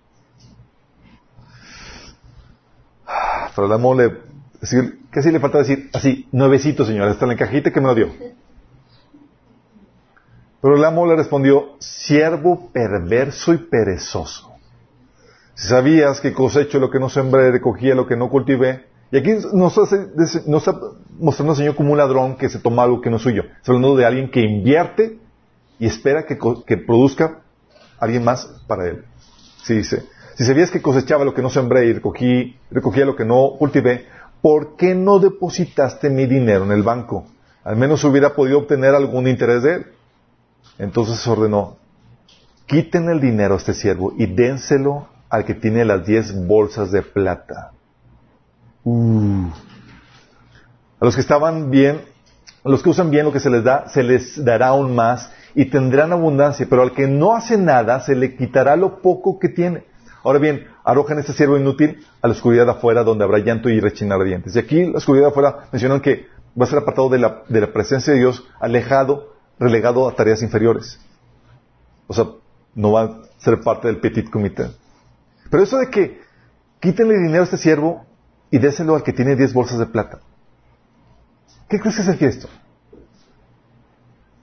Pero 3.55 3.67
el 3.67 3.73
amo 4.61 4.83
le, 4.83 4.93
casi 5.11 5.31
le 5.31 5.41
falta 5.41 5.59
decir 5.59 5.91
así, 5.93 6.29
nuevecito, 6.33 6.85
señor, 6.85 7.09
está 7.09 7.25
en 7.25 7.31
la 7.31 7.37
cajita 7.37 7.73
que 7.73 7.81
me 7.81 7.87
lo 7.87 7.95
dio. 7.95 8.09
Pero 10.61 10.77
el 10.77 10.85
amo 10.85 11.07
le 11.07 11.17
respondió, 11.17 11.77
siervo 11.79 12.71
perverso 12.73 13.55
y 13.55 13.59
perezoso. 13.59 14.53
Si 15.55 15.69
sabías 15.69 16.21
que 16.21 16.33
cosecho 16.33 16.79
lo 16.79 16.91
que 16.91 16.99
no 16.99 17.09
sembré, 17.09 17.51
recogía 17.51 17.95
lo 17.95 18.07
que 18.07 18.17
no 18.17 18.29
cultivé, 18.29 18.87
y 19.11 19.17
aquí 19.17 19.31
nos, 19.55 19.79
hace, 19.79 20.09
nos 20.47 20.69
está 20.69 20.79
mostrando 21.19 21.53
al 21.53 21.57
Señor 21.57 21.75
como 21.75 21.93
un 21.93 21.99
ladrón 21.99 22.37
que 22.37 22.49
se 22.49 22.59
toma 22.59 22.83
algo 22.83 23.01
que 23.01 23.09
no 23.09 23.17
es 23.17 23.23
suyo. 23.23 23.45
Está 23.57 23.73
hablando 23.73 23.97
de 23.97 24.05
alguien 24.05 24.31
que 24.31 24.41
invierte 24.41 25.19
y 25.79 25.87
espera 25.87 26.27
que, 26.27 26.37
produzca 26.77 27.41
alguien 27.99 28.25
más 28.25 28.47
para 28.67 28.87
él. 28.87 29.05
Sí, 29.63 29.77
dice, 29.77 30.05
si 30.37 30.45
sabías 30.45 30.71
que 30.71 30.83
cosechaba 30.83 31.25
lo 31.25 31.33
que 31.33 31.43
no 31.43 31.49
sembré 31.49 31.87
y 31.87 31.93
recogí, 31.95 32.57
recogía 32.71 33.07
lo 33.07 33.17
que 33.17 33.25
no 33.25 33.55
cultivé, 33.59 34.07
¿por 34.41 34.77
qué 34.77 34.95
no 34.95 35.19
depositaste 35.19 36.11
mi 36.11 36.27
dinero 36.27 36.65
en 36.65 36.73
el 36.73 36.83
banco? 36.83 37.27
Al 37.65 37.77
menos 37.77 38.05
hubiera 38.05 38.35
podido 38.35 38.59
obtener 38.59 38.95
algún 38.95 39.29
interés 39.29 39.63
de 39.63 39.75
él. 39.75 39.87
Entonces 40.79 41.27
ordenó, 41.27 41.77
quiten 42.67 43.09
el 43.09 43.21
dinero 43.21 43.55
a 43.55 43.57
este 43.59 43.75
siervo 43.75 44.13
y 44.17 44.27
dénselo 44.27 45.09
al 45.29 45.45
que 45.45 45.55
tiene 45.55 45.85
las 45.85 46.07
diez 46.07 46.35
bolsas 46.47 46.91
de 46.93 47.03
plata. 47.03 47.73
Uh. 48.85 49.49
A 51.01 51.05
los 51.05 51.15
que 51.15 51.21
estaban 51.21 51.71
bien, 51.71 52.01
a 52.65 52.69
los 52.69 52.83
que 52.83 52.91
usan 52.91 53.11
bien 53.11 53.25
lo 53.25 53.33
que 53.33 53.41
se 53.41 53.51
les 53.51 53.65
da, 53.65 53.89
se 53.89 54.03
les 54.03 54.43
dará 54.45 54.69
aún 54.69 54.95
más 54.95 55.31
y 55.55 55.67
tendrán 55.67 56.13
abundancia, 56.13 56.67
pero 56.69 56.83
al 56.83 56.93
que 56.93 57.07
no 57.07 57.35
hace 57.35 57.57
nada 57.59 58.01
se 58.01 58.15
le 58.15 58.37
quitará 58.37 58.77
lo 58.77 59.03
poco 59.03 59.39
que 59.39 59.49
tiene. 59.49 59.85
Ahora 60.25 60.39
bien, 60.39 60.67
arrojan 60.89 61.19
este 61.19 61.35
siervo 61.35 61.59
inútil 61.59 62.03
a 62.23 62.29
la 62.29 62.33
oscuridad 62.33 62.71
afuera 62.71 63.05
donde 63.05 63.23
habrá 63.23 63.41
llanto 63.41 63.69
y 63.69 63.79
rechinar 63.79 64.19
de 64.21 64.25
dientes. 64.25 64.57
Y 64.57 64.59
aquí 64.59 64.87
la 64.87 64.97
oscuridad 64.97 65.29
afuera 65.29 65.69
mencionan 65.71 66.01
que 66.01 66.27
va 66.59 66.65
a 66.65 66.69
ser 66.69 66.79
apartado 66.79 67.11
de 67.11 67.19
la, 67.19 67.73
presencia 67.75 68.15
de 68.15 68.21
Dios, 68.21 68.49
alejado, 68.59 69.35
relegado 69.59 70.09
a 70.09 70.15
tareas 70.15 70.41
inferiores. 70.41 70.99
O 72.07 72.15
sea, 72.15 72.29
no 72.75 72.93
va 72.93 73.03
a 73.03 73.21
ser 73.37 73.61
parte 73.61 73.89
del 73.89 74.01
petit 74.01 74.31
comité. 74.31 74.71
Pero 75.51 75.63
eso 75.63 75.77
de 75.77 75.91
que 75.91 76.23
quítenle 76.81 77.19
dinero 77.19 77.43
a 77.43 77.45
este 77.45 77.59
siervo 77.59 78.07
y 78.51 78.57
déselo 78.57 78.95
al 78.97 79.03
que 79.03 79.13
tiene 79.13 79.37
10 79.37 79.53
bolsas 79.53 79.79
de 79.79 79.87
plata. 79.87 80.21
¿Qué 81.69 81.79
crees 81.79 81.97
que 81.97 82.03
es 82.03 82.09
el 82.09 82.17
gesto? 82.17 82.49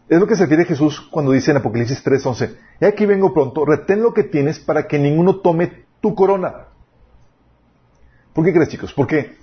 Es 0.08 0.20
lo 0.20 0.28
que 0.28 0.36
se 0.36 0.44
refiere 0.44 0.66
Jesús 0.66 1.02
cuando 1.10 1.32
dice 1.32 1.50
en 1.50 1.58
Apocalipsis 1.58 2.04
3:11, 2.04 2.56
y 2.82 2.86
aquí 2.86 3.08
vengo 3.08 3.34
pronto, 3.34 3.66
retén 3.66 4.04
lo 4.04 4.14
que 4.14 4.22
tienes 4.22 4.60
para 4.60 4.86
que 4.86 5.00
ninguno 5.00 5.38
tome 5.38 5.85
tu 6.06 6.14
corona. 6.14 6.68
¿Por 8.32 8.46
qué 8.46 8.54
crees, 8.54 8.70
chicos? 8.70 8.94
Porque 8.94 9.40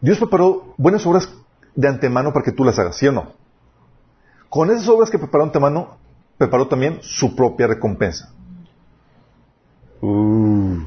Dios 0.00 0.16
preparó 0.16 0.74
buenas 0.76 1.04
obras 1.04 1.28
de 1.74 1.88
antemano 1.88 2.32
para 2.32 2.44
que 2.44 2.52
tú 2.52 2.62
las 2.62 2.78
hagas, 2.78 2.96
¿sí 2.96 3.08
o 3.08 3.12
no? 3.12 3.32
Con 4.48 4.70
esas 4.70 4.86
obras 4.88 5.10
que 5.10 5.18
preparó 5.18 5.42
antemano, 5.42 5.96
preparó 6.38 6.68
también 6.68 7.00
su 7.02 7.34
propia 7.34 7.66
recompensa. 7.66 8.32
Uh, 10.00 10.82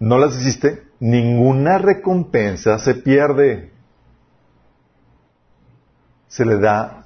no 0.00 0.18
las 0.18 0.34
hiciste, 0.40 0.82
ninguna 0.98 1.76
recompensa 1.76 2.78
se 2.78 2.94
pierde. 2.94 3.70
Se 6.28 6.46
le 6.46 6.58
da 6.58 7.04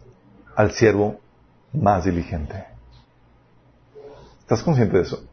al 0.55 0.71
siervo 0.71 1.19
más 1.73 2.05
diligente. 2.05 2.67
¿Estás 4.43 4.63
consciente 4.63 4.99
de 4.99 5.03
eso? 5.03 5.25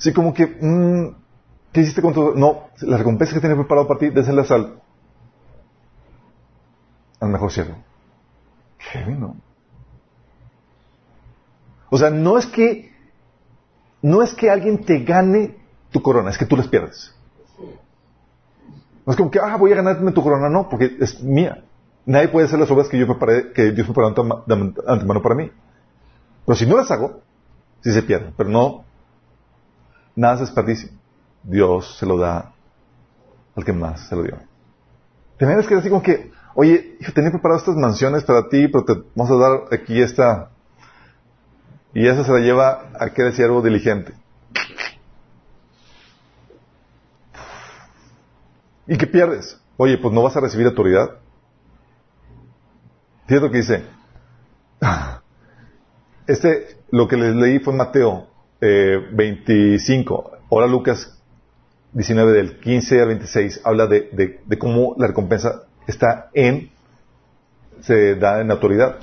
Sí, 0.00 0.14
como 0.14 0.32
que, 0.32 0.46
mm, 0.46 1.14
¿qué 1.72 1.82
hiciste 1.82 2.00
con 2.00 2.14
todo? 2.14 2.34
No, 2.34 2.70
la 2.80 2.96
recompensa 2.96 3.34
que 3.34 3.40
tiene 3.40 3.54
preparado 3.54 3.86
para 3.86 4.00
ti, 4.00 4.08
déselas 4.08 4.50
al, 4.50 4.80
al 7.20 7.28
mejor 7.28 7.52
siervo. 7.52 7.76
Qué 8.78 9.04
¿no? 9.04 9.36
O 11.90 11.98
sea, 11.98 12.08
no 12.08 12.38
es 12.38 12.46
que, 12.46 12.90
no 14.00 14.22
es 14.22 14.32
que 14.32 14.48
alguien 14.48 14.84
te 14.84 15.00
gane 15.00 15.58
tu 15.90 16.00
corona, 16.00 16.30
es 16.30 16.38
que 16.38 16.46
tú 16.46 16.56
las 16.56 16.68
pierdes. 16.68 17.14
No 19.04 19.12
es 19.12 19.16
como 19.18 19.30
que, 19.30 19.38
ah, 19.38 19.56
voy 19.56 19.72
a 19.72 19.76
ganarme 19.76 20.12
tu 20.12 20.22
corona, 20.22 20.48
no, 20.48 20.70
porque 20.70 20.96
es 20.98 21.22
mía. 21.22 21.62
Nadie 22.06 22.28
puede 22.28 22.46
hacer 22.46 22.58
las 22.58 22.70
obras 22.70 22.88
que 22.88 22.98
yo 22.98 23.06
preparé, 23.06 23.52
que 23.52 23.72
Dios 23.72 23.86
preparó 23.86 24.06
antemano 24.08 25.22
para 25.22 25.34
mí. 25.34 25.50
Pero 26.46 26.56
si 26.56 26.64
no 26.64 26.76
las 26.78 26.90
hago, 26.90 27.20
sí 27.82 27.92
se 27.92 28.02
pierden. 28.02 28.32
Pero 28.34 28.48
no, 28.48 28.84
nada 30.20 30.36
se 30.36 30.44
desperdicia. 30.44 30.90
Dios 31.42 31.96
se 31.98 32.04
lo 32.04 32.18
da 32.18 32.52
al 33.56 33.64
que 33.64 33.72
más 33.72 34.06
se 34.06 34.14
lo 34.14 34.22
dio. 34.22 34.38
También 35.38 35.58
es 35.58 35.66
que 35.66 35.74
así 35.74 35.88
como 35.88 36.02
que, 36.02 36.30
oye, 36.54 36.98
hijo, 37.00 37.12
tenía 37.12 37.30
preparado 37.30 37.58
estas 37.58 37.76
mansiones 37.76 38.22
para 38.24 38.48
ti, 38.50 38.68
pero 38.68 38.84
te 38.84 38.92
vamos 39.14 39.32
a 39.32 39.36
dar 39.36 39.60
aquí 39.72 40.00
esta. 40.00 40.50
Y 41.94 42.06
esa 42.06 42.22
se 42.24 42.32
la 42.32 42.40
lleva 42.40 42.90
a 42.98 43.06
aquel 43.06 43.32
siervo 43.32 43.62
diligente. 43.62 44.12
¿Y 48.86 48.98
qué 48.98 49.06
pierdes? 49.06 49.58
Oye, 49.78 49.96
pues 49.96 50.12
no 50.12 50.22
vas 50.22 50.36
a 50.36 50.40
recibir 50.40 50.66
autoridad. 50.66 51.16
Fíjate 53.26 53.46
lo 53.46 53.50
que 53.50 53.58
dice. 53.58 53.84
Este, 56.26 56.78
lo 56.92 57.08
que 57.08 57.16
les 57.16 57.34
leí 57.34 57.58
fue 57.58 57.74
Mateo 57.74 58.29
eh, 58.60 58.98
25. 59.12 60.30
Ahora 60.50 60.66
Lucas 60.66 61.16
19 61.92 62.32
del 62.32 62.60
15 62.60 63.00
al 63.00 63.08
26 63.08 63.60
habla 63.64 63.86
de, 63.86 64.40
cómo 64.58 64.94
la 64.98 65.08
recompensa 65.08 65.62
está 65.86 66.30
en, 66.34 66.70
se 67.80 68.14
da 68.16 68.40
en 68.40 68.50
autoridad. 68.50 68.96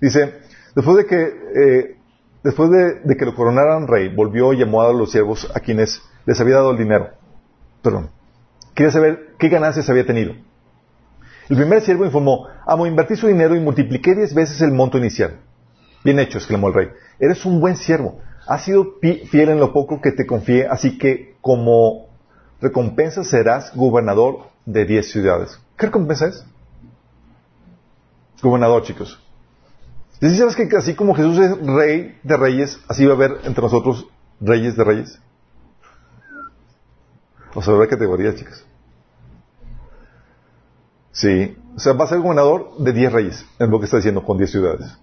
Dice, 0.00 0.40
después 0.74 0.96
de 0.96 1.06
que, 1.06 1.22
eh, 1.22 1.96
después 2.44 2.70
de, 2.70 3.00
de, 3.04 3.16
que 3.16 3.24
lo 3.24 3.34
coronaran 3.34 3.88
rey, 3.88 4.08
volvió 4.14 4.52
y 4.52 4.58
llamó 4.58 4.82
a 4.82 4.92
los 4.92 5.10
siervos 5.10 5.50
a 5.54 5.60
quienes 5.60 6.02
les 6.26 6.40
había 6.40 6.56
dado 6.56 6.72
el 6.72 6.78
dinero. 6.78 7.10
Perdón. 7.82 8.10
Quería 8.74 8.92
saber 8.92 9.34
qué 9.38 9.48
ganancias 9.48 9.90
había 9.90 10.06
tenido. 10.06 10.34
El 11.48 11.56
primer 11.56 11.82
siervo 11.82 12.04
informó, 12.04 12.46
amo, 12.66 12.86
invertí 12.86 13.16
su 13.16 13.26
dinero 13.26 13.54
y 13.54 13.60
multipliqué 13.60 14.14
diez 14.14 14.32
veces 14.32 14.60
el 14.62 14.72
monto 14.72 14.96
inicial. 14.96 15.40
Bien 16.04 16.18
hecho, 16.18 16.38
exclamó 16.38 16.68
el 16.68 16.74
rey. 16.74 16.88
Eres 17.18 17.44
un 17.44 17.60
buen 17.60 17.76
siervo. 17.76 18.20
Has 18.46 18.64
sido 18.64 18.96
fiel 19.00 19.50
en 19.50 19.60
lo 19.60 19.72
poco 19.72 20.00
que 20.00 20.12
te 20.12 20.26
confié, 20.26 20.66
así 20.66 20.98
que 20.98 21.36
como 21.40 22.08
recompensa 22.60 23.24
serás 23.24 23.74
gobernador 23.74 24.50
de 24.66 24.84
diez 24.84 25.10
ciudades. 25.10 25.58
¿Qué 25.76 25.86
recompensa 25.86 26.26
es? 26.26 26.44
Gobernador, 28.42 28.82
chicos. 28.82 29.20
¿Y 30.20 30.28
si 30.28 30.36
sabes 30.36 30.56
que 30.56 30.68
así 30.76 30.94
como 30.94 31.14
Jesús 31.14 31.38
es 31.38 31.66
rey 31.66 32.18
de 32.22 32.36
reyes, 32.36 32.78
así 32.88 33.04
va 33.04 33.12
a 33.12 33.16
haber 33.16 33.38
entre 33.44 33.62
nosotros 33.62 34.06
reyes 34.40 34.76
de 34.76 34.84
reyes? 34.84 35.20
O 37.54 37.62
sea, 37.62 37.74
habrá 37.74 37.88
categorías, 37.88 38.36
chicas. 38.36 38.64
Sí. 41.12 41.56
O 41.76 41.80
sea, 41.80 41.92
va 41.92 42.04
a 42.04 42.08
ser 42.08 42.18
gobernador 42.18 42.76
de 42.78 42.92
10 42.92 43.12
reyes, 43.12 43.46
es 43.58 43.68
lo 43.68 43.78
que 43.78 43.86
está 43.86 43.96
diciendo, 43.96 44.24
con 44.24 44.38
10 44.38 44.50
ciudades. 44.50 44.98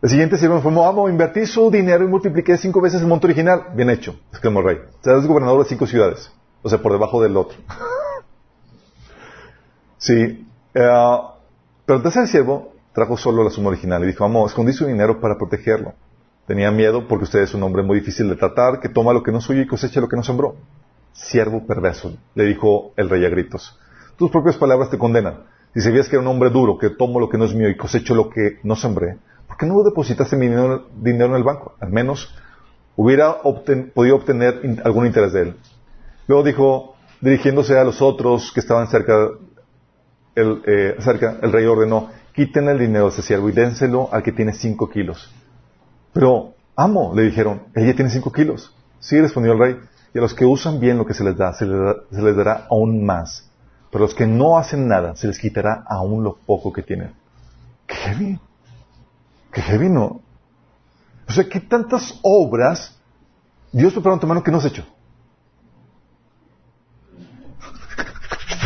El 0.00 0.10
siguiente 0.10 0.38
siervo 0.38 0.54
me 0.54 0.60
informó, 0.60 0.86
amo, 0.86 1.08
invertí 1.08 1.44
su 1.44 1.72
dinero 1.72 2.04
y 2.04 2.08
multipliqué 2.08 2.56
cinco 2.56 2.80
veces 2.80 3.00
el 3.00 3.08
monto 3.08 3.26
original. 3.26 3.64
Bien 3.74 3.90
hecho, 3.90 4.14
exclamó 4.30 4.60
el 4.60 4.66
rey. 4.66 4.78
Es 5.04 5.26
gobernador 5.26 5.64
de 5.64 5.68
cinco 5.68 5.88
ciudades. 5.88 6.30
O 6.62 6.68
sea, 6.68 6.80
por 6.80 6.92
debajo 6.92 7.20
del 7.20 7.36
otro. 7.36 7.58
sí. 9.98 10.46
Eh, 10.74 11.18
pero 11.84 11.96
el 11.96 12.02
tercer 12.02 12.28
siervo 12.28 12.74
trajo 12.92 13.16
solo 13.16 13.42
la 13.42 13.50
suma 13.50 13.70
original 13.70 14.04
y 14.04 14.06
dijo, 14.06 14.24
amo, 14.24 14.46
escondí 14.46 14.72
su 14.72 14.86
dinero 14.86 15.20
para 15.20 15.36
protegerlo. 15.36 15.94
Tenía 16.46 16.70
miedo 16.70 17.08
porque 17.08 17.24
usted 17.24 17.40
es 17.40 17.54
un 17.54 17.64
hombre 17.64 17.82
muy 17.82 17.98
difícil 17.98 18.28
de 18.28 18.36
tratar, 18.36 18.80
que 18.80 18.88
toma 18.88 19.12
lo 19.12 19.22
que 19.22 19.32
no 19.32 19.38
es 19.38 19.44
suyo 19.44 19.62
y 19.62 19.66
cosecha 19.66 20.00
lo 20.00 20.08
que 20.08 20.16
no 20.16 20.22
sembró. 20.22 20.56
Siervo 21.12 21.66
perverso, 21.66 22.16
le 22.36 22.44
dijo 22.44 22.92
el 22.96 23.10
rey 23.10 23.24
a 23.24 23.28
gritos. 23.28 23.76
Tus 24.16 24.30
propias 24.30 24.56
palabras 24.56 24.90
te 24.90 24.98
condenan. 24.98 25.42
Si 25.74 25.80
sabías 25.80 26.08
que 26.08 26.16
era 26.16 26.22
un 26.22 26.28
hombre 26.28 26.50
duro, 26.50 26.78
que 26.78 26.90
tomo 26.90 27.18
lo 27.18 27.28
que 27.28 27.36
no 27.36 27.46
es 27.46 27.54
mío 27.54 27.68
y 27.68 27.76
cosecho 27.76 28.14
lo 28.14 28.30
que 28.30 28.60
no 28.62 28.76
sembré, 28.76 29.18
¿por 29.48 29.56
qué 29.56 29.66
no 29.66 29.82
depositaste 29.82 30.36
mi 30.36 30.46
dinero, 30.46 30.86
en 31.02 31.34
el 31.34 31.42
banco? 31.42 31.74
Al 31.80 31.90
menos 31.90 32.32
hubiera 32.94 33.38
podido 33.94 34.16
obtener 34.16 34.80
algún 34.84 35.06
interés 35.06 35.32
de 35.32 35.42
él. 35.42 35.56
Luego 36.28 36.44
dijo, 36.44 36.94
dirigiéndose 37.20 37.76
a 37.76 37.84
los 37.84 38.00
otros 38.02 38.52
que 38.52 38.60
estaban 38.60 38.86
cerca, 38.88 39.30
el, 40.34 40.62
eh, 40.66 40.96
rey 41.42 41.66
ordenó, 41.66 42.10
quiten 42.34 42.68
el 42.68 42.78
dinero 42.78 43.06
de 43.06 43.10
ese 43.10 43.22
siervo 43.22 43.48
y 43.48 43.52
dénselo 43.52 44.08
al 44.12 44.22
que 44.22 44.32
tiene 44.32 44.52
cinco 44.52 44.88
kilos. 44.88 45.32
Pero, 46.12 46.54
amo, 46.76 47.12
le 47.14 47.22
dijeron, 47.22 47.62
ella 47.74 47.94
tiene 47.94 48.10
cinco 48.10 48.30
kilos. 48.30 48.74
Sí, 49.00 49.20
respondió 49.20 49.52
el 49.52 49.58
rey, 49.58 49.76
y 50.14 50.18
a 50.18 50.20
los 50.20 50.34
que 50.34 50.44
usan 50.44 50.80
bien 50.80 50.98
lo 50.98 51.06
que 51.06 51.14
se 51.14 51.24
les 51.24 51.36
da, 51.36 51.52
se 51.54 51.66
les, 51.66 52.36
dará 52.36 52.66
aún 52.70 53.04
más. 53.04 53.50
Pero 53.90 54.04
a 54.04 54.06
los 54.06 54.14
que 54.14 54.26
no 54.26 54.58
hacen 54.58 54.86
nada, 54.86 55.16
se 55.16 55.26
les 55.26 55.38
quitará 55.38 55.84
aún 55.86 56.22
lo 56.22 56.36
poco 56.36 56.72
que 56.72 56.82
tienen. 56.82 57.12
¡Qué 57.86 57.94
heavy! 57.94 58.40
¡Qué 59.58 59.62
heavy, 59.62 59.88
no! 59.88 60.20
O 61.26 61.32
sea, 61.32 61.48
¿qué 61.48 61.58
tantas 61.58 62.20
obras 62.22 62.96
Dios 63.72 63.92
preparó 63.92 64.14
en 64.14 64.20
tu 64.20 64.28
mano 64.28 64.40
que 64.40 64.52
no 64.52 64.58
has 64.58 64.66
hecho? 64.66 64.86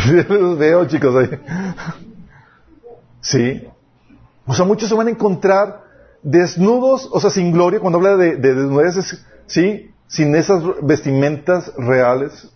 los 0.29 0.59
veo, 0.59 0.85
chicos, 0.85 1.17
ahí. 1.17 1.31
Sí. 3.23 3.67
O 4.45 4.53
sea, 4.53 4.67
muchos 4.67 4.91
se 4.91 4.95
van 4.95 5.07
a 5.07 5.11
encontrar 5.13 5.83
desnudos, 6.23 7.09
o 7.11 7.19
sea, 7.21 7.31
sin 7.31 7.53
gloria, 7.53 7.81
cuando 7.81 7.97
habla 7.97 8.19
de, 8.19 8.37
de 8.37 8.93
sí, 9.47 9.91
sin 10.09 10.35
esas 10.35 10.63
vestimentas 10.83 11.73
reales, 11.79 12.53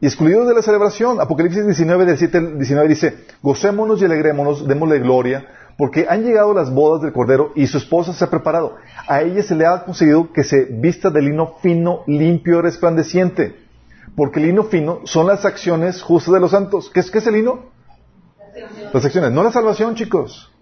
y 0.00 0.06
excluidos 0.06 0.48
de 0.48 0.54
la 0.54 0.62
celebración. 0.62 1.20
Apocalipsis 1.20 1.64
19, 1.64 2.06
17, 2.06 2.56
19 2.56 2.88
dice, 2.88 3.24
gocémonos 3.40 4.02
y 4.02 4.04
alegrémonos, 4.04 4.66
démosle 4.66 4.98
gloria, 4.98 5.46
porque 5.76 6.06
han 6.08 6.22
llegado 6.22 6.54
las 6.54 6.72
bodas 6.72 7.02
del 7.02 7.12
Cordero 7.12 7.52
y 7.54 7.66
su 7.66 7.78
esposa 7.78 8.12
se 8.12 8.24
ha 8.24 8.30
preparado. 8.30 8.76
A 9.08 9.22
ella 9.22 9.42
se 9.42 9.56
le 9.56 9.66
ha 9.66 9.84
conseguido 9.84 10.32
que 10.32 10.44
se 10.44 10.66
vista 10.66 11.10
de 11.10 11.22
lino 11.22 11.56
fino, 11.60 12.02
limpio, 12.06 12.62
resplandeciente. 12.62 13.56
Porque 14.16 14.38
el 14.38 14.46
lino 14.46 14.64
fino 14.64 15.00
son 15.04 15.26
las 15.26 15.44
acciones 15.44 16.02
justas 16.02 16.34
de 16.34 16.40
los 16.40 16.52
santos. 16.52 16.90
¿Qué 16.90 17.00
es, 17.00 17.10
qué 17.10 17.18
es 17.18 17.26
el 17.26 17.34
lino? 17.34 17.70
Las 18.92 19.04
acciones. 19.04 19.32
No 19.32 19.42
la 19.42 19.50
salvación, 19.50 19.96
chicos. 19.96 20.52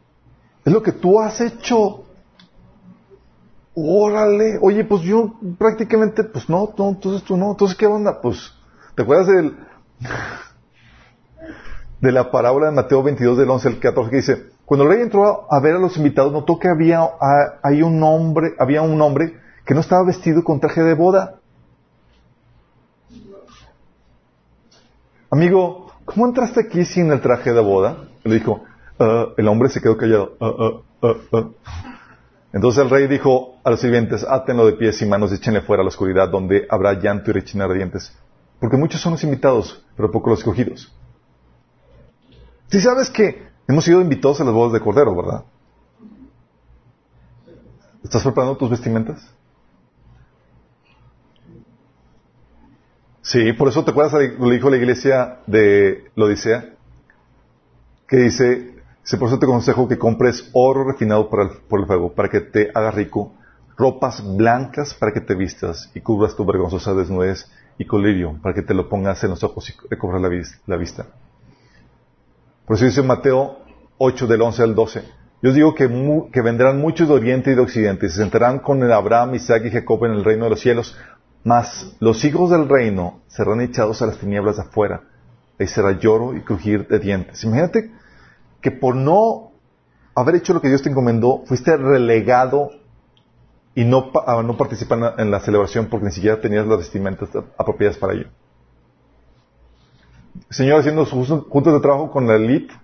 Es 0.65 0.73
lo 0.73 0.83
que 0.83 0.93
tú 0.93 1.21
has 1.21 1.41
hecho. 1.43 2.05
Órale. 3.75 4.59
Oye, 4.63 4.85
pues 4.85 5.03
yo 5.03 5.35
prácticamente, 5.59 6.25
pues 6.25 6.49
no, 6.49 6.73
no, 6.79 6.89
entonces 6.89 7.23
tú 7.23 7.37
no. 7.37 7.51
Entonces, 7.51 7.77
¿qué 7.77 7.87
onda? 7.87 8.23
Pues, 8.23 8.55
¿te 8.95 9.03
acuerdas 9.03 9.27
del, 9.27 9.57
de 12.01 12.13
la 12.13 12.31
parábola 12.31 12.67
de 12.67 12.73
Mateo 12.73 13.03
22 13.03 13.37
del 13.37 13.51
11 13.51 13.69
al 13.69 13.79
14 13.79 14.11
que 14.11 14.17
dice, 14.17 14.52
cuando 14.73 14.85
el 14.85 14.91
rey 14.91 15.03
entró 15.03 15.53
a 15.53 15.61
ver 15.61 15.77
a 15.77 15.79
los 15.79 15.99
invitados, 15.99 16.33
notó 16.33 16.59
que 16.59 16.67
había, 16.67 17.07
hay 17.63 17.83
un 17.83 18.03
hombre, 18.03 18.55
había 18.59 18.81
un 18.81 18.99
hombre 19.03 19.37
que 19.67 19.75
no 19.75 19.81
estaba 19.81 20.03
vestido 20.03 20.43
con 20.43 20.61
traje 20.61 20.83
de 20.83 20.95
boda. 20.95 21.41
Amigo, 25.31 25.93
¿cómo 26.07 26.27
entraste 26.27 26.61
aquí 26.61 26.87
sin 26.87 27.13
el 27.13 27.21
traje 27.21 27.53
de 27.53 27.61
boda? 27.61 28.09
Le 28.25 28.37
dijo, 28.37 28.65
ah, 28.99 29.27
el 29.37 29.47
hombre 29.47 29.69
se 29.69 29.83
quedó 29.83 29.99
callado. 29.99 30.39
Ah, 30.41 30.81
ah, 31.03 31.51
Entonces 32.55 32.83
el 32.83 32.89
rey 32.89 33.09
dijo 33.09 33.57
a 33.65 33.69
los 33.69 33.81
sirvientes, 33.83 34.25
átenlo 34.27 34.65
de 34.65 34.73
pies 34.73 35.03
y 35.03 35.05
manos 35.05 35.33
y 35.33 35.35
échenle 35.35 35.61
fuera 35.61 35.83
a 35.83 35.85
la 35.85 35.89
oscuridad, 35.89 36.31
donde 36.31 36.67
habrá 36.71 36.95
llanto 36.95 37.31
y 37.31 37.35
rechinar 37.35 37.69
de 37.69 37.75
dientes. 37.75 38.11
Porque 38.59 38.79
muchos 38.79 39.03
son 39.03 39.13
los 39.13 39.23
invitados, 39.23 39.85
pero 39.99 40.11
pocos 40.11 40.31
los 40.31 40.39
escogidos. 40.39 40.97
Si 42.71 42.81
sabes 42.81 43.11
que 43.11 43.52
hemos 43.69 43.85
sido 43.85 44.01
invitados 44.01 44.41
a 44.41 44.45
las 44.45 44.55
bodas 44.55 44.73
de 44.73 44.81
Cordero, 44.81 45.15
¿verdad? 45.15 45.45
¿Estás 48.03 48.23
preparando 48.23 48.57
tus 48.57 48.71
vestimentas? 48.71 49.33
Sí, 53.23 53.53
por 53.53 53.69
eso 53.69 53.85
te 53.85 53.93
acuerdas, 53.93 54.21
lo 54.39 54.51
dijo 54.51 54.69
la 54.69 54.77
iglesia 54.77 55.39
de 55.47 56.11
Lodicea, 56.17 56.75
que 58.09 58.17
dice, 58.17 58.75
por 59.19 59.29
eso 59.29 59.39
te 59.39 59.47
aconsejo 59.47 59.89
que 59.89 59.97
compres 59.97 60.51
oro 60.53 60.85
refinado 60.85 61.31
por 61.31 61.41
el, 61.81 61.87
fuego, 61.87 62.13
para 62.13 62.29
que 62.29 62.41
te 62.41 62.71
haga 62.75 62.91
rico, 62.91 63.33
ropas 63.77 64.23
blancas 64.37 64.93
para 64.95 65.13
que 65.13 65.21
te 65.21 65.35
vistas 65.35 65.91
y 65.95 66.01
cubras 66.01 66.37
tu 66.37 66.45
vergonzosa 66.45 66.93
desnudez 66.95 67.51
y 67.79 67.87
colirio, 67.87 68.39
para 68.43 68.55
que 68.55 68.63
te 68.63 68.75
lo 68.75 68.89
pongas 68.89 69.23
en 69.25 69.31
los 69.31 69.43
ojos 69.45 69.71
y 69.71 69.75
recobras 69.89 70.21
la 70.67 70.77
vista. 70.77 71.07
Por 72.67 72.77
eso 72.77 72.85
dice 72.85 73.03
Mateo 73.03 73.59
8 73.99 74.27
del 74.27 74.43
11 74.43 74.63
al 74.63 74.75
12. 74.75 75.03
Yo 75.43 75.51
os 75.51 75.57
digo 75.57 75.75
que, 75.75 75.89
vendrán 76.41 76.81
muchos 76.81 77.09
de 77.09 77.15
oriente 77.15 77.51
y 77.51 77.55
de 77.57 77.63
occidente 77.63 78.07
y 78.07 78.11
se 78.11 78.19
sentarán 78.19 78.61
con 78.61 78.83
Abraham, 78.91 79.35
Isaac 79.35 79.65
y 79.65 79.71
Jacob 79.71 80.05
en 80.05 80.13
el 80.13 80.25
reino 80.25 80.45
de 80.45 80.51
los 80.51 80.61
cielos, 80.61 80.97
mas 81.43 81.97
los 81.99 82.25
hijos 82.25 82.51
del 82.51 82.69
reino 82.69 83.21
serán 83.27 83.61
echados 83.61 84.01
a 84.03 84.07
las 84.07 84.19
tinieblas 84.19 84.57
de 84.57 84.63
afuera. 84.63 85.03
Ahí 85.59 85.67
será 85.67 85.93
lloro 85.99 86.37
y 86.37 86.43
crujir 86.43 86.87
de 86.87 87.01
dientes. 87.01 87.43
Imagínate 87.43 87.91
que 88.61 88.71
por 88.71 88.95
no 88.95 89.51
haber 90.15 90.37
hecho 90.37 90.55
lo 90.55 90.61
que 90.61 90.69
Dios 90.69 90.83
te 90.83 90.91
encomendó, 90.91 91.43
fuiste 91.47 91.77
relegado 91.77 92.71
y 93.75 93.85
no, 93.85 94.13
no 94.45 94.57
participar 94.57 95.15
en 95.19 95.31
la, 95.31 95.41
celebración 95.41 95.87
porque 95.87 96.07
ni 96.07 96.13
siquiera 96.13 96.41
tenías 96.41 96.67
las 96.67 96.79
vestimentas 96.79 97.31
apropiadas 97.59 97.97
para 97.97 98.13
ello. 98.13 98.29
Señor 100.51 100.81
haciendo 100.81 101.05
sus 101.05 101.29
juntos 101.29 101.73
de 101.73 101.81
trabajo 101.81 102.11
con 102.11 102.27
la 102.27 102.37
elite 102.37 102.75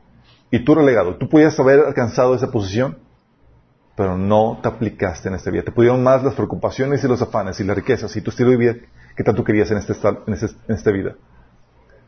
y 0.50 0.64
tú 0.64 0.74
relegado. 0.74 1.16
Tú 1.16 1.28
podías 1.28 1.58
haber 1.58 1.80
alcanzado 1.80 2.34
esa 2.34 2.50
posición, 2.50 2.98
pero 3.96 4.16
no 4.16 4.58
te 4.62 4.68
aplicaste 4.68 5.28
en 5.28 5.34
esta 5.34 5.50
vida. 5.50 5.64
Te 5.64 5.72
pudieron 5.72 6.02
más 6.02 6.22
las 6.22 6.34
preocupaciones 6.34 7.02
y 7.02 7.08
los 7.08 7.20
afanes 7.20 7.58
y 7.60 7.64
las 7.64 7.76
riquezas 7.76 8.14
y 8.16 8.22
tu 8.22 8.30
estilo 8.30 8.50
de 8.50 8.56
vida 8.56 8.74
que 9.16 9.24
tanto 9.24 9.44
querías 9.44 9.70
en, 9.70 9.78
este, 9.78 9.94
en, 10.26 10.34
este, 10.34 10.46
en 10.68 10.74
esta 10.74 10.90
vida. 10.90 11.16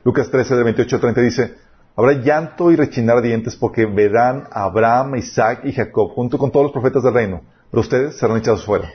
Lucas 0.04 0.30
13, 0.30 0.56
de 0.56 0.62
28 0.62 0.96
a 0.96 1.00
30 1.00 1.20
dice, 1.20 1.54
habrá 1.96 2.12
llanto 2.12 2.70
y 2.70 2.76
rechinar 2.76 3.20
dientes 3.20 3.56
porque 3.56 3.84
verán 3.84 4.44
a 4.50 4.64
Abraham, 4.64 5.16
Isaac 5.16 5.62
y 5.64 5.72
Jacob 5.72 6.12
junto 6.14 6.38
con 6.38 6.50
todos 6.50 6.64
los 6.64 6.72
profetas 6.72 7.02
del 7.02 7.12
reino, 7.12 7.42
pero 7.70 7.82
ustedes 7.82 8.16
serán 8.16 8.38
echados 8.38 8.64
fuera. 8.64 8.88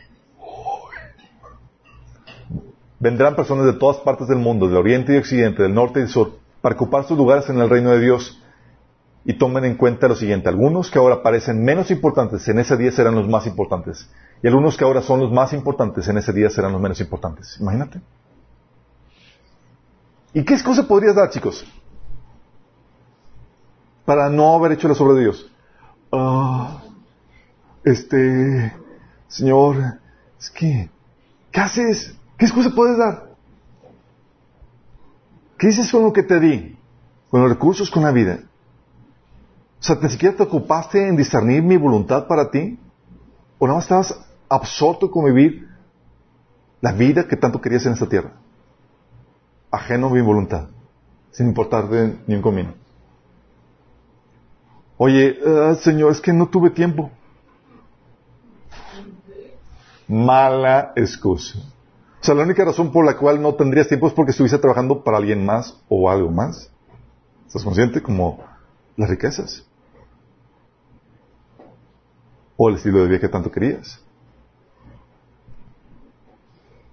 Vendrán 2.99 3.35
personas 3.35 3.65
de 3.65 3.73
todas 3.73 3.97
partes 3.97 4.27
del 4.27 4.37
mundo, 4.37 4.67
del 4.67 4.77
oriente 4.77 5.13
y 5.13 5.17
occidente, 5.17 5.63
del 5.63 5.73
norte 5.73 5.99
y 5.99 6.03
del 6.03 6.11
sur, 6.11 6.39
para 6.61 6.75
ocupar 6.75 7.03
sus 7.05 7.17
lugares 7.17 7.49
en 7.49 7.59
el 7.59 7.69
reino 7.69 7.91
de 7.91 7.99
Dios 7.99 8.41
y 9.25 9.33
tomen 9.33 9.65
en 9.65 9.75
cuenta 9.75 10.07
lo 10.07 10.15
siguiente, 10.15 10.49
algunos 10.49 10.91
que 10.91 10.99
ahora 10.99 11.23
parecen 11.23 11.63
menos 11.63 11.89
importantes 11.89 12.47
en 12.47 12.59
ese 12.59 12.77
día 12.77 12.91
serán 12.91 13.15
los 13.15 13.27
más 13.27 13.47
importantes, 13.47 14.07
y 14.41 14.47
algunos 14.47 14.77
que 14.77 14.83
ahora 14.83 15.01
son 15.01 15.19
los 15.19 15.31
más 15.31 15.51
importantes 15.51 16.07
en 16.07 16.19
ese 16.19 16.31
día 16.31 16.49
serán 16.49 16.71
los 16.71 16.81
menos 16.81 17.01
importantes. 17.01 17.57
Imagínate. 17.59 18.01
¿Y 20.31 20.43
qué 20.43 20.53
excusa 20.53 20.87
podrías 20.87 21.15
dar, 21.15 21.29
chicos? 21.31 21.65
Para 24.05 24.29
no 24.29 24.53
haber 24.53 24.73
hecho 24.73 24.87
la 24.87 24.93
obras 24.93 25.15
de 25.15 25.21
Dios. 25.21 25.51
Ah, 26.11 26.83
este, 27.83 28.73
Señor, 29.27 29.77
es 30.39 30.51
que, 30.51 30.89
¿qué 31.51 31.59
haces? 31.59 32.15
¿Qué 32.37 32.45
excusa 32.45 32.69
puedes 32.75 32.97
dar? 32.97 33.29
¿Qué 35.57 35.67
dices 35.67 35.89
con 35.89 36.03
lo 36.03 36.11
que 36.11 36.23
te 36.23 36.39
di? 36.39 36.77
Con 37.29 37.41
los 37.41 37.49
recursos, 37.49 37.89
con 37.89 38.03
la 38.03 38.11
vida. 38.11 38.39
O 39.79 39.83
sea, 39.83 39.97
¿ni 40.01 40.09
siquiera 40.09 40.35
te 40.35 40.43
ocupaste 40.43 41.07
en 41.07 41.15
discernir 41.15 41.63
mi 41.63 41.77
voluntad 41.77 42.27
para 42.27 42.49
ti? 42.49 42.79
¿O 43.57 43.67
nada 43.67 43.77
más 43.77 43.85
estabas 43.85 44.19
absorto 44.49 45.09
con 45.09 45.25
vivir 45.25 45.69
la 46.81 46.91
vida 46.91 47.27
que 47.27 47.37
tanto 47.37 47.61
querías 47.61 47.85
en 47.85 47.93
esta 47.93 48.07
tierra? 48.07 48.33
Ajeno 49.71 50.07
a 50.07 50.09
mi 50.09 50.21
voluntad, 50.21 50.67
sin 51.31 51.47
importarte 51.47 52.19
ni 52.27 52.35
un 52.35 52.41
comino. 52.41 52.73
Oye, 54.97 55.37
ah, 55.45 55.75
Señor, 55.75 56.11
es 56.11 56.21
que 56.21 56.33
no 56.33 56.47
tuve 56.47 56.69
tiempo. 56.69 57.11
Mala 60.07 60.93
excusa. 60.95 61.59
O 62.25 62.27
sea, 62.27 62.33
la 62.33 62.41
única 62.41 62.65
razón 62.65 62.91
por 62.91 63.05
la 63.05 63.15
cual 63.17 63.39
no 63.39 63.53
tendrías 63.53 63.87
tiempo 63.87 64.07
es 64.07 64.13
porque 64.13 64.31
estuviese 64.31 64.57
trabajando 64.57 65.03
para 65.03 65.17
alguien 65.17 65.45
más 65.45 65.79
o 65.87 66.09
algo 66.09 66.31
más. 66.31 66.71
¿Estás 67.45 67.63
consciente? 67.63 68.01
Como 68.01 68.43
las 68.97 69.11
riquezas. 69.11 69.63
O 72.57 72.67
el 72.67 72.77
estilo 72.77 73.03
de 73.03 73.09
vida 73.09 73.19
que 73.19 73.29
tanto 73.29 73.51
querías. 73.51 74.03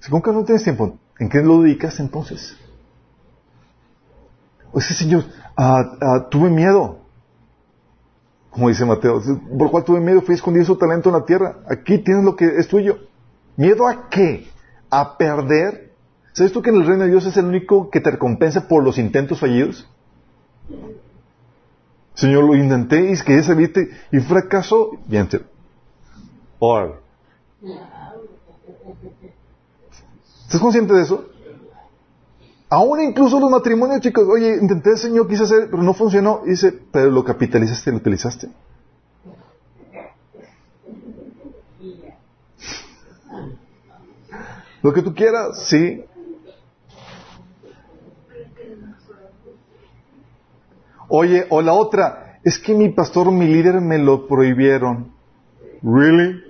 Si 0.01 0.11
que 0.11 0.33
no 0.33 0.45
tienes 0.45 0.65
tiempo, 0.65 0.99
¿en 1.19 1.31
qué 1.31 1.41
lo 1.41 1.63
dedicas 1.63 1.99
entonces? 1.99 2.55
O 4.71 4.81
ese 4.81 4.93
Señor, 4.93 5.25
ah, 5.57 5.97
ah, 5.99 6.29
tuve 6.31 6.51
miedo. 6.51 6.99
Como 8.51 8.69
dice 8.69 8.85
Mateo, 8.85 9.23
por 9.57 9.71
cual 9.71 9.85
tuve 9.85 10.01
miedo, 10.01 10.21
fui 10.21 10.35
escondido 10.35 10.67
su 10.67 10.77
talento 10.77 11.09
en 11.09 11.15
la 11.15 11.25
tierra. 11.25 11.61
Aquí 11.71 11.97
tienes 11.97 12.23
lo 12.23 12.37
que 12.37 12.45
es 12.59 12.69
tuyo. 12.69 12.99
¿Miedo 13.57 13.89
a 13.89 14.11
qué? 14.11 14.53
¿A 14.95 15.17
perder? 15.17 15.91
¿Sabes 16.35 16.53
tú 16.53 16.61
que 16.61 16.69
en 16.69 16.77
el 16.77 16.87
reino 16.87 17.05
de 17.05 17.11
Dios 17.11 17.25
es 17.25 17.39
el 17.39 17.47
único 17.47 17.89
que 17.89 18.03
te 18.03 18.11
recompensa 18.11 18.69
por 18.69 18.85
los 18.85 18.99
intentos 18.99 19.41
fallidos? 19.41 19.89
Señor, 22.13 22.45
lo 22.45 22.55
intenté 22.55 23.11
y 23.11 23.17
quería 23.17 23.43
servirte 23.43 23.89
y 24.13 24.21
fracasó. 24.21 24.91
Bien, 25.07 25.27
Ahora. 26.61 27.01
¿Estás 30.45 30.61
consciente 30.61 30.93
de 30.93 31.03
eso? 31.05 31.25
Aún 32.69 33.01
incluso 33.01 33.41
los 33.41 33.51
matrimonios, 33.51 34.03
chicos, 34.03 34.29
oye, 34.29 34.59
intenté, 34.61 34.99
Señor, 34.99 35.27
quise 35.27 35.45
hacer, 35.45 35.69
pero 35.71 35.83
no 35.83 35.95
funcionó. 35.95 36.43
dice, 36.45 36.79
pero 36.93 37.11
lo 37.11 37.25
capitalizaste, 37.25 37.93
lo 37.93 37.97
utilizaste. 37.97 38.51
Lo 44.83 44.93
que 44.93 45.03
tú 45.03 45.15
quieras, 45.15 45.67
sí. 45.69 46.05
Oye, 51.09 51.47
o 51.51 51.61
la 51.63 51.73
otra, 51.73 52.39
es 52.43 52.59
que 52.59 52.75
mi 52.75 52.89
pastor, 52.89 53.31
mi 53.31 53.47
líder 53.47 53.81
me 53.81 53.99
lo 53.99 54.27
prohibieron. 54.27 55.13
¿Really? 55.83 56.41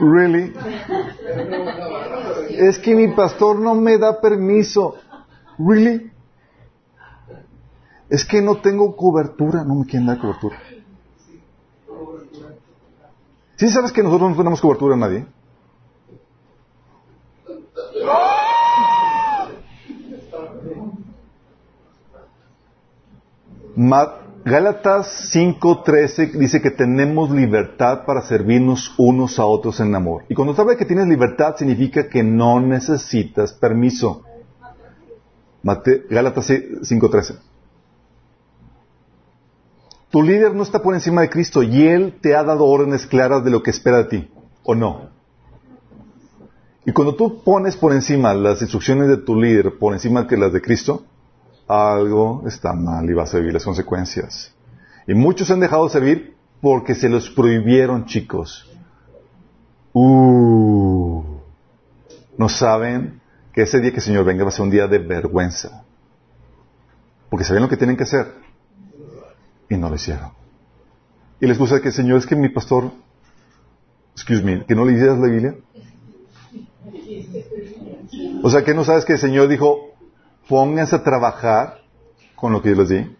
Really? 0.00 0.52
Es 2.50 2.78
que 2.78 2.94
mi 2.94 3.08
pastor 3.08 3.58
no 3.58 3.74
me 3.74 3.98
da 3.98 4.20
permiso. 4.20 4.96
Really? 5.58 6.10
Es 8.08 8.24
que 8.24 8.42
no 8.42 8.56
tengo 8.56 8.94
cobertura, 8.96 9.64
no 9.64 9.76
me 9.76 9.86
quieren 9.86 10.06
dar 10.06 10.18
cobertura. 10.18 10.58
¿Sí 13.56 13.68
sabes 13.70 13.92
que 13.92 14.02
nosotros 14.02 14.30
no 14.30 14.36
tenemos 14.36 14.60
cobertura 14.60 14.94
a 14.94 14.98
nadie? 14.98 15.26
Gálatas 24.44 25.34
5.13 25.34 26.32
dice 26.32 26.62
que 26.62 26.70
tenemos 26.70 27.30
libertad 27.30 28.04
para 28.06 28.22
servirnos 28.22 28.94
unos 28.96 29.38
a 29.38 29.44
otros 29.44 29.80
en 29.80 29.94
amor. 29.94 30.24
Y 30.28 30.34
cuando 30.34 30.54
habla 30.56 30.74
de 30.74 30.78
que 30.78 30.84
tienes 30.84 31.08
libertad 31.08 31.56
significa 31.56 32.08
que 32.08 32.22
no 32.22 32.60
necesitas 32.60 33.52
permiso. 33.54 34.22
Gálatas 36.08 36.50
5.13. 36.50 37.38
Tu 40.16 40.22
líder 40.22 40.54
no 40.54 40.62
está 40.62 40.80
por 40.80 40.94
encima 40.94 41.20
de 41.20 41.28
Cristo 41.28 41.62
y 41.62 41.86
Él 41.86 42.14
te 42.22 42.34
ha 42.34 42.42
dado 42.42 42.64
órdenes 42.64 43.06
claras 43.06 43.44
de 43.44 43.50
lo 43.50 43.62
que 43.62 43.68
espera 43.68 43.98
de 43.98 44.04
ti, 44.04 44.30
¿o 44.62 44.74
no? 44.74 45.10
Y 46.86 46.92
cuando 46.92 47.14
tú 47.14 47.42
pones 47.44 47.76
por 47.76 47.92
encima 47.92 48.32
las 48.32 48.62
instrucciones 48.62 49.08
de 49.08 49.18
tu 49.18 49.38
líder 49.38 49.78
por 49.78 49.92
encima 49.92 50.26
que 50.26 50.38
las 50.38 50.54
de 50.54 50.62
Cristo, 50.62 51.04
algo 51.68 52.44
está 52.46 52.72
mal 52.72 53.10
y 53.10 53.12
vas 53.12 53.34
a 53.34 53.40
vivir 53.40 53.52
las 53.52 53.66
consecuencias. 53.66 54.54
Y 55.06 55.12
muchos 55.12 55.50
han 55.50 55.60
dejado 55.60 55.84
de 55.84 55.90
servir 55.90 56.34
porque 56.62 56.94
se 56.94 57.10
los 57.10 57.28
prohibieron, 57.28 58.06
chicos. 58.06 58.74
Uh, 59.92 61.24
no 62.38 62.48
saben 62.48 63.20
que 63.52 63.64
ese 63.64 63.80
día 63.80 63.90
que 63.90 63.98
el 63.98 64.02
Señor 64.02 64.24
venga 64.24 64.44
va 64.44 64.48
a 64.48 64.52
ser 64.52 64.62
un 64.62 64.70
día 64.70 64.86
de 64.86 64.96
vergüenza. 64.96 65.84
Porque 67.28 67.44
sabían 67.44 67.64
lo 67.64 67.68
que 67.68 67.76
tienen 67.76 67.98
que 67.98 68.04
hacer 68.04 68.45
y 69.68 69.76
no 69.76 69.88
lo 69.88 69.94
hicieron. 69.96 70.30
Y 71.40 71.46
les 71.46 71.58
puse 71.58 71.80
que 71.80 71.88
el 71.88 71.94
Señor 71.94 72.18
es 72.18 72.26
que 72.26 72.36
mi 72.36 72.48
pastor, 72.48 72.90
excuse 74.14 74.42
me, 74.42 74.64
que 74.64 74.74
no 74.74 74.84
le 74.84 74.92
hicieras 74.92 75.18
la 75.18 75.28
Biblia. 75.28 75.54
O 78.42 78.50
sea, 78.50 78.64
que 78.64 78.74
no 78.74 78.84
sabes 78.84 79.04
que 79.04 79.14
el 79.14 79.18
Señor 79.18 79.48
dijo, 79.48 79.94
pónganse 80.48 80.96
a 80.96 81.02
trabajar 81.02 81.80
con 82.34 82.52
lo 82.52 82.62
que 82.62 82.70
yo 82.70 82.76
les 82.76 82.88
di. 82.88 83.16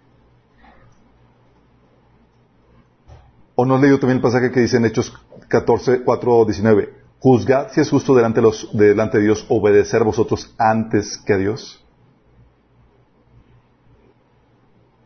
¿O 3.54 3.64
no 3.64 3.76
has 3.76 3.80
leído 3.80 3.98
también 3.98 4.18
el 4.18 4.22
pasaje 4.22 4.50
que 4.50 4.60
dice 4.60 4.76
en 4.76 4.84
Hechos 4.84 5.12
14, 5.48 6.02
4, 6.02 6.44
19? 6.44 6.94
Juzgad 7.18 7.72
si 7.72 7.80
es 7.80 7.90
justo 7.90 8.14
delante 8.14 8.40
de, 8.40 8.42
los, 8.42 8.68
delante 8.76 9.18
de 9.18 9.24
Dios 9.24 9.46
obedecer 9.48 10.04
vosotros 10.04 10.54
antes 10.58 11.16
que 11.18 11.32
a 11.32 11.38
Dios. 11.38 11.85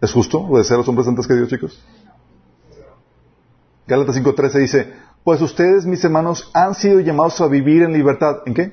¿Es 0.00 0.12
justo 0.12 0.38
obedecer 0.40 0.74
a 0.74 0.78
los 0.78 0.88
hombres 0.88 1.06
antes 1.06 1.26
que 1.26 1.34
Dios, 1.34 1.48
chicos? 1.48 1.82
Gálatas 3.86 4.16
5.13 4.16 4.52
dice, 4.60 4.92
pues 5.24 5.42
ustedes, 5.42 5.84
mis 5.84 6.02
hermanos, 6.04 6.50
han 6.54 6.74
sido 6.74 7.00
llamados 7.00 7.40
a 7.40 7.48
vivir 7.48 7.82
en 7.82 7.92
libertad. 7.92 8.36
¿En 8.46 8.54
qué? 8.54 8.72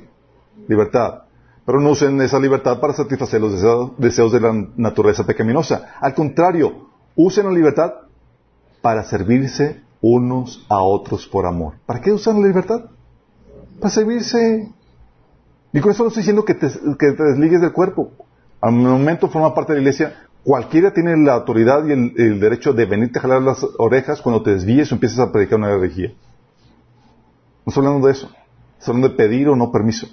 Libertad. 0.68 1.24
Pero 1.66 1.82
no 1.82 1.90
usen 1.90 2.22
esa 2.22 2.40
libertad 2.40 2.80
para 2.80 2.94
satisfacer 2.94 3.42
los 3.42 3.52
deseos, 3.98 4.32
de 4.32 4.40
la 4.40 4.54
naturaleza 4.78 5.26
pecaminosa. 5.26 5.96
Al 6.00 6.14
contrario, 6.14 6.88
usen 7.16 7.46
la 7.46 7.52
libertad 7.52 7.94
para 8.82 9.04
servirse 9.04 9.82
unos 10.00 10.66
a 10.70 10.82
otros 10.82 11.28
por 11.28 11.46
amor. 11.46 11.74
¿Para 11.86 12.00
qué 12.00 12.14
usan 12.14 12.42
la 12.42 12.48
libertad? 12.48 12.86
Para 13.82 13.94
servirse. 13.94 14.72
Y 15.74 15.82
con 15.82 15.92
eso 15.92 16.04
no 16.04 16.08
estoy 16.08 16.22
diciendo 16.22 16.46
que 16.46 16.54
te, 16.54 16.68
desligues 16.68 17.60
del 17.60 17.74
cuerpo. 17.74 18.12
Al 18.62 18.72
momento 18.72 19.28
forma 19.28 19.54
parte 19.54 19.74
de 19.74 19.80
la 19.80 19.82
iglesia, 19.82 20.27
cualquiera 20.48 20.94
tiene 20.94 21.18
la 21.18 21.34
autoridad 21.34 21.86
y 21.86 21.92
el, 21.92 22.40
derecho 22.40 22.72
de 22.72 22.86
venirte 22.86 23.20
a 23.20 23.22
jalar 23.24 23.42
las 23.42 23.68
orejas 23.80 24.22
cuando 24.22 24.42
te 24.44 24.52
desvíes 24.52 24.90
o 24.90 24.96
empieces 24.96 25.20
a 25.20 25.30
predicar 25.30 25.60
una 25.60 25.74
herejía. 25.74 26.14
No 27.66 27.70
estoy 27.70 27.86
hablando 27.86 28.08
de 28.08 28.14
eso. 28.14 28.32
Estoy 28.80 28.94
hablando 28.94 29.10
de 29.10 29.16
pedir 29.16 29.50
o 29.50 29.58
no 29.58 29.74
permiso. 29.74 30.08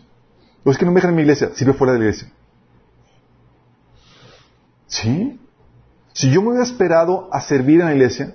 O 0.65 0.73
es 0.73 0.77
que 0.77 0.85
no 0.85 0.91
me 0.91 0.97
dejan 0.97 1.11
en 1.11 1.17
mi 1.17 1.23
iglesia, 1.23 1.51
sirve 1.55 1.73
fuera 1.73 1.93
de 1.93 2.01
la 2.01 2.05
iglesia. 2.07 2.33
¿Sí? 4.89 5.39
Si 6.13 6.33
yo 6.33 6.43
me 6.43 6.49
hubiera 6.49 6.65
esperado 6.65 7.29
a 7.31 7.41
servir 7.41 7.79
en 7.83 7.87
la 7.87 7.95
iglesia, 7.95 8.35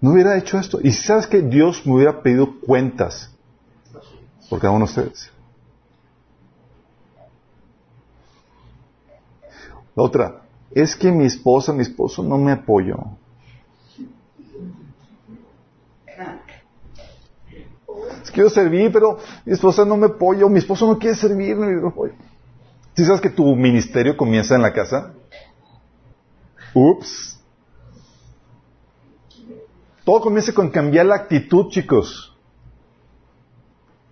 no 0.00 0.12
hubiera 0.12 0.38
hecho 0.38 0.60
esto. 0.60 0.78
Y 0.80 0.92
sabes 0.92 1.26
que 1.26 1.42
Dios 1.42 1.84
me 1.84 1.94
hubiera 1.94 2.22
pedido 2.22 2.60
cuentas 2.60 3.34
por 4.48 4.60
cada 4.60 4.72
uno 4.72 4.86
de 4.86 4.92
ustedes. 4.92 5.32
La 9.96 10.02
otra, 10.04 10.43
es 10.74 10.96
que 10.96 11.10
mi 11.12 11.24
esposa, 11.24 11.72
mi 11.72 11.82
esposo 11.82 12.22
no 12.22 12.36
me 12.36 12.52
apoyó. 12.52 12.98
quiero 18.34 18.50
servir, 18.50 18.92
pero 18.92 19.18
mi 19.44 19.52
esposa 19.52 19.84
no 19.84 19.96
me 19.96 20.06
apoya, 20.06 20.46
mi 20.48 20.58
esposo 20.58 20.86
no 20.86 20.98
quiere 20.98 21.16
servir, 21.16 21.56
no. 21.56 21.94
¿Sí 22.94 23.04
sabes 23.04 23.20
que 23.20 23.30
tu 23.30 23.54
ministerio 23.54 24.16
comienza 24.16 24.56
en 24.56 24.62
la 24.62 24.72
casa? 24.72 25.14
Ups. 26.74 27.40
Todo 30.04 30.20
comienza 30.20 30.52
con 30.52 30.68
cambiar 30.68 31.06
la 31.06 31.14
actitud, 31.14 31.70
chicos. 31.70 32.36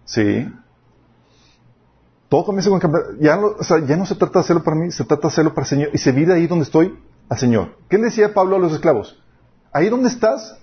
Sí. 0.05 0.49
Todo 2.33 2.47
comienza 2.47 2.71
con 2.71 2.81
cambiar. 2.81 3.05
Ya 3.21 3.37
no, 3.37 3.49
o 3.49 3.63
se 4.07 4.15
trata 4.15 4.39
de 4.39 4.41
hacerlo 4.41 4.65
para 4.65 4.75
mí, 4.75 4.91
se 4.91 5.05
trata 5.05 5.25
de 5.25 5.29
hacerlo 5.29 5.53
para 5.53 5.65
el 5.65 5.69
Señor. 5.69 5.91
Y 5.93 5.99
servir 5.99 6.33
ahí 6.33 6.47
donde 6.47 6.63
estoy 6.63 6.99
al 7.29 7.39
Señor. 7.39 7.77
¿Qué 7.91 7.99
le 7.99 8.05
decía 8.05 8.33
Pablo 8.33 8.57
a 8.57 8.59
los 8.59 8.73
esclavos? 8.73 9.23
Ahí 9.71 9.91
donde 9.91 10.09
estás, 10.09 10.59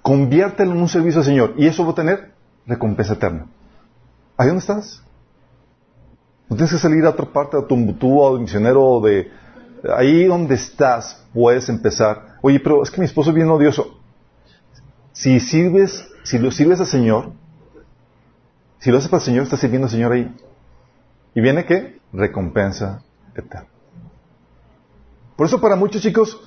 conviértelo 0.00 0.72
en 0.72 0.78
un 0.78 0.88
servicio 0.88 1.20
al 1.20 1.26
Señor. 1.26 1.52
Y 1.58 1.66
eso 1.66 1.84
va 1.84 1.90
a 1.90 1.94
tener 1.94 2.32
recompensa 2.66 3.12
eterna. 3.12 3.48
¿Ahí 4.38 4.46
dónde 4.46 4.60
estás? 4.60 5.02
No 6.48 6.56
tienes 6.56 6.72
que 6.72 6.78
salir 6.78 7.04
a 7.04 7.10
otra 7.10 7.26
parte, 7.26 7.58
a 7.58 7.66
tu 7.66 8.18
o 8.18 8.34
de 8.34 8.40
misionero, 8.40 9.02
de... 9.02 9.30
Ahí 9.94 10.24
donde 10.24 10.54
estás 10.54 11.22
puedes 11.34 11.68
empezar. 11.68 12.38
Oye, 12.40 12.60
pero 12.60 12.82
es 12.82 12.90
que 12.90 12.98
mi 12.98 13.04
esposo 13.04 13.28
es 13.28 13.36
bien 13.36 13.50
odioso. 13.50 14.00
Si 15.12 15.38
sirves, 15.38 16.08
si 16.22 16.38
lo 16.38 16.50
sirves 16.50 16.80
al 16.80 16.86
Señor, 16.86 17.32
si 18.78 18.90
lo 18.90 18.96
haces 18.96 19.10
para 19.10 19.20
el 19.20 19.26
Señor, 19.26 19.42
estás 19.42 19.60
sirviendo 19.60 19.84
al 19.84 19.90
Señor 19.90 20.12
ahí. 20.12 20.34
¿Y 21.34 21.40
viene 21.40 21.64
qué? 21.64 22.00
Recompensa 22.12 23.02
eterna. 23.34 23.68
Por 25.36 25.46
eso 25.46 25.60
para 25.60 25.76
muchos 25.76 26.02
chicos, 26.02 26.38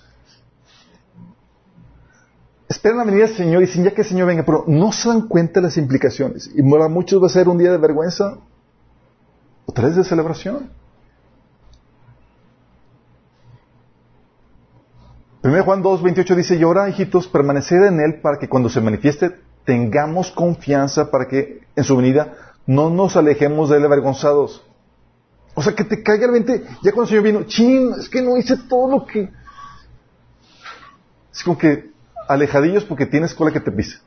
esperan 2.67 2.97
la 2.97 3.03
venida 3.05 3.25
del 3.25 3.35
Señor 3.35 3.63
y 3.63 3.65
dicen 3.65 3.83
ya 3.83 3.91
que 3.91 4.01
el 4.01 4.07
Señor 4.07 4.27
venga, 4.27 4.43
pero 4.43 4.65
no 4.67 4.91
se 4.91 5.09
dan 5.09 5.27
cuenta 5.27 5.59
de 5.59 5.67
las 5.67 5.77
implicaciones. 5.77 6.51
Y 6.53 6.61
para 6.69 6.87
muchos 6.89 7.21
va 7.21 7.27
a 7.27 7.29
ser 7.29 7.47
un 7.49 7.57
día 7.57 7.71
de 7.71 7.77
vergüenza 7.77 8.37
o 9.65 9.71
tres 9.71 9.95
de 9.95 10.03
celebración. 10.03 10.69
1 15.43 15.63
Juan 15.63 15.81
2, 15.81 16.03
28 16.03 16.35
dice, 16.35 16.55
y 16.55 16.63
ahora, 16.63 16.87
hijitos, 16.87 17.27
permaneced 17.27 17.83
en 17.83 17.99
Él 17.99 18.21
para 18.21 18.39
que 18.39 18.47
cuando 18.47 18.69
se 18.69 18.79
manifieste 18.79 19.39
tengamos 19.65 20.31
confianza 20.31 21.09
para 21.11 21.27
que 21.27 21.61
en 21.75 21.83
su 21.83 21.97
venida 21.97 22.33
no 22.65 22.89
nos 22.89 23.17
alejemos 23.17 23.69
de 23.69 23.77
Él 23.77 23.85
avergonzados. 23.85 24.63
O 25.55 25.61
sea, 25.61 25.73
que 25.73 25.83
te 25.83 26.01
caiga 26.01 26.25
el 26.25 26.31
20, 26.31 26.63
ya 26.81 26.91
cuando 26.91 27.03
el 27.03 27.07
Señor 27.07 27.23
vino, 27.23 27.43
chin, 27.43 27.93
es 27.99 28.09
que 28.09 28.21
no 28.21 28.37
hice 28.37 28.57
todo 28.57 28.89
lo 28.89 29.05
que... 29.05 29.31
Es 31.31 31.43
como 31.43 31.57
que 31.57 31.91
alejadillos 32.27 32.85
porque 32.85 33.05
tienes 33.05 33.33
cola 33.33 33.51
que 33.51 33.59
te 33.59 33.71
pisa. 33.71 33.99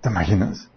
¿Te 0.00 0.08
imaginas? 0.08 0.68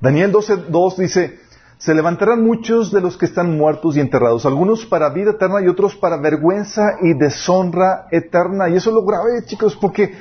Daniel 0.00 0.32
12.2 0.32 0.96
dice, 0.96 1.40
se 1.78 1.94
levantarán 1.94 2.44
muchos 2.44 2.92
de 2.92 3.00
los 3.00 3.16
que 3.16 3.26
están 3.26 3.56
muertos 3.56 3.96
y 3.96 4.00
enterrados, 4.00 4.46
algunos 4.46 4.86
para 4.86 5.10
vida 5.10 5.32
eterna 5.32 5.60
y 5.60 5.68
otros 5.68 5.94
para 5.96 6.16
vergüenza 6.16 6.98
y 7.02 7.14
deshonra 7.14 8.06
eterna. 8.10 8.68
Y 8.68 8.76
eso 8.76 8.90
es 8.90 8.94
lo 8.94 9.04
grave, 9.04 9.44
chicos, 9.46 9.76
porque 9.76 10.14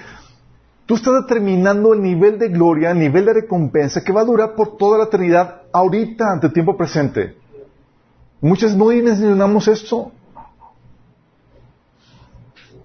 tú 0.85 0.95
estás 0.95 1.14
determinando 1.22 1.93
el 1.93 2.01
nivel 2.01 2.39
de 2.39 2.49
gloria, 2.49 2.91
el 2.91 2.99
nivel 2.99 3.26
de 3.26 3.34
recompensa 3.34 4.03
que 4.03 4.11
va 4.11 4.22
a 4.22 4.26
durar 4.26 4.55
por 4.55 4.77
toda 4.77 4.97
la 4.97 5.05
eternidad 5.05 5.64
ahorita, 5.78 6.32
ante 6.32 6.48
el 6.48 6.54
tiempo 6.54 6.76
presente. 6.78 7.36
Muchas 8.41 8.76
no 8.76 8.90
dimensionamos 8.90 9.68
esto. 9.68 10.12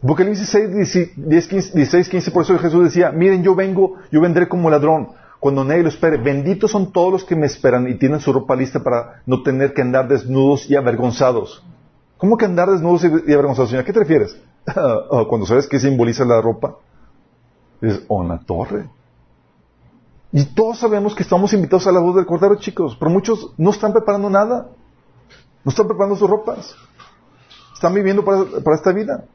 Apocalipsis 0.03 0.49
6, 0.49 1.15
16, 1.17 2.09
15, 2.09 2.31
por 2.33 2.43
eso 2.43 2.59
Jesús 2.59 2.85
decía, 2.85 3.13
miren, 3.13 3.45
yo 3.45 3.55
vengo, 3.55 3.99
yo 4.11 4.21
vendré 4.21 4.49
como 4.49 4.69
ladrón, 4.69 5.11
cuando 5.39 5.65
nadie 5.65 5.83
lo 5.83 5.91
espere. 5.91 6.17
Benditos 6.17 6.73
son 6.73 6.93
todos 6.93 7.13
los 7.13 7.25
que 7.25 7.37
me 7.37 7.47
esperan 7.47 7.89
y 7.89 7.95
tienen 7.95 8.19
su 8.19 8.33
ropa 8.33 8.57
lista 8.57 8.83
para 8.83 9.23
no 9.27 9.43
tener 9.43 9.73
que 9.75 9.83
andar 9.83 10.09
desnudos 10.09 10.69
y 10.69 10.75
avergonzados. 10.75 11.65
¿Cómo 12.19 12.37
que 12.37 12.45
andar 12.45 12.71
desnudos 12.71 13.05
y 13.05 13.33
avergonzados, 13.33 13.71
señor? 13.71 13.83
¿A 13.83 13.87
qué 13.87 13.93
te 13.93 14.01
refieres? 14.01 14.37
Oh, 15.11 15.27
cuando 15.27 15.45
sabes 15.45 15.67
qué 15.67 15.81
simboliza 15.81 16.25
la 16.25 16.41
ropa, 16.41 16.77
oh, 18.07 18.23
una 18.23 18.39
torre. 18.39 18.89
Y 20.33 20.47
todos 20.47 20.79
sabemos 20.79 21.15
que 21.15 21.23
estamos 21.23 21.53
invitados 21.53 21.87
a 21.87 21.93
la 21.93 22.01
voz 22.01 22.17
del 22.17 22.25
Cordero, 22.25 22.57
chicos, 22.57 22.97
pero 22.99 23.11
muchos 23.11 23.53
no 23.59 23.71
están 23.71 23.93
preparando 23.93 24.31
nada. 24.31 24.71
No 25.63 25.71
están 25.71 25.87
preparando 25.87 26.17
sus 26.17 26.29
ropas. 26.29 26.75
Están 27.75 27.93
viviendo 27.95 28.25
para, 28.25 28.45
para 28.65 28.77
esta 28.77 28.93
vida. 28.93 29.27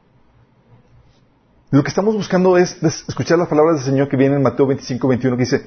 Lo 1.70 1.82
que 1.82 1.88
estamos 1.88 2.14
buscando 2.14 2.56
es 2.56 2.82
escuchar 2.82 3.38
las 3.38 3.48
palabras 3.48 3.76
del 3.76 3.84
Señor 3.84 4.08
que 4.08 4.16
viene 4.16 4.36
en 4.36 4.42
Mateo 4.42 4.66
25, 4.66 5.06
21, 5.06 5.36
que 5.36 5.42
dice, 5.42 5.66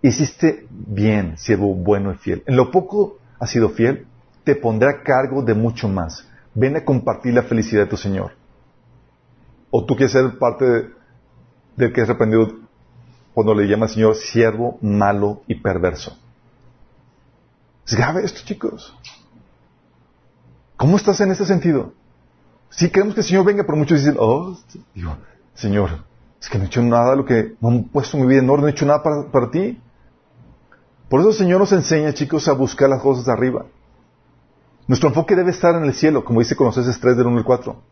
hiciste 0.00 0.66
bien, 0.70 1.36
siervo 1.36 1.74
bueno 1.74 2.12
y 2.12 2.16
fiel. 2.16 2.42
En 2.46 2.56
lo 2.56 2.70
poco 2.70 3.18
has 3.38 3.50
sido 3.50 3.68
fiel, 3.70 4.06
te 4.44 4.54
pondré 4.54 4.88
a 4.88 5.02
cargo 5.02 5.42
de 5.42 5.54
mucho 5.54 5.88
más. 5.88 6.26
Ven 6.54 6.76
a 6.76 6.84
compartir 6.84 7.34
la 7.34 7.42
felicidad 7.42 7.82
de 7.82 7.90
tu 7.90 7.96
Señor. 7.96 8.32
O 9.70 9.84
tú 9.84 9.94
quieres 9.94 10.12
ser 10.12 10.38
parte 10.38 10.90
del 11.76 11.92
que 11.92 12.00
es 12.00 12.08
reprendido 12.08 12.59
cuando 13.42 13.54
le 13.54 13.66
llama 13.66 13.86
al 13.86 13.90
Señor 13.90 14.16
siervo 14.16 14.78
malo 14.82 15.40
y 15.46 15.54
perverso. 15.54 16.14
Es 17.86 17.94
grave 17.94 18.22
esto, 18.22 18.40
chicos. 18.44 18.94
¿Cómo 20.76 20.98
estás 20.98 21.22
en 21.22 21.30
ese 21.30 21.46
sentido? 21.46 21.94
Si 22.68 22.90
queremos 22.90 23.14
que 23.14 23.22
el 23.22 23.26
Señor 23.26 23.46
venga, 23.46 23.64
pero 23.64 23.78
muchos 23.78 24.00
dicen, 24.00 24.16
oh, 24.18 24.58
Señor, 25.54 26.04
es 26.38 26.50
que 26.50 26.58
no 26.58 26.64
he 26.64 26.66
hecho 26.66 26.82
nada 26.82 27.16
lo 27.16 27.24
que, 27.24 27.54
no 27.62 27.70
he 27.70 27.82
puesto 27.84 28.18
mi 28.18 28.26
vida 28.26 28.40
en 28.40 28.50
orden, 28.50 28.64
no 28.64 28.68
he 28.68 28.72
hecho 28.72 28.84
nada 28.84 29.02
para, 29.02 29.30
para 29.30 29.50
ti. 29.50 29.80
Por 31.08 31.20
eso 31.20 31.30
el 31.30 31.36
Señor 31.36 31.60
nos 31.60 31.72
enseña, 31.72 32.12
chicos, 32.12 32.46
a 32.46 32.52
buscar 32.52 32.90
las 32.90 33.00
cosas 33.00 33.24
de 33.24 33.32
arriba. 33.32 33.64
Nuestro 34.86 35.08
enfoque 35.08 35.34
debe 35.34 35.50
estar 35.50 35.74
en 35.76 35.84
el 35.84 35.94
cielo, 35.94 36.26
como 36.26 36.40
dice 36.40 36.56
Colosenses 36.56 37.00
3 37.00 37.16
del 37.16 37.26
1 37.26 37.38
al 37.38 37.44
4. 37.44 37.82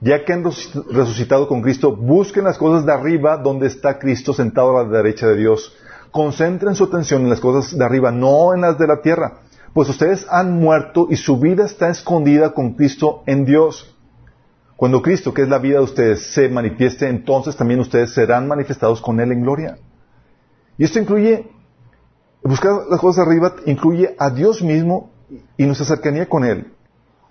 Ya 0.00 0.24
que 0.24 0.32
han 0.32 0.44
resucitado 0.44 1.48
con 1.48 1.62
Cristo, 1.62 1.96
busquen 1.96 2.44
las 2.44 2.58
cosas 2.58 2.84
de 2.84 2.92
arriba 2.92 3.38
donde 3.38 3.66
está 3.66 3.98
Cristo 3.98 4.34
sentado 4.34 4.76
a 4.76 4.84
la 4.84 4.90
derecha 4.90 5.26
de 5.26 5.36
Dios. 5.36 5.74
Concentren 6.10 6.74
su 6.74 6.84
atención 6.84 7.22
en 7.22 7.30
las 7.30 7.40
cosas 7.40 7.76
de 7.76 7.84
arriba, 7.84 8.10
no 8.10 8.54
en 8.54 8.60
las 8.60 8.78
de 8.78 8.86
la 8.86 9.00
tierra. 9.00 9.40
Pues 9.72 9.88
ustedes 9.88 10.26
han 10.30 10.52
muerto 10.52 11.06
y 11.10 11.16
su 11.16 11.38
vida 11.38 11.64
está 11.64 11.88
escondida 11.88 12.52
con 12.52 12.74
Cristo 12.74 13.22
en 13.26 13.44
Dios. 13.44 13.94
Cuando 14.76 15.00
Cristo, 15.00 15.32
que 15.32 15.42
es 15.42 15.48
la 15.48 15.58
vida 15.58 15.78
de 15.78 15.84
ustedes, 15.84 16.34
se 16.34 16.48
manifieste, 16.50 17.08
entonces 17.08 17.56
también 17.56 17.80
ustedes 17.80 18.12
serán 18.12 18.46
manifestados 18.46 19.00
con 19.00 19.20
Él 19.20 19.32
en 19.32 19.42
gloria. 19.42 19.78
Y 20.76 20.84
esto 20.84 20.98
incluye, 20.98 21.50
buscar 22.42 22.82
las 22.90 23.00
cosas 23.00 23.26
arriba, 23.26 23.54
incluye 23.64 24.14
a 24.18 24.28
Dios 24.28 24.62
mismo 24.62 25.10
y 25.56 25.64
nuestra 25.64 25.86
cercanía 25.86 26.28
con 26.28 26.44
Él. 26.44 26.75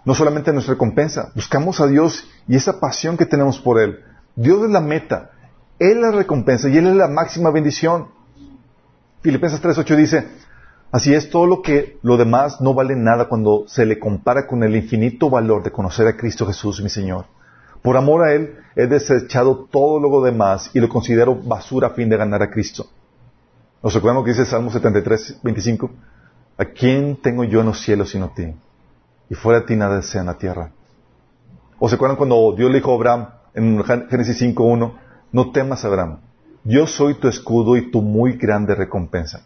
No 0.05 0.13
solamente 0.13 0.53
nuestra 0.53 0.75
recompensa, 0.75 1.31
buscamos 1.35 1.81
a 1.81 1.87
Dios 1.87 2.29
y 2.47 2.55
esa 2.55 2.79
pasión 2.79 3.17
que 3.17 3.25
tenemos 3.25 3.59
por 3.59 3.79
Él. 3.81 3.99
Dios 4.35 4.63
es 4.63 4.69
la 4.69 4.81
meta, 4.81 5.31
Él 5.79 5.97
es 5.97 5.97
la 5.97 6.11
recompensa 6.11 6.69
y 6.69 6.77
Él 6.77 6.87
es 6.87 6.95
la 6.95 7.07
máxima 7.07 7.49
bendición. 7.49 8.09
Filipenses 9.21 9.61
3.8 9.61 9.95
dice, 9.95 10.27
Así 10.91 11.13
es, 11.13 11.29
todo 11.29 11.47
lo 11.47 11.61
que 11.61 11.97
lo 12.03 12.15
demás 12.15 12.61
no 12.61 12.73
vale 12.73 12.95
nada 12.95 13.27
cuando 13.27 13.65
se 13.67 13.85
le 13.85 13.99
compara 13.99 14.47
con 14.47 14.63
el 14.63 14.75
infinito 14.75 15.29
valor 15.29 15.63
de 15.63 15.71
conocer 15.71 16.07
a 16.07 16.15
Cristo 16.15 16.45
Jesús, 16.45 16.81
mi 16.81 16.89
Señor. 16.89 17.25
Por 17.81 17.97
amor 17.97 18.23
a 18.23 18.33
Él, 18.33 18.55
he 18.75 18.87
desechado 18.87 19.67
todo 19.71 19.99
lo 19.99 20.21
demás 20.23 20.69
y 20.73 20.79
lo 20.79 20.87
considero 20.87 21.35
basura 21.35 21.87
a 21.87 21.91
fin 21.91 22.07
de 22.09 22.17
ganar 22.17 22.41
a 22.43 22.49
Cristo. 22.49 22.87
¿Nos 23.83 23.93
lo 23.93 24.23
que 24.23 24.31
dice 24.31 24.45
Salmo 24.45 24.71
73, 24.71 25.41
25? 25.43 25.91
¿A 26.57 26.65
quién 26.65 27.17
tengo 27.21 27.43
yo 27.43 27.59
en 27.59 27.67
los 27.67 27.81
cielos 27.81 28.11
sino 28.11 28.25
a 28.25 28.33
ti? 28.33 28.53
Y 29.29 29.35
fuera 29.35 29.61
de 29.61 29.65
ti 29.65 29.75
nada 29.75 29.97
desea 29.97 30.21
en 30.21 30.27
la 30.27 30.37
tierra. 30.37 30.71
¿O 31.79 31.89
se 31.89 31.95
acuerdan 31.95 32.17
cuando 32.17 32.53
Dios 32.55 32.69
le 32.69 32.77
dijo 32.77 32.91
a 32.91 32.95
Abraham 32.95 33.27
en 33.53 33.83
Génesis 33.83 34.41
5.1? 34.41 34.93
No 35.31 35.51
temas, 35.51 35.83
Abraham. 35.83 36.19
Yo 36.63 36.87
soy 36.87 37.15
tu 37.15 37.27
escudo 37.27 37.77
y 37.77 37.91
tu 37.91 38.01
muy 38.01 38.33
grande 38.37 38.73
recompensa. 38.73 39.43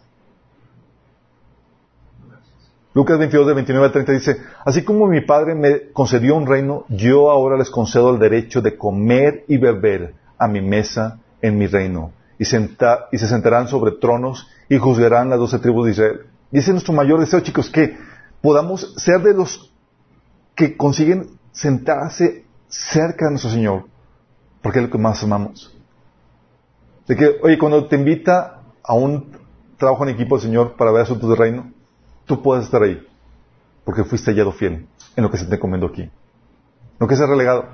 Lucas 2.92 3.18
22, 3.18 3.46
de 3.46 3.54
29 3.54 3.86
al 3.86 3.92
30 3.92 4.12
dice, 4.12 4.36
así 4.64 4.82
como 4.82 5.06
mi 5.06 5.20
padre 5.20 5.54
me 5.54 5.92
concedió 5.92 6.34
un 6.34 6.46
reino, 6.46 6.86
yo 6.88 7.30
ahora 7.30 7.56
les 7.56 7.70
concedo 7.70 8.12
el 8.12 8.18
derecho 8.18 8.62
de 8.62 8.76
comer 8.76 9.44
y 9.46 9.58
beber 9.58 10.14
a 10.38 10.48
mi 10.48 10.60
mesa 10.60 11.20
en 11.40 11.56
mi 11.56 11.66
reino. 11.68 12.12
Y, 12.38 12.42
y 12.42 13.18
se 13.18 13.28
sentarán 13.28 13.68
sobre 13.68 13.92
tronos 13.92 14.48
y 14.68 14.78
juzgarán 14.78 15.30
las 15.30 15.38
doce 15.38 15.58
tribus 15.58 15.86
de 15.86 15.92
Israel. 15.92 16.20
Y 16.50 16.58
ese 16.58 16.70
es 16.70 16.74
nuestro 16.74 16.94
mayor 16.94 17.20
deseo, 17.20 17.40
chicos, 17.40 17.70
que 17.70 17.96
podamos 18.40 18.94
ser 18.96 19.20
de 19.22 19.34
los 19.34 19.69
que 20.60 20.76
consiguen 20.76 21.38
sentarse 21.52 22.44
cerca 22.68 23.24
de 23.24 23.30
nuestro 23.30 23.50
Señor, 23.50 23.86
porque 24.60 24.78
es 24.78 24.84
lo 24.84 24.90
que 24.90 24.98
más 24.98 25.22
amamos. 25.22 25.74
De 27.06 27.16
que, 27.16 27.38
oye, 27.42 27.56
cuando 27.56 27.86
te 27.86 27.96
invita 27.96 28.60
a 28.82 28.92
un 28.92 29.38
trabajo 29.78 30.02
en 30.02 30.10
equipo 30.10 30.36
del 30.36 30.42
Señor 30.42 30.76
para 30.76 30.92
ver 30.92 31.00
asuntos 31.00 31.30
del 31.30 31.38
reino, 31.38 31.72
tú 32.26 32.42
puedes 32.42 32.66
estar 32.66 32.82
ahí, 32.82 33.02
porque 33.86 34.04
fuiste 34.04 34.32
hallado 34.32 34.52
fiel 34.52 34.86
en 35.16 35.24
lo 35.24 35.30
que 35.30 35.38
se 35.38 35.46
te 35.46 35.54
encomendó 35.54 35.86
aquí. 35.86 36.10
No 36.98 37.08
que 37.08 37.16
seas 37.16 37.30
relegado. 37.30 37.64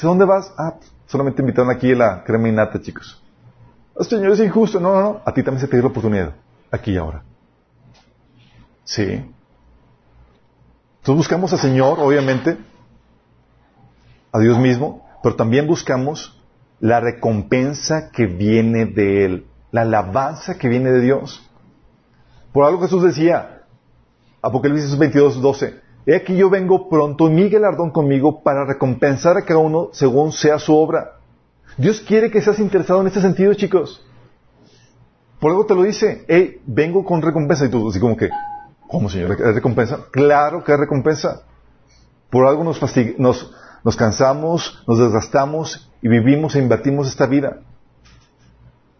¿dónde 0.00 0.24
vas? 0.24 0.54
Ah, 0.56 0.74
solamente 1.06 1.42
invitaron 1.42 1.72
aquí 1.72 1.90
a 1.90 1.96
la 1.96 2.22
crema 2.22 2.48
innata, 2.48 2.80
chicos. 2.80 3.20
Oh, 3.92 4.04
señor, 4.04 4.30
es 4.30 4.38
injusto. 4.38 4.78
No, 4.78 4.94
no, 4.94 5.00
no. 5.00 5.20
A 5.24 5.34
ti 5.34 5.42
también 5.42 5.60
se 5.60 5.66
te 5.66 5.76
dio 5.76 5.82
la 5.82 5.88
oportunidad. 5.88 6.32
Aquí 6.70 6.92
y 6.92 6.96
ahora. 6.96 7.24
Sí. 8.84 9.33
Entonces 11.04 11.18
buscamos 11.18 11.52
al 11.52 11.58
Señor, 11.58 12.00
obviamente, 12.00 12.56
a 14.32 14.38
Dios 14.38 14.58
mismo, 14.58 15.06
pero 15.22 15.36
también 15.36 15.66
buscamos 15.66 16.42
la 16.80 16.98
recompensa 16.98 18.10
que 18.10 18.24
viene 18.24 18.86
de 18.86 19.26
Él, 19.26 19.46
la 19.70 19.82
alabanza 19.82 20.56
que 20.56 20.66
viene 20.66 20.90
de 20.90 21.02
Dios. 21.02 21.46
Por 22.54 22.64
algo 22.64 22.80
Jesús 22.80 23.02
decía, 23.02 23.64
Apocalipsis 24.40 24.96
22, 24.96 25.42
12. 25.42 25.74
He 26.06 26.16
aquí 26.16 26.36
yo 26.36 26.48
vengo 26.48 26.88
pronto 26.88 27.28
mi 27.28 27.50
galardón 27.50 27.90
conmigo 27.90 28.42
para 28.42 28.64
recompensar 28.64 29.36
a 29.36 29.44
cada 29.44 29.60
uno 29.60 29.90
según 29.92 30.32
sea 30.32 30.58
su 30.58 30.74
obra. 30.74 31.18
Dios 31.76 32.00
quiere 32.00 32.30
que 32.30 32.40
seas 32.40 32.58
interesado 32.58 33.02
en 33.02 33.08
este 33.08 33.20
sentido, 33.20 33.52
chicos. 33.52 34.02
Por 35.38 35.50
algo 35.50 35.66
te 35.66 35.74
lo 35.74 35.82
dice. 35.82 36.24
Hey, 36.28 36.62
vengo 36.64 37.04
con 37.04 37.20
recompensa. 37.20 37.66
Y 37.66 37.68
tú, 37.68 37.90
así 37.90 38.00
como 38.00 38.16
que, 38.16 38.30
¿cómo, 38.88 39.08
Señor? 39.08 39.32
¿Es 39.32 39.54
recompensa? 39.54 40.00
Claro 40.10 40.64
que 40.64 40.72
es 40.72 40.78
recompensa. 40.78 41.42
Por 42.30 42.46
algo 42.46 42.64
nos, 42.64 42.80
nos, 43.18 43.54
nos 43.84 43.96
cansamos, 43.96 44.82
nos 44.86 44.98
desgastamos 44.98 45.90
y 46.02 46.08
vivimos 46.08 46.56
e 46.56 46.60
invertimos 46.60 47.08
esta 47.08 47.26
vida. 47.26 47.58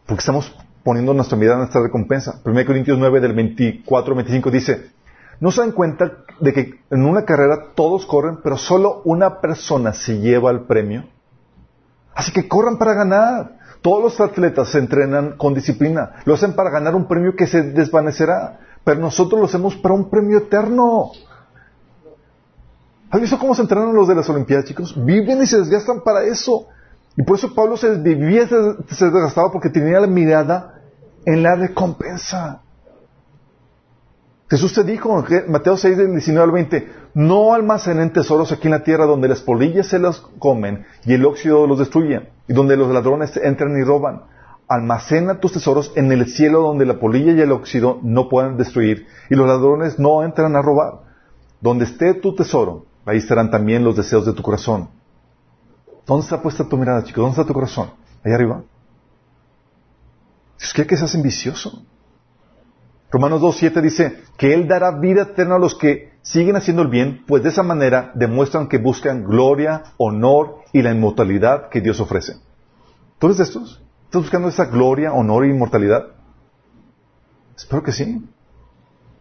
Porque 0.06 0.20
estamos 0.20 0.55
poniendo 0.85 1.15
nuestra 1.15 1.36
mirada 1.36 1.56
en 1.56 1.61
nuestra 1.61 1.82
recompensa. 1.82 2.40
1 2.44 2.66
Corintios 2.66 2.98
9 2.98 3.20
del 3.20 3.32
24 3.32 4.12
al 4.12 4.16
25 4.16 4.51
dice, 4.51 4.90
¿no 5.40 5.51
se 5.51 5.62
dan 5.62 5.73
cuenta 5.73 6.12
de 6.40 6.52
que 6.52 6.81
en 6.90 7.05
una 7.05 7.24
carrera 7.24 7.73
todos 7.74 8.06
corren, 8.06 8.39
pero 8.43 8.56
solo 8.56 9.02
una 9.05 9.40
persona 9.40 9.94
se 9.94 10.20
lleva 10.20 10.51
el 10.51 10.61
premio? 10.61 11.09
Así 12.15 12.32
que 12.32 12.47
corran 12.47 12.78
para 12.78 12.94
ganar. 12.94 13.59
Todos 13.82 14.02
los 14.02 14.20
atletas 14.20 14.69
se 14.69 14.78
entrenan 14.78 15.36
con 15.36 15.52
disciplina. 15.52 16.12
Lo 16.24 16.35
hacen 16.35 16.55
para 16.55 16.70
ganar 16.70 16.94
un 16.94 17.06
premio 17.06 17.35
que 17.36 17.47
se 17.47 17.62
desvanecerá. 17.62 18.61
Pero 18.85 19.01
nosotros 19.01 19.40
lo 19.40 19.47
hacemos 19.47 19.77
para 19.77 19.94
un 19.94 20.11
premio 20.11 20.39
eterno. 20.39 21.12
¿Has 23.11 23.20
visto 23.20 23.39
cómo 23.39 23.55
se 23.55 23.62
entrenan 23.62 23.94
los 23.94 24.09
de 24.09 24.15
las 24.15 24.28
Olimpiadas, 24.28 24.66
chicos? 24.66 24.94
Viven 25.05 25.43
y 25.43 25.47
se 25.47 25.59
desgastan 25.59 26.02
para 26.02 26.23
eso. 26.24 26.66
Y 27.16 27.23
por 27.23 27.39
eso 27.39 27.55
Pablo 27.55 27.77
se 27.77 27.94
vivía, 27.97 28.47
se 28.47 29.05
desgastaba 29.05 29.51
porque 29.52 29.70
tenía 29.70 30.01
la 30.01 30.06
mirada 30.06 30.81
en 31.24 31.43
la 31.43 31.55
recompensa. 31.55 32.61
Jesús 34.51 34.74
te 34.74 34.85
dijo 34.85 35.24
en 35.28 35.51
Mateo 35.51 35.77
6, 35.77 35.97
del 35.97 36.11
19 36.11 36.44
al 36.44 36.52
20, 36.52 36.93
no 37.15 37.55
almacenen 37.55 38.12
tesoros 38.12 38.52
aquí 38.52 38.66
en 38.66 38.73
la 38.73 38.85
tierra 38.85 39.06
donde 39.06 39.28
las 39.28 39.40
polillas 39.40 39.86
se 39.86 39.98
los 39.98 40.20
comen 40.39 40.85
y 41.05 41.15
el 41.15 41.24
óxido 41.24 41.66
los 41.66 41.78
destruye, 41.78 42.28
y 42.47 42.52
donde 42.52 42.77
los 42.77 42.93
ladrones 42.93 43.36
entran 43.36 43.77
y 43.77 43.82
roban. 43.85 44.24
Almacena 44.68 45.40
tus 45.40 45.52
tesoros 45.52 45.92
en 45.94 46.10
el 46.10 46.26
cielo 46.26 46.62
donde 46.62 46.86
la 46.86 46.98
polilla 46.98 47.32
y 47.32 47.40
el 47.40 47.52
óxido 47.52 47.98
no 48.02 48.28
pueden 48.28 48.56
destruir 48.56 49.06
y 49.28 49.34
los 49.34 49.46
ladrones 49.46 49.98
no 49.98 50.22
entran 50.22 50.56
a 50.56 50.62
robar. 50.62 51.00
Donde 51.60 51.84
esté 51.84 52.14
tu 52.14 52.34
tesoro, 52.34 52.86
ahí 53.04 53.18
estarán 53.18 53.50
también 53.50 53.84
los 53.84 53.96
deseos 53.96 54.26
de 54.26 54.32
tu 54.32 54.42
corazón. 54.42 54.88
¿Dónde 56.06 56.24
está 56.24 56.42
puesta 56.42 56.68
tu 56.68 56.76
mirada, 56.76 57.02
chicos? 57.04 57.22
¿Dónde 57.22 57.32
está 57.32 57.46
tu 57.46 57.54
corazón? 57.54 57.90
Ahí 58.24 58.32
arriba. 58.32 58.62
Es 60.60 60.72
que 60.72 60.86
que 60.86 60.96
seas 60.96 61.14
ambicioso. 61.14 61.82
Romanos 63.10 63.42
2.7 63.42 63.80
dice 63.80 64.22
que 64.36 64.54
Él 64.54 64.66
dará 64.66 64.90
vida 64.98 65.22
eterna 65.22 65.56
a 65.56 65.58
los 65.58 65.76
que 65.76 66.14
siguen 66.22 66.56
haciendo 66.56 66.82
el 66.82 66.88
bien, 66.88 67.22
pues 67.26 67.42
de 67.42 67.50
esa 67.50 67.62
manera 67.62 68.10
demuestran 68.14 68.66
que 68.66 68.78
buscan 68.78 69.24
gloria, 69.24 69.84
honor 69.98 70.56
y 70.72 70.82
la 70.82 70.90
inmortalidad 70.90 71.68
que 71.68 71.80
Dios 71.80 72.00
ofrece. 72.00 72.36
¿Tú 73.18 73.26
eres 73.26 73.38
de 73.38 73.44
estos? 73.44 73.84
¿Estás 74.14 74.26
buscando 74.26 74.46
esa 74.46 74.66
gloria, 74.66 75.12
honor 75.12 75.44
e 75.44 75.48
inmortalidad? 75.48 76.06
Espero 77.56 77.82
que 77.82 77.90
sí. 77.90 78.24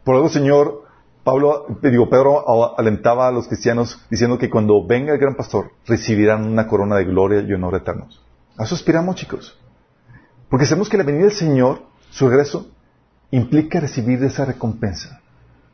Por 0.04 0.14
algo, 0.14 0.30
Señor, 0.30 0.84
Pablo, 1.24 1.66
digo, 1.82 2.12
Pedro 2.12 2.78
alentaba 2.78 3.28
a 3.28 3.32
los 3.32 3.48
cristianos 3.48 4.06
diciendo 4.12 4.38
que 4.38 4.52
cuando 4.52 4.86
venga 4.86 5.12
el 5.12 5.18
gran 5.18 5.34
pastor 5.34 5.72
recibirán 5.88 6.46
una 6.46 6.68
corona 6.68 6.98
de 6.98 7.06
gloria 7.06 7.42
y 7.42 7.52
honor 7.54 7.74
eternos. 7.74 8.24
A 8.56 8.66
eso 8.66 8.76
aspiramos, 8.76 9.16
chicos. 9.16 9.60
Porque 10.48 10.68
sabemos 10.68 10.90
que 10.90 10.98
la 10.98 11.04
venida 11.04 11.24
del 11.24 11.32
Señor, 11.32 11.82
su 12.12 12.30
regreso, 12.30 12.68
implica 13.32 13.80
recibir 13.80 14.24
esa 14.24 14.46
recompensa. 14.46 15.22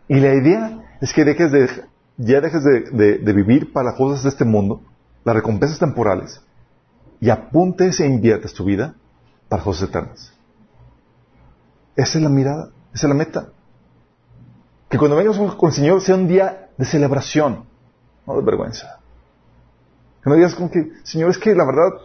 Y 0.07 0.21
la 0.21 0.33
idea 0.33 0.97
es 1.01 1.11
que 1.11 1.25
dejes 1.25 1.51
de, 1.51 1.69
ya 2.15 2.39
dejes 2.39 2.63
de, 2.63 3.17
de 3.17 3.33
vivir 3.33 3.73
para 3.73 3.89
las 3.89 3.97
cosas 3.97 4.23
de 4.23 4.29
este 4.29 4.45
mundo, 4.45 4.81
las 5.25 5.35
recompensas 5.35 5.77
temporales, 5.77 6.41
y 7.19 7.29
apuntes 7.29 7.99
e 7.99 8.05
inviertas 8.05 8.53
tu 8.53 8.63
vida 8.63 8.95
para 9.49 9.63
cosas 9.63 9.89
eternas. 9.89 10.33
Esa 11.95 12.17
es 12.17 12.23
la 12.23 12.29
mirada, 12.29 12.69
esa 12.93 13.07
es 13.07 13.09
la 13.09 13.15
meta. 13.15 13.49
Que 14.89 14.97
cuando 14.97 15.17
vengas 15.17 15.37
con 15.37 15.69
el 15.69 15.75
Señor 15.75 16.01
sea 16.01 16.15
un 16.15 16.27
día 16.27 16.69
de 16.77 16.85
celebración, 16.85 17.65
no 18.25 18.35
de 18.37 18.43
vergüenza. 18.43 18.99
Que 20.23 20.29
no 20.29 20.35
digas 20.35 20.55
como 20.55 20.71
que, 20.71 20.91
Señor, 21.03 21.31
es 21.31 21.37
que 21.37 21.53
la 21.53 21.65
verdad 21.65 21.99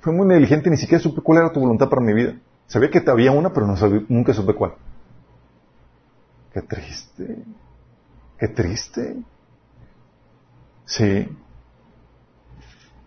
fue 0.00 0.12
muy 0.12 0.26
negligente, 0.26 0.70
ni 0.70 0.76
siquiera 0.76 1.02
supe 1.02 1.22
cuál 1.22 1.38
era 1.38 1.52
tu 1.52 1.60
voluntad 1.60 1.88
para 1.88 2.02
mi 2.02 2.12
vida. 2.12 2.34
Sabía 2.66 2.90
que 2.90 3.02
había 3.06 3.32
una, 3.32 3.52
pero 3.52 3.66
no 3.66 3.74
nunca 4.08 4.34
supe 4.34 4.54
cuál. 4.54 4.74
Qué 6.52 6.62
triste. 6.62 7.44
Qué 8.38 8.48
triste. 8.48 9.16
Sí. 10.84 11.28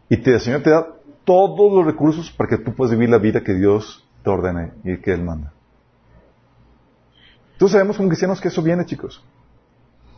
Y 0.10 0.18
te, 0.18 0.34
el 0.34 0.42
Señor 0.42 0.64
te 0.64 0.72
da 0.72 0.88
todos 1.24 1.72
los 1.74 1.86
recursos 1.86 2.32
para 2.32 2.50
que 2.50 2.58
tú 2.58 2.74
puedas 2.74 2.92
vivir 2.92 3.10
la 3.10 3.18
vida 3.18 3.44
que 3.44 3.54
Dios 3.54 4.06
te 4.24 4.30
ordena 4.30 4.74
y 4.84 4.98
que 4.98 5.14
Él 5.14 5.24
manda. 5.24 5.54
Todos 7.58 7.74
sabemos 7.74 7.98
como 7.98 8.10
cristianos 8.10 8.42
que 8.42 8.48
eso 8.48 8.62
viene, 8.62 8.86
chicos. 8.86 9.24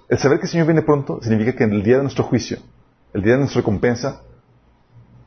El 0.08 0.18
saber 0.18 0.40
que 0.40 0.46
el 0.46 0.52
Señor 0.52 0.68
viene 0.68 0.82
pronto 0.82 1.20
significa 1.22 1.58
que 1.58 1.64
en 1.64 1.74
el 1.74 1.84
día 1.84 1.98
de 1.98 2.04
nuestro 2.04 2.24
juicio, 2.24 2.58
el 3.14 3.22
día 3.22 3.34
de 3.34 3.40
nuestra 3.40 3.60
recompensa, 3.60 4.22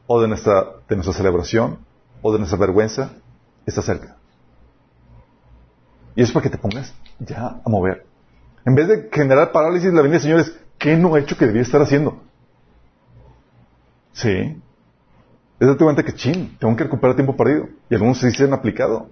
o 0.06 0.20
de 0.20 0.28
nuestra, 0.28 0.64
de 0.88 0.96
nuestra 0.96 1.14
celebración, 1.14 1.78
o 2.22 2.32
de 2.32 2.38
nuestra 2.38 2.58
vergüenza, 2.58 3.12
está 3.66 3.82
cerca. 3.82 4.16
Y 6.14 6.22
eso 6.22 6.30
es 6.30 6.32
para 6.32 6.44
que 6.44 6.50
te 6.50 6.58
pongas 6.58 6.94
ya 7.18 7.60
a 7.64 7.68
mover. 7.68 8.06
En 8.64 8.74
vez 8.74 8.88
de 8.88 9.08
generar 9.12 9.52
parálisis, 9.52 9.92
la 9.92 10.02
venida 10.02 10.18
del 10.18 10.22
Señor 10.22 10.40
es, 10.40 10.58
¿qué 10.78 10.96
no 10.96 11.16
he 11.16 11.20
hecho 11.20 11.36
que 11.36 11.46
debía 11.46 11.62
estar 11.62 11.82
haciendo? 11.82 12.22
Sí. 14.12 14.60
Es 15.58 15.66
darte 15.66 15.84
cuenta 15.84 16.02
que, 16.02 16.14
chin, 16.14 16.56
tengo 16.58 16.76
que 16.76 16.84
recuperar 16.84 17.16
tiempo 17.16 17.36
perdido. 17.36 17.68
Y 17.88 17.94
algunos 17.94 18.18
se 18.18 18.44
han 18.44 18.52
aplicado. 18.52 19.08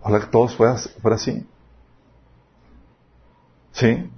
Ojalá 0.00 0.20
que 0.20 0.26
todos 0.26 0.56
fuera, 0.56 0.76
fuera 0.76 1.14
así. 1.14 1.46
¿Sí? 3.70 4.10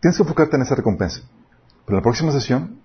Tienes 0.00 0.16
que 0.16 0.22
enfocarte 0.24 0.56
en 0.56 0.62
esa 0.62 0.74
recompensa. 0.74 1.22
Pero 1.86 1.96
en 1.96 2.00
la 2.00 2.02
próxima 2.02 2.32
sesión 2.32 2.80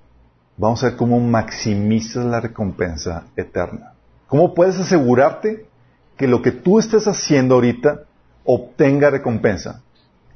vamos 0.56 0.84
a 0.84 0.90
ver 0.90 0.98
cómo 0.98 1.19
maximizas 1.19 2.24
la 2.24 2.40
recompensa 2.40 3.26
eterna. 3.36 3.94
¿Cómo 4.28 4.53
puedes 4.53 4.78
asegurarte 4.78 5.68
que 6.15 6.28
lo 6.28 6.44
que 6.44 6.52
tú 6.52 6.78
estés 6.78 7.07
haciendo 7.07 7.56
ahorita 7.56 8.03
obtenga 8.44 9.10
recompensa? 9.10 9.82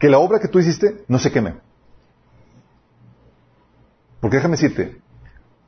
Que 0.02 0.10
la 0.10 0.18
obra 0.18 0.40
que 0.40 0.48
tú 0.48 0.58
hiciste 0.58 1.06
no 1.08 1.20
se 1.20 1.32
queme. 1.32 1.60
Porque 4.20 4.38
déjame 4.38 4.58
decirte, 4.58 5.00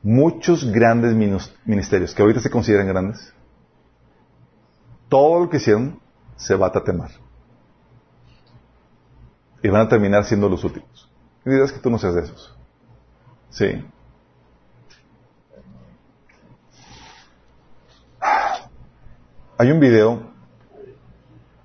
muchos 0.02 0.64
grandes 0.72 1.14
ministerios 1.64 2.12
que 2.12 2.20
ahorita 2.20 2.40
se 2.40 2.50
consideran 2.50 2.88
grandes, 2.88 3.32
todo 5.08 5.44
lo 5.44 5.48
que 5.48 5.58
hicieron 5.58 6.00
se 6.34 6.56
va 6.56 6.66
a 6.66 6.72
tatemar. 6.72 7.12
Y 9.62 9.68
van 9.68 9.82
a 9.82 9.88
terminar 9.88 10.24
siendo 10.24 10.48
los 10.48 10.64
últimos. 10.64 11.08
Y 11.46 11.50
dirás 11.50 11.70
que 11.70 11.78
tú 11.78 11.88
no 11.88 11.98
seas 11.98 12.16
de 12.16 12.22
esos. 12.22 12.56
Sí. 13.50 13.86
Hay 19.58 19.70
un 19.70 19.78
video 19.78 20.28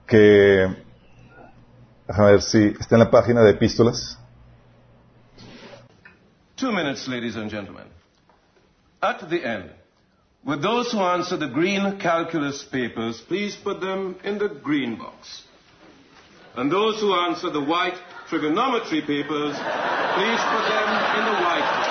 que, 0.05 0.88
déjame 2.09 2.31
ver 2.31 2.41
si 2.41 2.75
está 2.79 2.95
en 2.95 2.99
la 2.99 3.11
página 3.11 3.43
de 3.43 3.51
epístolas. 3.51 4.17
Two 6.55 6.71
minutes, 6.71 7.07
ladies 7.07 7.35
and 7.35 7.49
gentlemen. 7.49 7.85
At 9.01 9.29
the 9.29 9.45
end, 9.45 9.69
with 10.43 10.61
those 10.61 10.91
who 10.91 10.99
answer 10.99 11.37
the 11.37 11.47
green 11.47 11.99
calculus 11.99 12.63
papers, 12.63 13.21
please 13.21 13.55
put 13.55 13.79
them 13.79 14.17
in 14.23 14.39
the 14.39 14.49
green 14.49 14.97
box. 14.97 15.43
And 16.55 16.71
those 16.71 16.99
who 16.99 17.13
answer 17.13 17.49
the 17.51 17.61
white 17.61 17.95
trigonometry 18.27 19.01
papers, 19.01 19.55
please 19.55 20.41
put 20.51 20.65
them 20.67 20.89
in 21.15 21.25
the 21.29 21.37
white 21.45 21.69
box. 21.77 21.88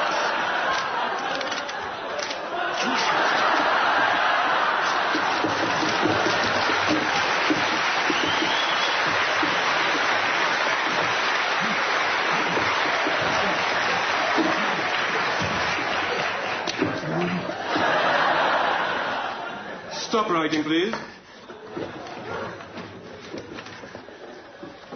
Stop 20.18 20.30
writing, 20.30 20.64
please. 20.64 20.92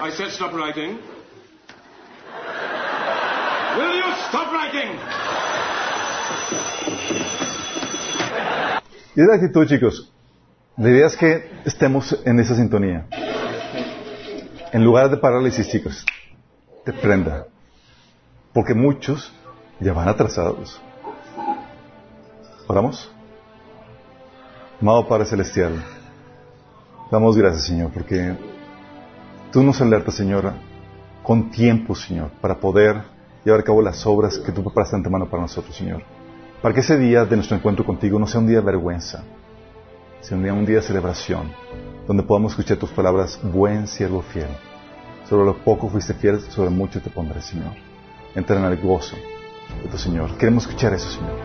I 0.00 0.10
said 0.10 0.32
stop 0.32 0.52
writing. 0.52 0.98
Will 3.78 3.94
you 3.94 4.08
stop 4.26 4.52
writing? 4.52 4.98
Y 9.14 9.20
es 9.20 9.26
la 9.28 9.34
actitud, 9.36 9.64
chicos. 9.68 10.12
La 10.76 10.90
idea 10.90 11.06
es 11.06 11.16
que 11.16 11.52
estemos 11.66 12.18
en 12.24 12.40
esa 12.40 12.56
sintonía. 12.56 13.06
En 14.72 14.84
lugar 14.84 15.08
de 15.08 15.18
parálisis, 15.18 15.68
chicos, 15.68 16.04
te 16.84 16.92
prenda. 16.92 17.46
Porque 18.52 18.74
muchos 18.74 19.32
ya 19.78 19.92
van 19.92 20.08
atrasados. 20.08 20.80
¿Oramos? 22.66 23.08
Amado 24.82 25.06
Padre 25.06 25.26
Celestial, 25.26 25.80
damos 27.08 27.36
gracias, 27.36 27.66
Señor, 27.66 27.92
porque 27.92 28.34
tú 29.52 29.62
nos 29.62 29.80
alertas, 29.80 30.16
Señora, 30.16 30.54
con 31.22 31.52
tiempo, 31.52 31.94
Señor, 31.94 32.32
para 32.40 32.58
poder 32.58 33.00
llevar 33.44 33.60
a 33.60 33.62
cabo 33.62 33.80
las 33.80 34.04
obras 34.04 34.38
que 34.38 34.50
tú 34.50 34.60
preparaste 34.64 34.96
antemano 34.96 35.30
para 35.30 35.42
nosotros, 35.42 35.76
Señor. 35.76 36.02
Para 36.60 36.74
que 36.74 36.80
ese 36.80 36.98
día 36.98 37.24
de 37.24 37.36
nuestro 37.36 37.56
encuentro 37.56 37.86
contigo 37.86 38.18
no 38.18 38.26
sea 38.26 38.40
un 38.40 38.48
día 38.48 38.58
de 38.58 38.64
vergüenza, 38.64 39.22
sino 40.20 40.52
un 40.52 40.66
día 40.66 40.78
de 40.78 40.82
celebración, 40.82 41.52
donde 42.08 42.24
podamos 42.24 42.50
escuchar 42.50 42.76
tus 42.76 42.90
palabras, 42.90 43.38
buen 43.40 43.86
siervo 43.86 44.20
fiel. 44.20 44.48
Sobre 45.28 45.44
lo 45.44 45.58
poco 45.58 45.88
fuiste 45.90 46.12
fiel, 46.12 46.40
sobre 46.40 46.70
mucho 46.70 47.00
te 47.00 47.08
pondré, 47.08 47.40
Señor. 47.40 47.74
Entra 48.34 48.58
en 48.58 48.64
el 48.64 48.78
gozo 48.78 49.14
de 49.80 49.88
tu 49.88 49.96
Señor. 49.96 50.36
Queremos 50.38 50.66
escuchar 50.66 50.92
eso, 50.92 51.08
Señor. 51.08 51.36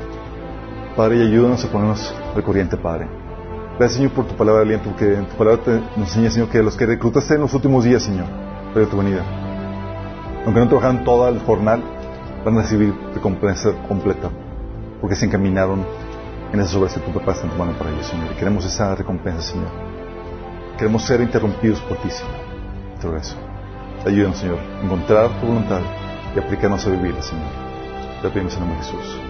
Padre, 0.96 1.18
y 1.18 1.28
ayúdanos 1.28 1.64
a 1.64 1.72
ponernos 1.72 2.16
al 2.36 2.42
corriente, 2.42 2.76
Padre. 2.76 3.27
Gracias, 3.78 3.98
Señor, 3.98 4.12
por 4.14 4.26
tu 4.26 4.36
palabra 4.36 4.62
de 4.62 4.66
aliento, 4.66 4.90
porque 4.90 5.14
en 5.14 5.28
tu 5.28 5.36
palabra 5.36 5.64
te, 5.64 5.72
nos 5.72 6.10
enseña, 6.10 6.32
Señor, 6.32 6.50
que 6.50 6.64
los 6.64 6.76
que 6.76 6.88
reclutaste 6.88 7.36
en 7.36 7.42
los 7.42 7.54
últimos 7.54 7.84
días, 7.84 8.02
Señor, 8.02 8.26
para 8.74 8.88
tu 8.88 8.98
venida, 8.98 9.22
aunque 10.46 10.60
no 10.60 10.68
trabajaron 10.68 11.04
toda 11.04 11.30
el 11.30 11.40
jornal, 11.42 11.84
van 12.44 12.58
a 12.58 12.62
recibir 12.64 12.92
recompensa 13.14 13.74
completa, 13.88 14.32
porque 15.00 15.16
se 15.16 15.26
encaminaron 15.26 15.86
en 16.52 16.60
esas 16.60 16.76
obras 16.76 16.94
que 16.94 17.02
tú 17.02 17.12
preparaste 17.12 17.46
en 17.46 17.52
tu 17.52 17.58
mano 17.60 17.74
para 17.78 17.92
ellos, 17.92 18.08
Señor. 18.08 18.32
Y 18.32 18.36
queremos 18.36 18.66
esa 18.66 18.96
recompensa, 18.96 19.42
Señor. 19.42 19.70
Queremos 20.78 21.04
ser 21.04 21.22
interrumpidos 21.22 21.80
por 21.82 21.98
ti, 21.98 22.10
Señor. 22.10 22.36
Todo 23.00 23.16
eso. 23.16 23.36
Ayúdanos, 24.06 24.38
Señor, 24.38 24.58
a 24.58 24.86
encontrar 24.86 25.30
tu 25.40 25.48
voluntad 25.48 25.82
y 26.36 26.40
aplicarnos 26.40 26.86
a 26.88 26.90
vivirla, 26.90 27.22
Señor. 27.22 27.46
Te 28.22 28.30
pedimos 28.30 28.56
en 28.56 28.64
el 28.64 28.70
nombre 28.70 28.86
de 28.86 28.92
Jesús. 28.92 29.27